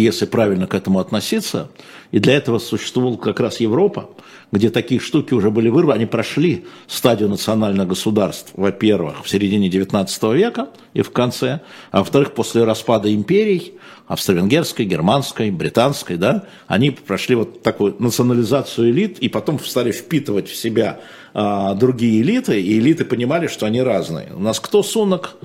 если 0.00 0.26
правильно 0.26 0.66
к 0.66 0.74
этому 0.74 0.98
относиться. 0.98 1.70
И 2.10 2.18
для 2.18 2.34
этого 2.34 2.58
существовала 2.58 3.16
как 3.16 3.40
раз 3.40 3.60
Европа, 3.60 4.10
где 4.52 4.70
такие 4.70 5.00
штуки 5.00 5.34
уже 5.34 5.50
были 5.50 5.68
вырваны, 5.68 5.96
они 5.96 6.06
прошли 6.06 6.64
стадию 6.86 7.28
национальных 7.28 7.88
государств, 7.88 8.52
во-первых, 8.54 9.24
в 9.24 9.28
середине 9.28 9.68
XIX 9.68 10.36
века 10.36 10.68
и 10.92 11.02
в 11.02 11.10
конце, 11.10 11.60
а 11.90 11.98
во-вторых, 12.00 12.32
после 12.32 12.64
распада 12.64 13.12
империй, 13.12 13.74
австро-венгерской, 14.06 14.84
германской, 14.84 15.50
британской, 15.50 16.16
да, 16.16 16.44
они 16.66 16.90
прошли 16.90 17.36
вот 17.36 17.62
такую 17.62 17.96
национализацию 17.98 18.90
элит 18.90 19.18
и 19.18 19.28
потом 19.28 19.58
стали 19.58 19.92
впитывать 19.92 20.48
в 20.48 20.54
себя 20.54 21.00
а, 21.32 21.74
другие 21.74 22.20
элиты, 22.20 22.60
и 22.60 22.78
элиты 22.78 23.04
понимали, 23.04 23.46
что 23.46 23.66
они 23.66 23.82
разные. 23.82 24.32
У 24.34 24.40
нас 24.40 24.60
кто 24.60 24.82
сунок? 24.82 25.36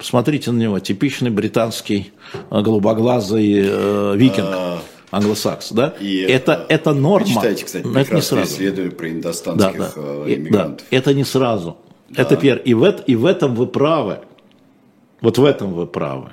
Посмотрите 0.00 0.50
на 0.50 0.58
него, 0.58 0.78
типичный 0.78 1.28
британский 1.28 2.10
э, 2.50 2.62
голубоглазый 2.62 3.52
э, 3.52 4.14
викинг. 4.16 4.48
А, 4.48 4.78
англосакс, 5.10 5.72
да? 5.72 5.94
И 6.00 6.20
это, 6.20 6.64
это 6.70 6.94
норма. 6.94 7.28
Читайте, 7.28 7.66
кстати, 7.66 7.86
но 7.86 8.00
это 8.00 8.14
не 8.14 8.22
сразу. 8.22 8.50
исследования 8.50 8.92
про 8.92 9.10
индостанских 9.10 9.78
да, 9.78 9.92
да. 9.94 10.02
Э, 10.26 10.34
иммигрантов. 10.34 10.86
Да, 10.90 10.96
это 10.96 11.12
не 11.12 11.24
сразу. 11.24 11.76
Да. 12.08 12.22
Это 12.22 12.36
первое. 12.36 12.62
И 12.62 12.72
в, 12.72 12.86
и 12.86 13.14
в 13.14 13.26
этом 13.26 13.54
вы 13.54 13.66
правы. 13.66 14.20
Вот 15.20 15.36
в 15.36 15.44
этом 15.44 15.74
вы 15.74 15.86
правы. 15.86 16.30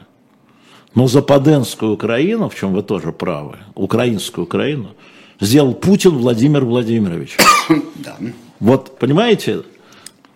Но 0.95 1.07
западенскую 1.07 1.91
Украину, 1.91 2.47
в 2.47 2.55
чем 2.55 2.71
вы 2.71 2.83
тоже 2.83 3.11
правы, 3.11 3.57
украинскую 3.75 4.45
Украину, 4.45 4.95
сделал 5.41 5.73
Путин 5.73 6.11
Владимир 6.11 6.63
Владимирович. 6.63 7.35
Да. 7.95 8.15
Вот, 8.61 8.97
понимаете, 8.97 9.63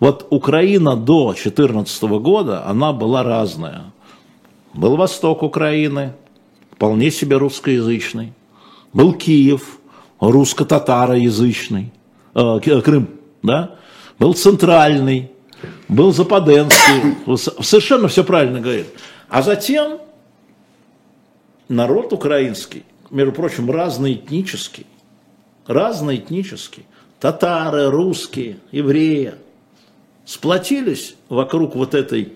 вот 0.02 0.26
Украина 0.32 0.96
до 0.96 1.28
2014 1.28 2.04
года, 2.20 2.66
она 2.66 2.92
была 2.92 3.22
разная. 3.22 3.94
Был 4.74 4.98
восток 4.98 5.44
Украины, 5.44 6.14
вполне 6.72 7.12
себе 7.12 7.38
русскоязычный. 7.38 8.34
Был 8.94 9.14
Киев, 9.14 9.78
русско-татароязычный, 10.20 11.94
э, 12.34 12.82
Крым, 12.84 13.10
да? 13.44 13.76
Был 14.18 14.34
центральный, 14.34 15.32
был 15.88 16.12
западенский, 16.14 17.38
совершенно 17.62 18.08
все 18.08 18.24
правильно 18.24 18.60
говорит. 18.60 18.88
А 19.30 19.44
затем 19.44 20.00
народ 21.70 22.12
украинский, 22.12 22.86
между 23.12 23.34
прочим, 23.34 23.70
разноэтнический, 23.70 24.88
разноэтнический, 25.68 26.88
татары, 27.20 27.92
русские, 27.92 28.58
евреи– 28.72 29.36
сплотились 30.26 31.16
вокруг 31.30 31.76
вот 31.76 31.96
этой 31.96 32.34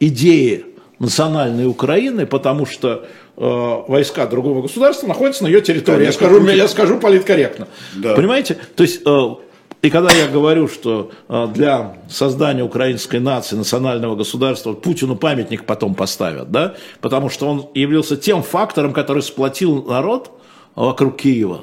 идеи 0.00 0.66
национальной 0.98 1.66
Украины, 1.66 2.26
потому 2.26 2.66
что 2.66 3.06
э, 3.36 3.82
войска 3.88 4.26
другого 4.26 4.62
государства 4.62 5.06
находятся 5.06 5.44
на 5.44 5.48
ее 5.48 5.60
территории. 5.60 6.04
Я 6.04 6.12
скажу, 6.12 6.46
я 6.46 6.68
скажу 6.68 6.98
политкорректно. 6.98 7.68
Да. 7.94 8.14
Понимаете? 8.14 8.58
То 8.76 8.82
есть, 8.84 9.02
э, 9.04 9.28
и 9.82 9.90
когда 9.90 10.12
я 10.12 10.28
говорю, 10.28 10.68
что 10.68 11.10
э, 11.28 11.48
для 11.52 11.96
создания 12.08 12.62
украинской 12.62 13.18
нации, 13.18 13.56
национального 13.56 14.16
государства, 14.16 14.72
Путину 14.72 15.16
памятник 15.16 15.64
потом 15.64 15.94
поставят, 15.94 16.50
да, 16.50 16.74
потому 17.00 17.28
что 17.28 17.48
он 17.48 17.68
явился 17.74 18.16
тем 18.16 18.42
фактором, 18.42 18.92
который 18.92 19.22
сплотил 19.22 19.84
народ 19.84 20.30
вокруг 20.74 21.16
Киева, 21.16 21.62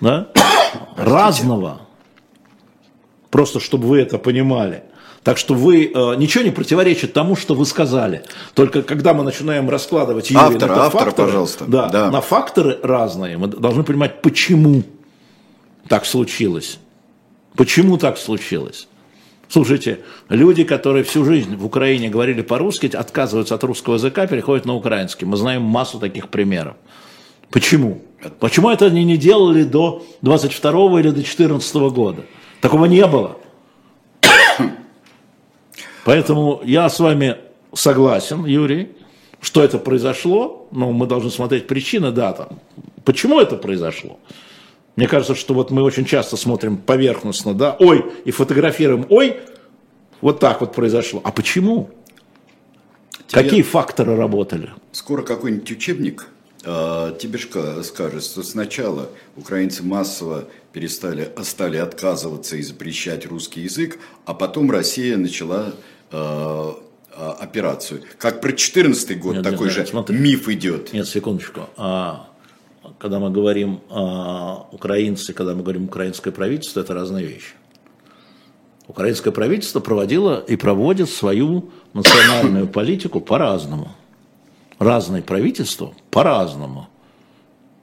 да, 0.00 0.28
разного 0.96 1.80
Просто 3.32 3.60
чтобы 3.60 3.88
вы 3.88 4.00
это 4.00 4.18
понимали. 4.18 4.82
Так 5.22 5.38
что 5.38 5.54
вы 5.54 5.86
э, 5.86 6.16
ничего 6.16 6.44
не 6.44 6.50
противоречит 6.50 7.14
тому, 7.14 7.34
что 7.34 7.54
вы 7.54 7.64
сказали. 7.64 8.24
Только 8.52 8.82
когда 8.82 9.14
мы 9.14 9.24
начинаем 9.24 9.70
раскладывать 9.70 10.30
Юрий, 10.30 10.56
автор, 10.56 10.68
на 10.68 10.84
автор, 10.84 11.04
факторы, 11.04 11.26
пожалуйста. 11.28 11.64
Да, 11.66 11.88
да. 11.88 12.10
на 12.10 12.20
факторы 12.20 12.78
разные, 12.82 13.38
мы 13.38 13.48
должны 13.48 13.84
понимать, 13.84 14.20
почему 14.20 14.82
так 15.88 16.04
случилось. 16.04 16.78
Почему 17.56 17.96
так 17.96 18.18
случилось? 18.18 18.86
Слушайте, 19.48 20.00
люди, 20.28 20.64
которые 20.64 21.02
всю 21.02 21.24
жизнь 21.24 21.56
в 21.56 21.64
Украине 21.64 22.10
говорили 22.10 22.42
по-русски, 22.42 22.90
отказываются 22.94 23.54
от 23.54 23.64
русского 23.64 23.94
языка, 23.94 24.26
переходят 24.26 24.66
на 24.66 24.74
украинский. 24.74 25.26
Мы 25.26 25.38
знаем 25.38 25.62
массу 25.62 25.98
таких 25.98 26.28
примеров. 26.28 26.74
Почему? 27.50 28.02
Почему 28.40 28.68
это 28.68 28.86
они 28.86 29.04
не 29.04 29.16
делали 29.16 29.62
до 29.62 30.04
22 30.20 31.00
или 31.00 31.10
до 31.10 31.22
14 31.22 31.74
года? 31.76 32.24
Такого 32.62 32.84
не 32.84 33.04
было. 33.06 33.36
Поэтому 36.04 36.60
я 36.64 36.88
с 36.88 36.98
вами 37.00 37.36
согласен, 37.74 38.46
Юрий, 38.46 38.92
что 39.40 39.62
это 39.64 39.78
произошло, 39.78 40.68
но 40.70 40.92
мы 40.92 41.06
должны 41.06 41.30
смотреть 41.30 41.66
причины, 41.66 42.12
да, 42.12 42.32
там, 42.32 42.60
почему 43.04 43.40
это 43.40 43.56
произошло. 43.56 44.18
Мне 44.94 45.08
кажется, 45.08 45.34
что 45.34 45.54
вот 45.54 45.72
мы 45.72 45.82
очень 45.82 46.04
часто 46.04 46.36
смотрим 46.36 46.76
поверхностно, 46.76 47.52
да, 47.52 47.76
ой, 47.80 48.04
и 48.24 48.30
фотографируем, 48.30 49.06
ой, 49.08 49.40
вот 50.20 50.38
так 50.38 50.60
вот 50.60 50.72
произошло. 50.72 51.20
А 51.24 51.32
почему? 51.32 51.90
Тебе 53.26 53.42
Какие 53.42 53.62
факторы 53.62 54.14
работали? 54.14 54.70
Скоро 54.92 55.22
какой-нибудь 55.22 55.70
учебник 55.72 56.28
тебе 56.62 57.38
скажет, 57.82 58.24
что 58.24 58.42
сначала 58.42 59.08
украинцы 59.36 59.82
массово 59.82 60.44
перестали, 60.72 61.32
стали 61.42 61.76
отказываться 61.76 62.56
и 62.56 62.62
запрещать 62.62 63.26
русский 63.26 63.62
язык, 63.62 63.98
а 64.26 64.34
потом 64.34 64.70
Россия 64.70 65.16
начала 65.16 65.74
э, 66.12 66.72
операцию. 67.14 68.02
Как 68.18 68.40
про 68.40 68.52
14 68.52 69.20
год 69.20 69.36
нет, 69.36 69.44
такой 69.44 69.66
нет, 69.66 69.76
же 69.76 69.86
смотри. 69.86 70.16
миф 70.16 70.48
идет. 70.48 70.92
Нет, 70.92 71.06
секундочку. 71.06 71.68
А, 71.76 72.28
когда 72.98 73.18
мы 73.18 73.30
говорим 73.30 73.80
а, 73.90 74.66
украинцы, 74.72 75.32
когда 75.32 75.54
мы 75.54 75.62
говорим 75.62 75.84
украинское 75.84 76.32
правительство, 76.32 76.80
это 76.80 76.94
разные 76.94 77.26
вещи. 77.26 77.54
Украинское 78.88 79.32
правительство 79.32 79.80
проводило 79.80 80.40
и 80.40 80.56
проводит 80.56 81.08
свою 81.10 81.70
национальную 81.92 82.66
политику 82.78 83.20
по-разному. 83.20 83.92
Разные 84.82 85.22
правительства 85.22 85.94
по-разному. 86.10 86.88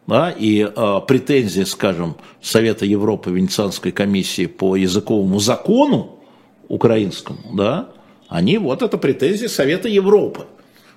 Да, 0.06 0.32
и 0.32 0.64
э, 0.64 1.02
претензии, 1.08 1.62
скажем, 1.62 2.16
Совета 2.42 2.84
Европы, 2.86 3.30
Венецианской 3.30 3.92
комиссии 3.92 4.48
по 4.48 4.76
языковому 4.76 5.40
закону 5.40 6.20
украинскому, 6.68 7.40
да, 7.54 7.90
они, 8.28 8.58
вот 8.58 8.82
это 8.82 8.98
претензии 8.98 9.46
Совета 9.46 9.88
Европы. 9.88 10.48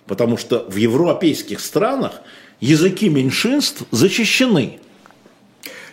Потому 0.06 0.36
что 0.38 0.66
в 0.68 0.76
европейских 0.76 1.60
странах 1.60 2.22
языки 2.58 3.08
меньшинств 3.08 3.84
защищены. 3.92 4.80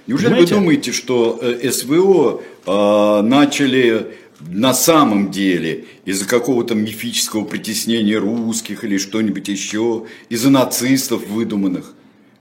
Неужели 0.08 0.30
Понимаете? 0.30 0.56
вы 0.56 0.60
думаете, 0.62 0.92
что 0.92 1.40
СВО 1.72 2.42
э, 2.66 3.22
начали 3.22 4.08
на 4.40 4.74
самом 4.74 5.32
деле 5.32 5.86
из-за 6.06 6.26
какого-то 6.26 6.76
мифического 6.76 7.44
притеснения 7.46 8.18
русских 8.18 8.84
или 8.84 8.98
что-нибудь 8.98 9.48
еще, 9.48 10.06
из-за 10.30 10.50
нацистов 10.50 11.28
выдуманных? 11.28 11.94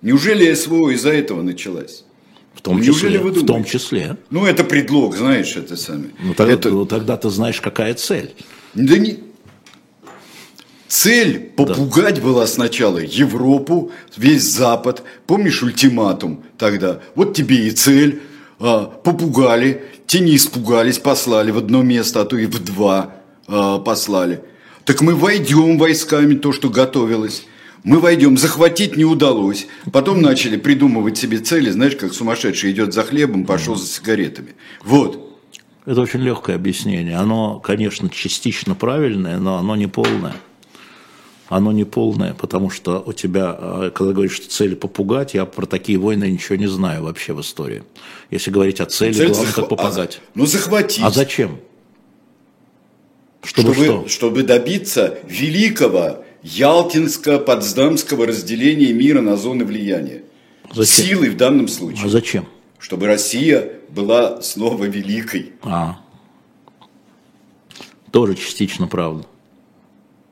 Неужели 0.02 0.52
СВО 0.54 0.90
из-за 0.90 1.10
этого 1.10 1.42
началась? 1.42 2.04
В 2.54 2.60
том, 2.60 2.80
Неужели 2.80 3.18
числе, 3.18 3.30
в 3.30 3.46
том 3.46 3.64
числе. 3.64 4.16
Ну, 4.30 4.44
это 4.44 4.64
предлог, 4.64 5.16
знаешь, 5.16 5.56
это 5.56 5.76
сами. 5.76 6.10
Ну, 6.20 6.34
тогда, 6.34 6.54
это... 6.54 6.70
ну, 6.70 6.86
тогда 6.86 7.16
ты 7.16 7.30
знаешь, 7.30 7.60
какая 7.60 7.94
цель. 7.94 8.34
Да 8.74 8.98
не... 8.98 9.18
Цель 10.88 11.38
попугать 11.38 12.16
да. 12.16 12.22
была 12.22 12.46
сначала 12.46 12.98
Европу, 12.98 13.92
весь 14.16 14.42
Запад. 14.42 15.02
Помнишь 15.26 15.62
ультиматум 15.62 16.42
тогда? 16.56 17.00
Вот 17.14 17.34
тебе 17.36 17.68
и 17.68 17.70
цель. 17.70 18.22
А, 18.58 18.86
попугали, 18.86 19.84
те 20.08 20.20
не 20.20 20.36
испугались, 20.36 20.98
послали 20.98 21.50
в 21.50 21.58
одно 21.58 21.82
место, 21.82 22.22
а 22.22 22.24
то 22.24 22.36
и 22.36 22.46
в 22.46 22.58
два 22.64 23.12
а, 23.46 23.78
послали. 23.78 24.42
Так 24.84 25.02
мы 25.02 25.14
войдем 25.14 25.78
войсками, 25.78 26.34
то, 26.34 26.50
что 26.50 26.70
готовилось. 26.70 27.44
Мы 27.84 28.00
войдем, 28.00 28.38
захватить 28.38 28.96
не 28.96 29.04
удалось. 29.04 29.66
Потом 29.92 30.22
начали 30.22 30.56
придумывать 30.56 31.18
себе 31.18 31.38
цели, 31.38 31.70
знаешь, 31.70 31.94
как 31.94 32.14
сумасшедший 32.14 32.72
идет 32.72 32.94
за 32.94 33.02
хлебом, 33.02 33.44
пошел 33.44 33.76
за 33.76 33.86
сигаретами. 33.86 34.54
Вот. 34.82 35.38
Это 35.84 36.00
очень 36.00 36.20
легкое 36.20 36.56
объяснение. 36.56 37.16
Оно, 37.16 37.60
конечно, 37.60 38.08
частично 38.08 38.74
правильное, 38.74 39.38
но 39.38 39.58
оно 39.58 39.76
не 39.76 39.88
полное. 39.88 40.34
Оно 41.48 41.72
не 41.72 41.84
полное, 41.84 42.34
потому 42.34 42.68
что 42.68 43.02
у 43.06 43.12
тебя, 43.12 43.56
э, 43.58 43.90
когда 43.94 44.12
говоришь, 44.12 44.34
что 44.34 44.50
цели 44.50 44.74
попугать, 44.74 45.32
я 45.32 45.46
про 45.46 45.64
такие 45.64 45.98
войны 45.98 46.30
ничего 46.30 46.56
не 46.56 46.66
знаю 46.66 47.04
вообще 47.04 47.32
в 47.32 47.40
истории. 47.40 47.84
Если 48.30 48.50
говорить 48.50 48.80
о 48.80 48.86
цели, 48.86 49.14
Цель 49.14 49.28
главное, 49.28 49.46
захва... 49.46 49.62
как 49.62 49.70
попугать. 49.70 50.20
А, 50.22 50.30
ну, 50.34 50.46
захватить. 50.46 51.02
А 51.02 51.10
зачем? 51.10 51.58
Чтобы, 53.42 53.72
чтобы, 53.72 53.84
что? 53.84 54.08
чтобы 54.08 54.42
добиться 54.42 55.18
великого 55.26 56.24
Ялтинско-Потсдамского 56.42 58.26
разделения 58.26 58.92
мира 58.92 59.22
на 59.22 59.36
зоны 59.36 59.64
влияния. 59.64 60.24
Зачем? 60.72 61.06
Силой 61.06 61.30
в 61.30 61.36
данном 61.36 61.68
случае. 61.68 62.04
А 62.04 62.08
зачем? 62.08 62.46
Чтобы 62.78 63.06
Россия 63.06 63.72
была 63.88 64.42
снова 64.42 64.84
великой. 64.84 65.52
А. 65.62 65.98
Тоже 68.10 68.34
частично 68.34 68.86
правда. 68.86 69.24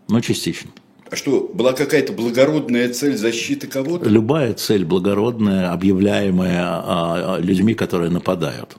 Но 0.08 0.20
частично. 0.20 0.70
А 1.08 1.14
что, 1.14 1.48
была 1.52 1.72
какая-то 1.72 2.12
благородная 2.12 2.92
цель 2.92 3.16
защиты 3.16 3.68
кого-то? 3.68 4.08
Любая 4.08 4.54
цель 4.54 4.84
благородная, 4.84 5.72
объявляемая 5.72 6.62
а, 6.64 7.36
а, 7.36 7.38
людьми, 7.38 7.74
которые 7.74 8.10
нападают. 8.10 8.76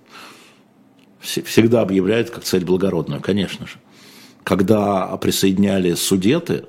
Всегда 1.22 1.82
объявляют 1.82 2.30
как 2.30 2.44
цель 2.44 2.66
благородную, 2.66 3.22
конечно 3.22 3.66
же. 3.66 3.74
Когда 4.44 5.16
присоединяли 5.18 5.94
судеты, 5.94 6.66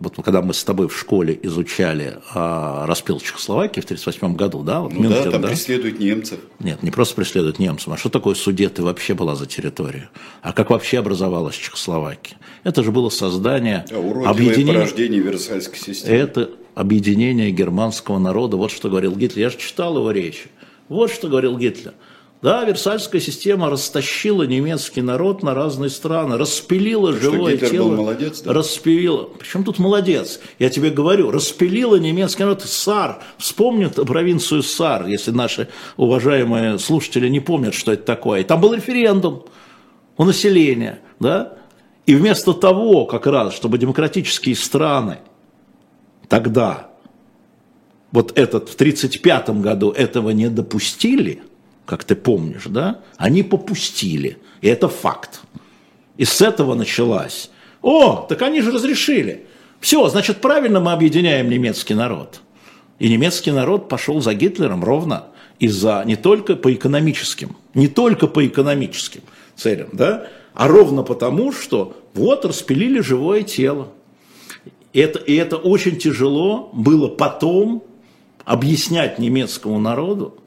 вот 0.00 0.14
когда 0.24 0.42
мы 0.42 0.54
с 0.54 0.62
тобой 0.62 0.88
в 0.88 0.96
школе 0.96 1.38
изучали 1.42 2.18
а, 2.32 2.86
распил 2.86 3.18
Чехословакии 3.18 3.80
в 3.80 3.84
1938 3.84 4.36
году, 4.36 4.62
да? 4.62 4.80
Вот 4.80 4.92
ну 4.92 5.02
Мюнхен, 5.02 5.24
да, 5.24 5.30
там 5.32 5.42
да? 5.42 5.48
преследуют 5.48 5.98
немцев. 5.98 6.38
Нет, 6.60 6.82
не 6.82 6.90
просто 6.90 7.16
преследуют 7.16 7.58
немцев, 7.58 7.88
а 7.92 7.96
что 7.96 8.08
такое 8.08 8.34
Судеты 8.34 8.82
вообще 8.82 9.14
была 9.14 9.34
за 9.34 9.46
территория? 9.46 10.10
А 10.42 10.52
как 10.52 10.70
вообще 10.70 10.98
образовалась 10.98 11.56
Чехословакия? 11.56 12.38
Это 12.62 12.84
же 12.84 12.92
было 12.92 13.08
создание... 13.08 13.84
А, 13.90 14.30
объединение, 14.30 14.74
порождение 14.74 15.20
Версальской 15.20 15.78
системы. 15.78 16.16
Это 16.16 16.50
объединение 16.76 17.50
германского 17.50 18.18
народа. 18.18 18.56
Вот 18.56 18.70
что 18.70 18.88
говорил 18.88 19.16
Гитлер. 19.16 19.42
Я 19.42 19.50
же 19.50 19.58
читал 19.58 19.96
его 19.96 20.12
речи. 20.12 20.48
Вот 20.88 21.10
что 21.10 21.28
говорил 21.28 21.58
Гитлер. 21.58 21.94
Да, 22.40 22.64
Версальская 22.64 23.20
система 23.20 23.68
растащила 23.68 24.44
немецкий 24.44 25.02
народ 25.02 25.42
на 25.42 25.54
разные 25.54 25.90
страны, 25.90 26.36
распилила 26.36 27.12
Что, 27.12 27.32
живое 27.32 27.54
Гитлер 27.54 27.70
тело. 27.70 27.88
Был 27.88 27.96
молодец, 27.96 28.42
да? 28.42 28.52
Распилила. 28.52 29.24
Причем 29.24 29.64
тут 29.64 29.80
молодец? 29.80 30.38
Я 30.60 30.70
тебе 30.70 30.90
говорю, 30.90 31.32
распилила 31.32 31.96
немецкий 31.96 32.44
народ. 32.44 32.62
Сар. 32.62 33.20
Вспомнят 33.38 33.96
провинцию 33.96 34.62
Сар, 34.62 35.06
если 35.06 35.32
наши 35.32 35.68
уважаемые 35.96 36.78
слушатели 36.78 37.28
не 37.28 37.40
помнят, 37.40 37.74
что 37.74 37.92
это 37.92 38.04
такое. 38.04 38.44
Там 38.44 38.60
был 38.60 38.72
референдум 38.72 39.44
у 40.16 40.24
населения, 40.24 41.00
да? 41.18 41.54
И 42.06 42.14
вместо 42.14 42.52
того, 42.52 43.06
как 43.06 43.26
раз, 43.26 43.52
чтобы 43.52 43.78
демократические 43.78 44.54
страны 44.54 45.18
тогда, 46.28 46.90
вот 48.12 48.38
этот 48.38 48.68
в 48.68 48.74
1935 48.74 49.50
году 49.60 49.90
этого 49.90 50.30
не 50.30 50.48
допустили– 50.48 51.42
как 51.88 52.04
ты 52.04 52.14
помнишь, 52.14 52.66
да, 52.66 53.00
они 53.16 53.42
попустили. 53.42 54.36
И 54.60 54.68
это 54.68 54.90
факт. 54.90 55.40
И 56.18 56.26
с 56.26 56.42
этого 56.42 56.74
началась. 56.74 57.50
О, 57.80 58.26
так 58.28 58.42
они 58.42 58.60
же 58.60 58.72
разрешили. 58.72 59.46
Все, 59.80 60.06
значит, 60.10 60.42
правильно 60.42 60.80
мы 60.80 60.92
объединяем 60.92 61.48
немецкий 61.48 61.94
народ. 61.94 62.42
И 62.98 63.08
немецкий 63.08 63.52
народ 63.52 63.88
пошел 63.88 64.20
за 64.20 64.34
Гитлером 64.34 64.84
ровно 64.84 65.28
из-за 65.60 66.02
не 66.04 66.16
только 66.16 66.56
по 66.56 66.70
экономическим, 66.74 67.56
не 67.72 67.88
только 67.88 68.26
по 68.26 68.46
экономическим 68.46 69.22
целям, 69.56 69.88
да, 69.94 70.26
а 70.52 70.68
ровно 70.68 71.02
потому, 71.02 71.52
что 71.52 71.96
вот 72.12 72.44
распилили 72.44 73.00
живое 73.00 73.44
тело. 73.44 73.88
Это, 74.92 75.20
и 75.20 75.34
это 75.36 75.56
очень 75.56 75.96
тяжело 75.96 76.68
было 76.74 77.08
потом 77.08 77.82
объяснять 78.44 79.18
немецкому 79.18 79.78
народу, 79.80 80.38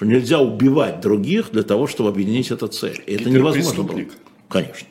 что 0.00 0.06
нельзя 0.06 0.40
убивать 0.40 1.02
других 1.02 1.50
для 1.52 1.62
того, 1.62 1.86
чтобы 1.86 2.08
объединить 2.08 2.50
эту 2.50 2.68
цель. 2.68 3.02
И 3.06 3.16
это 3.16 3.28
невозможно 3.28 3.82
было. 3.82 4.00
Конечно. 4.48 4.88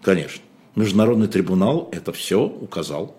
Конечно. 0.00 0.42
Международный 0.74 1.28
трибунал 1.28 1.90
это 1.92 2.14
все 2.14 2.42
указал. 2.44 3.14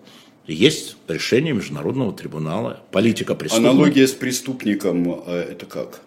Есть 0.48 0.96
решение 1.06 1.54
Международного 1.54 2.12
трибунала, 2.12 2.80
политика 2.90 3.36
преступника. 3.36 3.70
Аналогия 3.70 4.08
с 4.08 4.12
преступником 4.12 5.22
э, 5.24 5.50
это 5.52 5.66
как? 5.66 6.00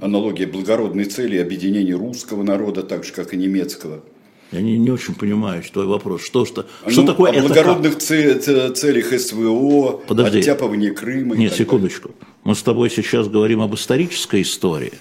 Аналогия 0.00 0.46
благородной 0.46 1.04
цели 1.04 1.38
объединения 1.38 1.94
русского 1.94 2.42
народа, 2.42 2.82
так 2.82 3.04
же, 3.04 3.12
как 3.12 3.34
и 3.34 3.36
немецкого. 3.36 4.02
Я 4.50 4.62
не, 4.62 4.76
не 4.78 4.90
очень 4.90 5.14
понимаю 5.14 5.62
твой 5.72 5.86
вопрос. 5.86 6.22
Что, 6.22 6.44
что, 6.44 6.66
ну, 6.84 6.90
что 6.90 7.04
такое 7.04 7.30
о 7.30 7.34
это 7.34 7.46
благородных 7.46 7.98
целях 7.98 9.20
СВО, 9.20 10.02
Подожди. 10.08 10.40
оттяпывание 10.40 10.90
Крыма. 10.90 11.36
Нет, 11.36 11.54
секундочку. 11.54 12.08
Далее. 12.08 12.33
Мы 12.44 12.54
с 12.54 12.62
тобой 12.62 12.90
сейчас 12.90 13.26
говорим 13.28 13.62
об 13.62 13.74
исторической 13.74 14.42
истории, 14.42 14.92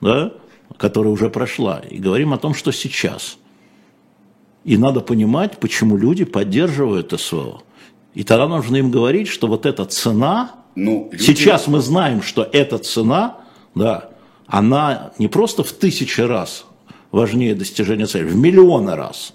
да, 0.00 0.32
которая 0.76 1.12
уже 1.12 1.28
прошла, 1.30 1.80
и 1.80 1.98
говорим 1.98 2.32
о 2.32 2.38
том, 2.38 2.54
что 2.54 2.70
сейчас. 2.72 3.38
И 4.64 4.76
надо 4.76 5.00
понимать, 5.00 5.58
почему 5.58 5.96
люди 5.96 6.24
поддерживают 6.24 7.12
СВО. 7.20 7.62
И 8.14 8.22
тогда 8.22 8.46
нужно 8.46 8.76
им 8.76 8.90
говорить, 8.90 9.26
что 9.26 9.48
вот 9.48 9.66
эта 9.66 9.84
цена, 9.84 10.54
ну, 10.76 11.08
люди... 11.10 11.22
сейчас 11.22 11.66
мы 11.66 11.80
знаем, 11.80 12.22
что 12.22 12.48
эта 12.52 12.78
цена, 12.78 13.38
да, 13.74 14.10
она 14.46 15.12
не 15.18 15.26
просто 15.26 15.64
в 15.64 15.72
тысячи 15.72 16.20
раз 16.20 16.66
важнее 17.10 17.54
достижения 17.54 18.06
цели, 18.06 18.24
в 18.24 18.36
миллионы 18.36 18.94
раз. 18.94 19.34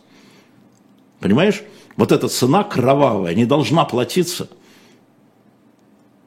Понимаешь? 1.19 1.63
Вот 1.97 2.11
эта 2.11 2.27
цена 2.29 2.63
кровавая 2.63 3.33
не 3.33 3.45
должна 3.45 3.83
платиться. 3.83 4.47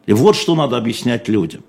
И 0.07 0.13
вот 0.13 0.37
что 0.37 0.55
надо 0.55 0.77
объяснять 0.77 1.29
людям. 1.29 1.63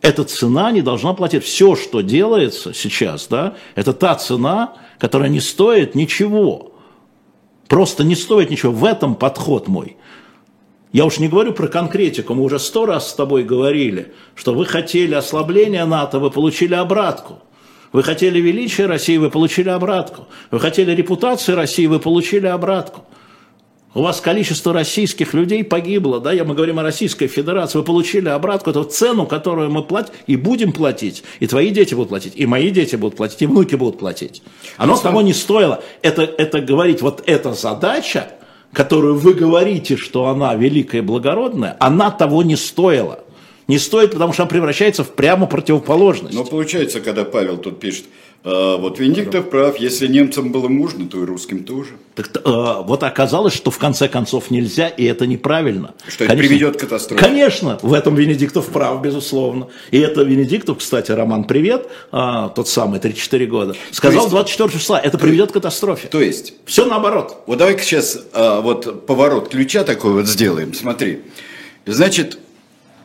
Эта 0.00 0.24
цена 0.24 0.72
не 0.72 0.82
должна 0.82 1.14
платить. 1.14 1.44
Все, 1.44 1.76
что 1.76 2.00
делается 2.00 2.74
сейчас, 2.74 3.28
да, 3.28 3.54
это 3.76 3.92
та 3.92 4.16
цена, 4.16 4.74
которая 4.98 5.28
не 5.28 5.40
стоит 5.40 5.94
ничего. 5.94 6.72
Просто 7.68 8.04
не 8.04 8.16
стоит 8.16 8.50
ничего. 8.50 8.72
В 8.72 8.84
этом 8.84 9.14
подход 9.14 9.68
мой. 9.68 9.96
Я 10.92 11.06
уж 11.06 11.18
не 11.18 11.28
говорю 11.28 11.54
про 11.54 11.68
конкретику, 11.68 12.34
мы 12.34 12.42
уже 12.42 12.58
сто 12.58 12.84
раз 12.84 13.10
с 13.10 13.14
тобой 13.14 13.44
говорили, 13.44 14.12
что 14.34 14.52
вы 14.52 14.66
хотели 14.66 15.14
ослабления 15.14 15.86
НАТО, 15.86 16.18
вы 16.18 16.30
получили 16.30 16.74
обратку. 16.74 17.38
Вы 17.92 18.02
хотели 18.02 18.40
величия 18.40 18.86
России, 18.86 19.16
вы 19.16 19.30
получили 19.30 19.68
обратку. 19.68 20.26
Вы 20.50 20.60
хотели 20.60 20.94
репутации 20.94 21.52
России, 21.52 21.86
вы 21.86 21.98
получили 21.98 22.46
обратку. 22.46 23.04
У 23.94 24.00
вас 24.00 24.22
количество 24.22 24.72
российских 24.72 25.34
людей 25.34 25.62
погибло, 25.64 26.18
да, 26.18 26.32
я 26.32 26.44
мы 26.44 26.54
говорим 26.54 26.78
о 26.78 26.82
Российской 26.82 27.26
Федерации, 27.26 27.76
вы 27.76 27.84
получили 27.84 28.28
обратку, 28.28 28.70
эту 28.70 28.84
цену, 28.84 29.26
которую 29.26 29.70
мы 29.70 29.82
платим 29.82 30.14
и 30.26 30.36
будем 30.36 30.72
платить, 30.72 31.22
и 31.40 31.46
твои 31.46 31.68
дети 31.70 31.92
будут 31.92 32.08
платить, 32.08 32.32
и 32.34 32.46
мои 32.46 32.70
дети 32.70 32.96
будут 32.96 33.16
платить, 33.16 33.42
и 33.42 33.46
внуки 33.46 33.74
будут 33.74 33.98
платить. 33.98 34.42
Оно 34.78 34.96
того 34.96 35.20
не 35.20 35.34
стоило. 35.34 35.82
Это, 36.00 36.22
это 36.22 36.62
говорить, 36.62 37.02
вот 37.02 37.22
эта 37.26 37.52
задача, 37.52 38.28
которую 38.72 39.16
вы 39.16 39.34
говорите, 39.34 39.98
что 39.98 40.28
она 40.28 40.54
великая 40.54 40.98
и 40.98 41.02
благородная, 41.02 41.76
она 41.78 42.10
того 42.10 42.42
не 42.42 42.56
стоила. 42.56 43.20
Не 43.68 43.78
стоит, 43.78 44.12
потому 44.12 44.32
что 44.32 44.42
она 44.42 44.50
превращается 44.50 45.04
в 45.04 45.10
прямо 45.10 45.46
противоположность. 45.46 46.34
Но 46.34 46.44
получается, 46.44 47.00
когда 47.00 47.24
Павел 47.24 47.58
тут 47.58 47.78
пишет, 47.78 48.06
«А, 48.44 48.76
вот 48.76 48.98
Венедиктов 48.98 49.50
прав, 49.50 49.78
если 49.78 50.06
немцам 50.08 50.50
было 50.50 50.68
можно, 50.68 51.06
то 51.06 51.22
и 51.22 51.24
русским 51.24 51.64
тоже. 51.64 51.90
Так, 52.14 52.28
э, 52.34 52.40
вот 52.44 53.04
оказалось, 53.04 53.54
что 53.54 53.70
в 53.70 53.78
конце 53.78 54.08
концов 54.08 54.50
нельзя, 54.50 54.88
и 54.88 55.04
это 55.04 55.26
неправильно. 55.26 55.94
Что 56.08 56.24
это 56.24 56.36
приведет 56.36 56.76
к 56.76 56.80
катастрофе. 56.80 57.24
Конечно, 57.24 57.78
в 57.82 57.92
этом 57.92 58.16
Венедиктов 58.16 58.66
прав, 58.66 59.00
безусловно. 59.00 59.68
И 59.92 59.98
это 59.98 60.22
Венедиктов, 60.22 60.78
кстати, 60.78 61.12
Роман, 61.12 61.44
привет, 61.44 61.88
а, 62.10 62.48
тот 62.48 62.68
самый, 62.68 62.98
34 62.98 63.46
года, 63.46 63.76
сказал 63.92 64.22
есть, 64.22 64.30
24 64.30 64.70
числа, 64.70 65.00
это 65.00 65.18
приведет 65.18 65.50
к 65.50 65.54
катастрофе. 65.54 66.08
То 66.08 66.20
есть? 66.20 66.54
Все 66.66 66.84
наоборот. 66.84 67.42
Вот 67.46 67.58
давай-ка 67.58 67.82
сейчас 67.82 68.18
а, 68.32 68.60
вот 68.60 69.06
поворот 69.06 69.50
ключа 69.50 69.84
такой 69.84 70.12
вот 70.12 70.26
сделаем, 70.26 70.74
смотри. 70.74 71.20
Значит, 71.86 72.38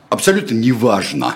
абсолютно 0.09 0.55
неважно, 0.55 1.35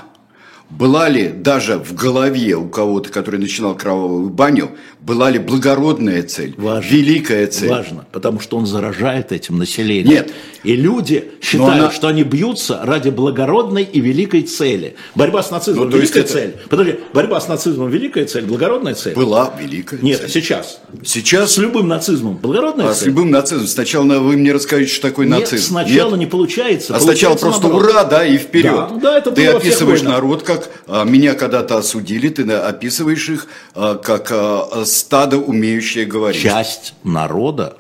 была 0.72 1.10
ли 1.10 1.28
даже 1.28 1.78
в 1.78 1.94
голове 1.94 2.56
у 2.56 2.68
кого-то, 2.68 3.10
который 3.10 3.40
начинал 3.40 3.76
кровавую 3.76 4.30
баню, 4.30 4.72
была 5.02 5.30
ли 5.30 5.40
благородная 5.40 6.24
цель, 6.24 6.54
Важно. 6.58 6.90
великая 6.90 7.48
цель? 7.48 7.70
Важно, 7.70 8.06
потому 8.12 8.40
что 8.40 8.58
он 8.58 8.66
заражает 8.66 9.32
этим 9.32 9.58
население. 9.58 10.04
Нет. 10.04 10.34
И 10.64 10.76
люди 10.76 11.32
считают, 11.42 11.74
она... 11.74 11.92
что 11.92 12.08
они 12.08 12.24
бьются 12.24 12.80
ради 12.84 13.10
благородной 13.10 13.84
и 13.84 14.00
великой 14.00 14.44
цели. 14.44 14.96
Борьба 15.16 15.42
с 15.42 15.50
нацизмом 15.50 15.90
ну, 15.90 15.98
великая 15.98 16.20
это... 16.20 16.34
цель. 16.34 16.56
Подожди, 16.70 17.00
борьба 17.14 17.42
с 17.42 17.48
нацизмом 17.48 17.90
великая 17.90 18.26
цель, 18.26 18.46
благородная 18.46 18.94
цель? 18.94 19.16
Была 19.16 19.54
великая 19.60 20.00
Нет, 20.02 20.20
цель. 20.20 20.30
сейчас. 20.30 20.80
Сейчас? 21.04 21.54
С 21.54 21.58
любым 21.58 21.88
нацизмом 21.88 22.38
благородная 22.38 22.90
а 22.90 22.94
цель? 22.94 23.04
с 23.04 23.06
любым 23.08 23.32
нацизмом. 23.32 23.68
Сначала 23.68 24.20
вы 24.20 24.38
мне 24.38 24.52
расскажете, 24.54 24.94
что 24.94 25.10
такое 25.10 25.26
Нет, 25.26 25.40
нацизм. 25.40 25.64
сначала 25.64 26.12
Нет? 26.12 26.20
не 26.20 26.26
получается. 26.28 26.96
А 26.96 27.00
получается 27.00 27.06
сначала 27.06 27.38
просто 27.38 27.68
наоборот. 27.68 27.92
ура, 27.92 28.04
да, 28.04 28.26
и 28.26 28.38
вперед. 28.38 28.72
Да, 28.72 29.00
да, 29.02 29.18
это 29.18 29.32
Ты 29.32 29.48
описываешь 29.48 30.04
народ 30.04 30.44
как 30.44 30.61
а, 30.88 31.04
меня 31.04 31.34
когда-то 31.34 31.78
осудили, 31.78 32.30
ты 32.30 32.50
описываешь 32.52 33.30
их 33.30 33.48
а, 33.74 33.96
как 33.96 34.30
а, 34.32 34.84
стадо, 34.86 35.38
умеющее 35.38 36.06
говорить. 36.06 36.42
Часть 36.42 36.94
народа 37.04 37.78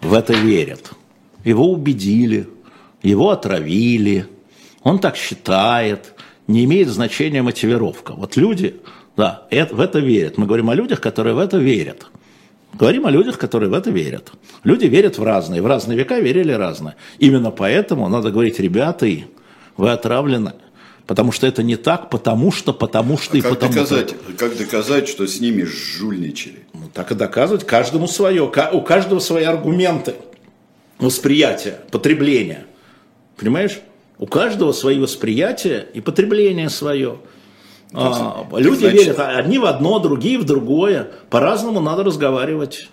в 0.00 0.14
это 0.14 0.32
верит. 0.32 0.90
Его 1.44 1.70
убедили, 1.70 2.48
его 3.02 3.30
отравили, 3.30 4.26
он 4.82 4.98
так 4.98 5.16
считает, 5.16 6.14
не 6.46 6.64
имеет 6.64 6.88
значения 6.88 7.42
мотивировка. 7.42 8.12
Вот 8.12 8.36
люди, 8.36 8.76
да, 9.16 9.46
это, 9.50 9.74
в 9.74 9.80
это 9.80 9.98
верят. 9.98 10.38
Мы 10.38 10.46
говорим 10.46 10.70
о 10.70 10.74
людях, 10.74 11.00
которые 11.00 11.34
в 11.34 11.38
это 11.38 11.58
верят. 11.58 12.06
Говорим 12.74 13.06
о 13.06 13.10
людях, 13.10 13.38
которые 13.38 13.70
в 13.70 13.74
это 13.74 13.90
верят. 13.90 14.32
Люди 14.62 14.86
верят 14.86 15.18
в 15.18 15.22
разные, 15.22 15.62
в 15.62 15.66
разные 15.66 15.98
века 15.98 16.18
верили 16.20 16.52
разное. 16.52 16.96
Именно 17.18 17.50
поэтому 17.50 18.08
надо 18.08 18.30
говорить, 18.30 18.60
ребята, 18.60 19.06
вы 19.76 19.90
отравлены. 19.90 20.52
Потому 21.08 21.32
что 21.32 21.46
это 21.46 21.62
не 21.62 21.76
так, 21.76 22.10
потому 22.10 22.52
что, 22.52 22.74
потому 22.74 23.16
что 23.16 23.34
а 23.34 23.38
и 23.38 23.40
как 23.40 23.52
потому 23.52 23.72
доказать, 23.72 24.14
как 24.36 24.58
доказать, 24.58 25.08
что 25.08 25.26
с 25.26 25.40
ними 25.40 25.62
жульничали? 25.62 26.66
Ну, 26.74 26.90
так 26.92 27.10
и 27.10 27.14
доказывать 27.14 27.64
каждому 27.64 28.06
свое. 28.06 28.42
У 28.42 28.82
каждого 28.82 29.18
свои 29.18 29.44
аргументы 29.44 30.16
восприятия, 30.98 31.80
потребления. 31.90 32.66
Понимаешь? 33.38 33.80
У 34.18 34.26
каждого 34.26 34.72
свои 34.72 34.98
восприятия 34.98 35.88
и 35.94 36.02
потребление 36.02 36.68
свое. 36.68 37.20
А, 37.94 38.46
люди 38.52 38.80
значит... 38.80 39.00
верят 39.00 39.18
одни 39.18 39.58
в 39.58 39.64
одно, 39.64 40.00
другие 40.00 40.38
в 40.38 40.44
другое. 40.44 41.10
По-разному 41.30 41.80
надо 41.80 42.04
разговаривать. 42.04 42.90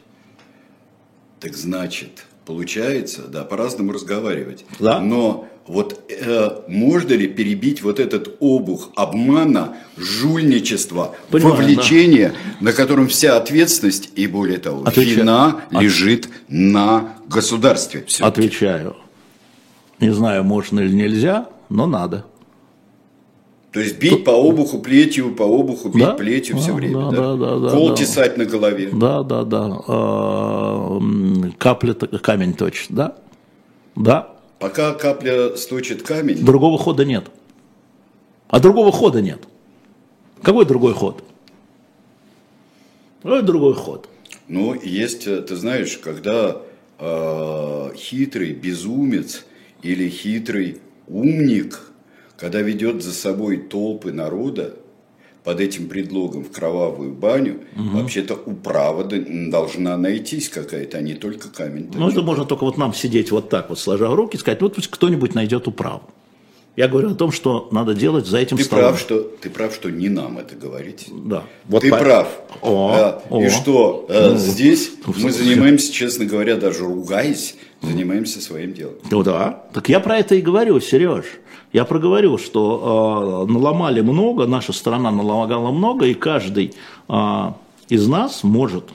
Так 1.41 1.53
значит, 1.57 2.23
получается, 2.45 3.23
да, 3.27 3.43
по-разному 3.43 3.91
разговаривать. 3.91 4.65
Да. 4.79 4.99
Но 4.99 5.47
вот 5.67 5.99
э, 6.09 6.61
можно 6.67 7.13
ли 7.13 7.27
перебить 7.27 7.81
вот 7.81 7.99
этот 7.99 8.37
обух 8.39 8.91
обмана, 8.95 9.77
жульничества, 9.97 11.15
Понимаю, 11.31 11.55
вовлечения, 11.55 12.29
да. 12.59 12.65
на 12.65 12.73
котором 12.73 13.07
вся 13.07 13.37
ответственность 13.37 14.11
и 14.15 14.27
более 14.27 14.59
того, 14.59 14.83
Отвечаю. 14.85 15.17
вина 15.17 15.61
От... 15.71 15.81
лежит 15.81 16.29
на 16.47 17.17
государстве? 17.27 18.03
Все-таки. 18.07 18.47
Отвечаю. 18.47 18.95
Не 19.99 20.11
знаю, 20.11 20.43
можно 20.43 20.81
или 20.81 20.93
нельзя, 20.93 21.49
но 21.69 21.87
надо. 21.87 22.25
То 23.75 23.81
есть 23.81 23.99
бить 23.99 24.23
по 24.23 24.31
обуху 24.31 24.79
плетью, 24.79 25.35
по 25.35 25.43
обуху 25.43 25.89
бить 25.89 26.01
да? 26.01 26.13
плетью 26.13 26.55
да, 26.55 26.61
все 26.61 26.73
время, 26.73 27.11
да? 27.11 27.35
да? 27.35 27.35
да, 27.35 27.59
да 27.59 27.69
Кол 27.71 27.89
да. 27.89 27.95
тесать 27.95 28.37
на 28.37 28.45
голове. 28.45 28.89
Да, 28.93 29.21
да, 29.21 29.43
да. 29.43 29.81
А, 29.85 31.01
капля 31.57 31.93
камень 31.93 32.53
точит, 32.53 32.91
да? 32.91 33.17
Да. 33.97 34.29
Пока 34.59 34.93
капля 34.93 35.57
стучит 35.57 36.03
камень. 36.03 36.45
Другого 36.45 36.77
хода 36.77 37.03
нет. 37.03 37.25
А 38.47 38.61
другого 38.61 38.93
хода 38.93 39.21
нет. 39.21 39.41
Какой 40.41 40.65
другой 40.65 40.93
ход? 40.93 41.21
Какой 43.23 43.41
другой 43.41 43.73
ход? 43.73 44.07
Ну, 44.47 44.73
есть, 44.73 45.25
ты 45.25 45.55
знаешь, 45.57 45.97
когда 45.97 46.61
э, 46.97 47.89
хитрый 47.97 48.53
безумец 48.53 49.45
или 49.81 50.07
хитрый 50.07 50.77
умник, 51.09 51.91
когда 52.37 52.61
ведет 52.61 53.03
за 53.03 53.13
собой 53.13 53.57
толпы 53.57 54.11
народа 54.11 54.75
под 55.43 55.59
этим 55.59 55.87
предлогом 55.87 56.43
в 56.43 56.51
кровавую 56.51 57.13
баню, 57.13 57.61
угу. 57.75 57.99
вообще-то 57.99 58.33
управа 58.33 59.03
должна 59.03 59.95
найтись 59.95 60.49
какая-то, 60.49 60.97
а 60.97 61.01
не 61.01 61.13
только 61.13 61.49
камень. 61.49 61.89
Ну, 61.93 62.09
это 62.09 62.23
можно 62.23 62.45
только 62.45 62.63
вот 62.63 62.77
нам 62.77 62.93
сидеть 62.93 63.31
вот 63.31 63.49
так 63.49 63.69
вот, 63.69 63.79
сложа 63.79 64.07
руки, 64.07 64.37
и 64.37 64.39
сказать, 64.39 64.61
вот 64.61 64.75
пусть 64.75 64.87
кто-нибудь 64.87 65.35
найдет 65.35 65.67
управу. 65.67 66.01
Я 66.75 66.89
говорю 66.89 67.11
о 67.11 67.15
том, 67.15 67.31
что 67.31 67.69
надо 67.71 67.93
делать 67.93 68.25
за 68.25 68.39
этим 68.39 68.57
ты 68.57 68.63
столом. 68.63 68.89
Прав, 68.89 68.99
что, 68.99 69.21
ты 69.21 69.49
прав, 69.49 69.73
что 69.73 69.89
не 69.89 70.09
нам 70.09 70.37
это 70.39 70.55
говорить. 70.55 71.07
Да. 71.09 71.43
Вот 71.65 71.83
ты 71.83 71.89
по... 71.89 71.97
прав. 71.97 72.27
О, 72.61 72.91
да. 72.93 73.21
о. 73.29 73.43
И 73.43 73.49
что 73.49 74.05
э, 74.09 74.31
Ну, 74.31 74.37
здесь 74.37 74.91
ну, 75.05 75.13
мы 75.17 75.31
занимаемся, 75.31 75.93
честно 75.93 76.25
говоря, 76.25 76.57
даже 76.57 76.83
ругаясь, 76.83 77.55
занимаемся 77.81 78.41
своим 78.41 78.73
делом. 78.73 78.95
Ну 79.09 79.23
да. 79.23 79.63
Так 79.73 79.89
я 79.89 79.99
про 79.99 80.17
это 80.17 80.35
и 80.35 80.41
говорю, 80.41 80.79
Сереж. 80.79 81.25
Я 81.73 81.83
проговорил, 81.83 82.37
что 82.37 83.45
э, 83.47 83.51
наломали 83.51 84.01
много, 84.01 84.47
наша 84.47 84.71
страна 84.71 85.11
наломала 85.11 85.71
много, 85.71 86.05
и 86.05 86.13
каждый 86.13 86.73
э, 87.09 87.51
из 87.89 88.07
нас 88.07 88.43
может 88.43 88.85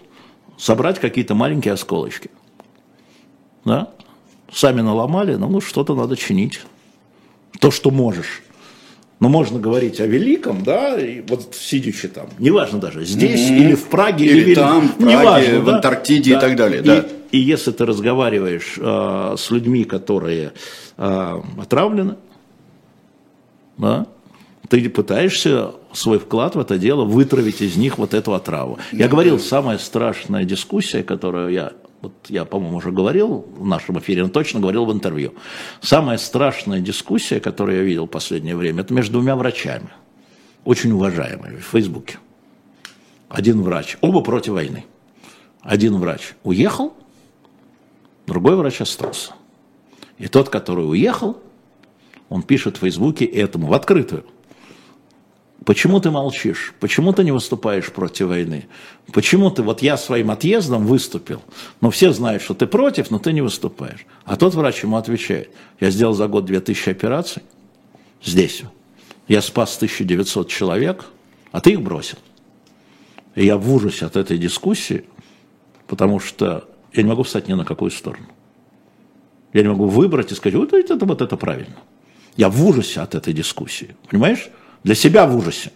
собрать 0.57 0.99
какие-то 0.99 1.35
маленькие 1.35 1.75
осколочки. 1.75 2.31
Да? 3.65 3.91
Сами 4.53 4.81
наломали, 4.81 5.35
но 5.35 5.49
ну, 5.49 5.61
что-то 5.61 5.95
надо 5.95 6.17
чинить. 6.17 6.61
То, 7.61 7.71
что 7.71 7.91
можешь. 7.91 8.43
Но 9.21 9.29
можно 9.29 9.59
говорить 9.59 10.01
о 10.01 10.07
великом, 10.07 10.65
да, 10.65 10.99
и 10.99 11.21
вот 11.21 11.55
сидячи 11.55 12.09
там, 12.09 12.29
неважно 12.39 12.79
даже, 12.79 13.05
здесь 13.05 13.51
mm-hmm. 13.51 13.59
или 13.59 13.75
в 13.75 13.85
Праге, 13.89 14.25
или, 14.25 14.41
или 14.41 14.55
там, 14.55 14.89
в 14.89 14.95
Праге, 14.95 15.13
неважно, 15.13 15.61
в? 15.61 15.69
Антарктиде 15.69 16.33
да. 16.33 16.39
и 16.39 16.41
так 16.41 16.57
далее. 16.57 16.81
Да. 16.81 16.97
и 16.97 17.20
если 17.39 17.73
ты 17.73 17.85
разговариваешь 17.85 18.79
э, 18.79 19.35
с 19.39 19.51
людьми, 19.51 19.85
которые 19.85 20.53
э, 20.97 21.43
отравлены, 21.59 22.17
да, 23.79 24.07
ты 24.69 24.89
пытаешься 24.89 25.73
свой 25.93 26.19
вклад 26.19 26.55
в 26.55 26.61
это 26.61 26.79
дело 26.79 27.05
вытравить 27.05 27.61
из 27.61 27.77
них 27.77 27.99
вот 27.99 28.15
эту 28.15 28.35
отраву. 28.35 28.79
Я 28.93 29.09
говорил, 29.09 29.39
самая 29.39 29.79
страшная 29.79 30.45
дискуссия, 30.45 31.03
которую 31.03 31.51
я, 31.51 31.73
вот 32.01 32.13
я, 32.29 32.45
по-моему, 32.45 32.77
уже 32.77 32.93
говорил 32.93 33.47
в 33.57 33.67
нашем 33.67 33.99
эфире, 33.99 34.23
но 34.23 34.29
точно 34.29 34.61
говорил 34.61 34.85
в 34.85 34.93
интервью. 34.93 35.35
Самая 35.81 36.19
страшная 36.19 36.81
дискуссия, 36.81 37.41
которую 37.41 37.79
я 37.79 37.85
видел 37.85 38.07
в 38.07 38.11
последнее 38.11 38.55
время, 38.55 38.83
это 38.83 38.95
между 38.95 39.15
двумя 39.15 39.35
врачами, 39.35 39.89
очень 40.65 40.93
уважаемыми 40.93 41.57
в 41.57 41.65
Фейсбуке. 41.65 42.19
Один 43.29 43.63
врач, 43.63 43.97
оба 44.01 44.21
против 44.21 44.53
войны. 44.53 44.85
Один 45.63 45.97
врач 45.97 46.35
уехал, 46.45 46.95
Другой 48.31 48.55
врач 48.55 48.81
остался. 48.81 49.33
И 50.17 50.29
тот, 50.29 50.51
который 50.51 50.89
уехал, 50.89 51.43
он 52.29 52.45
пишет 52.45 52.77
в 52.77 52.81
Фейсбуке 52.83 53.25
этому 53.25 53.67
в 53.67 53.75
открытую. 53.75 54.25
Почему 55.65 55.99
ты 55.99 56.13
молчишь? 56.13 56.73
Почему 56.79 57.13
ты 57.13 57.25
не 57.25 57.33
выступаешь 57.33 57.91
против 57.91 58.29
войны? 58.29 58.69
Почему 59.13 59.51
ты, 59.51 59.65
вот 59.65 59.83
я 59.83 59.97
своим 59.97 60.31
отъездом 60.31 60.87
выступил, 60.87 61.43
но 61.81 61.91
все 61.91 62.13
знают, 62.13 62.45
что 62.45 62.55
ты 62.55 62.69
против, 62.69 63.11
но 63.11 63.19
ты 63.19 63.33
не 63.33 63.41
выступаешь. 63.41 64.07
А 64.25 64.37
тот 64.37 64.55
врач 64.55 64.85
ему 64.85 64.97
отвечает, 64.97 65.51
я 65.81 65.91
сделал 65.91 66.15
за 66.15 66.29
год 66.29 66.45
2000 66.45 66.89
операций 66.89 67.43
здесь. 68.23 68.63
Я 69.27 69.43
спас 69.43 69.75
1900 69.75 70.49
человек, 70.49 71.07
а 71.51 71.61
ты 71.61 71.73
их 71.73 71.83
бросил. 71.83 72.19
И 73.35 73.45
я 73.45 73.57
в 73.57 73.75
ужасе 73.75 74.07
от 74.07 74.15
этой 74.15 74.39
дискуссии, 74.39 75.05
потому 75.89 76.21
что 76.21 76.70
я 76.93 77.03
не 77.03 77.09
могу 77.09 77.23
встать 77.23 77.49
ни 77.49 77.53
на 77.55 77.65
какую 77.65 77.91
сторону. 77.91 78.27
Я 79.53 79.63
не 79.63 79.69
могу 79.69 79.87
выбрать 79.87 80.33
и 80.33 80.35
сказать, 80.35 80.57
вот 80.57 80.73
это, 80.73 81.05
вот 81.05 81.23
это 81.23 81.37
правильно. 81.37 81.77
Я 82.37 82.49
в 82.49 82.65
ужасе 82.65 83.01
от 83.01 83.15
этой 83.15 83.33
дискуссии, 83.33 83.97
понимаешь? 84.09 84.49
Для 84.85 84.95
себя 84.95 85.27
в 85.27 85.37
ужасе. 85.37 85.73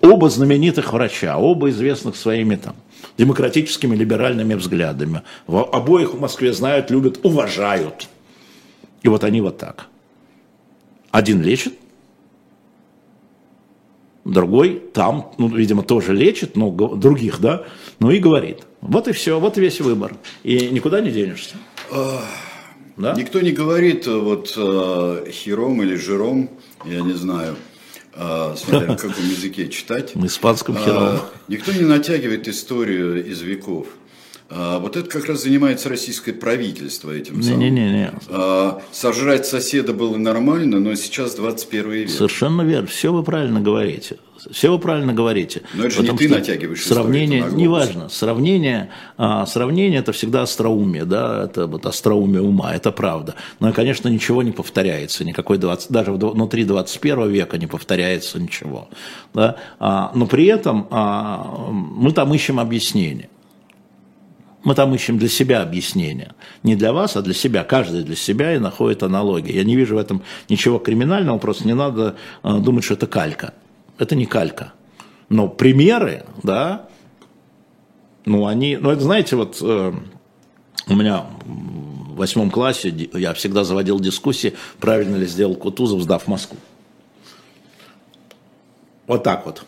Оба 0.00 0.28
знаменитых 0.30 0.92
врача, 0.92 1.38
оба 1.38 1.70
известных 1.70 2.16
своими 2.16 2.56
там 2.56 2.74
демократическими 3.18 3.94
либеральными 3.94 4.54
взглядами. 4.54 5.22
В 5.46 5.62
обоих 5.62 6.14
в 6.14 6.20
Москве 6.20 6.52
знают, 6.52 6.90
любят, 6.90 7.24
уважают. 7.24 8.08
И 9.02 9.08
вот 9.08 9.24
они 9.24 9.40
вот 9.40 9.58
так. 9.58 9.88
Один 11.10 11.42
лечит, 11.42 11.74
другой 14.24 14.80
там, 14.92 15.32
ну, 15.38 15.48
видимо, 15.48 15.82
тоже 15.82 16.14
лечит, 16.14 16.56
но 16.56 16.70
других, 16.70 17.40
да, 17.40 17.64
ну 17.98 18.10
и 18.10 18.18
говорит. 18.18 18.62
Вот 18.82 19.06
и 19.06 19.12
все, 19.12 19.38
вот 19.38 19.56
и 19.56 19.60
весь 19.60 19.80
выбор. 19.80 20.16
И 20.42 20.68
никуда 20.70 21.00
не 21.00 21.10
денешься. 21.10 21.54
Да? 22.96 23.14
Никто 23.14 23.40
не 23.40 23.52
говорит, 23.52 24.06
вот 24.06 24.52
э, 24.56 25.30
хером 25.30 25.82
или 25.82 25.94
жиром, 25.94 26.50
я 26.84 27.00
не 27.00 27.14
знаю, 27.14 27.56
э, 28.14 28.54
смотря 28.56 28.88
на 28.88 28.96
каком 28.96 29.24
языке 29.24 29.68
читать. 29.68 30.14
На 30.14 30.26
испанском 30.26 30.76
хером. 30.76 31.20
Никто 31.48 31.72
не 31.72 31.84
натягивает 31.84 32.48
историю 32.48 33.24
из 33.24 33.40
веков. 33.40 33.86
А, 34.54 34.78
вот 34.78 34.96
это 34.96 35.08
как 35.08 35.26
раз 35.26 35.42
занимается 35.42 35.88
российское 35.88 36.32
правительство 36.32 37.10
этим 37.10 37.36
не, 37.36 37.42
самым. 37.42 37.60
Не-не-не. 37.60 38.12
А, 38.28 38.82
сожрать 38.92 39.46
соседа 39.46 39.94
было 39.94 40.16
нормально, 40.18 40.78
но 40.78 40.94
сейчас 40.94 41.34
21 41.34 41.90
век. 41.90 42.10
Совершенно 42.10 42.62
верно. 42.62 42.86
Все 42.86 43.12
вы 43.12 43.22
правильно 43.22 43.60
говорите. 43.60 44.18
Все 44.50 44.70
вы 44.70 44.78
правильно 44.78 45.14
говорите. 45.14 45.62
Но 45.72 45.86
это 45.86 45.94
же 45.94 46.02
не 46.02 46.16
ты 46.18 46.28
натягиваешь 46.28 46.84
сравнение, 46.84 47.46
неважно, 47.50 48.08
сравнение, 48.08 48.90
а, 49.16 49.46
сравнение 49.46 50.00
это 50.00 50.12
всегда 50.12 50.42
остроумие, 50.42 51.04
да, 51.04 51.44
это 51.44 51.66
вот 51.66 51.86
остроумие 51.86 52.42
ума, 52.42 52.74
это 52.74 52.90
правда. 52.90 53.36
Но, 53.60 53.72
конечно, 53.72 54.08
ничего 54.08 54.42
не 54.42 54.50
повторяется, 54.50 55.24
никакой 55.24 55.58
20, 55.58 55.90
даже 55.90 56.12
внутри 56.12 56.64
21 56.64 57.30
века 57.30 57.56
не 57.56 57.66
повторяется 57.66 58.38
ничего. 58.40 58.88
Да? 59.32 59.56
А, 59.78 60.10
но 60.14 60.26
при 60.26 60.46
этом 60.46 60.88
а, 60.90 61.68
мы 61.70 62.12
там 62.12 62.34
ищем 62.34 62.58
объяснение. 62.58 63.30
Мы 64.64 64.74
там 64.74 64.94
ищем 64.94 65.18
для 65.18 65.28
себя 65.28 65.62
объяснение. 65.62 66.34
Не 66.62 66.76
для 66.76 66.92
вас, 66.92 67.16
а 67.16 67.22
для 67.22 67.34
себя. 67.34 67.64
Каждый 67.64 68.04
для 68.04 68.14
себя 68.14 68.54
и 68.54 68.58
находит 68.58 69.02
аналогии. 69.02 69.52
Я 69.52 69.64
не 69.64 69.74
вижу 69.74 69.96
в 69.96 69.98
этом 69.98 70.22
ничего 70.48 70.78
криминального, 70.78 71.38
просто 71.38 71.66
не 71.66 71.74
надо 71.74 72.16
э, 72.42 72.58
думать, 72.58 72.84
что 72.84 72.94
это 72.94 73.06
калька. 73.06 73.54
Это 73.98 74.14
не 74.14 74.26
калька. 74.26 74.72
Но 75.28 75.48
примеры, 75.48 76.24
да, 76.42 76.88
ну 78.24 78.46
они, 78.46 78.76
ну 78.76 78.90
это 78.90 79.02
знаете, 79.02 79.34
вот 79.34 79.58
э, 79.60 79.92
у 80.86 80.94
меня 80.94 81.26
в 81.44 82.16
восьмом 82.16 82.50
классе 82.50 82.94
я 83.14 83.34
всегда 83.34 83.64
заводил 83.64 83.98
дискуссии, 83.98 84.54
правильно 84.78 85.16
ли 85.16 85.26
сделал 85.26 85.56
Кутузов, 85.56 86.02
сдав 86.02 86.26
Москву. 86.28 86.58
Вот 89.06 89.24
так 89.24 89.44
вот. 89.44 89.64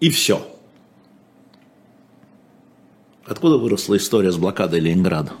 И 0.00 0.10
все. 0.10 0.46
Откуда 3.28 3.58
выросла 3.58 3.96
история 3.96 4.32
с 4.32 4.36
блокадой 4.36 4.80
Ленинграда? 4.80 5.32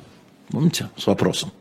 Помните? 0.50 0.90
С 0.96 1.06
вопросом. 1.06 1.52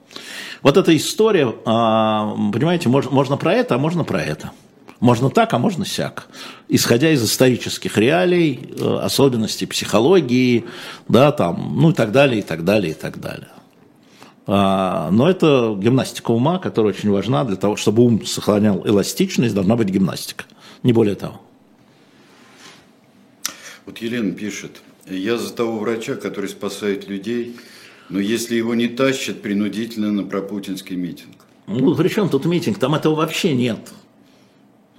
Вот 0.62 0.76
эта 0.76 0.96
история, 0.96 1.54
а, 1.66 2.36
понимаете, 2.54 2.90
можно 2.90 3.38
про 3.38 3.54
это, 3.54 3.76
а 3.76 3.78
можно 3.78 4.04
про 4.04 4.22
это. 4.22 4.52
Можно 5.00 5.30
так, 5.30 5.54
а 5.54 5.60
можно 5.60 5.86
сяк. 5.86 6.28
Исходя 6.68 7.12
из 7.12 7.24
исторических 7.24 7.98
реалий, 7.98 8.60
э, 8.78 9.00
особенностей 9.04 9.68
психологии, 9.68 10.66
да, 11.08 11.32
там, 11.32 11.76
ну 11.80 11.92
и 11.92 11.94
так 11.94 12.12
далее, 12.12 12.40
и 12.40 12.42
так 12.42 12.66
далее, 12.66 12.92
и 12.92 12.96
так 12.96 13.20
далее. 13.20 13.50
А, 14.48 15.12
но 15.12 15.30
это 15.30 15.76
гимнастика 15.78 16.32
ума, 16.32 16.58
которая 16.58 16.94
очень 16.94 17.12
важна 17.12 17.44
для 17.44 17.58
того, 17.58 17.76
чтобы 17.76 18.04
ум 18.04 18.26
сохранял 18.26 18.86
эластичность, 18.88 19.54
должна 19.54 19.76
быть 19.76 19.90
гимнастика. 19.90 20.46
Не 20.84 20.94
более 20.94 21.16
того. 21.16 21.42
Вот 23.86 24.00
Елена 24.00 24.32
пишет, 24.32 24.82
я 25.10 25.38
за 25.38 25.54
того 25.54 25.80
врача, 25.80 26.16
который 26.16 26.50
спасает 26.50 27.08
людей, 27.08 27.56
но 28.10 28.20
если 28.20 28.56
его 28.56 28.76
не 28.76 28.88
тащат 28.88 29.42
принудительно 29.42 30.12
на 30.12 30.24
пропутинский 30.24 30.96
митинг. 30.96 31.36
Ну, 31.68 31.96
при 31.96 32.08
чем 32.08 32.30
тут 32.30 32.46
митинг? 32.46 32.80
Там 32.80 32.96
этого 32.96 33.16
вообще 33.16 33.54
нет. 33.54 33.80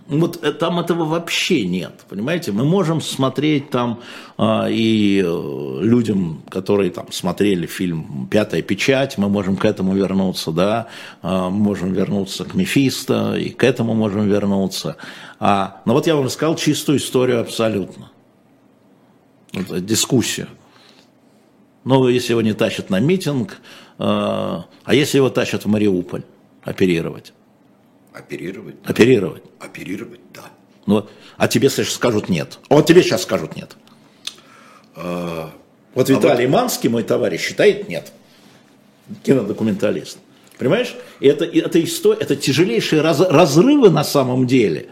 Вот 0.09 0.43
э, 0.43 0.53
там 0.53 0.81
этого 0.81 1.05
вообще 1.05 1.67
нет, 1.67 2.05
понимаете? 2.09 2.51
Мы 2.53 2.65
можем 2.65 3.01
смотреть 3.03 3.69
там 3.71 4.01
э, 4.39 4.69
и 4.71 5.21
людям, 5.21 6.43
которые 6.49 6.91
там 6.91 7.13
смотрели 7.13 7.67
фильм 7.67 8.27
«Пятая 8.31 8.63
печать», 8.63 9.19
мы 9.19 9.29
можем 9.29 9.57
к 9.57 9.67
этому 9.67 9.95
вернуться, 9.95 10.51
да, 10.51 10.89
э, 11.23 11.49
можем 11.51 11.93
вернуться 11.93 12.45
к 12.45 12.55
Мефисто, 12.55 13.37
и 13.37 13.51
к 13.51 13.63
этому 13.65 13.95
можем 13.95 14.27
вернуться. 14.27 14.97
А, 15.41 15.83
но 15.85 15.93
вот 15.93 16.07
я 16.07 16.17
вам 16.17 16.25
рассказал 16.25 16.57
чистую 16.57 16.99
историю 16.99 17.41
абсолютно 17.41 18.11
это 19.53 19.81
дискуссия. 19.81 20.49
Но 21.85 22.09
если 22.09 22.33
его 22.33 22.43
не 22.43 22.53
тащат 22.53 22.91
на 22.91 23.01
митинг, 23.01 23.53
э, 23.53 23.57
а 23.99 24.67
если 24.91 25.19
его 25.19 25.31
тащат 25.31 25.65
в 25.65 25.69
Мариуполь 25.69 26.23
оперировать? 26.63 27.33
Оперировать? 28.13 28.83
Да. 28.83 28.91
Оперировать. 28.91 29.43
Оперировать, 29.61 30.21
да. 30.35 30.51
Ну, 30.87 31.07
а 31.37 31.49
тебе 31.49 31.71
сейчас 31.71 31.91
скажут 31.91 32.29
нет. 32.29 32.59
Вот 32.69 32.87
тебе 32.87 33.03
сейчас 33.03 33.23
скажут 33.23 33.57
нет. 33.57 33.77
А, 34.97 35.53
вот 35.95 36.09
Виталий 36.09 36.47
а 36.47 36.49
вот... 36.49 36.61
Манский, 36.61 36.89
мой 36.89 37.05
товарищ, 37.05 37.41
считает 37.41 37.89
нет. 37.89 38.13
Кинодокументалист. 39.23 40.19
Понимаешь? 40.59 40.97
Это, 41.21 41.45
это, 41.45 41.83
история, 41.83 42.21
это 42.21 42.35
тяжелейшие 42.35 43.01
раз, 43.01 43.21
разрывы 43.21 43.91
на 43.91 44.03
самом 44.03 44.47
деле. 44.47 44.89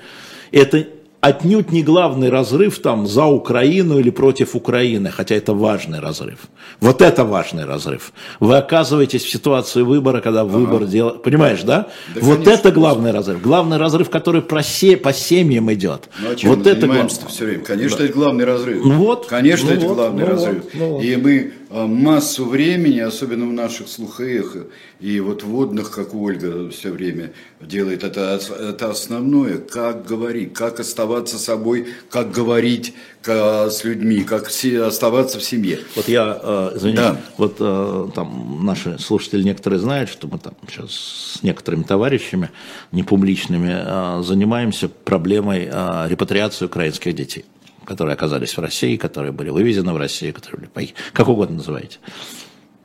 Это 0.53 0.87
отнюдь 1.21 1.73
не 1.73 1.83
главный 1.83 2.29
разрыв 2.29 2.79
там 2.79 3.07
за 3.07 3.25
Украину 3.25 3.99
или 3.99 4.11
против 4.11 4.55
Украины, 4.55 5.11
хотя 5.11 5.35
это 5.35 5.55
важный 5.55 6.01
разрыв. 6.01 6.41
Вот 6.81 7.03
это 7.03 7.25
важный 7.25 7.65
разрыв. 7.65 8.13
Вы 8.41 8.57
оказываетесь 8.57 9.25
в 9.25 9.31
ситуации 9.31 9.83
выбора, 9.83 10.21
когда 10.21 10.43
ага. 10.43 10.49
выбор 10.49 10.85
делает... 10.85 11.23
Понимаешь, 11.23 11.63
да? 11.63 11.89
да 12.15 12.21
вот 12.21 12.45
конечно, 12.45 12.51
это 12.51 12.71
главный 12.73 13.11
разрыв. 13.13 13.41
Главный 13.41 13.77
разрыв, 13.77 14.11
который 14.11 14.43
про 14.43 14.63
се... 14.63 14.97
по 14.97 15.13
семьям 15.13 15.73
идет. 15.73 16.09
Ну, 16.21 16.31
а 16.33 16.37
чем 16.37 16.51
вот 16.51 16.65
мы 16.65 16.71
это 16.71 16.87
глав... 16.87 17.11
все 17.29 17.45
время? 17.45 17.65
Конечно, 17.65 17.99
да. 17.99 18.05
это 18.05 18.13
главный 18.13 18.45
разрыв. 18.45 18.85
Ну, 18.85 18.93
вот. 18.93 19.27
Конечно, 19.27 19.71
ну, 19.71 19.77
это 19.77 19.87
вот, 19.87 19.97
главный 19.97 20.25
ну, 20.25 20.31
разрыв. 20.31 20.65
Вот, 20.65 20.75
ну, 20.75 20.89
вот. 20.91 21.05
И 21.05 21.17
мы 21.17 21.53
массу 21.71 22.47
времени, 22.47 23.01
особенно 23.01 23.47
в 23.47 23.53
наших 23.53 23.89
слухах 23.89 24.57
и 25.01 25.21
вот 25.21 25.43
водных, 25.43 25.91
как 25.91 26.15
Ольга 26.15 26.71
все 26.71 26.91
время 26.91 27.33
делает, 27.61 28.05
это, 28.05 28.41
это 28.59 28.91
основное, 28.91 29.59
как 29.59 30.07
говорить, 30.07 30.55
как 30.55 30.81
оставаться 30.81 31.39
собой, 31.39 31.89
как 32.11 32.31
говорить 32.31 32.95
с 33.27 33.85
людьми, 33.85 34.23
как 34.23 34.49
оставаться 34.49 35.39
в 35.39 35.43
семье. 35.43 35.81
Вот 35.97 36.09
я, 36.09 36.39
э, 36.41 36.73
извините, 36.77 37.01
да. 37.01 37.21
вот 37.37 37.57
э, 37.59 38.09
там 38.15 38.65
наши 38.65 38.99
слушатели 38.99 39.43
некоторые 39.43 39.81
знают, 39.81 40.11
что 40.11 40.29
мы 40.29 40.39
там 40.39 40.55
сейчас 40.69 40.93
с 41.39 41.43
некоторыми 41.43 41.83
товарищами 41.83 42.51
непубличными 42.93 43.75
э, 43.75 44.23
занимаемся 44.23 44.89
проблемой 44.89 45.69
репатриации 46.09 46.67
украинских 46.67 47.15
детей 47.15 47.45
которые 47.87 48.15
оказались 48.15 48.57
в 48.57 48.61
России, 48.61 48.97
которые 48.97 49.33
были 49.33 49.51
вывезены 49.51 49.93
в 49.93 49.97
Россию, 49.97 50.35
которые 50.35 50.69
были, 50.75 50.95
как 51.13 51.29
угодно 51.29 51.57
называете. 51.57 51.99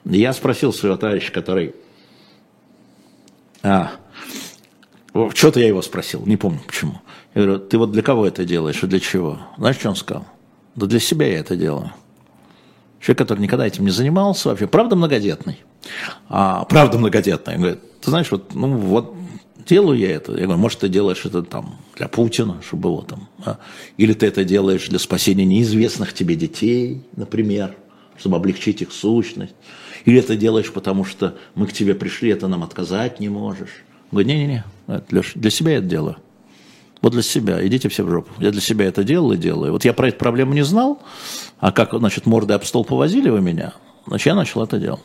Я 0.05 0.33
спросил 0.33 0.71
своего 0.71 0.97
товарища, 0.97 1.31
который... 1.31 1.75
А, 3.63 3.91
что-то 5.33 5.59
я 5.59 5.67
его 5.67 5.81
спросил, 5.81 6.25
не 6.25 6.37
помню 6.37 6.61
почему. 6.65 7.01
Я 7.35 7.43
говорю, 7.43 7.59
ты 7.59 7.77
вот 7.77 7.91
для 7.91 8.01
кого 8.01 8.25
это 8.25 8.45
делаешь 8.45 8.81
и 8.83 8.87
для 8.87 8.99
чего? 8.99 9.39
Знаешь, 9.57 9.77
что 9.77 9.89
он 9.89 9.95
сказал? 9.95 10.25
Да 10.75 10.85
для 10.85 10.99
себя 10.99 11.27
я 11.27 11.39
это 11.39 11.55
делаю. 11.55 11.91
Человек, 12.99 13.17
который 13.17 13.39
никогда 13.39 13.65
этим 13.65 13.83
не 13.83 13.91
занимался 13.91 14.49
вообще, 14.49 14.67
правда 14.67 14.95
многодетный. 14.95 15.61
А, 16.29 16.65
правда 16.65 16.97
многодетный. 16.97 17.55
Он 17.55 17.61
говорит, 17.61 17.99
ты 17.99 18.09
знаешь, 18.09 18.31
вот, 18.31 18.53
ну 18.53 18.75
вот 18.75 19.15
делаю 19.65 19.97
я 19.97 20.11
это. 20.11 20.33
Я 20.33 20.43
говорю, 20.45 20.59
может, 20.59 20.79
ты 20.79 20.89
делаешь 20.89 21.25
это 21.25 21.43
там 21.43 21.79
для 21.95 22.07
Путина, 22.07 22.61
чтобы 22.65 22.89
его 22.89 23.01
там, 23.01 23.27
а? 23.43 23.59
или 23.97 24.13
ты 24.13 24.27
это 24.27 24.43
делаешь 24.43 24.87
для 24.87 24.99
спасения 24.99 25.45
неизвестных 25.45 26.13
тебе 26.13 26.35
детей, 26.35 27.03
например, 27.15 27.75
чтобы 28.17 28.37
облегчить 28.37 28.81
их 28.81 28.91
сущность. 28.91 29.55
Или 30.05 30.19
это 30.19 30.35
делаешь, 30.35 30.71
потому 30.71 31.05
что 31.05 31.37
мы 31.55 31.67
к 31.67 31.73
тебе 31.73 31.95
пришли, 31.95 32.29
это 32.31 32.47
нам 32.47 32.63
отказать 32.63 33.19
не 33.19 33.29
можешь. 33.29 33.83
Говорит, 34.11 34.27
не-не-не, 34.27 34.63
Леша, 35.09 35.31
для 35.35 35.49
себя 35.49 35.73
я 35.73 35.77
это 35.77 35.87
делаю. 35.87 36.17
Вот 37.01 37.13
для 37.13 37.23
себя, 37.23 37.65
идите 37.65 37.89
все 37.89 38.03
в 38.03 38.09
жопу. 38.09 38.31
Я 38.39 38.51
для 38.51 38.61
себя 38.61 38.85
это 38.85 39.03
делал 39.03 39.31
и 39.31 39.37
делаю. 39.37 39.71
Вот 39.71 39.85
я 39.85 39.93
про 39.93 40.09
эту 40.09 40.17
проблему 40.17 40.53
не 40.53 40.63
знал, 40.63 41.01
а 41.59 41.71
как, 41.71 41.93
значит, 41.93 42.25
мордой 42.25 42.55
об 42.55 42.63
стол 42.63 42.85
повозили 42.85 43.29
вы 43.29 43.41
меня, 43.41 43.73
значит, 44.05 44.27
я 44.27 44.35
начал 44.35 44.63
это 44.63 44.77
делать. 44.77 45.01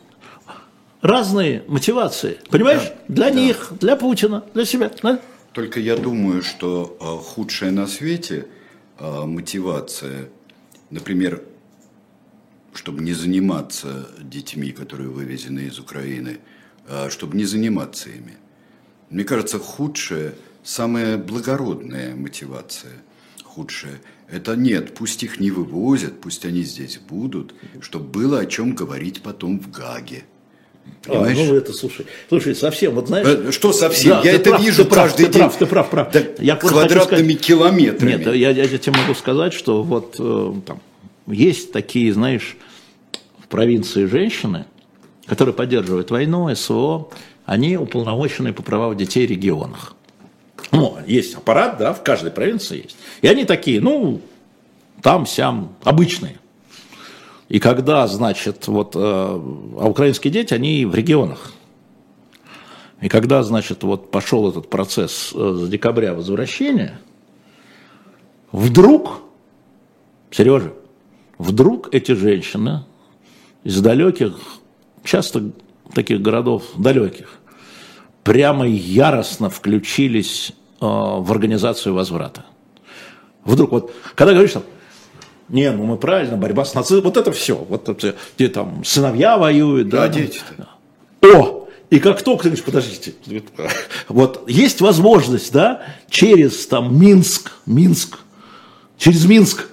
Разные 1.03 1.63
мотивации, 1.69 2.39
понимаешь? 2.51 2.93
Да, 3.09 3.15
для 3.15 3.25
да. 3.27 3.31
них, 3.31 3.73
для 3.81 3.97
Путина, 3.97 4.45
для 4.55 4.65
себя. 4.65 4.91
Да? 5.03 5.21
Только 5.53 5.81
я 5.81 5.97
думаю, 5.97 6.43
что 6.43 6.97
э, 7.01 7.25
худшая 7.25 7.71
на 7.71 7.87
свете 7.87 8.47
э, 8.99 9.25
мотивация, 9.25 10.29
например, 10.91 11.43
чтобы 12.75 13.03
не 13.03 13.13
заниматься 13.13 14.09
детьми, 14.21 14.71
которые 14.73 15.09
вывезены 15.09 15.61
из 15.61 15.79
Украины, 15.79 16.39
э, 16.89 17.09
чтобы 17.11 17.37
не 17.37 17.45
заниматься 17.45 18.11
ими. 18.11 18.37
Мне 19.11 19.25
кажется, 19.25 19.59
худшая, 19.59 20.35
самая 20.63 21.17
благородная 21.17 22.15
мотивация, 22.15 22.93
худшая, 23.45 24.01
это 24.29 24.57
нет, 24.57 24.95
пусть 24.95 25.23
их 25.23 25.39
не 25.39 25.51
вывозят, 25.51 26.21
пусть 26.21 26.45
они 26.45 26.63
здесь 26.63 26.99
будут, 26.99 27.55
чтобы 27.81 28.07
было 28.07 28.41
о 28.41 28.47
чем 28.47 28.75
говорить 28.75 29.23
потом 29.23 29.61
в 29.61 29.71
Гаге. 29.71 30.25
Понимаешь? 31.07 31.39
А, 31.39 31.45
ну 31.45 31.55
это, 31.55 31.73
слушай, 31.73 32.07
слушай, 32.29 32.55
совсем, 32.55 32.95
вот 32.95 33.09
знаешь... 33.09 33.27
Э, 33.27 33.53
что 33.53 33.73
совсем? 33.73 34.11
Да, 34.11 34.23
я 34.23 34.33
это 34.33 34.51
прав, 34.51 34.63
вижу 34.63 34.85
ты 34.85 34.91
прав, 34.91 35.05
каждый 35.05 35.27
ты 35.27 35.33
день. 35.33 35.43
Прав, 35.43 35.57
ты 35.57 35.67
прав, 35.67 35.91
прав. 35.91 36.13
Да, 36.13 36.23
я 36.39 36.57
квадратными 36.57 37.33
сказать, 37.33 37.41
километрами. 37.41 38.11
Нет, 38.11 38.35
я, 38.35 38.51
я 38.51 38.79
тебе 38.79 38.97
могу 38.99 39.15
сказать, 39.15 39.53
что 39.53 39.83
вот 39.83 40.17
э, 40.19 40.53
там 40.67 40.81
есть 41.27 41.73
такие, 41.73 42.13
знаешь, 42.13 42.57
в 43.39 43.49
провинции 43.49 44.07
женщины, 44.07 44.65
которые 45.27 45.55
поддерживают 45.55 46.11
войну, 46.11 46.53
СВО, 46.55 47.11
они 47.45 47.77
уполномочены 47.77 48.53
по 48.53 48.63
правам 48.63 48.97
детей 48.97 49.27
в 49.27 49.31
регионах. 49.31 49.95
Ну, 50.73 50.99
есть 51.07 51.35
аппарат, 51.35 51.79
да, 51.79 51.93
в 51.93 52.03
каждой 52.03 52.33
провинции 52.33 52.83
есть. 52.83 52.97
И 53.23 53.29
они 53.29 53.45
такие, 53.45 53.81
ну, 53.81 54.21
там, 55.03 55.27
сям, 55.27 55.77
обычные. 55.85 56.39
И 57.49 57.61
когда, 57.61 58.07
значит, 58.07 58.67
вот, 58.67 58.97
э, 58.97 58.99
а 58.99 59.89
украинские 59.89 60.33
дети, 60.33 60.53
они 60.53 60.85
в 60.85 60.95
регионах. 60.95 61.53
И 63.01 63.09
когда, 63.09 63.43
значит, 63.43 63.83
вот 63.83 64.11
пошел 64.11 64.49
этот 64.49 64.69
процесс 64.69 65.33
э, 65.35 65.55
с 65.65 65.69
декабря 65.69 66.15
возвращения, 66.15 66.99
вдруг, 68.51 69.21
Сережа, 70.31 70.73
вдруг 71.39 71.95
эти 71.95 72.13
женщины 72.13 72.85
из 73.63 73.81
далеких, 73.81 74.37
часто 75.05 75.51
таких 75.95 76.21
городов 76.21 76.65
далеких, 76.77 77.39
прямо 78.25 78.67
яростно 78.67 79.51
включились 79.51 80.51
э, 80.51 80.85
в 80.85 81.31
организацию 81.31 81.95
возврата. 81.95 82.45
Вдруг 83.45 83.71
вот, 83.71 83.93
когда 84.17 84.33
говоришь 84.33 84.55
там, 84.55 84.65
не, 85.49 85.71
ну 85.71 85.85
мы 85.85 85.97
правильно, 85.97 86.37
борьба 86.37 86.65
с 86.65 86.75
нацизмом, 86.75 87.05
вот 87.05 87.17
это 87.17 87.33
все. 87.33 87.57
Вот 87.57 87.89
это, 87.89 88.17
где 88.37 88.49
там 88.49 88.85
сыновья 88.85 89.39
воюют. 89.39 89.89
Да, 89.89 90.09
да 90.09 90.09
дети-то. 90.09 90.69
О, 91.23 91.69
и 91.89 92.01
как 92.01 92.23
только 92.23 92.45
ты 92.45 92.49
говоришь, 92.49 92.65
подождите, 92.65 93.15
вот 94.09 94.49
есть 94.49 94.81
возможность, 94.81 95.53
да, 95.53 95.83
через 96.11 96.67
там 96.67 96.99
Минск, 97.01 97.53
Минск, 97.65 98.19
через 98.99 99.25
Минск, 99.25 99.69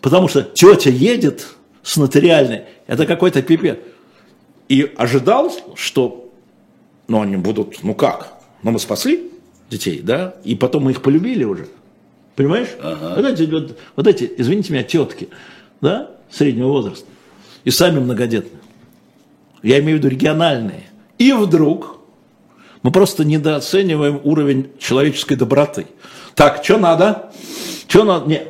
потому 0.00 0.26
что 0.28 0.42
тетя 0.42 0.90
едет 0.90 1.46
с 1.82 1.96
нотариальной, 1.96 2.64
это 2.86 3.06
какой-то 3.06 3.42
пипец. 3.42 3.78
И 4.68 4.92
ожидал, 4.96 5.52
что, 5.76 6.30
ну, 7.06 7.22
они 7.22 7.36
будут, 7.36 7.82
ну 7.84 7.94
как, 7.94 8.34
ну 8.62 8.72
мы 8.72 8.78
спасли 8.80 9.30
детей, 9.70 10.00
да, 10.02 10.34
и 10.44 10.54
потом 10.56 10.84
мы 10.84 10.90
их 10.90 11.00
полюбили 11.00 11.44
уже. 11.44 11.68
Понимаешь? 12.38 12.68
Ага. 12.80 13.14
Вот, 13.16 13.24
эти, 13.24 13.50
вот, 13.50 13.78
вот 13.96 14.06
эти, 14.06 14.32
извините 14.36 14.72
меня, 14.72 14.84
тетки, 14.84 15.28
да, 15.80 16.12
среднего 16.30 16.68
возраста, 16.68 17.04
и 17.64 17.72
сами 17.72 17.98
многодетные. 17.98 18.60
Я 19.64 19.80
имею 19.80 19.98
в 19.98 19.98
виду 19.98 20.08
региональные. 20.08 20.84
И 21.18 21.32
вдруг 21.32 21.98
мы 22.84 22.92
просто 22.92 23.24
недооцениваем 23.24 24.20
уровень 24.22 24.70
человеческой 24.78 25.34
доброты. 25.34 25.88
Так, 26.36 26.62
что 26.62 26.78
надо? 26.78 27.32
Что 27.88 28.04
надо? 28.04 28.28
Не, 28.28 28.44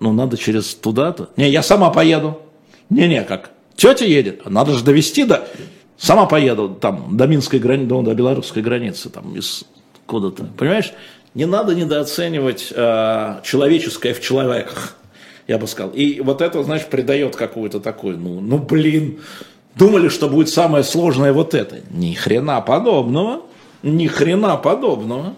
ну 0.00 0.12
надо 0.12 0.36
через 0.36 0.74
туда-то. 0.74 1.30
Не, 1.38 1.48
я 1.48 1.62
сама 1.62 1.88
поеду. 1.88 2.42
Не-не, 2.90 3.22
как? 3.22 3.52
Тетя 3.74 4.04
едет, 4.04 4.44
надо 4.50 4.74
же 4.74 4.84
довести 4.84 5.24
до... 5.24 5.48
Сама 5.96 6.26
поеду 6.26 6.76
там 6.78 7.16
до 7.16 7.26
Минской 7.26 7.58
границы, 7.58 7.88
до 7.88 8.12
белорусской 8.12 8.62
границы, 8.62 9.08
там 9.08 9.34
из 9.34 9.64
куда-то. 10.04 10.44
Понимаешь? 10.58 10.92
Не 11.34 11.46
надо 11.46 11.74
недооценивать 11.74 12.72
э, 12.74 13.40
человеческое 13.42 14.14
в 14.14 14.20
человеках, 14.20 14.96
я 15.48 15.58
бы 15.58 15.66
сказал. 15.66 15.92
И 15.92 16.20
вот 16.20 16.40
это, 16.40 16.62
знаешь, 16.62 16.86
придает 16.86 17.36
какую-то 17.36 17.80
такую, 17.80 18.18
ну, 18.18 18.40
ну 18.40 18.58
блин, 18.58 19.20
думали, 19.74 20.08
что 20.08 20.28
будет 20.28 20.48
самое 20.48 20.84
сложное 20.84 21.32
вот 21.32 21.54
это. 21.54 21.80
Ни 21.90 22.14
хрена 22.14 22.60
подобного, 22.60 23.42
ни 23.82 24.06
хрена 24.06 24.56
подобного. 24.56 25.34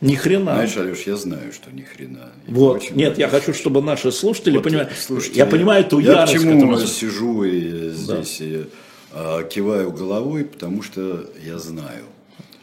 Ни 0.00 0.16
хрена. 0.16 0.54
Знаешь, 0.54 0.76
Алеш, 0.76 1.02
я 1.02 1.14
знаю, 1.14 1.52
что 1.52 1.70
ни 1.70 1.82
хрена. 1.82 2.30
вот. 2.48 2.90
Нет, 2.90 3.18
я 3.18 3.28
хочу, 3.28 3.54
чтобы 3.54 3.82
наши 3.82 4.10
слушатели 4.10 4.56
вот, 4.56 4.64
понимали. 4.64 4.90
Слушайте, 4.98 5.38
я 5.38 5.46
понимаю 5.46 5.84
эту 5.84 6.00
я 6.00 6.12
ярость, 6.12 6.32
почему 6.32 6.60
которую... 6.60 6.86
сижу 6.88 7.44
и 7.44 7.90
здесь 7.90 8.38
да. 8.40 8.44
и, 8.44 8.64
а, 9.12 9.42
киваю 9.44 9.92
головой, 9.92 10.44
потому 10.44 10.82
что 10.82 11.30
я 11.46 11.56
знаю. 11.58 12.02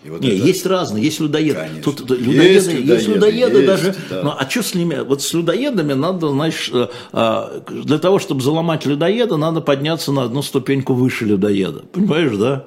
И 0.04 0.10
вот 0.10 0.22
Не, 0.22 0.30
это... 0.30 0.48
есть 0.48 0.66
разные, 0.66 1.04
есть 1.04 1.20
людоеды. 1.20 1.60
Конечно. 1.60 1.84
Тут 1.84 2.10
людоеды, 2.10 2.44
есть 2.44 2.68
людоеды, 2.68 2.94
есть 2.94 3.08
людоеды 3.08 3.58
есть, 3.58 3.68
даже. 3.68 3.96
Да. 4.10 4.24
Ну, 4.24 4.34
а 4.38 4.50
что 4.50 4.64
с 4.64 4.74
ними? 4.74 5.04
Вот 5.04 5.22
с 5.22 5.34
людоедами 5.34 5.94
надо, 5.94 6.30
значит, 6.30 6.74
э, 6.74 6.88
а, 7.12 7.64
для 7.68 8.00
того, 8.00 8.20
чтобы 8.20 8.42
заломать 8.42 8.86
людоеда, 8.86 9.36
надо 9.36 9.60
подняться 9.60 10.14
на 10.14 10.24
одну 10.24 10.42
ступеньку 10.42 10.94
выше 10.94 11.26
людоеда. 11.26 11.84
Понимаешь, 11.92 12.38
да? 12.38 12.66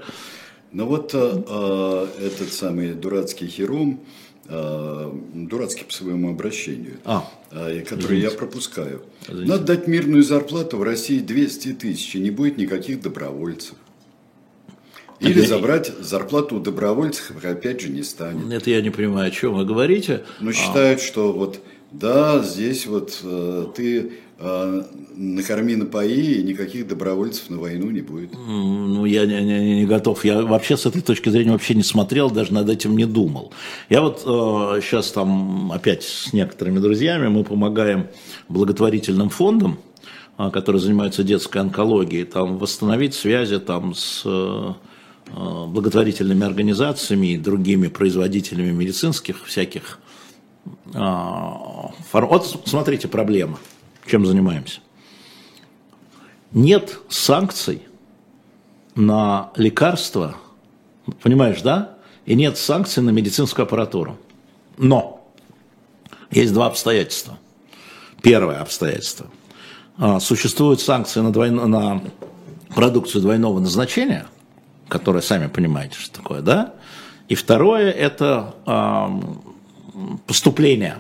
Ну 0.73 0.87
вот 0.87 1.13
а, 1.15 1.45
а, 1.49 2.09
этот 2.21 2.53
самый 2.53 2.93
дурацкий 2.93 3.47
Хером, 3.47 4.01
а, 4.49 5.15
дурацкий 5.35 5.85
по 5.85 5.93
своему 5.93 6.31
обращению, 6.31 6.99
а, 7.05 7.27
который 7.51 8.19
извините. 8.19 8.27
я 8.27 8.31
пропускаю. 8.31 9.03
Извините. 9.27 9.51
Надо 9.53 9.65
дать 9.65 9.87
мирную 9.87 10.23
зарплату 10.23 10.79
в 10.79 10.83
России 10.83 11.21
200 11.21 11.75
тысяч, 11.75 12.15
и 12.15 12.21
не 12.21 12.31
будет 12.31 12.59
никаких 12.59 13.01
добровольцев. 13.03 13.77
Или 15.23 15.41
забрать 15.41 15.93
зарплату 16.01 16.57
у 16.57 16.61
добровольцев, 16.61 17.33
опять 17.45 17.81
же, 17.81 17.89
не 17.89 18.03
станет. 18.03 18.53
Это 18.53 18.71
я 18.71 18.81
не 18.81 18.91
понимаю, 18.91 19.29
о 19.29 19.31
чем 19.31 19.55
вы 19.55 19.65
говорите. 19.65 20.23
Но 20.41 20.47
ну, 20.47 20.53
считают, 20.53 21.01
а... 21.01 21.03
что 21.03 21.33
вот, 21.33 21.61
да, 21.93 22.41
здесь 22.41 22.87
вот 22.87 23.21
э, 23.23 23.67
ты 23.75 24.13
э, 24.39 24.83
накорми, 25.15 25.77
напои, 25.77 26.39
и 26.39 26.43
никаких 26.43 26.89
добровольцев 26.89 27.51
на 27.51 27.59
войну 27.59 27.91
не 27.91 28.01
будет. 28.01 28.33
Ну, 28.35 29.05
я 29.05 29.27
не, 29.27 29.41
не, 29.43 29.81
не 29.81 29.87
готов. 29.87 30.25
Я 30.25 30.43
вообще 30.43 30.77
с 30.77 30.87
этой 30.87 31.03
точки 31.03 31.29
зрения 31.29 31.53
вообще 31.53 31.75
не 31.75 31.83
смотрел, 31.83 32.31
даже 32.31 32.53
над 32.53 32.69
этим 32.69 32.97
не 32.97 33.07
думал. 33.07 33.53
Я 33.89 34.01
вот 34.01 34.23
э, 34.25 34.81
сейчас 34.81 35.13
там 35.13 35.71
опять 35.73 36.03
с 36.03 36.33
некоторыми 36.33 36.79
друзьями 36.79 37.29
мы 37.29 37.45
помогаем 37.45 38.09
благотворительным 38.49 39.29
фондам, 39.29 39.79
э, 40.39 40.51
которые 40.51 40.81
занимаются 40.81 41.23
детской 41.23 41.59
онкологией, 41.59 42.25
там 42.25 42.59
восстановить 42.59 43.15
связи 43.15 43.59
там 43.59 43.95
с... 43.95 44.25
Э, 45.35 45.63
Э, 45.63 45.67
благотворительными 45.67 46.45
организациями 46.45 47.29
и 47.29 47.39
другими 47.39 47.89
производителями 47.89 48.71
медицинских 48.71 49.47
всяких. 49.47 49.99
А, 50.95 51.91
вот 52.13 52.61
смотрите, 52.67 53.09
проблема. 53.09 53.59
Чем 54.07 54.27
занимаемся? 54.27 54.81
Нет 56.53 56.99
санкций 57.09 57.83
на 58.95 59.53
лекарства, 59.57 60.37
понимаешь, 61.23 61.63
да? 61.63 61.97
И 62.27 62.35
нет 62.35 62.59
санкций 62.59 63.03
на 63.03 63.11
медицинскую 63.11 63.65
аппаратуру. 63.65 64.19
Но 64.77 65.27
есть 66.31 66.53
два 66.53 66.67
обстоятельства. 66.67 67.39
Первое 68.21 68.61
обстоятельство. 68.61 69.29
А, 69.97 70.21
существуют 70.21 70.83
санкции 70.83 71.21
на, 71.21 71.33
двойно, 71.33 71.67
на 71.67 72.03
продукцию 72.75 73.23
двойного 73.23 73.61
назначения– 73.61 74.27
которое 74.93 75.23
сами 75.23 75.47
понимаете, 75.47 75.97
что 75.99 76.21
такое, 76.21 76.43
да? 76.43 76.75
И 77.29 77.35
второе– 77.35 77.91
это 77.93 78.55
э, 78.67 79.09
поступление. 80.27 80.99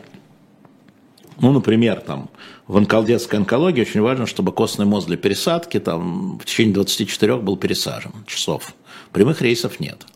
Ну, 1.38 1.52
например, 1.52 2.00
там, 2.00 2.30
в 2.66 2.78
онколдетской 2.78 3.38
онкологии 3.38 3.82
очень 3.82 4.00
важно, 4.00 4.26
чтобы 4.26 4.50
костный 4.52 4.86
мозг 4.86 5.08
для 5.08 5.18
пересадки 5.18 5.78
там, 5.78 6.38
в 6.38 6.46
течение 6.46 6.72
24 6.72 7.36
был 7.36 7.58
пересажен 7.58 8.12
часов. 8.26 8.74
Прямых 9.12 9.42
рейсов 9.42 9.78
нет. 9.78 10.06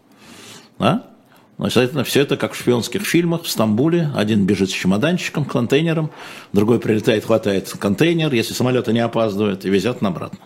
Да? 0.79 1.11
Но, 1.59 1.65
соответственно, 1.65 2.05
все 2.05 2.23
это 2.23 2.39
как 2.39 2.55
в 2.55 2.57
шпионских 2.57 3.03
фильмах 3.03 3.43
в 3.43 3.51
Стамбуле. 3.51 4.11
Один 4.17 4.47
бежит 4.47 4.71
с 4.71 4.73
чемоданчиком, 4.73 5.45
контейнером, 5.45 6.11
другой 6.55 6.81
прилетает, 6.81 7.27
хватает 7.27 7.69
контейнер, 7.79 8.33
если 8.33 8.55
самолеты 8.55 8.95
не 8.95 9.01
опаздывают, 9.01 9.67
и 9.67 9.69
везет 9.69 10.01
на 10.01 10.09
обратно. 10.09 10.39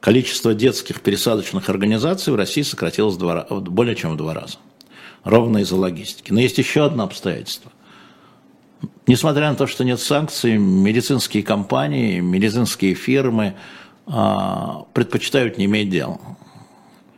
Количество 0.00 0.54
детских 0.54 1.00
пересадочных 1.00 1.68
организаций 1.68 2.32
в 2.32 2.36
России 2.36 2.62
сократилось 2.62 3.16
два, 3.16 3.46
более 3.50 3.96
чем 3.96 4.12
в 4.12 4.16
два 4.16 4.34
раза. 4.34 4.58
Ровно 5.24 5.58
из-за 5.58 5.76
логистики. 5.76 6.32
Но 6.32 6.40
есть 6.40 6.58
еще 6.58 6.84
одно 6.84 7.04
обстоятельство. 7.04 7.72
Несмотря 9.06 9.50
на 9.50 9.56
то, 9.56 9.66
что 9.66 9.84
нет 9.84 10.00
санкций, 10.00 10.58
медицинские 10.58 11.42
компании, 11.42 12.20
медицинские 12.20 12.94
фирмы 12.94 13.54
а, 14.06 14.84
предпочитают 14.92 15.58
не 15.58 15.64
иметь 15.64 15.90
дела. 15.90 16.20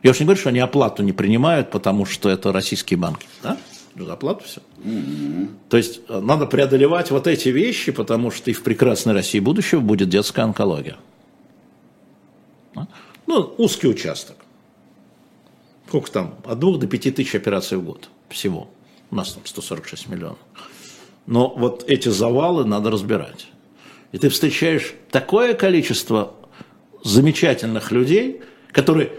Я 0.03 0.13
уж 0.13 0.21
не 0.21 0.25
говорю, 0.25 0.41
что 0.41 0.51
они 0.51 0.61
оплату 0.61 1.03
не 1.03 1.13
принимают, 1.13 1.71
потому 1.71 2.05
что 2.05 2.29
это 2.31 2.53
российские 2.53 2.99
банки. 2.99 3.27
Да? 3.43 3.59
За 3.97 4.13
оплату 4.13 4.45
все. 4.45 4.61
Mm-hmm. 4.85 5.49
То 5.69 5.77
есть 5.77 6.01
э, 6.09 6.21
надо 6.21 6.47
преодолевать 6.47 7.11
вот 7.11 7.27
эти 7.27 7.49
вещи, 7.49 7.91
потому 7.91 8.31
что 8.31 8.51
и 8.51 8.55
в 8.55 8.63
прекрасной 8.63 9.13
России 9.13 9.41
будущего 9.41 9.81
будет 9.81 10.09
детская 10.09 10.43
онкология. 10.43 10.97
Ну, 13.29 13.55
узкий 13.59 13.89
участок. 13.89 14.37
Сколько 15.87 16.11
там? 16.11 16.35
От 16.47 16.59
2 16.59 16.79
до 16.79 16.87
5 16.87 17.15
тысяч 17.15 17.35
операций 17.35 17.77
в 17.77 17.85
год 17.85 18.09
всего. 18.31 18.71
У 19.11 19.17
нас 19.17 19.35
там 19.35 19.45
146 19.45 20.09
миллионов. 20.09 20.39
Но 21.27 21.55
вот 21.55 21.85
эти 21.87 22.09
завалы 22.09 22.65
надо 22.65 22.91
разбирать. 22.91 23.49
И 24.13 24.19
ты 24.19 24.31
встречаешь 24.31 24.95
такое 25.11 25.53
количество 25.53 26.35
замечательных 27.05 27.93
людей, 27.93 28.41
которые 28.73 29.13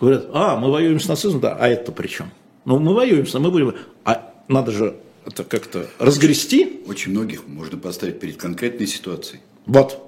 говорят, 0.00 0.26
а, 0.32 0.56
мы 0.56 0.72
воюем 0.72 0.98
с 0.98 1.06
нацизмом, 1.06 1.40
да, 1.40 1.54
а 1.54 1.68
это 1.68 1.92
при 1.92 2.08
чем? 2.08 2.32
Ну, 2.64 2.80
мы 2.80 2.92
воюем 2.92 3.24
мы 3.34 3.50
будем, 3.52 3.76
а 4.04 4.34
надо 4.48 4.72
же 4.72 4.96
это 5.24 5.44
как-то 5.44 5.86
разгрести. 6.00 6.82
Очень 6.88 7.12
многих 7.12 7.46
можно 7.46 7.78
поставить 7.78 8.18
перед 8.18 8.36
конкретной 8.36 8.88
ситуацией. 8.88 9.42
Вот, 9.66 10.04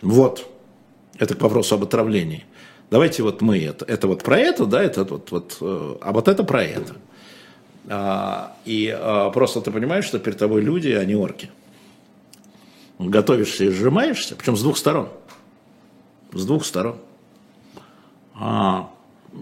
вот, 0.00 0.48
это 1.18 1.34
к 1.34 1.40
вопросу 1.42 1.74
об 1.74 1.82
отравлении. 1.82 2.44
Давайте 2.90 3.22
вот 3.22 3.42
мы 3.42 3.58
это, 3.58 3.84
это 3.84 4.08
вот 4.08 4.22
про 4.22 4.38
это, 4.38 4.64
да, 4.64 4.82
это 4.82 5.04
вот, 5.04 5.30
вот, 5.30 5.58
э, 5.60 5.96
а 6.00 6.12
вот 6.12 6.28
это 6.28 6.42
про 6.42 6.64
это. 6.64 6.96
А, 7.88 8.56
и 8.64 8.94
а, 8.94 9.30
просто 9.30 9.60
ты 9.60 9.70
понимаешь, 9.70 10.04
что 10.04 10.18
перед 10.18 10.38
тобой 10.38 10.62
люди, 10.62 10.88
а 10.88 11.04
не 11.04 11.14
орки. 11.14 11.50
Готовишься 12.98 13.64
и 13.64 13.70
сжимаешься, 13.70 14.36
причем 14.36 14.56
с 14.56 14.62
двух 14.62 14.76
сторон. 14.76 15.08
С 16.32 16.44
двух 16.44 16.64
сторон. 16.64 16.96
А, 18.34 18.90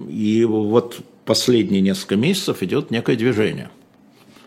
и 0.09 0.45
вот 0.45 0.99
последние 1.25 1.81
несколько 1.81 2.17
месяцев 2.17 2.63
идет 2.63 2.91
некое 2.91 3.17
движение. 3.17 3.71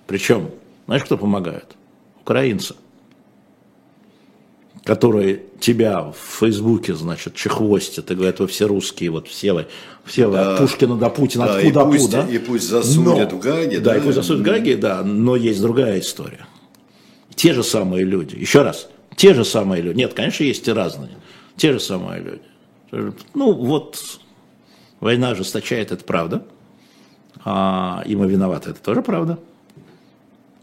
Причем, 0.08 0.52
знаешь, 0.86 1.04
кто 1.04 1.18
помогает? 1.18 1.76
Украинцы. 2.22 2.76
Которые 4.90 5.44
тебя 5.60 6.02
в 6.02 6.16
Фейсбуке, 6.40 6.96
значит, 6.96 7.36
чехвостят 7.36 8.10
и 8.10 8.16
говорят, 8.16 8.40
вы 8.40 8.48
все 8.48 8.66
русские, 8.66 9.12
вот 9.12 9.28
все 9.28 9.54
вы, 9.54 9.68
все 10.04 10.26
вы 10.26 10.34
да, 10.34 10.54
от 10.54 10.60
Пушкина 10.60 10.98
до 10.98 11.10
Путина, 11.12 11.46
да, 11.46 11.58
от 11.58 11.62
Пу 11.62 11.72
до 11.72 11.86
Пу, 11.86 12.08
да? 12.08 12.28
И 12.28 12.40
пусть 12.40 12.68
засудят 12.68 13.32
но, 13.32 13.38
в 13.38 13.40
Гаге. 13.40 13.80
Да, 13.80 13.92
да, 13.92 13.98
и 13.98 14.02
пусть 14.02 14.16
засудят 14.16 14.42
в 14.42 14.46
Гаге, 14.46 14.78
да, 14.78 15.04
но 15.04 15.36
есть 15.36 15.62
другая 15.62 16.00
история. 16.00 16.48
Те 17.36 17.54
же 17.54 17.64
самые 17.64 18.04
люди, 18.04 18.36
еще 18.36 18.64
раз, 18.64 18.90
те 19.16 19.36
же 19.36 19.46
самые 19.46 19.84
люди, 19.84 19.98
нет, 20.00 20.16
конечно, 20.16 20.44
есть 20.44 20.68
и 20.68 20.72
разные, 20.72 21.12
те 21.56 21.72
же 21.72 21.80
самые 21.80 22.24
люди. 22.92 23.14
Ну, 23.36 23.54
вот 23.54 23.96
Война 25.00 25.30
ожесточает, 25.30 25.92
это 25.92 26.04
правда. 26.04 26.44
А, 27.46 28.04
и 28.06 28.16
мы 28.16 28.28
виноваты, 28.28 28.72
это 28.72 28.82
тоже 28.82 29.02
правда. 29.02 29.40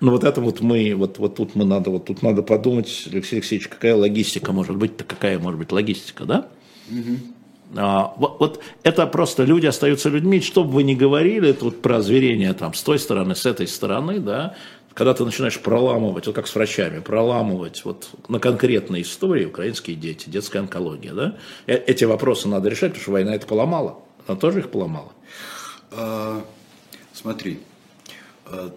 Но 0.00 0.12
вот 0.12 0.24
это 0.24 0.40
вот 0.40 0.60
мы, 0.60 0.94
вот, 0.94 1.18
вот 1.18 1.36
тут 1.36 1.54
мы 1.54 1.64
надо, 1.64 1.90
вот 1.90 2.04
тут 2.04 2.22
надо 2.22 2.42
подумать, 2.42 3.08
Алексей 3.10 3.36
Алексеевич, 3.36 3.68
какая 3.68 3.94
логистика 3.94 4.52
может 4.52 4.76
быть, 4.76 4.96
какая 4.96 5.38
может 5.38 5.58
быть 5.58 5.72
логистика, 5.72 6.24
да? 6.24 6.48
Угу. 6.90 7.16
А, 7.76 8.14
вот, 8.16 8.38
вот 8.38 8.60
это 8.82 9.06
просто 9.06 9.44
люди 9.44 9.66
остаются 9.66 10.08
людьми, 10.08 10.40
что 10.40 10.64
бы 10.64 10.70
вы 10.70 10.82
ни 10.82 10.94
говорили 10.94 11.52
тут 11.52 11.82
про 11.82 11.96
озверение 11.96 12.52
там 12.52 12.74
с 12.74 12.82
той 12.82 12.98
стороны, 12.98 13.34
с 13.34 13.46
этой 13.46 13.66
стороны, 13.66 14.20
да, 14.20 14.54
когда 14.92 15.14
ты 15.14 15.24
начинаешь 15.24 15.58
проламывать, 15.58 16.26
вот 16.26 16.34
как 16.34 16.46
с 16.46 16.54
врачами, 16.54 17.00
проламывать 17.00 17.84
вот 17.84 18.08
на 18.28 18.38
конкретные 18.38 19.02
истории, 19.02 19.46
украинские 19.46 19.96
дети, 19.96 20.28
детская 20.28 20.60
онкология, 20.60 21.12
да, 21.12 21.36
э, 21.66 21.74
эти 21.74 22.04
вопросы 22.04 22.48
надо 22.48 22.68
решать, 22.68 22.90
потому 22.90 23.02
что 23.02 23.12
война 23.12 23.34
это 23.34 23.46
поломала. 23.46 23.98
Она 24.26 24.38
тоже 24.38 24.60
их 24.60 24.70
поломала? 24.70 25.12
А, 25.90 26.42
смотри, 27.12 27.60
а, 28.46 28.72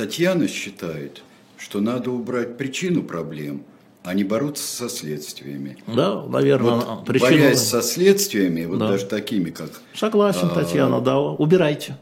Татьяна 0.00 0.48
считает, 0.48 1.22
что 1.58 1.82
надо 1.82 2.10
убрать 2.10 2.56
причину 2.56 3.02
проблем, 3.02 3.64
а 4.02 4.14
не 4.14 4.24
бороться 4.24 4.64
со 4.64 4.88
следствиями. 4.88 5.76
Да, 5.86 6.24
наверное, 6.24 6.76
вот, 6.76 7.04
причину... 7.04 7.30
Борясь 7.30 7.60
со 7.60 7.82
следствиями, 7.82 8.64
вот 8.64 8.78
да. 8.78 8.88
даже 8.88 9.04
такими, 9.04 9.50
как... 9.50 9.68
Согласен, 9.94 10.48
а, 10.50 10.54
Татьяна, 10.54 11.02
да, 11.02 11.20
убирайте. 11.20 11.98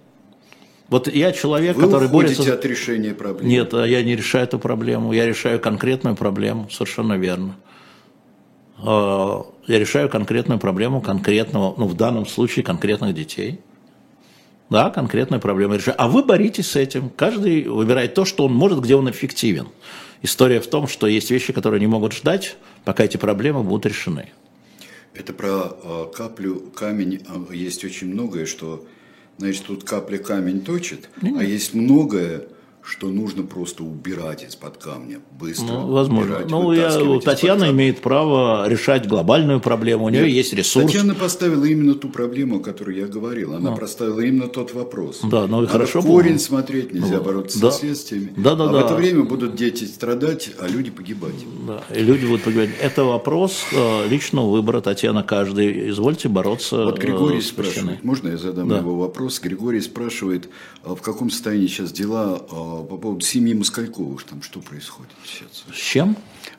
Вот 0.89 1.13
я 1.13 1.33
человек, 1.33 1.75
Вы 1.75 1.87
который 1.87 2.07
борется... 2.07 2.55
от 2.55 2.65
решения 2.65 3.15
проблемы? 3.15 3.51
Нет, 3.51 3.75
а 3.75 3.85
я 3.85 4.05
не 4.05 4.15
решаю 4.15 4.45
эту 4.45 4.61
проблему. 4.61 5.13
Я 5.13 5.27
решаю 5.27 5.59
конкретную 5.59 6.15
проблему, 6.15 6.69
совершенно 6.71 7.15
верно. 7.15 7.57
А, 8.81 9.45
я 9.67 9.79
решаю 9.81 10.09
конкретную 10.09 10.61
проблему 10.61 11.01
конкретного, 11.01 11.75
ну 11.77 11.89
в 11.89 11.95
данном 11.95 12.27
случае 12.27 12.65
конкретных 12.65 13.13
детей. 13.13 13.59
Да, 14.71 14.91
конкретная 14.91 15.39
проблема 15.39 15.77
решаю. 15.77 15.97
А 15.99 16.09
вы 16.09 16.23
боритесь 16.23 16.71
с 16.71 16.77
этим. 16.77 17.11
Каждый 17.11 17.65
выбирает 17.65 18.15
то, 18.15 18.25
что 18.25 18.45
он 18.45 18.53
может, 18.53 18.81
где 18.81 18.97
он 18.97 19.11
эффективен. 19.11 19.69
История 20.23 20.61
в 20.61 20.67
том, 20.67 20.89
что 20.89 21.07
есть 21.07 21.31
вещи, 21.31 21.53
которые 21.53 21.81
не 21.81 21.87
могут 21.87 22.13
ждать, 22.13 22.57
пока 22.85 23.05
эти 23.05 23.17
проблемы 23.17 23.63
будут 23.63 23.87
решены. 23.87 24.31
Это 25.15 25.33
про 25.33 25.77
э, 25.83 26.07
каплю, 26.15 26.61
камень. 26.75 27.23
А, 27.29 27.53
есть 27.53 27.85
очень 27.85 28.09
многое, 28.09 28.47
что, 28.47 28.85
значит, 29.39 29.65
тут 29.65 29.85
капля 29.85 30.19
камень 30.19 30.61
точит, 30.61 31.09
mm-hmm. 31.23 31.39
а 31.39 31.45
есть 31.45 31.75
многое, 31.75 32.43
что 32.89 33.09
нужно 33.09 33.43
просто 33.43 33.85
убирать 33.85 34.43
из-под 34.45 34.79
камня 34.79 35.21
быстро. 35.39 35.67
Ну, 35.67 35.93
возможно. 35.93 36.37
Убирать, 36.37 36.51
ну, 36.51 36.73
я, 36.73 37.21
Татьяна 37.21 37.71
имеет 37.71 38.01
право 38.01 38.67
решать 38.67 39.07
глобальную 39.07 39.61
проблему, 39.61 40.07
у 40.07 40.09
нее 40.09 40.23
Нет, 40.23 40.33
есть 40.33 40.55
ресурс. 40.55 40.87
Татьяна 40.87 41.15
поставила 41.15 41.67
именно 41.67 41.95
ту 41.95 42.09
проблему, 42.09 42.57
о 42.57 42.61
которой 42.61 42.97
я 42.97 43.07
говорил. 43.07 43.53
Она 43.53 43.73
ну. 43.73 43.77
поставила 43.77 44.21
именно 44.21 44.49
тот 44.49 44.73
вопрос. 44.73 45.21
Да, 45.23 45.47
ну 45.47 45.59
и 45.59 45.67
Надо 45.67 45.67
хорошо. 45.67 46.01
корень 46.01 46.33
было. 46.33 46.39
смотреть, 46.39 46.95
нельзя 46.95 47.19
ну, 47.19 47.25
бороться 47.25 47.61
да. 47.61 47.71
со 47.71 47.81
следствиями. 47.81 48.33
Да, 48.37 48.55
да, 48.55 48.65
а 48.65 48.73
да. 48.73 48.73
в 48.73 48.85
это 48.87 48.95
время 48.95 49.25
будут 49.25 49.55
дети 49.55 49.85
страдать, 49.85 50.51
а 50.59 50.67
люди 50.67 50.91
погибать. 50.91 51.45
Да, 51.67 51.83
и 51.95 52.03
люди 52.03 52.25
будут 52.25 52.43
погибать. 52.43 52.71
Это 52.81 53.05
вопрос 53.05 53.65
э, 53.71 54.09
личного 54.09 54.51
выбора 54.51 54.81
Татьяна 54.81 55.23
каждый. 55.23 55.91
Извольте 55.91 56.31
бороться. 56.31 56.87
Вот 56.87 56.99
Григорий 56.99 57.39
э, 57.39 57.43
спрашивает, 57.43 58.03
можно 58.03 58.29
я 58.29 58.39
задам 58.39 58.69
да. 58.69 58.79
его 58.79 58.97
вопрос? 58.97 59.41
Григорий 59.41 59.83
спрашивает, 59.83 60.49
а 60.85 60.95
в 60.95 61.03
каком 61.03 61.29
состоянии 61.29 61.67
сейчас 61.67 61.93
дела 61.93 62.41
по 62.83 62.97
поводу 62.97 63.25
семьи 63.25 63.55
Москальковых, 63.55 64.25
там 64.25 64.43
что 64.43 64.61
происходит 64.61 65.13
сейчас? 65.25 65.65
С 65.73 65.79
чем? 65.79 66.17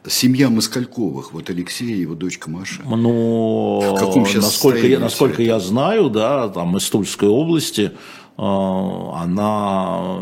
Семья 0.07 0.49
Москальковых, 0.49 1.33
вот 1.33 1.49
Алексей 1.49 1.93
и 1.93 2.01
его 2.01 2.15
дочка 2.15 2.49
Маша. 2.49 2.83
Ну, 2.83 3.95
в 3.95 3.99
каком 3.99 4.25
сейчас 4.25 4.43
насколько, 4.43 4.87
я, 4.87 4.99
насколько 4.99 5.41
я 5.41 5.59
знаю, 5.59 6.09
да, 6.09 6.47
там 6.49 6.77
из 6.77 6.89
Тульской 6.89 7.27
области, 7.27 7.91
э, 8.37 8.41
она, 8.41 10.19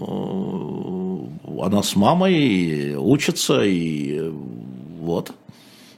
э, 0.00 1.16
она 1.62 1.82
с 1.82 1.96
мамой 1.96 2.94
учится, 2.96 3.62
и 3.64 4.32
вот. 5.00 5.32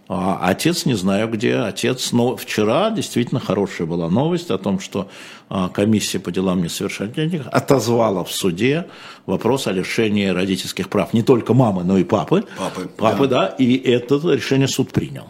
А 0.08 0.38
отец 0.48 0.86
не 0.86 0.94
знаю 0.94 1.28
где. 1.28 1.56
Отец, 1.56 2.12
но 2.12 2.34
вчера 2.34 2.90
действительно 2.90 3.40
хорошая 3.40 3.86
была 3.86 4.08
новость 4.08 4.50
о 4.50 4.56
том, 4.56 4.80
что 4.80 5.10
а, 5.50 5.68
комиссия 5.68 6.18
по 6.18 6.32
делам 6.32 6.62
несовершеннолетних 6.62 7.46
отозвала 7.52 8.24
в 8.24 8.32
суде 8.32 8.86
вопрос 9.26 9.66
о 9.66 9.72
лишении 9.72 10.26
родительских 10.26 10.88
прав 10.88 11.12
не 11.12 11.22
только 11.22 11.52
мамы, 11.52 11.84
но 11.84 11.98
и 11.98 12.04
папы. 12.04 12.44
Папы, 12.56 12.88
папы 12.88 13.28
да. 13.28 13.48
да, 13.48 13.54
и 13.58 13.76
это 13.76 14.16
решение 14.16 14.66
суд 14.66 14.92
принял. 14.92 15.26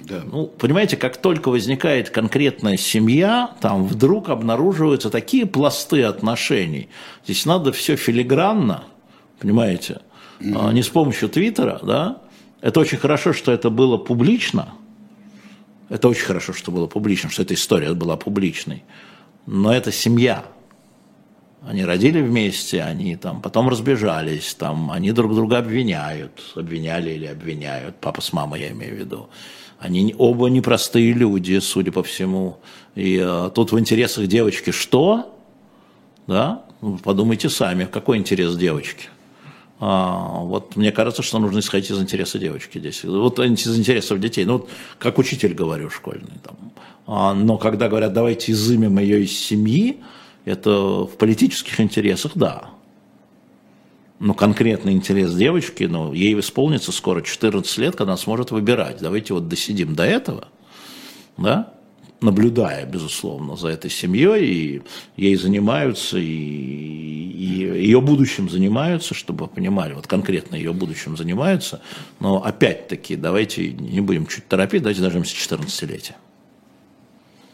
Да. 0.00 0.22
Ну, 0.24 0.46
понимаете, 0.46 0.96
как 0.96 1.18
только 1.18 1.50
возникает 1.50 2.10
конкретная 2.10 2.76
семья, 2.76 3.52
там 3.60 3.86
вдруг 3.86 4.30
обнаруживаются 4.30 5.10
такие 5.10 5.46
пласты 5.46 6.02
отношений. 6.02 6.88
Здесь 7.24 7.44
надо 7.46 7.72
все 7.72 7.94
филигранно, 7.94 8.84
понимаете, 9.38 10.00
mm-hmm. 10.40 10.72
не 10.72 10.82
с 10.82 10.88
помощью 10.88 11.28
Твиттера, 11.28 11.78
да, 11.82 12.22
это 12.60 12.80
очень 12.80 12.98
хорошо, 12.98 13.32
что 13.32 13.52
это 13.52 13.70
было 13.70 13.96
публично. 13.96 14.74
Это 15.88 16.08
очень 16.08 16.24
хорошо, 16.24 16.52
что 16.52 16.70
было 16.70 16.86
публично, 16.86 17.30
что 17.30 17.42
эта 17.42 17.54
история 17.54 17.94
была 17.94 18.16
публичной. 18.16 18.84
Но 19.46 19.72
это 19.72 19.92
семья. 19.92 20.44
Они 21.62 21.84
родили 21.84 22.20
вместе, 22.20 22.82
они 22.82 23.16
там 23.16 23.40
потом 23.40 23.68
разбежались, 23.68 24.54
там, 24.54 24.90
они 24.92 25.10
друг 25.12 25.34
друга 25.34 25.58
обвиняют, 25.58 26.52
обвиняли 26.54 27.10
или 27.10 27.26
обвиняют, 27.26 27.96
папа 28.00 28.20
с 28.20 28.32
мамой 28.32 28.60
я 28.60 28.70
имею 28.70 28.94
в 28.94 28.98
виду. 28.98 29.28
Они 29.78 30.14
оба 30.18 30.48
непростые 30.48 31.12
люди, 31.12 31.58
судя 31.58 31.90
по 31.90 32.02
всему. 32.02 32.58
И 32.94 33.18
а, 33.18 33.50
тут 33.50 33.72
в 33.72 33.78
интересах 33.78 34.26
девочки 34.26 34.70
что? 34.70 35.34
Да? 36.26 36.64
Подумайте 37.02 37.48
сами, 37.48 37.84
какой 37.84 38.18
интерес 38.18 38.56
девочки. 38.56 39.08
А, 39.80 40.40
вот 40.40 40.76
мне 40.76 40.90
кажется, 40.90 41.22
что 41.22 41.38
нужно 41.38 41.60
исходить 41.60 41.90
из 41.90 42.00
интереса 42.00 42.38
девочки 42.38 42.78
здесь. 42.78 43.04
Вот 43.04 43.38
из 43.38 43.78
интересов 43.78 44.18
детей. 44.20 44.44
Ну, 44.44 44.54
вот, 44.54 44.68
как 44.98 45.18
учитель 45.18 45.54
говорю 45.54 45.88
школьный. 45.90 46.38
Там. 46.42 46.56
А, 47.06 47.34
но 47.34 47.58
когда 47.58 47.88
говорят, 47.88 48.12
давайте 48.12 48.52
изымем 48.52 48.98
ее 48.98 49.22
из 49.22 49.38
семьи, 49.38 50.00
это 50.44 50.70
в 51.04 51.16
политических 51.16 51.80
интересах, 51.80 52.32
да. 52.34 52.70
Но 54.18 54.34
конкретный 54.34 54.92
интерес 54.92 55.32
девочки, 55.32 55.84
ну, 55.84 56.12
ей 56.12 56.38
исполнится 56.40 56.90
скоро 56.90 57.22
14 57.22 57.78
лет, 57.78 57.94
когда 57.94 58.12
она 58.12 58.16
сможет 58.16 58.50
выбирать. 58.50 58.98
Давайте 59.00 59.32
вот 59.32 59.46
досидим 59.46 59.94
до 59.94 60.02
этого, 60.02 60.48
да, 61.36 61.72
наблюдая, 62.20 62.86
безусловно, 62.86 63.56
за 63.56 63.68
этой 63.68 63.90
семьей, 63.90 64.44
и 64.46 64.82
ей 65.16 65.36
занимаются, 65.36 66.18
и, 66.18 66.24
и 66.24 67.84
ее 67.84 68.00
будущим 68.00 68.50
занимаются, 68.50 69.14
чтобы 69.14 69.44
вы 69.44 69.50
понимали, 69.50 69.94
вот 69.94 70.06
конкретно 70.06 70.56
ее 70.56 70.72
будущим 70.72 71.16
занимаются, 71.16 71.80
но 72.20 72.42
опять-таки 72.44 73.16
давайте 73.16 73.72
не 73.72 74.00
будем 74.00 74.26
чуть 74.26 74.48
торопить, 74.48 74.82
давайте 74.82 75.00
дождемся 75.00 75.34
14-летия. 75.36 76.16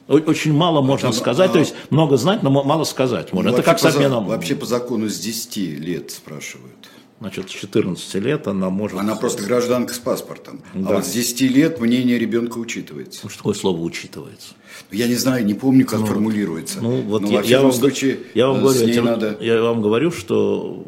Очень 0.06 0.52
мало 0.52 0.82
можно 0.82 1.08
Там, 1.08 1.18
сказать, 1.18 1.48
а, 1.48 1.52
то 1.52 1.58
есть 1.58 1.74
много 1.88 2.18
знать, 2.18 2.42
но 2.42 2.50
мало 2.50 2.84
сказать 2.84 3.32
можно. 3.32 3.50
Ну, 3.50 3.56
Это 3.56 3.64
как 3.64 3.78
с 3.78 3.84
обменом. 3.86 4.26
Вообще 4.26 4.54
по 4.54 4.66
закону 4.66 5.08
с 5.08 5.18
10 5.18 5.56
лет 5.80 6.10
спрашивают. 6.10 6.90
Значит, 7.20 7.48
с 7.48 7.52
14 7.52 8.14
лет 8.16 8.46
она 8.48 8.70
может... 8.70 8.98
Она 8.98 9.14
просто 9.14 9.44
гражданка 9.44 9.94
с 9.94 9.98
паспортом. 9.98 10.62
А 10.74 10.78
да. 10.78 10.90
А 10.90 10.92
вот 10.96 11.06
с 11.06 11.12
10 11.12 11.40
лет 11.42 11.80
мнение 11.80 12.18
ребенка 12.18 12.58
учитывается. 12.58 13.20
Ну, 13.22 13.30
что 13.30 13.38
такое 13.38 13.54
слово 13.54 13.80
учитывается? 13.80 14.54
Ну, 14.90 14.98
я 14.98 15.06
не 15.06 15.14
знаю, 15.14 15.46
не 15.46 15.54
помню, 15.54 15.86
как 15.86 16.00
ну, 16.00 16.06
формулируется. 16.06 16.80
Ну, 16.80 17.02
вот 17.02 17.22
Но 17.22 17.30
я, 17.30 17.40
я, 17.42 17.62
вам, 17.62 17.72
случае 17.72 18.18
я, 18.34 18.48
вам 18.48 18.60
говорю, 18.60 18.86
этим, 18.86 19.04
надо... 19.04 19.38
я 19.40 19.62
вам 19.62 19.80
говорю, 19.80 20.10
что 20.10 20.84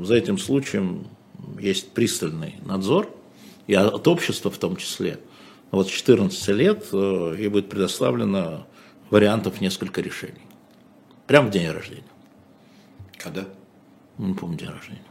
за 0.00 0.14
этим 0.14 0.38
случаем 0.38 1.06
есть 1.58 1.90
пристальный 1.90 2.56
надзор, 2.64 3.10
и 3.66 3.74
от 3.74 4.06
общества 4.08 4.50
в 4.50 4.58
том 4.58 4.76
числе. 4.76 5.18
Вот 5.70 5.88
с 5.88 5.90
14 5.90 6.48
лет 6.48 6.86
э, 6.92 7.36
ей 7.38 7.48
будет 7.48 7.68
предоставлено 7.68 8.66
вариантов 9.10 9.60
несколько 9.60 10.00
решений. 10.00 10.42
Прямо 11.26 11.48
в 11.48 11.50
день 11.50 11.70
рождения. 11.70 12.02
Когда? 13.16 13.44
Не 14.18 14.34
помню 14.34 14.58
день 14.58 14.68
рождения. 14.68 15.02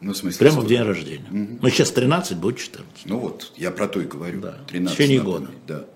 Ну, 0.00 0.12
в 0.12 0.16
смысле, 0.16 0.38
Прямо 0.38 0.60
в 0.60 0.66
день 0.66 0.82
рождения. 0.82 1.26
Угу. 1.30 1.58
Ну, 1.62 1.68
сейчас 1.70 1.90
13, 1.90 2.36
будет 2.36 2.58
14. 2.58 3.06
Ну 3.06 3.18
вот, 3.18 3.52
я 3.56 3.70
про 3.70 3.88
то 3.88 4.00
и 4.00 4.04
говорю. 4.04 4.40
Да. 4.40 4.58
13 4.68 4.94
в 4.94 4.98
течение 4.98 5.22
года. 5.22 5.48
Да. 5.66 5.86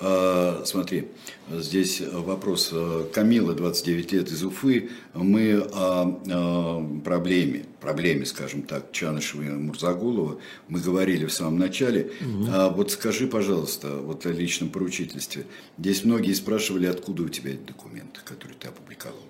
А, 0.00 0.62
смотри, 0.64 1.08
здесь 1.50 2.00
вопрос. 2.00 2.72
Камила, 3.12 3.54
29 3.54 4.12
лет 4.12 4.30
из 4.30 4.44
Уфы. 4.44 4.90
Мы 5.12 5.60
о, 5.72 6.20
о 6.30 7.00
проблеме, 7.04 7.64
проблеме, 7.80 8.24
скажем 8.24 8.62
так, 8.62 8.92
Чанышева 8.92 9.42
и 9.42 9.50
Мурзагулова, 9.50 10.38
мы 10.68 10.80
говорили 10.80 11.26
в 11.26 11.32
самом 11.32 11.58
начале. 11.58 12.12
Угу. 12.20 12.46
А 12.50 12.68
вот 12.70 12.92
скажи, 12.92 13.26
пожалуйста, 13.26 13.96
вот 13.96 14.24
о 14.24 14.30
личном 14.30 14.68
поручительстве. 14.68 15.46
Здесь 15.78 16.04
многие 16.04 16.32
спрашивали, 16.32 16.86
откуда 16.86 17.24
у 17.24 17.28
тебя 17.28 17.50
эти 17.50 17.66
документы, 17.66 18.20
которые 18.24 18.56
ты 18.56 18.68
опубликовал. 18.68 19.27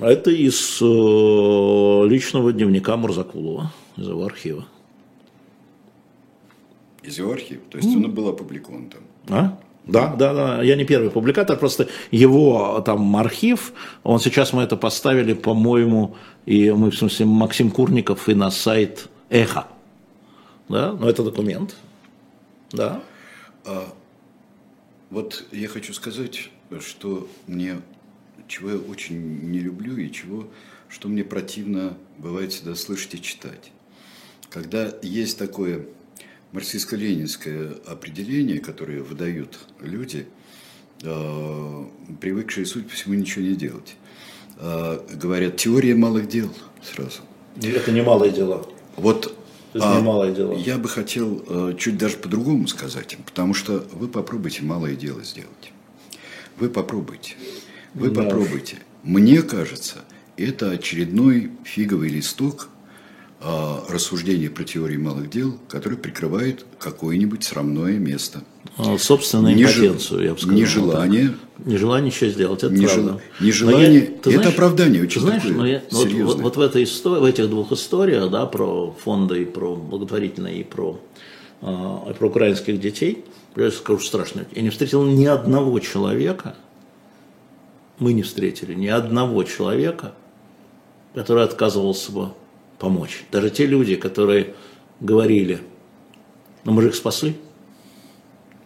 А 0.00 0.10
это 0.10 0.30
из 0.30 0.80
э, 0.80 2.08
личного 2.08 2.52
дневника 2.52 2.96
Мурзакулова, 2.96 3.72
из 3.96 4.08
его 4.08 4.24
архива. 4.24 4.64
Из 7.02 7.18
его 7.18 7.32
архива? 7.32 7.60
То 7.70 7.78
есть 7.78 7.90
mm. 7.90 8.04
он 8.04 8.12
был 8.12 8.28
опубликован 8.28 8.90
там? 8.90 9.02
А? 9.28 9.58
Да, 9.84 10.14
да, 10.14 10.32
да. 10.32 10.62
Я 10.62 10.76
не 10.76 10.84
первый 10.84 11.10
публикатор, 11.10 11.58
просто 11.58 11.88
его 12.10 12.82
там 12.84 13.16
архив, 13.16 13.72
он 14.02 14.20
сейчас 14.20 14.52
мы 14.52 14.62
это 14.62 14.76
поставили, 14.76 15.34
по-моему, 15.34 16.16
и 16.46 16.70
мы, 16.70 16.90
в 16.90 16.96
смысле, 16.96 17.26
Максим 17.26 17.70
Курников 17.70 18.28
и 18.28 18.34
на 18.34 18.50
сайт 18.50 19.08
Эхо. 19.28 19.66
Да, 20.68 20.92
но 20.92 21.08
это 21.08 21.22
документ. 21.24 21.76
Да. 22.72 23.02
А, 23.66 23.92
вот 25.10 25.44
я 25.50 25.68
хочу 25.68 25.92
сказать, 25.92 26.50
что 26.80 27.26
мне 27.46 27.80
чего 28.50 28.70
я 28.70 28.76
очень 28.76 29.50
не 29.50 29.60
люблю 29.60 29.96
и 29.96 30.10
чего, 30.10 30.48
что 30.88 31.08
мне 31.08 31.22
противно 31.22 31.96
бывает 32.18 32.52
всегда 32.52 32.74
слышать 32.74 33.14
и 33.14 33.22
читать. 33.22 33.70
Когда 34.50 34.92
есть 35.02 35.38
такое 35.38 35.86
марксистско-ленинское 36.52 37.80
определение, 37.86 38.58
которое 38.58 39.02
выдают 39.02 39.58
люди, 39.80 40.26
э, 41.02 41.84
привыкшие, 42.20 42.66
суть 42.66 42.88
по 42.88 42.94
всему, 42.94 43.14
ничего 43.14 43.44
не 43.44 43.54
делать. 43.54 43.94
Э, 44.58 45.00
говорят, 45.12 45.56
теория 45.56 45.94
малых 45.94 46.28
дел 46.28 46.52
сразу. 46.82 47.20
Это 47.62 47.92
не 47.92 48.02
малое 48.02 48.30
дело. 48.30 48.66
Вот 48.96 49.36
это 49.72 49.92
а, 49.92 49.96
не 49.96 50.02
малое 50.02 50.34
дело. 50.34 50.54
Я 50.54 50.78
бы 50.78 50.88
хотел 50.88 51.44
э, 51.46 51.76
чуть 51.78 51.96
даже 51.96 52.16
по-другому 52.16 52.66
сказать 52.66 53.12
им, 53.12 53.20
потому 53.22 53.54
что 53.54 53.86
вы 53.92 54.08
попробуйте 54.08 54.64
малое 54.64 54.96
дело 54.96 55.22
сделать. 55.22 55.72
Вы 56.58 56.68
попробуйте. 56.68 57.36
Вы 57.94 58.10
да. 58.10 58.22
попробуйте. 58.22 58.78
Мне 59.02 59.42
кажется, 59.42 59.96
это 60.36 60.70
очередной 60.70 61.50
фиговый 61.64 62.08
листок 62.08 62.68
а, 63.42 63.84
рассуждения 63.88 64.50
про 64.50 64.64
теории 64.64 64.98
малых 64.98 65.30
дел, 65.30 65.56
который 65.68 65.96
прикрывает 65.96 66.66
какое-нибудь 66.78 67.42
срамное 67.42 67.98
место. 67.98 68.42
А, 68.76 68.98
собственную 68.98 69.54
импотенцию, 69.54 70.24
я 70.24 70.34
бы 70.34 70.38
сказал. 70.38 70.58
Нежелание. 70.58 71.34
Нежелание 71.64 72.10
ничего 72.10 72.30
сделать, 72.30 72.62
это 72.62 72.74
не 72.74 72.86
правда. 72.86 73.20
Нежелание, 73.40 73.94
я, 73.94 74.02
это 74.02 74.30
знаешь, 74.30 74.46
оправдание 74.46 75.02
очень 75.02 75.22
знаешь, 75.22 75.42
такое 75.42 75.56
но 75.56 75.66
я, 75.66 75.82
вот, 75.90 76.12
вот, 76.12 76.40
вот 76.40 76.56
в, 76.56 76.60
этой 76.60 76.84
истории, 76.84 77.20
в 77.20 77.24
этих 77.24 77.48
двух 77.48 77.72
историях, 77.72 78.30
да, 78.30 78.44
про 78.44 78.94
фонды 79.02 79.42
и 79.42 79.44
про 79.46 79.74
благотворительные, 79.74 80.60
и 80.60 80.64
про, 80.64 81.00
э, 81.62 82.14
про 82.18 82.26
украинских 82.28 82.78
детей, 82.78 83.24
я 83.56 83.70
скажу 83.70 84.00
страшно, 84.00 84.44
я 84.54 84.60
не 84.60 84.68
встретил 84.68 85.02
ни 85.04 85.24
одного 85.24 85.78
человека, 85.80 86.56
мы 88.00 88.12
не 88.14 88.22
встретили 88.22 88.74
ни 88.74 88.88
одного 88.88 89.44
человека, 89.44 90.12
который 91.14 91.44
отказывался 91.44 92.10
бы 92.10 92.28
помочь. 92.78 93.24
Даже 93.30 93.50
те 93.50 93.66
люди, 93.66 93.94
которые 93.94 94.54
говорили, 95.00 95.60
ну 96.64 96.72
мы 96.72 96.82
же 96.82 96.88
их 96.88 96.94
спасли, 96.94 97.36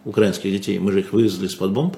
украинских 0.05 0.51
детей, 0.51 0.79
мы 0.79 0.91
же 0.91 1.01
их 1.01 1.13
вывезли 1.13 1.47
из-под 1.47 1.71
бомб. 1.71 1.97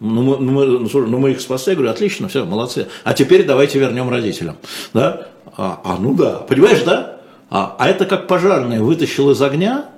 Ну 0.00 0.22
мы, 0.22 0.38
ну, 0.38 0.52
мы, 0.52 0.66
ну, 0.66 1.06
ну 1.06 1.18
мы 1.18 1.32
их 1.32 1.40
спасли, 1.40 1.72
я 1.72 1.76
говорю, 1.76 1.90
отлично, 1.90 2.28
все, 2.28 2.44
молодцы. 2.44 2.86
А 3.04 3.14
теперь 3.14 3.44
давайте 3.44 3.78
вернем 3.78 4.08
родителям. 4.08 4.56
Да? 4.94 5.28
А, 5.56 5.80
а 5.84 5.96
ну 5.98 6.14
да, 6.14 6.38
понимаешь, 6.38 6.82
да? 6.84 7.20
А, 7.50 7.76
а 7.78 7.88
это 7.88 8.06
как 8.06 8.28
пожарный 8.28 8.80
вытащил 8.80 9.30
из 9.30 9.42
огня, 9.42 9.90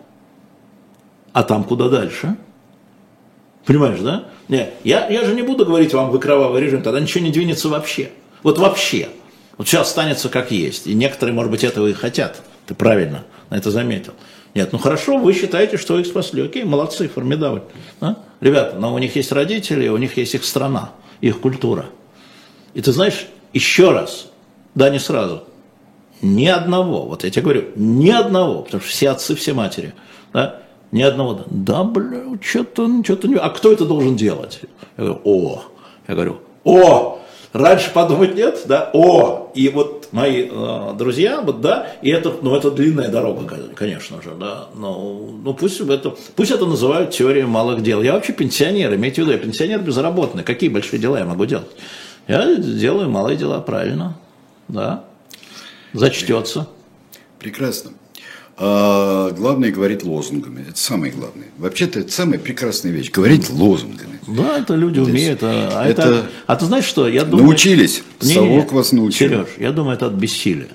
а 1.32 1.42
там 1.42 1.64
куда 1.64 1.88
дальше? 1.88 2.36
Понимаешь, 3.64 4.00
да? 4.00 4.24
Нет, 4.48 4.74
я, 4.84 5.08
я 5.08 5.24
же 5.24 5.34
не 5.34 5.42
буду 5.42 5.64
говорить 5.64 5.92
вам, 5.92 6.10
вы 6.10 6.18
кровавый 6.18 6.60
режим, 6.60 6.82
тогда 6.82 7.00
ничего 7.00 7.24
не 7.24 7.30
двинется 7.30 7.68
вообще. 7.68 8.10
Вот 8.42 8.58
вообще. 8.58 9.08
Вот 9.58 9.68
все 9.68 9.80
останется 9.80 10.28
как 10.28 10.50
есть. 10.50 10.86
И 10.86 10.94
некоторые, 10.94 11.34
может 11.34 11.50
быть, 11.50 11.64
этого 11.64 11.86
и 11.86 11.92
хотят. 11.92 12.40
Ты 12.66 12.74
правильно 12.74 13.24
на 13.50 13.56
это 13.56 13.70
заметил. 13.70 14.14
Нет, 14.54 14.72
ну 14.72 14.78
хорошо, 14.78 15.18
вы 15.18 15.32
считаете, 15.32 15.76
что 15.76 15.98
их 15.98 16.06
спасли. 16.06 16.42
Окей, 16.42 16.64
молодцы, 16.64 17.08
формидабель. 17.08 17.62
А? 18.00 18.16
Ребята, 18.40 18.76
но 18.78 18.94
у 18.94 18.98
них 18.98 19.14
есть 19.16 19.30
родители, 19.32 19.88
у 19.88 19.96
них 19.96 20.16
есть 20.16 20.34
их 20.34 20.44
страна, 20.44 20.90
их 21.20 21.40
культура. 21.40 21.86
И 22.74 22.80
ты 22.80 22.92
знаешь, 22.92 23.26
еще 23.52 23.92
раз, 23.92 24.30
да 24.74 24.90
не 24.90 24.98
сразу, 24.98 25.44
ни 26.22 26.46
одного, 26.46 27.06
вот 27.06 27.24
я 27.24 27.30
тебе 27.30 27.42
говорю, 27.42 27.64
ни 27.76 28.10
одного, 28.10 28.62
потому 28.62 28.82
что 28.82 28.90
все 28.90 29.10
отцы, 29.10 29.34
все 29.34 29.52
матери, 29.52 29.94
да, 30.32 30.60
ни 30.92 31.02
одного. 31.02 31.44
Да, 31.46 31.84
бля, 31.84 32.22
что-то, 32.40 32.88
что-то 33.04 33.28
не... 33.28 33.36
А 33.36 33.50
кто 33.50 33.72
это 33.72 33.84
должен 33.84 34.16
делать? 34.16 34.60
Я 34.96 35.04
говорю, 35.04 35.20
о. 35.24 35.62
Я 36.08 36.14
говорю, 36.14 36.38
о. 36.64 37.20
Раньше 37.52 37.92
подумать 37.92 38.36
нет, 38.36 38.62
да, 38.66 38.90
о, 38.92 39.50
и 39.56 39.68
вот 39.70 40.08
мои 40.12 40.48
э, 40.48 40.94
друзья, 40.96 41.40
вот, 41.40 41.60
да, 41.60 41.88
и 42.00 42.08
это, 42.08 42.32
ну, 42.42 42.54
это 42.54 42.70
длинная 42.70 43.08
дорога, 43.08 43.44
конечно 43.74 44.22
же, 44.22 44.36
да, 44.38 44.68
но, 44.76 45.28
ну, 45.42 45.52
пусть 45.52 45.80
это, 45.80 46.14
пусть 46.36 46.52
это 46.52 46.64
называют 46.64 47.10
теорией 47.10 47.46
малых 47.46 47.82
дел. 47.82 48.02
Я 48.02 48.12
вообще 48.12 48.32
пенсионер, 48.32 48.94
имейте 48.94 49.22
в 49.22 49.24
виду, 49.24 49.32
я 49.32 49.38
пенсионер 49.38 49.80
безработный, 49.80 50.44
какие 50.44 50.70
большие 50.70 51.00
дела 51.00 51.18
я 51.18 51.24
могу 51.24 51.44
делать? 51.44 51.66
Я 52.28 52.54
делаю 52.54 53.10
малые 53.10 53.36
дела 53.36 53.58
правильно, 53.60 54.16
да, 54.68 55.02
зачтется. 55.92 56.68
Прекрасно. 57.40 57.90
А 58.62 59.30
главное 59.30 59.72
говорить 59.72 60.04
лозунгами. 60.04 60.66
Это 60.68 60.78
самое 60.78 61.10
главное. 61.10 61.46
Вообще-то 61.56 62.00
это 62.00 62.12
самая 62.12 62.38
прекрасная 62.38 62.92
вещь. 62.92 63.10
Говорить 63.10 63.48
лозунгами. 63.48 64.20
Да, 64.26 64.58
это 64.58 64.74
люди 64.74 65.00
Здесь. 65.00 65.08
умеют. 65.08 65.38
А, 65.42 65.86
это, 65.86 66.02
это... 66.02 66.26
а 66.46 66.56
ты 66.56 66.66
знаешь 66.66 66.84
что? 66.84 67.08
Я 67.08 67.24
думаю... 67.24 67.46
Научились. 67.46 68.02
Не, 68.20 68.34
Совок 68.34 68.72
вас 68.72 68.92
научил. 68.92 69.28
Сереж, 69.30 69.46
я 69.58 69.72
думаю, 69.72 69.96
это 69.96 70.08
от 70.08 70.12
бессилия. 70.12 70.68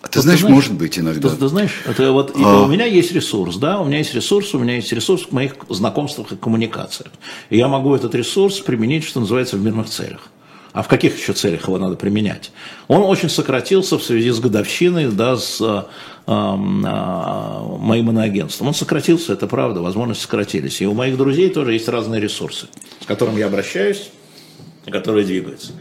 А 0.00 0.08
ты 0.08 0.20
вот 0.20 0.22
знаешь, 0.22 0.40
ты 0.40 0.46
знаешь, 0.46 0.54
может 0.54 0.72
быть 0.72 0.98
иногда. 0.98 1.28
Ты, 1.28 1.36
ты 1.36 1.48
знаешь, 1.48 1.82
это 1.84 2.12
вот 2.12 2.32
а... 2.34 2.62
у 2.62 2.66
меня 2.66 2.86
есть 2.86 3.12
ресурс, 3.12 3.56
да, 3.56 3.78
у 3.78 3.84
меня 3.84 3.98
есть 3.98 4.14
ресурс, 4.14 4.54
у 4.54 4.58
меня 4.58 4.76
есть 4.76 4.90
ресурс 4.90 5.26
в 5.26 5.32
моих 5.32 5.56
знакомствах 5.68 6.32
и 6.32 6.36
коммуникациях. 6.36 7.12
И 7.50 7.58
я 7.58 7.68
могу 7.68 7.94
этот 7.94 8.14
ресурс 8.14 8.58
применить, 8.60 9.04
что 9.04 9.20
называется, 9.20 9.58
в 9.58 9.62
мирных 9.62 9.90
целях. 9.90 10.30
А 10.72 10.82
в 10.82 10.88
каких 10.88 11.18
еще 11.18 11.34
целях 11.34 11.68
его 11.68 11.76
надо 11.78 11.96
применять? 11.96 12.50
Он 12.88 13.02
очень 13.02 13.28
сократился 13.28 13.98
в 13.98 14.02
связи 14.02 14.30
с 14.30 14.40
годовщиной, 14.40 15.10
да, 15.10 15.36
с 15.36 15.60
э, 15.60 15.82
моим 16.26 18.10
иноагентством. 18.10 18.68
Он 18.68 18.74
сократился, 18.74 19.32
это 19.32 19.46
правда, 19.46 19.80
возможности 19.80 20.22
сократились. 20.24 20.80
И 20.80 20.86
у 20.86 20.94
моих 20.94 21.16
друзей 21.16 21.50
тоже 21.50 21.72
есть 21.72 21.88
разные 21.88 22.20
ресурсы, 22.20 22.66
с 23.00 23.06
которыми 23.06 23.40
я 23.40 23.46
обращаюсь, 23.46 24.10
которые 24.90 25.24
двигаются. 25.26 25.72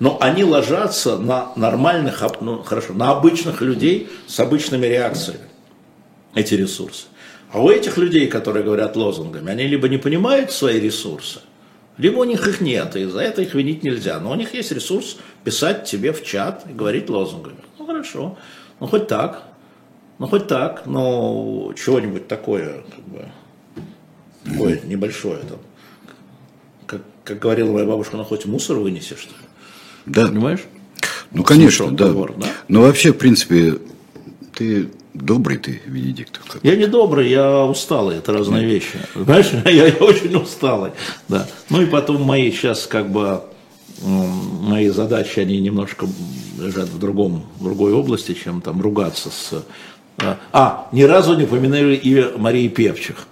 Но 0.00 0.16
они 0.20 0.44
ложатся 0.44 1.18
на 1.18 1.52
нормальных, 1.56 2.22
ну 2.40 2.62
хорошо, 2.62 2.92
на 2.92 3.10
обычных 3.10 3.60
людей 3.60 4.08
с 4.28 4.38
обычными 4.38 4.86
реакциями, 4.86 5.40
эти 6.34 6.54
ресурсы. 6.54 7.06
А 7.50 7.60
у 7.60 7.70
этих 7.70 7.96
людей, 7.96 8.28
которые 8.28 8.62
говорят 8.62 8.94
лозунгами, 8.94 9.50
они 9.50 9.66
либо 9.66 9.88
не 9.88 9.96
понимают 9.96 10.52
свои 10.52 10.78
ресурсы, 10.78 11.40
либо 11.96 12.18
у 12.18 12.24
них 12.24 12.46
их 12.46 12.60
нет, 12.60 12.94
и 12.94 13.06
за 13.06 13.20
это 13.20 13.42
их 13.42 13.54
винить 13.54 13.82
нельзя. 13.82 14.20
Но 14.20 14.30
у 14.30 14.34
них 14.36 14.54
есть 14.54 14.70
ресурс 14.70 15.16
писать 15.42 15.84
тебе 15.84 16.12
в 16.12 16.22
чат 16.24 16.64
и 16.70 16.72
говорить 16.72 17.10
лозунгами. 17.10 17.58
Ну 17.78 17.86
хорошо, 17.86 18.38
ну 18.78 18.86
хоть 18.86 19.08
так, 19.08 19.42
ну 20.18 20.26
хоть 20.26 20.46
так, 20.46 20.86
но 20.86 21.72
чего-нибудь 21.76 22.28
такое, 22.28 22.82
как 22.94 23.04
бы, 23.04 23.28
такое 24.44 24.80
небольшое 24.84 25.38
там. 25.38 25.58
Как, 26.86 27.02
как 27.24 27.38
говорила 27.38 27.72
моя 27.72 27.86
бабушка, 27.86 28.16
ну 28.16 28.24
хоть 28.24 28.46
мусор 28.46 28.78
вынеси, 28.78 29.14
что 29.14 29.30
ли. 29.30 29.46
Да. 30.06 30.26
Понимаешь? 30.26 30.64
Ну, 31.30 31.42
конечно, 31.42 31.90
да. 31.90 32.08
Говор, 32.08 32.34
да. 32.36 32.46
Но 32.68 32.82
вообще, 32.82 33.12
в 33.12 33.18
принципе, 33.18 33.74
ты 34.54 34.90
Добрый 35.20 35.58
ты, 35.58 35.80
Венедиктов. 35.86 36.44
Как 36.44 36.62
я 36.62 36.76
не 36.76 36.86
добрый, 36.86 37.28
я 37.28 37.64
усталый, 37.64 38.18
это 38.18 38.32
разные 38.32 38.62
Нет. 38.62 38.70
вещи. 38.70 38.98
Знаешь, 39.16 39.50
я, 39.64 39.86
я 39.86 39.94
очень 39.94 40.34
усталый. 40.36 40.92
Да. 41.28 41.48
Ну 41.70 41.82
и 41.82 41.86
потом 41.86 42.22
мои 42.22 42.52
сейчас 42.52 42.86
как 42.86 43.10
бы 43.10 43.42
мои 44.00 44.88
задачи, 44.90 45.40
они 45.40 45.58
немножко 45.60 46.06
лежат 46.58 46.88
в 46.88 46.98
другом, 46.98 47.46
в 47.58 47.64
другой 47.64 47.92
области, 47.92 48.34
чем 48.34 48.60
там 48.60 48.80
ругаться 48.80 49.30
с... 49.30 49.64
А, 50.18 50.38
а 50.52 50.88
ни 50.92 51.02
разу 51.02 51.36
не 51.36 51.44
упоминали 51.44 51.94
имя 51.94 52.30
Марии 52.36 52.68
Певчих. 52.68 53.26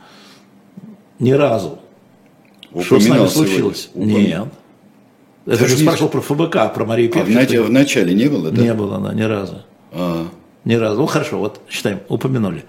Ни 1.18 1.32
разу. 1.32 1.78
Упоминал 2.70 2.84
Что 2.84 3.00
с 3.00 3.08
нами 3.08 3.26
случилось? 3.28 3.90
Упоминал. 3.94 4.44
Нет. 4.44 4.48
Это 5.46 5.68
же 5.68 5.76
спрашивал 5.76 6.08
про 6.08 6.20
ФБК, 6.20 6.74
про 6.74 6.84
Марию 6.84 7.10
Певчих. 7.10 7.60
А 7.60 7.62
в, 7.62 7.66
в 7.66 7.70
начале 7.70 8.14
не 8.14 8.26
было, 8.26 8.50
да? 8.50 8.62
Не 8.62 8.74
было, 8.74 8.98
да, 8.98 9.14
ни 9.14 9.22
разу. 9.22 9.62
А. 9.92 10.26
Ни 10.66 10.74
разу. 10.74 11.00
Ну 11.00 11.06
хорошо, 11.06 11.38
вот 11.38 11.60
считаем, 11.70 12.00
упомянули. 12.08 12.64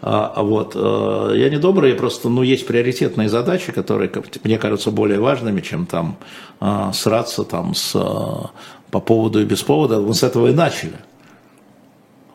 А, 0.00 0.32
а 0.36 0.42
вот, 0.44 0.74
а, 0.76 1.32
я 1.32 1.50
не 1.50 1.58
добрый, 1.58 1.94
просто, 1.94 2.28
ну, 2.28 2.42
есть 2.42 2.64
приоритетные 2.64 3.28
задачи, 3.28 3.72
которые, 3.72 4.08
мне 4.44 4.56
кажутся, 4.56 4.92
более 4.92 5.18
важными, 5.18 5.60
чем 5.60 5.86
там 5.86 6.16
а, 6.60 6.92
сраться 6.92 7.42
там 7.42 7.74
с, 7.74 7.92
а, 7.96 8.50
по 8.92 9.00
поводу 9.00 9.42
и 9.42 9.44
без 9.44 9.62
повода. 9.62 9.98
Мы 9.98 10.14
с 10.14 10.22
этого 10.22 10.46
и 10.46 10.54
начали. 10.54 10.94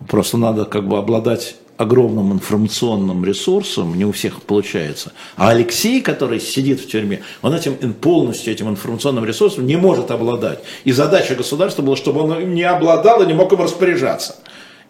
Просто 0.07 0.37
надо 0.37 0.65
как 0.65 0.87
бы 0.87 0.97
обладать 0.97 1.55
огромным 1.77 2.31
информационным 2.31 3.25
ресурсом, 3.25 3.97
не 3.97 4.05
у 4.05 4.11
всех 4.11 4.41
получается. 4.43 5.11
А 5.35 5.49
Алексей, 5.49 6.01
который 6.01 6.39
сидит 6.39 6.79
в 6.79 6.87
тюрьме, 6.87 7.21
он 7.41 7.53
этим 7.53 7.93
полностью 7.93 8.53
этим 8.53 8.69
информационным 8.69 9.25
ресурсом 9.25 9.67
не 9.67 9.75
может 9.75 10.11
обладать. 10.11 10.59
И 10.85 10.91
задача 10.91 11.35
государства 11.35 11.81
была, 11.81 11.95
чтобы 11.97 12.21
он 12.21 12.39
им 12.39 12.53
не 12.53 12.63
обладал 12.63 13.21
и 13.21 13.25
не 13.25 13.33
мог 13.33 13.51
им 13.51 13.61
распоряжаться. 13.61 14.37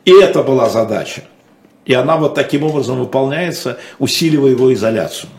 И 0.04 0.12
это 0.12 0.44
была 0.44 0.70
задача. 0.70 1.24
И 1.86 1.94
она 1.94 2.18
вот 2.18 2.36
таким 2.36 2.64
образом 2.64 3.00
выполняется, 3.00 3.78
усиливая 3.98 4.52
его 4.52 4.74
изоляцию. 4.74 5.30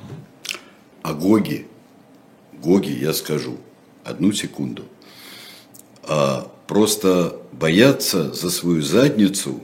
А 1.03 1.13
Гоги, 1.13 1.67
Гоги, 2.53 2.91
я 2.91 3.13
скажу, 3.13 3.59
одну 4.05 4.33
секунду, 4.33 4.83
а 6.03 6.49
просто 6.67 7.37
боятся 7.53 8.33
за 8.33 8.51
свою 8.51 8.83
задницу, 8.83 9.61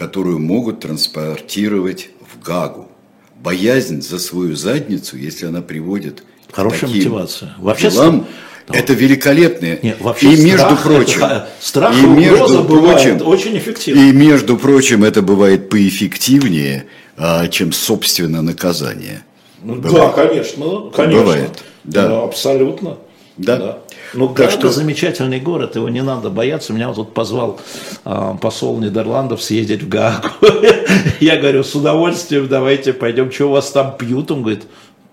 которую 0.00 0.38
могут 0.38 0.80
транспортировать 0.80 2.08
в 2.22 2.42
Гагу. 2.42 2.88
Боязнь 3.36 4.00
за 4.00 4.18
свою 4.18 4.56
задницу, 4.56 5.18
если 5.18 5.44
она 5.44 5.60
приводит 5.60 6.22
Хорошая 6.50 6.78
к 6.78 6.82
таким 6.86 6.96
мотивация. 6.96 7.54
Вообще, 7.58 7.90
делам, 7.90 8.26
это 8.72 8.94
великолепное. 8.94 9.78
Нет, 9.82 10.00
вообще 10.00 10.32
и 10.32 10.42
между 10.42 10.58
страх, 10.58 10.82
прочим, 10.84 11.22
это, 11.22 11.48
страх 11.60 12.02
и 12.02 12.06
между 12.06 12.64
прочим, 12.64 13.26
очень 13.26 13.58
эффективно. 13.58 14.00
И 14.00 14.12
между 14.12 14.56
прочим, 14.56 15.04
это 15.04 15.20
бывает 15.20 15.68
поэффективнее, 15.68 16.86
а, 17.18 17.48
чем 17.48 17.70
собственно 17.70 18.40
наказание. 18.40 19.22
Ну, 19.62 19.76
да, 19.76 20.08
конечно, 20.08 20.90
конечно. 20.96 21.20
Бывает, 21.20 21.62
да. 21.84 22.08
да 22.08 22.22
абсолютно. 22.22 22.96
Да. 23.36 23.56
да. 23.58 23.78
Ну, 24.14 24.28
так 24.34 24.50
что 24.50 24.70
замечательный 24.70 25.40
город, 25.40 25.76
его 25.76 25.88
не 25.88 26.02
надо 26.02 26.30
бояться. 26.30 26.72
Меня 26.72 26.88
вот 26.88 26.96
тут 26.96 27.14
позвал 27.14 27.60
э, 28.04 28.34
посол 28.40 28.78
Нидерландов 28.78 29.42
съездить 29.42 29.82
в 29.82 29.88
Гаагу. 29.88 30.28
Я 31.20 31.36
говорю, 31.36 31.62
с 31.62 31.74
удовольствием, 31.74 32.48
давайте 32.48 32.92
пойдем. 32.92 33.30
Что 33.30 33.46
у 33.46 33.52
вас 33.52 33.70
там 33.70 33.96
пьют? 33.96 34.30
Он 34.30 34.42
говорит, 34.42 34.64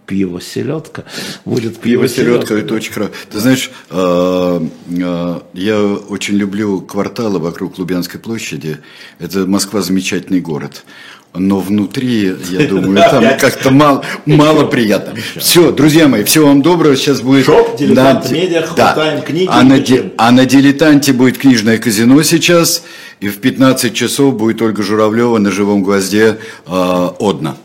пиво 0.07 0.41
селедка. 0.41 1.03
Будет 1.45 1.77
пиво 1.77 2.07
селедка, 2.07 2.55
это 2.55 2.73
очень 2.73 2.93
хорошо. 2.93 3.11
Ты 3.29 3.39
знаешь, 3.39 3.69
а, 3.89 4.65
а, 5.03 5.43
я 5.53 5.83
очень 5.83 6.35
люблю 6.35 6.81
кварталы 6.81 7.39
вокруг 7.39 7.77
Лубянской 7.77 8.19
площади. 8.19 8.79
Это 9.19 9.45
Москва 9.45 9.81
замечательный 9.81 10.39
город. 10.39 10.85
Но 11.33 11.59
внутри, 11.59 12.35
я 12.49 12.67
думаю, 12.69 12.97
там 13.09 13.23
как-то 13.39 13.71
мало, 13.71 14.03
мало 14.25 14.65
приятно. 14.65 15.13
Все, 15.37 15.71
друзья 15.71 16.07
мои, 16.07 16.23
всего 16.23 16.47
вам 16.47 16.61
доброго. 16.61 16.95
Сейчас 16.95 17.21
будет... 17.21 17.45
Шоп, 17.45 17.77
дилетант, 17.77 18.31
медиа, 18.31 18.63
хватаем 18.63 19.21
книги. 19.21 19.49
А 19.51 19.63
на, 19.63 19.79
а 20.17 20.31
на 20.31 20.45
дилетанте 20.45 21.13
будет 21.13 21.37
книжное 21.37 21.77
казино 21.77 22.21
сейчас. 22.23 22.83
И 23.19 23.29
в 23.29 23.39
15 23.39 23.93
часов 23.93 24.35
будет 24.35 24.61
Ольга 24.61 24.83
Журавлева 24.83 25.37
на 25.37 25.51
живом 25.51 25.83
гвозде 25.83 26.37
э, 26.67 27.09
Одна. 27.19 27.57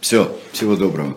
Все, 0.00 0.34
всего 0.52 0.76
доброго. 0.76 1.16